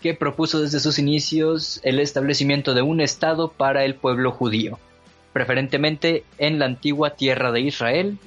que 0.00 0.14
propuso 0.14 0.60
desde 0.60 0.80
sus 0.80 0.98
inicios 0.98 1.80
el 1.82 2.00
establecimiento 2.00 2.74
de 2.74 2.82
un 2.82 3.00
Estado 3.00 3.50
para 3.50 3.84
el 3.84 3.94
pueblo 3.94 4.30
judío, 4.30 4.78
preferentemente 5.38 6.24
en 6.38 6.58
la 6.58 6.64
antigua 6.64 7.10
tierra 7.10 7.52
de 7.52 7.60
Israel. 7.60 8.18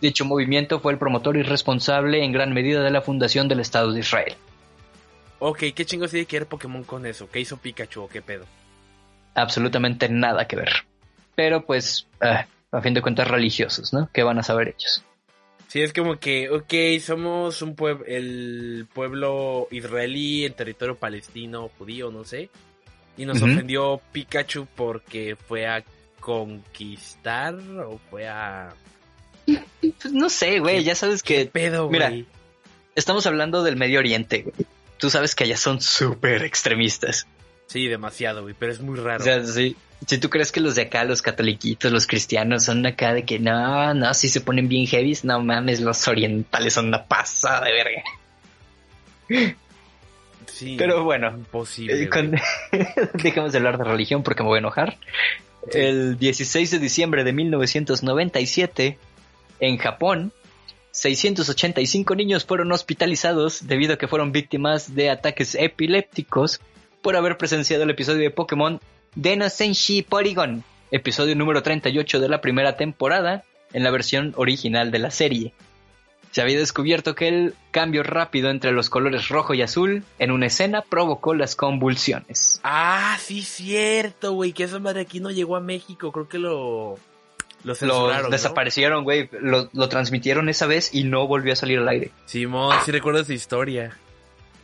Dicho 0.00 0.24
movimiento 0.24 0.80
fue 0.80 0.90
el 0.90 0.98
promotor 0.98 1.36
y 1.36 1.42
responsable 1.42 2.24
en 2.24 2.32
gran 2.32 2.52
medida 2.52 2.82
de 2.82 2.90
la 2.90 3.00
fundación 3.00 3.46
del 3.46 3.60
Estado 3.60 3.92
de 3.92 4.00
Israel. 4.00 4.34
Ok, 5.38 5.58
qué 5.72 5.84
chingos 5.84 6.10
tiene 6.10 6.26
que 6.26 6.40
ver 6.40 6.48
Pokémon 6.48 6.82
con 6.82 7.06
eso. 7.06 7.30
¿Qué 7.30 7.38
hizo 7.38 7.58
Pikachu 7.58 8.02
o 8.02 8.08
qué 8.08 8.22
pedo? 8.22 8.44
Absolutamente 9.36 10.08
nada 10.08 10.48
que 10.48 10.56
ver. 10.56 10.72
Pero 11.36 11.64
pues, 11.64 12.08
ah, 12.20 12.44
a 12.72 12.80
fin 12.80 12.92
de 12.92 13.02
cuentas 13.02 13.28
religiosos, 13.28 13.92
¿no? 13.92 14.10
¿Qué 14.12 14.24
van 14.24 14.40
a 14.40 14.42
saber 14.42 14.74
ellos? 14.76 15.04
Sí, 15.68 15.80
es 15.80 15.92
como 15.92 16.18
que, 16.18 16.50
ok, 16.50 17.00
somos 17.00 17.62
un 17.62 17.76
pueblo, 17.76 18.04
el 18.04 18.88
pueblo 18.92 19.68
israelí 19.70 20.44
en 20.44 20.54
territorio 20.54 20.96
palestino, 20.96 21.70
judío, 21.78 22.10
no 22.10 22.24
sé. 22.24 22.50
Y 23.16 23.26
nos 23.26 23.40
ofendió 23.40 24.00
Pikachu 24.10 24.66
porque 24.74 25.36
fue 25.36 25.66
a 25.66 25.84
conquistar 26.22 27.54
o 27.86 27.98
fue 28.10 28.28
a... 28.28 28.72
Pues 29.46 30.12
no 30.12 30.30
sé, 30.30 30.60
güey, 30.60 30.84
ya 30.84 30.94
sabes 30.94 31.22
¿Qué 31.22 31.44
que 31.44 31.50
pedo, 31.50 31.90
mira, 31.90 32.08
güey? 32.08 32.26
estamos 32.94 33.26
hablando 33.26 33.62
del 33.64 33.76
Medio 33.76 33.98
Oriente, 33.98 34.42
güey. 34.42 34.54
Tú 34.98 35.10
sabes 35.10 35.34
que 35.34 35.44
allá 35.44 35.56
son 35.56 35.80
súper 35.80 36.44
extremistas. 36.44 37.26
Sí, 37.66 37.88
demasiado, 37.88 38.42
güey, 38.42 38.54
pero 38.56 38.70
es 38.72 38.80
muy 38.80 38.98
raro. 38.98 39.20
O 39.20 39.24
sea, 39.24 39.44
sí, 39.44 39.76
si 40.06 40.18
tú 40.18 40.30
crees 40.30 40.52
que 40.52 40.60
los 40.60 40.76
de 40.76 40.82
acá, 40.82 41.04
los 41.04 41.22
catoliquitos, 41.22 41.90
los 41.90 42.06
cristianos, 42.06 42.64
son 42.64 42.86
acá 42.86 43.12
de 43.12 43.24
que 43.24 43.40
no, 43.40 43.92
no, 43.94 44.14
si 44.14 44.28
se 44.28 44.40
ponen 44.40 44.68
bien 44.68 44.86
heavies, 44.86 45.24
no 45.24 45.40
mames, 45.42 45.80
los 45.80 46.06
orientales 46.06 46.74
son 46.74 46.86
una 46.86 47.04
pasada 47.04 47.64
de 47.66 47.72
verga. 47.72 48.02
sí, 50.46 50.76
Pero 50.78 51.02
bueno, 51.04 51.30
imposible. 51.30 52.02
eh, 52.04 52.08
con- 52.08 52.36
dejemos 53.14 53.52
de 53.52 53.58
hablar 53.58 53.78
de 53.78 53.84
religión 53.84 54.22
porque 54.22 54.42
me 54.42 54.48
voy 54.50 54.56
a 54.58 54.60
enojar. 54.60 54.98
El 55.70 56.18
16 56.18 56.70
de 56.70 56.78
diciembre 56.78 57.24
de 57.24 57.32
1997, 57.32 58.98
en 59.60 59.78
Japón, 59.78 60.32
685 60.90 62.14
niños 62.16 62.44
fueron 62.44 62.72
hospitalizados 62.72 63.66
debido 63.66 63.94
a 63.94 63.98
que 63.98 64.08
fueron 64.08 64.32
víctimas 64.32 64.94
de 64.94 65.10
ataques 65.10 65.54
epilépticos 65.54 66.60
por 67.00 67.16
haber 67.16 67.38
presenciado 67.38 67.84
el 67.84 67.90
episodio 67.90 68.22
de 68.22 68.30
Pokémon 68.30 68.80
Deno 69.14 69.48
Senshi 69.48 70.02
Porygon, 70.02 70.64
episodio 70.90 71.34
número 71.36 71.62
38 71.62 72.20
de 72.20 72.28
la 72.28 72.40
primera 72.40 72.76
temporada 72.76 73.44
en 73.72 73.84
la 73.84 73.90
versión 73.90 74.34
original 74.36 74.90
de 74.90 74.98
la 74.98 75.10
serie. 75.10 75.54
Se 76.32 76.40
había 76.40 76.58
descubierto 76.58 77.14
que 77.14 77.28
el 77.28 77.54
cambio 77.70 78.02
rápido 78.02 78.48
entre 78.48 78.72
los 78.72 78.88
colores 78.88 79.28
rojo 79.28 79.52
y 79.52 79.60
azul 79.60 80.02
en 80.18 80.30
una 80.30 80.46
escena 80.46 80.80
provocó 80.80 81.34
las 81.34 81.54
convulsiones. 81.54 82.58
Ah, 82.64 83.18
sí, 83.20 83.42
cierto, 83.42 84.32
güey, 84.32 84.54
que 84.54 84.64
esa 84.64 84.78
madre 84.78 85.02
aquí 85.02 85.20
no 85.20 85.30
llegó 85.30 85.56
a 85.56 85.60
México, 85.60 86.10
creo 86.10 86.28
que 86.28 86.38
lo... 86.38 86.98
Lo 87.64 88.28
desaparecieron, 88.28 89.04
güey. 89.04 89.28
Lo, 89.40 89.68
lo 89.72 89.88
transmitieron 89.88 90.48
esa 90.48 90.66
vez 90.66 90.92
y 90.92 91.04
no 91.04 91.28
volvió 91.28 91.52
a 91.52 91.56
salir 91.56 91.78
al 91.78 91.88
aire. 91.88 92.10
Simón, 92.24 92.74
sí 92.84 92.90
recuerdo 92.90 93.20
esa 93.20 93.34
historia. 93.34 93.96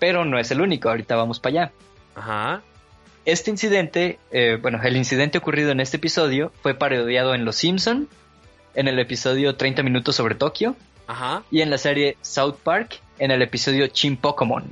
Pero 0.00 0.24
no 0.24 0.36
es 0.36 0.50
el 0.50 0.60
único, 0.60 0.88
ahorita 0.88 1.14
vamos 1.14 1.38
para 1.38 1.50
allá. 1.62 1.72
Ajá. 2.16 2.62
Este 3.24 3.52
incidente, 3.52 4.18
eh, 4.32 4.58
bueno, 4.60 4.80
el 4.82 4.96
incidente 4.96 5.38
ocurrido 5.38 5.70
en 5.70 5.78
este 5.78 5.98
episodio 5.98 6.50
fue 6.62 6.74
parodiado 6.74 7.34
en 7.34 7.44
Los 7.44 7.54
Simpson, 7.56 8.08
en 8.74 8.88
el 8.88 8.98
episodio 8.98 9.54
30 9.54 9.82
minutos 9.84 10.16
sobre 10.16 10.34
Tokio 10.34 10.74
Ajá. 11.08 11.42
y 11.50 11.62
en 11.62 11.70
la 11.70 11.78
serie 11.78 12.16
South 12.20 12.56
Park 12.62 13.00
en 13.18 13.30
el 13.30 13.42
episodio 13.42 13.86
Chin 13.88 14.16
Pokémon. 14.16 14.64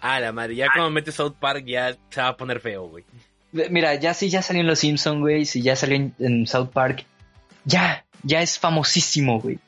Ah, 0.00 0.20
la 0.20 0.30
madre, 0.30 0.54
ya 0.54 0.68
cuando 0.72 0.90
metes 0.90 1.14
South 1.14 1.34
Park 1.40 1.64
ya 1.64 1.96
se 2.10 2.20
va 2.20 2.28
a 2.28 2.36
poner 2.36 2.60
feo, 2.60 2.86
güey. 2.86 3.04
Mira, 3.70 3.94
ya 3.94 4.12
sí, 4.12 4.28
ya 4.28 4.42
salió 4.42 4.60
en 4.60 4.66
Los 4.66 4.80
Simpson, 4.80 5.20
güey, 5.20 5.46
si 5.46 5.62
ya 5.62 5.74
salió 5.74 5.96
en, 5.96 6.14
en 6.18 6.46
South 6.46 6.68
Park, 6.68 7.04
ya, 7.64 8.04
ya 8.22 8.42
es 8.42 8.58
famosísimo, 8.58 9.40
güey. 9.40 9.58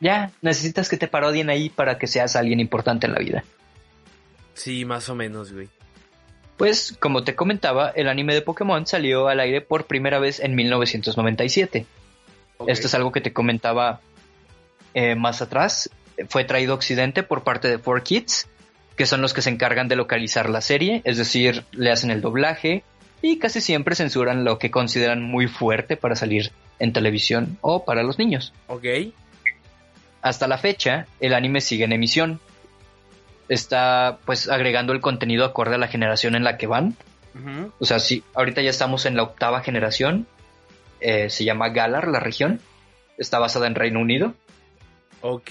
Ya, 0.00 0.30
necesitas 0.40 0.88
que 0.88 0.96
te 0.96 1.08
parodien 1.08 1.50
ahí 1.50 1.68
para 1.68 1.98
que 1.98 2.06
seas 2.06 2.36
alguien 2.36 2.60
importante 2.60 3.06
en 3.06 3.12
la 3.12 3.18
vida. 3.18 3.44
Sí, 4.54 4.84
más 4.84 5.08
o 5.08 5.14
menos, 5.14 5.52
güey. 5.52 5.68
Pues, 6.56 6.96
como 7.00 7.24
te 7.24 7.34
comentaba, 7.34 7.90
el 7.90 8.08
anime 8.08 8.34
de 8.34 8.42
Pokémon 8.42 8.86
salió 8.86 9.28
al 9.28 9.40
aire 9.40 9.60
por 9.60 9.86
primera 9.86 10.18
vez 10.20 10.38
en 10.38 10.54
1997. 10.54 11.86
Ok. 12.58 12.68
Esto 12.68 12.86
es 12.86 12.94
algo 12.94 13.10
que 13.10 13.20
te 13.20 13.32
comentaba 13.32 14.00
eh, 14.94 15.14
más 15.14 15.42
atrás. 15.42 15.90
Fue 16.28 16.44
traído 16.44 16.72
a 16.72 16.76
Occidente 16.76 17.22
por 17.22 17.42
parte 17.42 17.68
de 17.68 17.80
4Kids, 17.80 18.46
que 18.96 19.06
son 19.06 19.20
los 19.20 19.34
que 19.34 19.42
se 19.42 19.50
encargan 19.50 19.88
de 19.88 19.96
localizar 19.96 20.48
la 20.48 20.60
serie, 20.60 21.02
es 21.04 21.18
decir, 21.18 21.64
le 21.72 21.90
hacen 21.90 22.10
el 22.10 22.20
doblaje 22.20 22.84
y 23.20 23.38
casi 23.38 23.60
siempre 23.60 23.96
censuran 23.96 24.44
lo 24.44 24.58
que 24.58 24.70
consideran 24.70 25.22
muy 25.22 25.48
fuerte 25.48 25.96
para 25.96 26.14
salir 26.14 26.52
en 26.78 26.92
televisión 26.92 27.58
o 27.60 27.84
para 27.84 28.02
los 28.02 28.18
niños. 28.18 28.52
Ok. 28.66 28.84
Hasta 30.22 30.46
la 30.46 30.58
fecha, 30.58 31.06
el 31.20 31.34
anime 31.34 31.60
sigue 31.60 31.84
en 31.84 31.92
emisión. 31.92 32.40
Está 33.48 34.18
pues 34.24 34.48
agregando 34.48 34.92
el 34.92 35.00
contenido 35.00 35.44
acorde 35.44 35.74
a 35.74 35.78
la 35.78 35.88
generación 35.88 36.34
en 36.34 36.44
la 36.44 36.56
que 36.56 36.66
van. 36.66 36.96
O 37.80 37.84
sea, 37.84 37.98
sí, 37.98 38.22
ahorita 38.34 38.62
ya 38.62 38.70
estamos 38.70 39.06
en 39.06 39.16
la 39.16 39.24
octava 39.24 39.60
generación. 39.60 40.26
Eh, 41.00 41.30
se 41.30 41.44
llama 41.44 41.70
Galar, 41.70 42.08
la 42.08 42.20
región. 42.20 42.60
Está 43.18 43.38
basada 43.38 43.66
en 43.66 43.74
Reino 43.74 44.00
Unido. 44.00 44.34
Ok. 45.26 45.50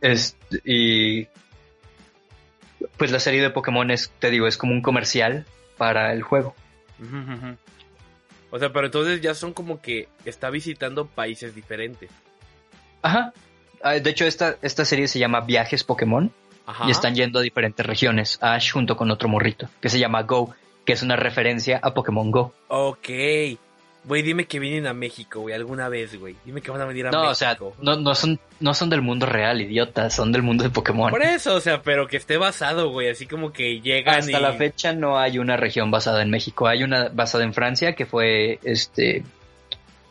Es- 0.00 0.36
y 0.64 1.26
pues 2.96 3.10
la 3.10 3.20
serie 3.20 3.42
de 3.42 3.50
Pokémon 3.50 3.90
es, 3.90 4.10
te 4.18 4.30
digo, 4.30 4.46
es 4.46 4.56
como 4.56 4.72
un 4.72 4.80
comercial 4.80 5.44
para 5.76 6.12
el 6.14 6.22
juego. 6.22 6.54
O 8.50 8.58
sea, 8.58 8.72
pero 8.72 8.86
entonces 8.86 9.20
ya 9.20 9.34
son 9.34 9.52
como 9.52 9.82
que 9.82 10.08
está 10.24 10.48
visitando 10.48 11.06
países 11.06 11.54
diferentes. 11.54 12.10
Ajá. 13.02 13.34
Ah, 13.82 13.92
De 13.94 14.08
hecho, 14.10 14.24
esta, 14.24 14.56
esta 14.62 14.86
serie 14.86 15.08
se 15.08 15.18
llama 15.18 15.40
Viajes 15.42 15.84
Pokémon 15.84 16.32
Ajá. 16.66 16.86
y 16.88 16.90
están 16.90 17.14
yendo 17.14 17.38
a 17.40 17.42
diferentes 17.42 17.84
regiones. 17.84 18.38
Ash 18.40 18.72
junto 18.72 18.96
con 18.96 19.10
otro 19.10 19.28
morrito 19.28 19.68
que 19.82 19.90
se 19.90 19.98
llama 19.98 20.22
Go, 20.22 20.54
que 20.86 20.94
es 20.94 21.02
una 21.02 21.16
referencia 21.16 21.80
a 21.82 21.92
Pokémon 21.92 22.30
Go. 22.30 22.54
Ok. 22.68 23.08
Güey, 24.04 24.22
dime 24.22 24.46
que 24.46 24.58
vienen 24.58 24.88
a 24.88 24.94
México, 24.94 25.40
güey, 25.40 25.54
alguna 25.54 25.88
vez, 25.88 26.18
güey. 26.18 26.34
Dime 26.44 26.60
que 26.60 26.72
van 26.72 26.80
a 26.80 26.86
venir 26.86 27.06
a 27.06 27.10
No, 27.12 27.28
o 27.28 27.34
sea, 27.36 27.56
no, 27.80 27.96
no, 27.96 28.14
son, 28.16 28.40
no 28.58 28.74
son 28.74 28.90
del 28.90 29.00
mundo 29.00 29.26
real, 29.26 29.60
idiota, 29.60 30.10
son 30.10 30.32
del 30.32 30.42
mundo 30.42 30.64
de 30.64 30.70
Pokémon. 30.70 31.08
Por 31.10 31.22
eso, 31.22 31.54
o 31.54 31.60
sea, 31.60 31.82
pero 31.82 32.08
que 32.08 32.16
esté 32.16 32.36
basado, 32.36 32.90
güey, 32.90 33.08
así 33.08 33.26
como 33.26 33.52
que 33.52 33.80
llegan 33.80 34.18
Hasta 34.18 34.38
y... 34.38 34.42
la 34.42 34.54
fecha 34.54 34.92
no 34.92 35.20
hay 35.20 35.38
una 35.38 35.56
región 35.56 35.92
basada 35.92 36.22
en 36.22 36.30
México. 36.30 36.66
Hay 36.66 36.82
una 36.82 37.10
basada 37.10 37.44
en 37.44 37.54
Francia 37.54 37.94
que 37.94 38.04
fue 38.04 38.58
este 38.64 39.22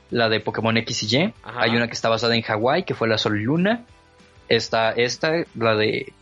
la 0.09 0.29
de 0.29 0.39
Pokémon 0.39 0.77
X 0.77 1.03
y 1.03 1.17
Y. 1.17 1.33
Ajá. 1.43 1.61
Hay 1.61 1.75
una 1.75 1.87
que 1.87 1.93
está 1.93 2.07
basada 2.07 2.35
en 2.35 2.43
Hawái 2.43 2.83
que 2.83 2.95
fue 2.95 3.09
la 3.09 3.17
Sol 3.17 3.39
y 3.41 3.43
Luna. 3.43 3.83
Está 4.47 4.91
esta, 4.91 5.31
la 5.55 5.75
de 5.75 6.13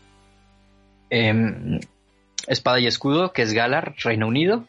em, 1.10 1.78
Espada 2.48 2.80
y 2.80 2.86
Escudo, 2.88 3.32
que 3.32 3.42
es 3.42 3.52
Galar, 3.52 3.94
Reino 3.98 4.26
Unido. 4.26 4.64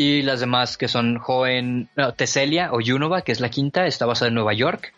Y 0.00 0.22
las 0.22 0.38
demás 0.38 0.78
que 0.78 0.86
son 0.86 1.18
Joen, 1.18 1.88
no, 1.96 2.14
Teselia 2.14 2.70
o 2.72 2.80
Yunova, 2.80 3.22
que 3.22 3.32
es 3.32 3.40
la 3.40 3.48
quinta, 3.48 3.84
está 3.84 4.06
basada 4.06 4.28
en 4.28 4.34
Nueva 4.34 4.52
York. 4.52 4.94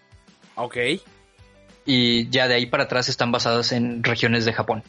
Ok. 0.56 0.76
Y 1.86 2.28
ya 2.28 2.48
de 2.48 2.54
ahí 2.56 2.66
para 2.66 2.82
atrás 2.82 3.08
están 3.08 3.32
basadas 3.32 3.72
en 3.72 4.04
regiones 4.04 4.44
de 4.44 4.52
Japón. 4.52 4.82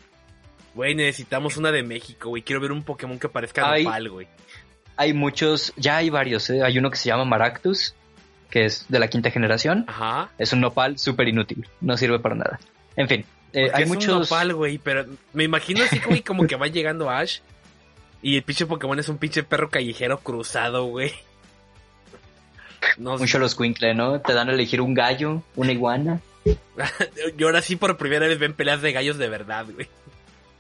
Güey, 0.76 0.96
necesitamos 0.96 1.56
una 1.56 1.72
de 1.72 1.82
México, 1.84 2.28
güey. 2.28 2.42
Quiero 2.42 2.60
ver 2.60 2.74
un 2.74 2.84
Pokémon 2.84 3.18
que 3.18 3.30
parezca 3.30 3.72
Hay- 3.72 3.86
nopal, 3.86 4.10
güey. 4.10 4.28
Hay 4.98 5.14
muchos, 5.14 5.72
ya 5.78 5.96
hay 5.96 6.10
varios, 6.10 6.50
¿eh? 6.50 6.62
Hay 6.62 6.78
uno 6.78 6.92
que 6.92 6.98
se 6.98 7.08
llama 7.08 7.24
Maractus, 7.24 7.96
que 8.50 8.66
es 8.66 8.88
de 8.90 9.00
la 9.00 9.08
quinta 9.08 9.32
generación. 9.32 9.86
Ajá. 9.88 10.30
Es 10.38 10.52
un 10.52 10.60
nopal 10.60 11.00
súper 11.00 11.30
inútil, 11.30 11.66
no 11.80 11.96
sirve 11.96 12.20
para 12.20 12.36
nada. 12.36 12.60
En 12.98 13.08
fin, 13.08 13.24
eh, 13.54 13.72
hay 13.74 13.84
es 13.84 13.88
muchos... 13.88 14.14
un 14.14 14.20
nopal, 14.24 14.54
güey, 14.56 14.78
pero 14.78 15.06
me 15.32 15.46
imagino 15.46 15.86
así, 15.86 16.00
güey, 16.06 16.22
como 16.22 16.46
que 16.48 16.58
va 16.58 16.68
llegando 16.68 17.10
Ash 17.10 17.40
y 18.22 18.38
el 18.38 18.44
pinche 18.44 18.66
Pokémon 18.66 19.00
es 19.00 19.10
un 19.10 19.18
pinche 19.18 19.44
perro 19.44 19.70
callejero 19.70 20.20
cruzado, 20.20 20.86
güey. 20.86 21.12
No 22.98 23.18
sé. 23.18 23.24
Mucho 23.24 23.40
los 23.40 23.56
Quinkle, 23.56 23.94
¿no? 23.94 24.22
Te 24.22 24.34
dan 24.34 24.50
a 24.50 24.54
elegir 24.54 24.82
un 24.82 24.94
gallo, 24.94 25.44
una 25.56 25.72
iguana. 25.72 26.22
Yo 27.38 27.48
ahora 27.48 27.62
sí 27.62 27.76
por 27.76 27.98
primera 27.98 28.28
vez 28.28 28.40
ven 28.40 28.54
peleas 28.54 28.82
de 28.82 28.92
gallos 28.92 29.18
de 29.18 29.30
verdad, 29.30 29.66
güey. 29.72 29.88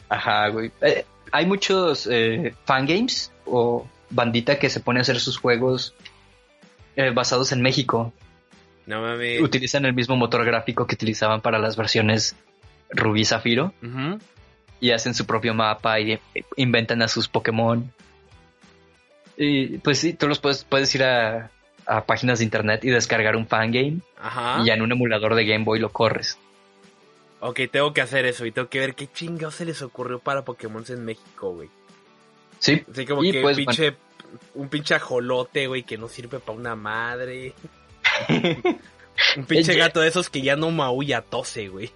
Ajá, 0.09 0.47
güey. 0.49 0.71
Eh, 0.81 1.05
hay 1.31 1.45
muchos 1.45 2.07
eh, 2.11 2.53
fangames 2.65 3.31
o 3.45 3.87
bandita 4.09 4.59
que 4.59 4.69
se 4.69 4.79
pone 4.79 4.99
a 4.99 5.01
hacer 5.01 5.19
sus 5.19 5.37
juegos 5.37 5.95
eh, 6.95 7.11
basados 7.11 7.51
en 7.51 7.61
México. 7.61 8.13
No 8.85 9.01
mames. 9.01 9.41
Utilizan 9.41 9.85
el 9.85 9.93
mismo 9.93 10.15
motor 10.15 10.43
gráfico 10.45 10.85
que 10.85 10.95
utilizaban 10.95 11.41
para 11.41 11.59
las 11.59 11.75
versiones 11.77 12.35
Rubí 12.89 13.23
Zafiro 13.23 13.73
Ujú. 13.81 14.19
Y 14.81 14.91
hacen 14.91 15.13
su 15.13 15.25
propio 15.25 15.53
mapa 15.53 15.97
y 16.01 16.19
inventan 16.57 17.01
a 17.01 17.07
sus 17.07 17.29
Pokémon. 17.29 17.89
Y 19.37 19.77
pues 19.77 19.99
sí, 19.99 20.13
tú 20.13 20.27
los 20.27 20.39
puedes, 20.39 20.63
puedes 20.65 20.93
ir 20.93 21.03
a, 21.03 21.49
a 21.85 22.05
páginas 22.05 22.39
de 22.39 22.45
internet 22.45 22.83
y 22.83 22.89
descargar 22.89 23.35
un 23.37 23.47
fangame 23.47 23.99
Ajá. 24.21 24.61
y 24.61 24.65
ya 24.67 24.73
en 24.73 24.81
un 24.81 24.91
emulador 24.91 25.35
de 25.35 25.45
Game 25.45 25.63
Boy 25.63 25.79
lo 25.79 25.89
corres. 25.89 26.37
Ok, 27.39 27.61
tengo 27.71 27.93
que 27.93 28.01
hacer 28.01 28.25
eso 28.25 28.45
y 28.45 28.51
tengo 28.51 28.67
que 28.69 28.79
ver 28.79 28.93
qué 28.93 29.07
chingados 29.11 29.55
se 29.55 29.65
les 29.65 29.81
ocurrió 29.81 30.19
para 30.19 30.43
Pokémon 30.43 30.83
en 30.89 31.05
México, 31.05 31.53
güey. 31.53 31.69
Sí, 32.59 32.83
Así 32.91 33.05
como 33.05 33.23
Y 33.23 33.31
que 33.31 33.41
pues, 33.41 33.57
pinche, 33.57 33.95
un 34.53 34.69
pinche 34.69 34.93
ajolote, 34.93 35.65
güey, 35.65 35.81
que 35.83 35.97
no 35.97 36.07
sirve 36.07 36.39
para 36.39 36.57
una 36.57 36.75
madre. 36.75 37.53
Un 39.37 39.45
pinche 39.45 39.73
Eh, 39.73 39.77
gato 39.77 39.99
de 39.99 40.07
esos 40.07 40.29
que 40.29 40.41
ya 40.41 40.55
no 40.55 40.71
maulla, 40.71 41.21
tose, 41.21 41.67
güey. 41.67 41.91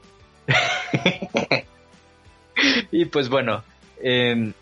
Y 2.91 3.06
pues 3.06 3.30
bueno, 3.30 3.64
em, 4.01 4.53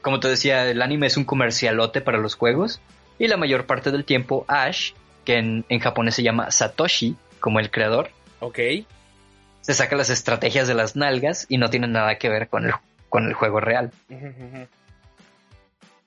como 0.00 0.20
te 0.20 0.28
decía, 0.28 0.68
el 0.68 0.80
anime 0.82 1.06
es 1.06 1.16
un 1.16 1.24
comercialote 1.24 2.00
para 2.00 2.18
los 2.18 2.34
juegos 2.34 2.80
y 3.18 3.28
la 3.28 3.36
mayor 3.36 3.66
parte 3.66 3.90
del 3.90 4.04
tiempo 4.04 4.44
Ash, 4.48 4.92
que 5.24 5.36
en, 5.36 5.64
en 5.68 5.78
japonés 5.80 6.14
se 6.14 6.22
llama 6.22 6.50
Satoshi, 6.50 7.16
como 7.38 7.60
el 7.60 7.70
creador, 7.70 8.10
Ok. 8.40 8.58
se 9.60 9.74
saca 9.74 9.96
las 9.96 10.08
estrategias 10.10 10.66
de 10.68 10.74
las 10.74 10.96
nalgas 10.96 11.44
y 11.48 11.58
no 11.58 11.68
tiene 11.68 11.86
nada 11.88 12.16
que 12.16 12.28
ver 12.30 12.48
con 12.48 12.64
el, 12.66 12.72
con 13.10 13.26
el 13.26 13.34
juego 13.34 13.60
real. 13.60 13.90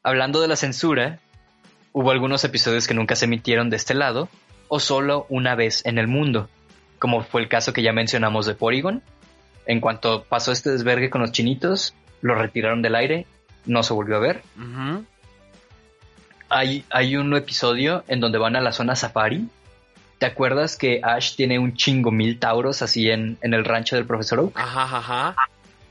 Hablando 0.01 0.41
de 0.41 0.47
la 0.47 0.55
censura, 0.55 1.19
hubo 1.91 2.11
algunos 2.11 2.43
episodios 2.43 2.87
que 2.87 2.93
nunca 2.93 3.15
se 3.15 3.25
emitieron 3.25 3.69
de 3.69 3.77
este 3.77 3.93
lado 3.93 4.27
o 4.67 4.79
solo 4.79 5.25
una 5.29 5.55
vez 5.55 5.85
en 5.85 5.97
el 5.97 6.07
mundo, 6.07 6.49
como 6.99 7.21
fue 7.23 7.41
el 7.41 7.47
caso 7.47 7.73
que 7.73 7.83
ya 7.83 7.93
mencionamos 7.93 8.45
de 8.45 8.55
Porygon. 8.55 9.01
En 9.65 9.79
cuanto 9.79 10.23
pasó 10.23 10.51
este 10.51 10.71
desvergue 10.71 11.09
con 11.09 11.21
los 11.21 11.31
chinitos, 11.31 11.93
lo 12.21 12.35
retiraron 12.35 12.81
del 12.81 12.95
aire, 12.95 13.25
no 13.65 13.83
se 13.83 13.93
volvió 13.93 14.17
a 14.17 14.19
ver. 14.19 14.43
Hay, 16.49 16.85
hay 16.91 17.15
un 17.15 17.35
episodio 17.35 18.03
en 18.07 18.19
donde 18.19 18.37
van 18.37 18.55
a 18.55 18.61
la 18.61 18.71
zona 18.71 18.95
safari. 18.95 19.47
¿Te 20.19 20.25
acuerdas 20.27 20.77
que 20.77 21.01
Ash 21.03 21.35
tiene 21.35 21.57
un 21.59 21.75
chingo 21.75 22.11
mil 22.11 22.39
tauros 22.39 22.81
así 22.81 23.09
en, 23.09 23.37
en 23.41 23.53
el 23.53 23.65
rancho 23.65 23.95
del 23.95 24.05
profesor 24.05 24.39
Oak? 24.39 24.57
Ajá, 24.57 24.83
ajá. 24.97 25.35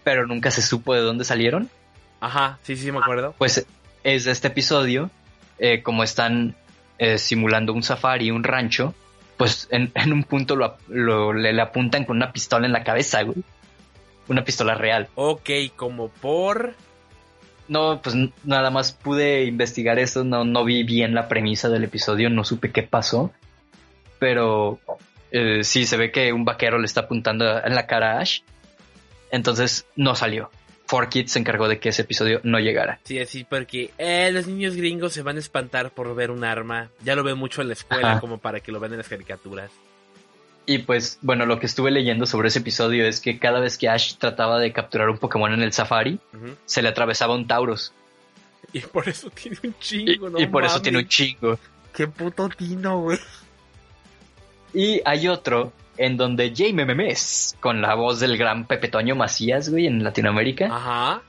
Pero 0.05 0.27
nunca 0.27 0.51
se 0.51 0.62
supo 0.62 0.95
de 0.95 1.01
dónde 1.01 1.25
salieron. 1.25 1.68
Ajá, 2.20 2.59
sí, 2.62 2.77
sí, 2.77 2.93
me 2.93 2.99
acuerdo. 2.99 3.35
Pues 3.39 3.66
es 4.05 4.25
de 4.25 4.31
este 4.31 4.49
episodio, 4.49 5.11
eh, 5.59 5.83
como 5.83 6.05
están 6.05 6.55
eh, 6.99 7.18
simulando 7.18 7.73
un 7.73 7.83
safari, 7.83 8.31
un 8.31 8.45
rancho, 8.45 8.95
pues 9.37 9.66
en, 9.70 9.91
en 9.95 10.12
un 10.12 10.23
punto 10.23 10.55
lo, 10.55 10.77
lo- 10.89 11.33
le, 11.33 11.53
le 11.53 11.62
apuntan 11.62 12.05
con 12.05 12.16
una 12.16 12.33
pistola 12.33 12.66
en 12.66 12.73
la 12.73 12.85
cabeza, 12.85 13.23
güey. 13.23 13.39
Una 14.29 14.45
pistola 14.45 14.75
real. 14.75 15.09
Ok, 15.14 15.51
como 15.77 16.09
por... 16.09 16.75
No, 17.68 18.01
pues 18.03 18.16
nada 18.45 18.70
más 18.70 18.93
pude 18.93 19.45
investigar 19.45 19.99
esto, 19.99 20.25
no, 20.25 20.45
no 20.45 20.64
vi 20.64 20.83
bien 20.83 21.14
la 21.14 21.29
premisa 21.29 21.68
del 21.68 21.85
episodio, 21.85 22.29
no 22.29 22.45
supe 22.45 22.70
qué 22.70 22.83
pasó. 22.83 23.33
Pero 24.18 24.79
eh, 25.31 25.64
sí, 25.64 25.87
se 25.87 25.97
ve 25.97 26.12
que 26.12 26.33
un 26.33 26.45
vaquero 26.45 26.79
le 26.79 26.87
está 26.87 27.03
apuntando 27.03 27.64
en 27.64 27.75
la 27.75 27.87
cara 27.87 28.12
a 28.12 28.20
Ash. 28.20 28.41
Entonces 29.31 29.87
no 29.97 30.14
salió. 30.14 30.51
4Kids 30.89 31.29
se 31.29 31.39
encargó 31.39 31.68
de 31.68 31.79
que 31.79 31.89
ese 31.89 32.03
episodio 32.03 32.41
no 32.43 32.59
llegara. 32.59 33.01
Sí, 33.05 33.18
así, 33.18 33.45
porque 33.45 33.93
eh, 33.97 34.31
los 34.31 34.47
niños 34.47 34.77
gringos 34.77 35.14
se 35.14 35.23
van 35.23 35.37
a 35.37 35.41
espantar 35.41 35.91
por 35.91 36.14
ver 36.14 36.31
un 36.31 36.45
arma. 36.45 36.91
Ya 37.03 37.14
lo 37.14 37.23
ven 37.23 37.39
mucho 37.39 37.62
en 37.62 37.68
la 37.68 37.75
escuela, 37.75 38.12
Ajá. 38.12 38.20
como 38.20 38.39
para 38.39 38.61
que 38.61 38.73
lo 38.73 38.79
vean 38.79 38.93
en 38.93 38.99
las 38.99 39.09
caricaturas. 39.09 39.70
Y 40.65 40.79
pues, 40.79 41.19
bueno, 41.23 41.45
lo 41.45 41.59
que 41.59 41.67
estuve 41.67 41.91
leyendo 41.91 42.25
sobre 42.27 42.49
ese 42.49 42.61
episodio 42.61 43.05
es 43.07 43.21
que 43.21 43.39
cada 43.39 43.59
vez 43.59 43.79
que 43.79 43.89
Ash 43.89 44.15
trataba 44.17 44.59
de 44.61 44.73
capturar 44.73 45.11
un 45.11 45.19
Pokémon 45.19 45.53
en 45.53 45.63
el 45.63 45.73
safari, 45.73 46.21
se 46.67 46.83
le 46.83 46.89
atravesaba 46.89 47.35
un 47.35 47.47
Tauros. 47.47 47.93
Y 48.73 48.81
por 48.81 49.09
eso 49.09 49.29
tiene 49.31 49.59
un 49.65 49.71
Y, 49.71 49.83
chingo, 49.83 50.31
¿no? 50.31 50.41
y 50.41 50.47
por 50.47 50.65
eso 50.65 50.81
tiene 50.81 50.99
un 50.99 51.09
chingo. 51.09 51.59
Qué 51.93 52.07
puto 52.07 52.49
tino, 52.49 53.01
güey. 53.01 53.19
Y 54.73 55.03
hay 55.05 55.29
otro 55.29 55.73
en 55.99 56.17
donde 56.17 56.55
Jaime 56.57 56.87
Memes, 56.87 57.57
con 57.61 57.83
la 57.83 57.95
voz 57.95 58.21
del 58.21 58.39
gran 58.39 58.67
Pepe 58.67 58.89
Toño 58.89 59.15
Macías, 59.15 59.69
güey, 59.69 59.87
en 59.87 60.03
Latinoamérica, 60.03 60.67
Ajá. 60.75 61.23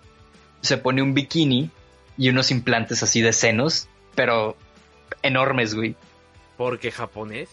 se 0.62 0.78
pone 0.78 1.02
un 1.02 1.14
bikini 1.14 1.70
y 2.18 2.30
unos 2.30 2.52
implantes 2.52 3.04
así 3.04 3.22
de 3.22 3.34
senos, 3.34 3.90
pero 4.16 4.56
enormes, 5.22 5.76
güey. 5.76 5.96
Porque 6.56 6.92
japonés. 6.92 7.50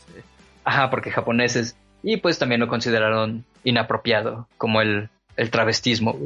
Ajá, 0.65 0.91
porque 0.91 1.11
japoneses. 1.11 1.77
Y 2.03 2.17
pues 2.19 2.39
también 2.39 2.61
lo 2.61 2.69
consideraron 2.69 3.45
inapropiado, 3.65 4.49
como 4.57 4.81
el, 4.81 5.09
el 5.37 5.51
travestismo. 5.51 6.17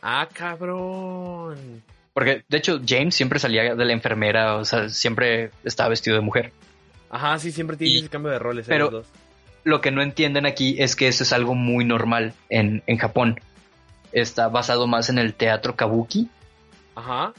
Ah, 0.00 0.28
cabrón. 0.32 1.82
Porque, 2.14 2.44
de 2.48 2.56
hecho, 2.58 2.80
James 2.86 3.14
siempre 3.14 3.38
salía 3.38 3.74
de 3.74 3.84
la 3.84 3.92
enfermera, 3.92 4.56
o 4.56 4.64
sea, 4.64 4.88
siempre 4.88 5.50
estaba 5.64 5.90
vestido 5.90 6.16
de 6.16 6.22
mujer. 6.22 6.52
Ajá, 7.10 7.38
sí, 7.38 7.52
siempre 7.52 7.76
tiene 7.76 7.94
Y- 7.94 7.98
ese 7.98 8.08
cambio 8.08 8.32
de 8.32 8.38
roles. 8.38 8.66
¿eh, 8.66 8.68
pero- 8.70 8.84
los 8.86 8.92
dos. 8.92 9.06
Lo 9.64 9.80
que 9.80 9.90
no 9.90 10.00
entienden 10.00 10.46
aquí 10.46 10.76
es 10.78 10.94
que 10.94 11.08
eso 11.08 11.24
es 11.24 11.32
algo 11.32 11.56
muy 11.56 11.84
normal 11.84 12.34
en, 12.50 12.84
en 12.86 12.98
Japón. 12.98 13.40
Está 14.12 14.46
basado 14.48 14.86
más 14.86 15.08
en 15.10 15.18
el 15.18 15.34
teatro 15.34 15.74
kabuki, 15.74 16.30
Ajá. 16.94 17.32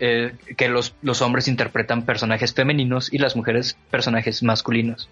eh, 0.00 0.34
que 0.56 0.68
los, 0.68 0.96
los 1.02 1.22
hombres 1.22 1.46
interpretan 1.46 2.04
personajes 2.04 2.52
femeninos 2.52 3.12
y 3.12 3.18
las 3.18 3.36
mujeres 3.36 3.78
personajes 3.92 4.42
masculinos. 4.42 5.08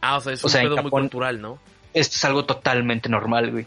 Ah, 0.00 0.16
o 0.16 0.20
sea, 0.20 0.32
es 0.32 0.44
O 0.44 0.46
un 0.46 0.50
sea, 0.50 0.82
muy 0.82 0.90
cultural, 0.90 1.40
¿no? 1.40 1.58
Esto 1.94 2.16
es 2.16 2.24
algo 2.24 2.44
totalmente 2.44 3.08
normal, 3.08 3.50
güey. 3.50 3.66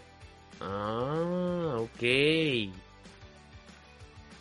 Ah, 0.61 1.77
ok. 1.77 2.73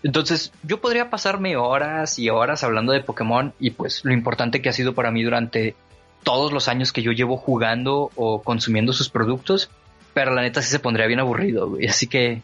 Entonces, 0.02 0.52
yo 0.62 0.80
podría 0.80 1.10
pasarme 1.10 1.56
horas 1.56 2.18
y 2.18 2.28
horas 2.30 2.62
hablando 2.62 2.92
de 2.92 3.02
Pokémon 3.02 3.52
y 3.58 3.70
pues 3.70 4.04
lo 4.04 4.12
importante 4.12 4.62
que 4.62 4.68
ha 4.68 4.72
sido 4.72 4.94
para 4.94 5.10
mí 5.10 5.22
durante 5.22 5.74
todos 6.22 6.52
los 6.52 6.68
años 6.68 6.92
que 6.92 7.02
yo 7.02 7.12
llevo 7.12 7.36
jugando 7.36 8.10
o 8.14 8.42
consumiendo 8.42 8.92
sus 8.92 9.08
productos, 9.08 9.70
pero 10.14 10.34
la 10.34 10.42
neta 10.42 10.62
sí 10.62 10.70
se 10.70 10.78
pondría 10.78 11.06
bien 11.06 11.20
aburrido, 11.20 11.70
güey. 11.70 11.86
Así 11.86 12.06
que 12.06 12.42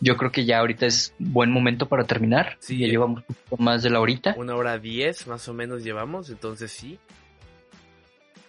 yo 0.00 0.16
creo 0.16 0.30
que 0.32 0.44
ya 0.44 0.58
ahorita 0.58 0.86
es 0.86 1.14
buen 1.18 1.50
momento 1.50 1.86
para 1.86 2.04
terminar. 2.04 2.56
Sí. 2.60 2.78
ya 2.78 2.86
llevamos 2.86 3.24
un 3.28 3.36
poco 3.48 3.62
más 3.62 3.82
de 3.82 3.90
la 3.90 4.00
horita. 4.00 4.34
Una 4.36 4.54
hora 4.54 4.78
diez 4.78 5.26
más 5.26 5.48
o 5.48 5.54
menos 5.54 5.82
llevamos, 5.82 6.30
entonces 6.30 6.70
sí. 6.70 6.98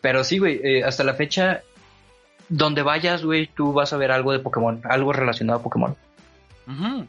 Pero 0.02 0.24
sí, 0.24 0.38
güey, 0.40 0.60
eh, 0.64 0.84
hasta 0.84 1.04
la 1.04 1.14
fecha, 1.14 1.64
donde 2.50 2.82
vayas, 2.82 3.24
güey, 3.24 3.48
tú 3.48 3.74
vas 3.74 3.94
a 3.94 3.98
ver 3.98 4.12
algo 4.12 4.32
de 4.32 4.40
Pokémon, 4.40 4.82
algo 4.86 5.12
relacionado 5.14 5.60
a 5.60 5.64
Pokémon. 5.64 5.96
Ujú. 6.68 7.08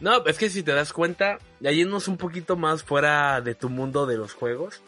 No, 0.00 0.24
es 0.26 0.38
que 0.38 0.50
si 0.50 0.62
te 0.62 0.72
das 0.72 0.92
cuenta, 0.92 1.38
yéndonos 1.60 2.08
un 2.08 2.16
poquito 2.16 2.56
más 2.56 2.82
fuera 2.82 3.40
de 3.40 3.54
tu 3.54 3.70
mundo 3.70 4.06
de 4.06 4.16
los 4.16 4.34
juegos. 4.34 4.80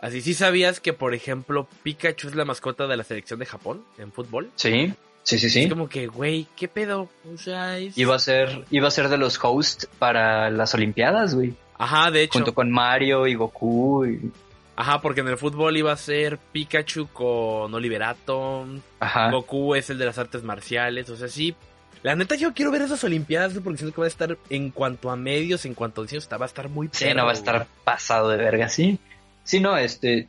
Así, 0.00 0.20
¿sí 0.20 0.34
sabías 0.34 0.80
que, 0.80 0.92
por 0.92 1.14
ejemplo, 1.14 1.68
Pikachu 1.82 2.28
es 2.28 2.34
la 2.34 2.44
mascota 2.44 2.86
de 2.86 2.96
la 2.96 3.04
selección 3.04 3.38
de 3.38 3.46
Japón 3.46 3.82
en 3.96 4.12
fútbol? 4.12 4.50
Sí, 4.56 4.92
sí, 5.22 5.38
sí, 5.38 5.48
sí. 5.48 5.62
Es 5.62 5.68
como 5.70 5.88
que, 5.88 6.06
güey, 6.08 6.46
¿qué 6.56 6.68
pedo? 6.68 7.08
O 7.32 7.38
sea, 7.38 7.78
es... 7.78 7.96
Iba 7.96 8.16
a 8.16 8.18
ser, 8.18 8.64
iba 8.70 8.88
a 8.88 8.90
ser 8.90 9.08
de 9.08 9.16
los 9.16 9.38
hosts 9.42 9.88
para 9.98 10.50
las 10.50 10.74
Olimpiadas, 10.74 11.34
güey. 11.34 11.54
Ajá, 11.78 12.10
de 12.10 12.24
hecho. 12.24 12.40
Junto 12.40 12.52
con 12.54 12.70
Mario 12.70 13.26
y 13.26 13.34
Goku. 13.36 14.04
y- 14.06 14.32
Ajá, 14.76 15.00
porque 15.00 15.22
en 15.22 15.28
el 15.28 15.38
fútbol 15.38 15.76
iba 15.76 15.90
a 15.92 15.96
ser 15.96 16.38
Pikachu 16.52 17.08
con 17.08 17.72
Oliver 17.74 18.02
Atom. 18.02 18.80
Ajá. 19.00 19.30
Goku 19.30 19.74
es 19.74 19.88
el 19.90 19.98
de 19.98 20.04
las 20.06 20.18
artes 20.18 20.42
marciales. 20.42 21.08
O 21.10 21.16
sea, 21.16 21.28
sí, 21.28 21.54
La 22.02 22.14
neta, 22.14 22.36
yo 22.36 22.52
quiero 22.54 22.70
ver 22.70 22.82
esas 22.82 23.02
Olimpiadas, 23.02 23.54
porque 23.64 23.78
siento 23.78 23.94
que 23.94 24.02
va 24.02 24.04
a 24.04 24.08
estar 24.08 24.36
en 24.50 24.70
cuanto 24.70 25.10
a 25.10 25.16
medios, 25.16 25.64
en 25.64 25.74
cuanto 25.74 26.00
a 26.00 26.04
diseño, 26.04 26.18
está- 26.20 26.36
va 26.36 26.44
a 26.44 26.46
estar 26.46 26.68
muy 26.68 26.88
Sí, 26.92 27.04
perro, 27.06 27.16
no 27.16 27.24
va 27.24 27.30
a 27.30 27.32
güey. 27.32 27.38
estar 27.38 27.66
pasado 27.84 28.28
de 28.28 28.36
verga, 28.36 28.68
sí. 28.68 28.98
Sí, 29.42 29.58
no, 29.60 29.76
este. 29.76 30.28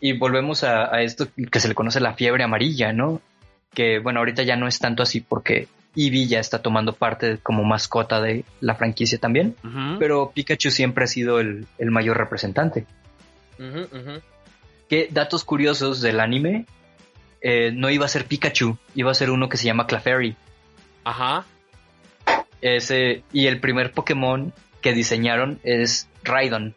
Y 0.00 0.16
volvemos 0.16 0.62
a, 0.64 0.94
a 0.94 1.02
esto 1.02 1.26
que 1.50 1.60
se 1.60 1.68
le 1.68 1.74
conoce 1.74 2.00
la 2.00 2.14
fiebre 2.14 2.44
amarilla, 2.44 2.92
¿no? 2.94 3.20
Que 3.74 3.98
bueno, 3.98 4.20
ahorita 4.20 4.42
ya 4.44 4.56
no 4.56 4.68
es 4.68 4.78
tanto 4.78 5.02
así 5.02 5.20
porque 5.20 5.66
Eevee 5.96 6.28
ya 6.28 6.38
está 6.38 6.62
tomando 6.62 6.92
parte 6.94 7.38
como 7.42 7.64
mascota 7.64 8.20
de 8.22 8.44
la 8.60 8.76
franquicia 8.76 9.18
también. 9.18 9.54
Ujú, 9.64 9.98
Pero 9.98 10.30
Pikachu 10.32 10.70
siempre 10.70 11.04
ha 11.04 11.08
sido 11.08 11.40
el, 11.40 11.66
el 11.78 11.90
mayor 11.90 12.16
representante. 12.16 12.86
Que 14.88 15.08
datos 15.10 15.44
curiosos 15.44 16.00
del 16.00 16.20
anime. 16.20 16.66
eh, 17.40 17.70
no 17.72 17.88
iba 17.90 18.04
a 18.04 18.08
ser 18.08 18.24
Pikachu, 18.24 18.76
iba 18.96 19.10
a 19.12 19.14
ser 19.14 19.30
uno 19.30 19.48
que 19.48 19.56
se 19.56 19.64
llama 19.64 19.86
Clefairy. 19.86 20.34
Ajá. 21.04 21.44
Ese, 22.60 23.22
y 23.32 23.46
el 23.46 23.60
primer 23.60 23.92
Pokémon 23.92 24.52
que 24.80 24.92
diseñaron 24.92 25.60
es 25.62 26.08
Raidon, 26.24 26.74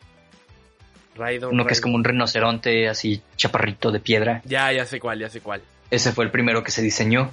Raidon, 1.16 1.54
uno 1.54 1.66
que 1.66 1.74
es 1.74 1.82
como 1.82 1.96
un 1.96 2.04
rinoceronte 2.04 2.88
así 2.88 3.22
chaparrito 3.36 3.92
de 3.92 4.00
piedra. 4.00 4.42
Ya, 4.46 4.72
ya 4.72 4.86
sé 4.86 5.00
cuál, 5.00 5.20
ya 5.20 5.30
sé 5.30 5.42
cuál. 5.42 5.62
Ese 5.90 6.12
fue 6.12 6.26
el 6.26 6.32
primero 6.32 6.64
que 6.64 6.70
se 6.72 6.82
diseñó. 6.84 7.32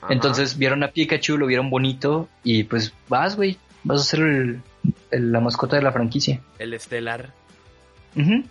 Ajá. 0.00 0.12
Entonces 0.12 0.56
vieron 0.56 0.82
a 0.84 0.88
Pikachu, 0.88 1.36
lo 1.38 1.46
vieron 1.46 1.68
bonito 1.70 2.28
y 2.44 2.62
pues 2.64 2.94
vas, 3.08 3.34
güey, 3.36 3.58
vas 3.82 4.00
a 4.00 4.04
ser 4.04 4.20
el- 4.20 4.62
el- 5.10 5.32
la 5.32 5.40
mascota 5.40 5.74
de 5.76 5.82
la 5.82 5.90
franquicia. 5.92 6.40
El 6.60 6.74
estelar. 6.74 7.32
Ujú. 8.16 8.44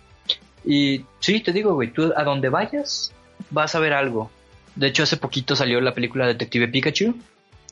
Y 0.64 1.04
sí, 1.20 1.40
te 1.40 1.52
digo, 1.52 1.74
güey, 1.74 1.90
tú 1.90 2.12
a 2.16 2.24
donde 2.24 2.48
vayas 2.48 3.12
vas 3.50 3.74
a 3.74 3.80
ver 3.80 3.92
algo. 3.92 4.30
De 4.74 4.86
hecho, 4.88 5.02
hace 5.02 5.16
poquito 5.16 5.56
salió 5.56 5.80
la 5.80 5.94
película 5.94 6.26
Detective 6.26 6.68
Pikachu. 6.68 7.16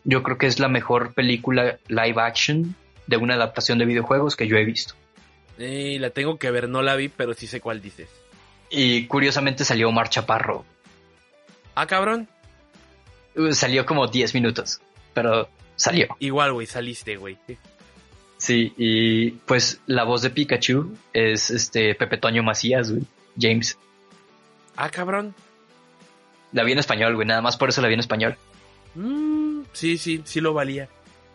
Yo 0.05 0.23
creo 0.23 0.39
que 0.39 0.47
es 0.47 0.59
la 0.59 0.69
mejor 0.69 1.15
película 1.15 1.79
live 1.89 2.21
action 2.21 2.75
de 3.07 3.17
una 3.17 3.35
adaptación 3.35 3.79
de 3.79 3.87
videojuegos 3.87 4.37
que 4.37 4.47
yo 4.47 4.57
he 4.57 4.65
visto. 4.65 4.95
Eh, 5.59 5.99
la 6.01 6.11
tengo 6.11 6.39
que 6.39 6.51
ver, 6.51 6.69
no 6.69 6.83
la 6.83 6.97
vi, 6.97 7.09
pero 7.09 7.35
sí 7.35 7.47
sé 7.47 7.61
cuál 7.61 7.83
dices. 7.83 8.09
Y 8.71 9.07
curiosamente 9.07 9.65
salió 9.65 9.89
Omar 9.89 10.09
Chaparro. 10.09 10.65
Ah, 11.75 11.87
cabrón. 11.87 12.29
Salió 13.53 13.87
como 13.87 14.07
10 14.07 14.35
minutos, 14.35 14.81
pero 15.15 15.49
salió. 15.77 16.09
Igual, 16.19 16.53
güey, 16.53 16.67
saliste, 16.67 17.17
güey. 17.17 17.39
Sí, 18.41 18.73
y 18.79 19.33
pues 19.33 19.83
la 19.87 20.05
voz 20.05 20.23
de 20.23 20.31
Pikachu 20.31 20.97
es 21.13 21.51
este 21.51 21.95
Pepe 21.95 22.17
Toño 22.17 22.43
Macías, 22.43 22.91
güey. 22.91 23.03
James. 23.39 23.77
Ah, 24.77 24.89
cabrón. 24.89 25.35
La 26.53 26.65
vi 26.65 26.73
en 26.73 26.79
español, 26.79 27.15
güey. 27.17 27.29
Nada 27.29 27.43
más 27.43 27.59
por 27.59 27.69
eso 27.69 27.83
la 27.83 27.89
vi 27.89 27.95
en 27.95 28.01
español. 28.01 28.37
Mm, 28.95 29.61
sí, 29.75 29.99
sí, 29.99 30.23
sí 30.25 30.41
lo 30.41 30.55
valía. 30.55 30.89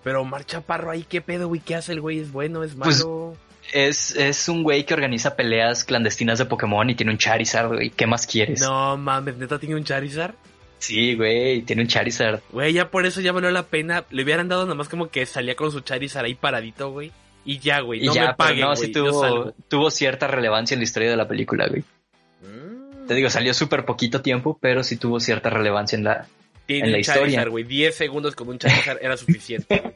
Pero 0.03 0.21
Omar 0.21 0.45
Chaparro 0.45 0.89
ahí, 0.89 1.05
¿qué 1.07 1.21
pedo, 1.21 1.47
güey? 1.47 1.61
¿Qué 1.61 1.75
hace 1.75 1.91
el 1.93 2.01
güey? 2.01 2.19
¿Es 2.19 2.31
bueno? 2.31 2.63
¿Es 2.63 2.73
Pues, 2.73 2.99
malo? 3.05 3.37
Es, 3.71 4.15
es 4.15 4.49
un 4.49 4.63
güey 4.63 4.83
que 4.85 4.95
organiza 4.95 5.35
peleas 5.35 5.83
clandestinas 5.83 6.39
de 6.39 6.45
Pokémon 6.45 6.89
y 6.89 6.95
tiene 6.95 7.11
un 7.11 7.19
Charizard, 7.19 7.67
güey. 7.67 7.91
¿Qué 7.91 8.07
más 8.07 8.25
quieres? 8.25 8.61
no 8.61 8.97
mames, 8.97 9.37
neta 9.37 9.59
tiene 9.59 9.75
un 9.75 9.83
Charizard. 9.83 10.33
Sí, 10.85 11.15
güey, 11.15 11.61
tiene 11.63 11.81
un 11.81 11.87
Charizard. 11.87 12.41
Güey, 12.51 12.73
ya 12.73 12.91
por 12.91 13.05
eso 13.05 13.21
ya 13.21 13.31
valió 13.31 13.49
la 13.49 13.63
pena. 13.63 14.05
Le 14.11 14.23
hubieran 14.23 14.47
dado 14.47 14.63
nada 14.63 14.75
más 14.75 14.87
como 14.87 15.09
que 15.09 15.25
salía 15.25 15.55
con 15.55 15.71
su 15.71 15.81
Charizard 15.81 16.25
ahí 16.25 16.35
paradito, 16.35 16.91
güey. 16.91 17.11
Y 17.43 17.59
ya, 17.59 17.79
güey. 17.79 18.03
Y 18.03 18.07
No 18.07 18.13
ya, 18.13 18.21
me 18.21 18.27
pero 18.27 18.37
paguen, 18.37 18.61
no, 18.61 18.75
güey. 18.75 18.77
sí 18.77 18.91
tuvo, 19.67 19.91
cierta 19.91 20.27
relevancia 20.27 20.75
en 20.75 20.79
la 20.79 20.83
historia 20.83 21.09
de 21.09 21.17
la 21.17 21.27
película, 21.27 21.67
güey. 21.67 21.83
Mm. 22.41 23.07
Te 23.07 23.15
digo, 23.15 23.29
salió 23.29 23.53
súper 23.53 23.85
poquito 23.85 24.21
tiempo, 24.21 24.57
pero 24.61 24.83
sí 24.83 24.97
tuvo 24.97 25.19
cierta 25.19 25.49
relevancia 25.49 25.97
en 25.97 26.03
la... 26.03 26.27
En 26.67 26.91
la 26.91 26.97
un 26.97 26.99
historia. 26.99 27.21
Charizard, 27.21 27.49
güey. 27.49 27.63
10 27.63 27.95
segundos 27.95 28.35
con 28.35 28.49
un 28.49 28.59
Charizard 28.59 28.99
era 29.01 29.17
suficiente. 29.17 29.81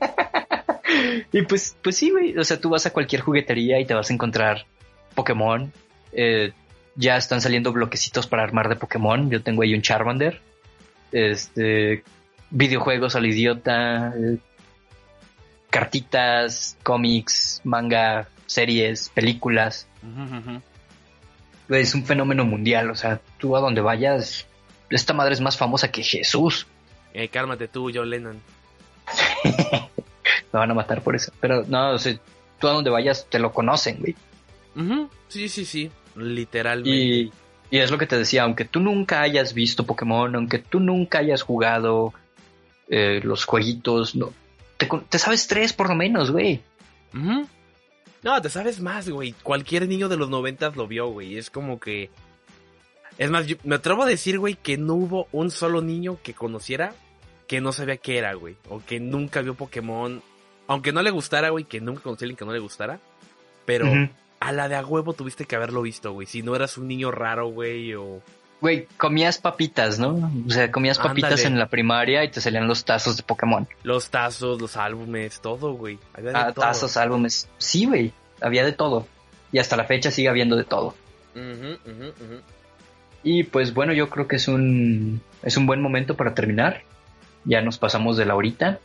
Y 1.32 1.44
pues, 1.44 1.76
pues 1.82 1.96
sí, 1.98 2.10
güey. 2.10 2.38
O 2.38 2.44
sea, 2.44 2.60
tú 2.60 2.70
vas 2.70 2.86
a 2.86 2.92
cualquier 2.92 3.22
juguetería 3.22 3.80
y 3.80 3.86
te 3.86 3.94
vas 3.94 4.10
a 4.10 4.14
encontrar 4.14 4.66
Pokémon. 5.16 5.72
Eh, 6.12 6.52
ya 6.96 7.18
están 7.18 7.42
saliendo 7.42 7.72
bloquecitos 7.72 8.28
para 8.28 8.44
armar 8.44 8.70
de 8.70 8.76
Pokémon. 8.76 9.30
Yo 9.30 9.42
tengo 9.42 9.62
ahí 9.62 9.74
un 9.74 9.82
Charmander. 9.82 10.42
Este, 11.12 12.04
videojuegos 12.50 13.16
al 13.16 13.26
idiota. 13.26 14.14
eh, 14.16 14.38
cartitas, 15.70 16.78
cómics, 16.84 17.62
manga, 17.64 18.28
series, 18.46 19.10
películas. 19.10 19.88
Es 21.70 21.94
un 21.94 22.06
fenómeno 22.06 22.46
mundial. 22.46 22.90
O 22.90 22.96
sea, 22.96 23.22
tú 23.38 23.56
a 23.56 23.60
donde 23.60 23.82
vayas, 23.82 24.48
esta 24.90 25.14
madre 25.14 25.34
es 25.34 25.42
más 25.42 25.58
famosa 25.58 25.92
que 25.92 26.04
Jesús. 26.04 26.68
Eh, 27.14 27.28
cálmate 27.28 27.68
tú, 27.68 27.92
John 27.94 28.10
Lennon. 28.10 28.42
Me 29.44 30.60
van 30.60 30.72
a 30.72 30.74
matar 30.74 31.02
por 31.02 31.16
eso. 31.16 31.32
Pero 31.40 31.64
no, 31.68 31.92
o 31.92 32.00
sea, 32.00 32.18
tú 32.60 32.68
a 32.68 32.72
donde 32.72 32.90
vayas 32.90 33.28
te 33.30 33.40
lo 33.40 33.54
conocen, 33.54 34.00
güey. 34.00 34.16
Sí, 35.28 35.50
sí, 35.50 35.66
sí. 35.66 35.92
Literalmente. 36.16 36.90
Y, 36.90 37.32
y 37.72 37.78
es 37.78 37.92
lo 37.92 37.98
que 37.98 38.08
te 38.08 38.18
decía, 38.18 38.44
aunque 38.44 38.66
tú 38.66 38.80
nunca 38.80 39.22
hayas 39.22 39.54
visto 39.54 39.86
Pokémon, 39.86 40.36
aunque 40.36 40.60
tú 40.60 40.80
nunca 40.80 41.20
hayas 41.20 41.42
jugado 41.42 42.14
eh, 42.90 43.22
los 43.24 43.46
jueguitos, 43.46 44.16
no, 44.16 44.34
te, 44.78 45.20
sabes 45.20 45.48
tres 45.48 45.74
por 45.74 45.90
lo 45.90 45.96
menos, 45.96 46.32
güey. 46.32 46.62
No, 48.24 48.42
te 48.42 48.50
sabes 48.50 48.80
más, 48.80 49.10
güey. 49.10 49.34
Cualquier 49.44 49.88
niño 49.88 50.10
de 50.10 50.18
los 50.18 50.30
noventas 50.30 50.76
lo 50.76 50.88
vio, 50.88 51.08
güey. 51.08 51.38
Es 51.38 51.50
como 51.50 51.80
que... 51.80 52.10
Es 53.18 53.30
más, 53.30 53.48
yo 53.48 53.58
me 53.64 53.76
atrevo 53.76 54.04
a 54.04 54.08
decir, 54.08 54.40
güey, 54.40 54.56
que 54.56 54.78
no 54.78 54.94
hubo 54.96 55.28
un 55.32 55.52
solo 55.52 55.82
niño 55.82 56.18
que 56.24 56.34
conociera 56.34 56.94
que 57.48 57.62
no 57.62 57.72
sabía 57.72 57.98
qué 57.98 58.20
era, 58.20 58.34
güey. 58.36 58.56
O 58.70 58.80
que 58.80 59.00
nunca 59.00 59.42
vio 59.42 59.56
Pokémon. 59.56 60.22
Aunque 60.68 60.92
no 60.92 61.02
le 61.02 61.10
gustara, 61.10 61.50
güey, 61.50 61.66
que 61.66 61.82
nunca 61.82 62.04
conocí 62.04 62.24
a 62.24 62.26
alguien 62.26 62.38
que 62.38 62.46
no 62.46 62.54
le 62.54 62.60
gustara. 62.60 63.00
Pero. 63.66 63.88
A 64.40 64.52
la 64.52 64.68
de 64.70 64.76
a 64.76 64.86
huevo 64.86 65.14
tuviste 65.14 65.46
que 65.46 65.56
haberlo 65.56 65.82
visto, 65.82 66.12
güey. 66.14 66.28
Si 66.28 66.42
no 66.42 66.56
eras 66.56 66.78
un 66.78 66.88
niño 66.88 67.12
raro, 67.12 67.48
güey, 67.50 67.94
o... 67.96 68.22
Güey, 68.62 68.88
comías 68.98 69.38
papitas, 69.38 70.00
¿no? 70.00 70.32
O 70.48 70.52
sea, 70.52 70.70
comías 70.72 70.98
papitas 71.00 71.32
Ándale. 71.32 71.48
en 71.48 71.60
la 71.60 71.68
primaria 71.68 72.24
y 72.26 72.30
te 72.30 72.42
salían 72.42 72.68
los 72.68 72.84
tazos 72.84 73.16
de 73.16 73.24
Pokémon. 73.24 73.68
Los 73.84 74.10
tazos, 74.10 74.60
los 74.62 74.76
álbumes, 74.76 75.40
todo, 75.40 75.74
güey. 75.74 75.98
Había 76.14 76.32
de 76.32 76.38
Ah, 76.38 76.52
todo. 76.52 76.66
tazos, 76.66 76.98
álbumes. 76.98 77.48
Sí, 77.58 77.86
güey, 77.86 78.12
había 78.42 78.66
de 78.66 78.74
todo. 78.74 79.08
Y 79.54 79.60
hasta 79.60 79.78
la 79.78 79.86
fecha 79.86 80.12
sigue 80.12 80.28
habiendo 80.30 80.56
de 80.58 80.66
todo. 80.66 80.94
Y 83.24 83.44
pues 83.44 83.74
bueno, 83.74 83.94
yo 83.94 84.10
creo 84.10 84.28
que 84.28 84.38
es 84.38 84.48
un, 84.48 85.22
es 85.44 85.58
un 85.58 85.66
buen 85.66 85.82
momento 85.82 86.16
para 86.16 86.34
terminar. 86.34 86.84
Ya 87.46 87.62
nos 87.62 87.78
pasamos 87.78 88.18
de 88.18 88.26
la 88.26 88.36
horita. 88.36 88.80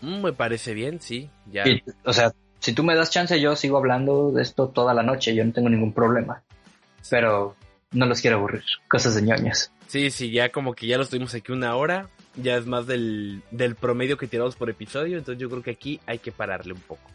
Mm, 0.00 0.22
me 0.24 0.32
parece 0.32 0.74
bien, 0.74 1.00
sí. 1.00 1.28
Ya. 1.50 1.66
Y, 1.66 1.82
o 2.04 2.12
sea, 2.12 2.32
si 2.60 2.72
tú 2.72 2.84
me 2.84 2.94
das 2.94 3.10
chance, 3.10 3.40
yo 3.40 3.56
sigo 3.56 3.78
hablando 3.78 4.30
de 4.32 4.42
esto 4.42 4.68
toda 4.68 4.94
la 4.94 5.02
noche, 5.02 5.34
yo 5.34 5.44
no 5.44 5.52
tengo 5.52 5.68
ningún 5.68 5.92
problema. 5.92 6.42
Pero 7.08 7.56
no 7.92 8.06
los 8.06 8.20
quiero 8.20 8.36
aburrir, 8.36 8.62
cosas 8.88 9.14
de 9.14 9.22
ñoñas. 9.22 9.72
Sí, 9.86 10.10
sí, 10.10 10.30
ya 10.30 10.50
como 10.50 10.74
que 10.74 10.86
ya 10.86 10.98
los 10.98 11.08
tuvimos 11.08 11.34
aquí 11.34 11.50
una 11.50 11.74
hora. 11.74 12.08
Ya 12.36 12.56
es 12.56 12.66
más 12.66 12.86
del, 12.86 13.42
del 13.50 13.74
promedio 13.74 14.16
que 14.16 14.28
tiramos 14.28 14.54
por 14.54 14.70
episodio. 14.70 15.18
Entonces 15.18 15.40
yo 15.40 15.50
creo 15.50 15.62
que 15.62 15.72
aquí 15.72 16.00
hay 16.06 16.18
que 16.18 16.30
pararle 16.30 16.74
un 16.74 16.80
poco. 16.80 17.10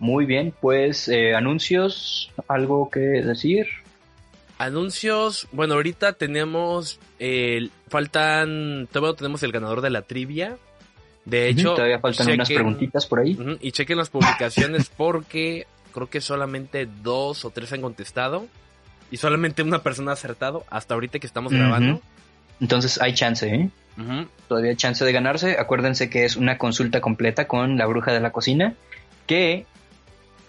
Muy 0.00 0.26
bien, 0.26 0.52
pues 0.60 1.08
eh, 1.08 1.34
anuncios, 1.34 2.32
algo 2.48 2.90
que 2.90 2.98
decir. 2.98 3.68
Anuncios. 4.58 5.46
Bueno, 5.52 5.74
ahorita 5.74 6.14
tenemos. 6.14 6.98
faltan. 7.88 8.88
Todavía 8.90 9.16
tenemos 9.16 9.42
el 9.44 9.52
ganador 9.52 9.80
de 9.80 9.90
la 9.90 10.02
trivia. 10.02 10.56
De 11.24 11.48
hecho. 11.48 11.74
Todavía 11.74 11.98
faltan 11.98 12.30
unas 12.30 12.48
preguntitas 12.48 13.06
por 13.06 13.20
ahí. 13.20 13.38
Y 13.60 13.72
chequen 13.72 13.98
las 13.98 14.10
publicaciones 14.10 14.88
porque 14.96 15.66
creo 15.92 16.08
que 16.08 16.20
solamente 16.20 16.88
dos 17.02 17.44
o 17.44 17.50
tres 17.50 17.72
han 17.72 17.80
contestado. 17.80 18.46
Y 19.10 19.16
solamente 19.16 19.62
una 19.62 19.82
persona 19.82 20.10
ha 20.10 20.14
acertado 20.14 20.64
hasta 20.70 20.94
ahorita 20.94 21.18
que 21.18 21.26
estamos 21.26 21.52
grabando. 21.52 22.00
Entonces 22.60 23.00
hay 23.00 23.14
chance, 23.14 23.46
¿eh? 23.48 23.70
Todavía 24.48 24.70
hay 24.70 24.76
chance 24.76 25.04
de 25.04 25.12
ganarse. 25.12 25.56
Acuérdense 25.58 26.10
que 26.10 26.24
es 26.24 26.36
una 26.36 26.58
consulta 26.58 27.00
completa 27.00 27.46
con 27.46 27.76
la 27.76 27.86
bruja 27.86 28.12
de 28.12 28.20
la 28.20 28.32
cocina, 28.32 28.74
que, 29.26 29.66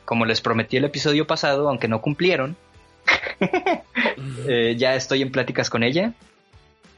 como 0.03 0.25
les 0.25 0.41
prometí 0.41 0.77
el 0.77 0.85
episodio 0.85 1.27
pasado, 1.27 1.69
aunque 1.69 1.87
no 1.87 2.01
cumplieron, 2.01 2.55
eh, 4.47 4.75
ya 4.77 4.95
estoy 4.95 5.21
en 5.21 5.31
pláticas 5.31 5.69
con 5.69 5.83
ella. 5.83 6.13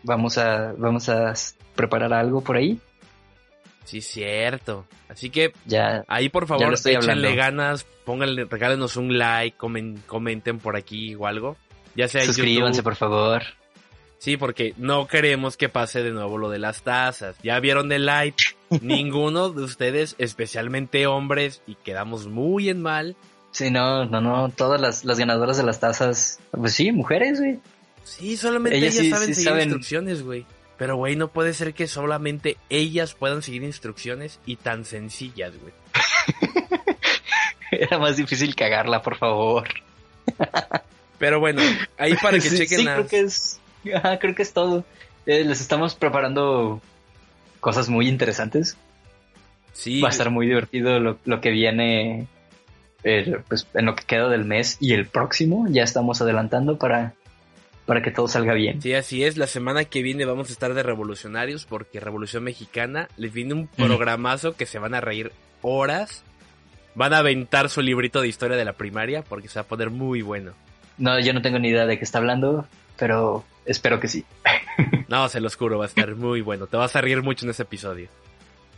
Vamos 0.04 0.38
a, 0.38 0.74
vamos 0.78 1.10
a 1.10 1.34
preparar 1.76 2.14
algo 2.14 2.42
por 2.42 2.56
ahí. 2.56 2.80
Sí, 3.88 4.02
cierto. 4.02 4.86
Así 5.08 5.30
que 5.30 5.54
Ya, 5.66 6.04
ahí 6.10 6.28
por 6.28 6.46
favor 6.46 6.74
échenle 6.74 7.36
ganas, 7.36 7.86
pónganle, 8.04 8.44
regálenos 8.44 8.98
un 8.98 9.18
like, 9.18 9.58
comen- 9.58 10.02
comenten 10.08 10.60
por 10.60 10.76
aquí 10.76 11.16
o 11.16 11.26
algo. 11.26 11.56
Ya 11.96 12.10
sea 12.10 12.26
suscríbanse 12.26 12.80
YouTube. 12.80 12.84
por 12.84 12.96
favor. 12.98 13.44
Sí, 14.18 14.36
porque 14.36 14.74
no 14.76 15.08
queremos 15.08 15.56
que 15.56 15.70
pase 15.70 16.04
de 16.04 16.12
nuevo 16.12 16.38
lo 16.38 16.50
de 16.50 16.60
las 16.60 16.82
tazas. 16.82 17.38
Ya 17.44 17.60
vieron 17.62 17.90
el 17.94 18.06
live. 18.06 18.36
Ninguno 18.82 19.50
de 19.52 19.64
ustedes, 19.64 20.16
especialmente 20.18 21.08
hombres, 21.08 21.62
y 21.66 21.76
quedamos 21.76 22.28
muy 22.28 22.68
en 22.68 22.82
mal. 22.82 23.16
Sí, 23.52 23.72
no, 23.72 24.04
no, 24.06 24.20
no. 24.20 24.50
Todas 24.50 24.82
las, 24.82 25.06
las 25.06 25.18
ganadoras 25.18 25.56
de 25.56 25.64
las 25.64 25.80
tazas, 25.80 26.40
pues 26.52 26.74
sí, 26.74 26.92
mujeres, 26.92 27.40
güey. 27.40 27.60
Sí, 28.04 28.36
solamente 28.36 28.78
Ellas 28.78 28.96
ellas, 28.96 29.06
sí- 29.06 29.10
saben 29.12 29.28
sí 29.30 29.34
seguir 29.36 29.50
saben. 29.50 29.64
instrucciones, 29.64 30.24
güey. 30.24 30.46
Pero, 30.78 30.96
güey, 30.96 31.16
no 31.16 31.30
puede 31.30 31.54
ser 31.54 31.74
que 31.74 31.88
solamente 31.88 32.58
ellas 32.70 33.16
puedan 33.16 33.42
seguir 33.42 33.64
instrucciones 33.64 34.40
y 34.46 34.58
tan 34.58 34.86
sencillas, 34.86 35.54
güey. 35.60 35.74
Era 37.72 37.98
más 38.00 38.18
difícil 38.18 38.56
cagarla, 38.56 39.02
por 39.02 39.18
favor. 39.18 39.68
Pero 41.18 41.40
bueno, 41.40 41.62
ahí 41.98 42.16
para 42.22 42.38
que 42.40 42.42
Sí, 42.50 42.58
chequen 42.60 42.80
sí, 42.80 42.84
las- 42.86 42.96
creo 42.96 43.08
que 43.08 43.20
es, 43.22 43.60
ajá, 43.96 44.20
creo 44.20 44.36
que 44.36 44.44
es 44.44 44.54
todo. 44.54 44.86
Eh, 45.26 45.44
les 45.44 45.60
estamos 45.62 45.96
preparando 45.96 46.82
cosas 47.60 47.90
muy 47.90 48.08
interesantes. 48.08 48.78
Sí, 49.74 50.02
Va 50.02 50.08
a 50.08 50.12
estar 50.12 50.30
muy 50.32 50.48
divertido 50.48 51.00
lo, 51.00 51.18
lo 51.26 51.42
que 51.42 51.52
viene 51.52 52.28
eh, 53.04 53.38
pues, 53.48 53.68
en 53.74 53.86
lo 53.86 53.96
que 53.96 54.06
queda 54.06 54.28
del 54.30 54.46
mes 54.46 54.78
y 54.80 54.94
el 54.94 55.06
próximo. 55.08 55.66
Ya 55.70 55.84
estamos 55.84 56.22
adelantando 56.22 56.78
para, 56.78 57.14
para 57.88 58.02
que 58.02 58.12
todo 58.12 58.28
salga 58.28 58.54
bien. 58.54 58.82
Sí, 58.82 58.94
así 58.94 59.24
es. 59.24 59.38
La 59.38 59.48
semana 59.48 59.86
que 59.86 60.04
viene 60.04 60.26
vamos 60.26 60.50
a 60.50 60.52
estar 60.52 60.74
de 60.74 60.84
revolucionarios 60.84 61.66
porque 61.66 62.02
Revolución 62.02 62.44
Mexicana 62.44 63.08
les 63.16 63.32
viene 63.32 63.54
un 63.54 63.68
programazo 63.68 64.56
que 64.56 64.66
se 64.66 64.78
van 64.78 64.94
a 64.94 65.02
reír 65.02 65.32
horas. 65.62 66.24
Van 66.96 67.14
a 67.14 67.20
aventar 67.20 67.70
su 67.70 67.82
librito 67.82 68.22
de 68.22 68.28
historia 68.28 68.58
de 68.58 68.66
la 68.66 68.74
primaria 68.74 69.24
porque 69.24 69.48
se 69.48 69.58
va 69.58 69.62
a 69.62 69.68
poner 69.68 69.90
muy 69.90 70.22
bueno. 70.22 70.52
No, 70.98 71.18
yo 71.22 71.32
no 71.34 71.42
tengo 71.42 71.60
ni 71.60 71.70
idea 71.70 71.86
de 71.86 71.98
qué 71.98 72.04
está 72.04 72.18
hablando, 72.18 72.68
pero 72.98 73.46
espero 73.66 74.00
que 74.00 74.10
sí. 74.10 74.26
No, 75.08 75.30
se 75.30 75.40
los 75.40 75.56
juro, 75.56 75.78
va 75.78 75.86
a 75.86 75.88
estar 75.88 76.14
muy 76.16 76.42
bueno. 76.42 76.68
Te 76.68 76.76
vas 76.76 76.94
a 76.96 77.02
reír 77.02 77.24
mucho 77.24 77.46
en 77.46 77.52
ese 77.52 77.64
episodio. 77.64 78.10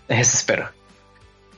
Eso 0.07 0.37
espero. 0.37 0.69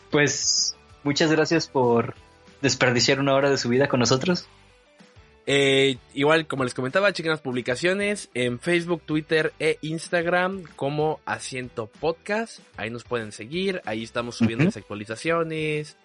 Pues 0.09 0.77
muchas 1.03 1.29
gracias 1.29 1.67
por 1.67 2.15
desperdiciar 2.61 3.19
una 3.19 3.33
hora 3.33 3.49
de 3.49 3.57
su 3.57 3.67
vida 3.67 3.89
con 3.89 3.99
nosotros. 3.99 4.47
Eh, 5.47 5.97
igual, 6.13 6.47
como 6.47 6.63
les 6.63 6.73
comentaba, 6.73 7.11
chequen 7.13 7.31
las 7.31 7.41
publicaciones 7.41 8.29
en 8.33 8.59
Facebook, 8.59 9.01
Twitter 9.05 9.53
e 9.59 9.77
Instagram 9.81 10.63
como 10.75 11.19
Asiento 11.25 11.87
Podcast. 11.87 12.59
Ahí 12.77 12.89
nos 12.89 13.03
pueden 13.03 13.31
seguir. 13.31 13.81
Ahí 13.85 14.03
estamos 14.03 14.35
subiendo 14.35 14.65
las 14.65 14.77
actualizaciones. 14.77 15.97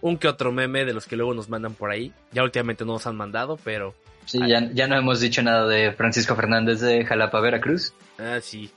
Un 0.00 0.18
que 0.18 0.28
otro 0.28 0.52
meme 0.52 0.84
de 0.84 0.92
los 0.92 1.06
que 1.06 1.16
luego 1.16 1.32
nos 1.34 1.48
mandan 1.48 1.74
por 1.74 1.90
ahí. 1.90 2.12
Ya 2.32 2.42
últimamente 2.42 2.84
no 2.84 2.92
nos 2.94 3.06
han 3.06 3.16
mandado, 3.16 3.58
pero... 3.64 3.94
Sí, 4.26 4.38
ya, 4.46 4.70
ya 4.72 4.86
no 4.86 4.96
hemos 4.96 5.20
dicho 5.20 5.42
nada 5.42 5.66
de 5.66 5.92
Francisco 5.92 6.34
Fernández 6.34 6.80
de 6.80 7.04
Jalapa, 7.04 7.40
Veracruz. 7.40 7.92
Ah, 8.18 8.38
sí. 8.40 8.70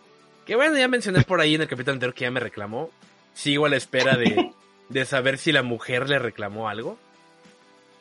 Que 0.45 0.55
bueno, 0.55 0.77
ya 0.77 0.87
mencioné 0.87 1.23
por 1.23 1.41
ahí 1.41 1.55
en 1.55 1.61
el 1.61 1.67
capítulo 1.67 1.93
anterior 1.93 2.13
que 2.13 2.25
ya 2.25 2.31
me 2.31 2.39
reclamó. 2.39 2.89
Sigo 3.33 3.65
a 3.65 3.69
la 3.69 3.75
espera 3.75 4.17
de, 4.17 4.51
de 4.89 5.05
saber 5.05 5.37
si 5.37 5.51
la 5.51 5.63
mujer 5.63 6.09
le 6.09 6.19
reclamó 6.19 6.69
algo. 6.69 6.97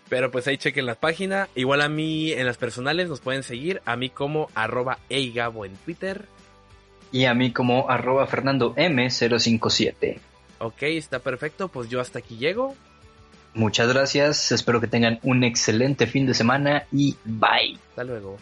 Pero 0.09 0.31
pues 0.31 0.47
ahí 0.47 0.57
chequen 0.57 0.87
la 0.87 0.95
página. 0.95 1.49
Igual 1.55 1.81
a 1.83 1.89
mí 1.89 2.33
en 2.33 2.47
las 2.47 2.57
personales 2.57 3.09
nos 3.09 3.21
pueden 3.21 3.43
seguir. 3.43 3.83
A 3.85 3.97
mí 3.97 4.11
como 4.11 4.49
arroba 4.55 4.99
eigabo 5.09 5.65
en 5.65 5.75
Twitter. 5.77 6.27
Y 7.13 7.25
a 7.25 7.35
mí 7.35 7.53
como 7.53 7.91
arroba 7.91 8.27
Fernando 8.27 8.75
M057. 8.77 10.19
Ok, 10.59 10.83
está 10.83 11.19
perfecto. 11.19 11.69
Pues 11.69 11.89
yo 11.89 12.01
hasta 12.01 12.21
aquí 12.21 12.37
llego. 12.37 12.77
Muchas 13.55 13.89
gracias, 13.89 14.53
espero 14.53 14.83
que 14.83 14.87
tengan 14.87 15.19
un 15.23 15.43
excelente 15.43 16.07
fin 16.07 16.27
de 16.27 16.35
semana 16.35 16.85
y 16.93 17.17
bye. 17.25 17.79
Hasta 17.89 18.05
luego. 18.05 18.37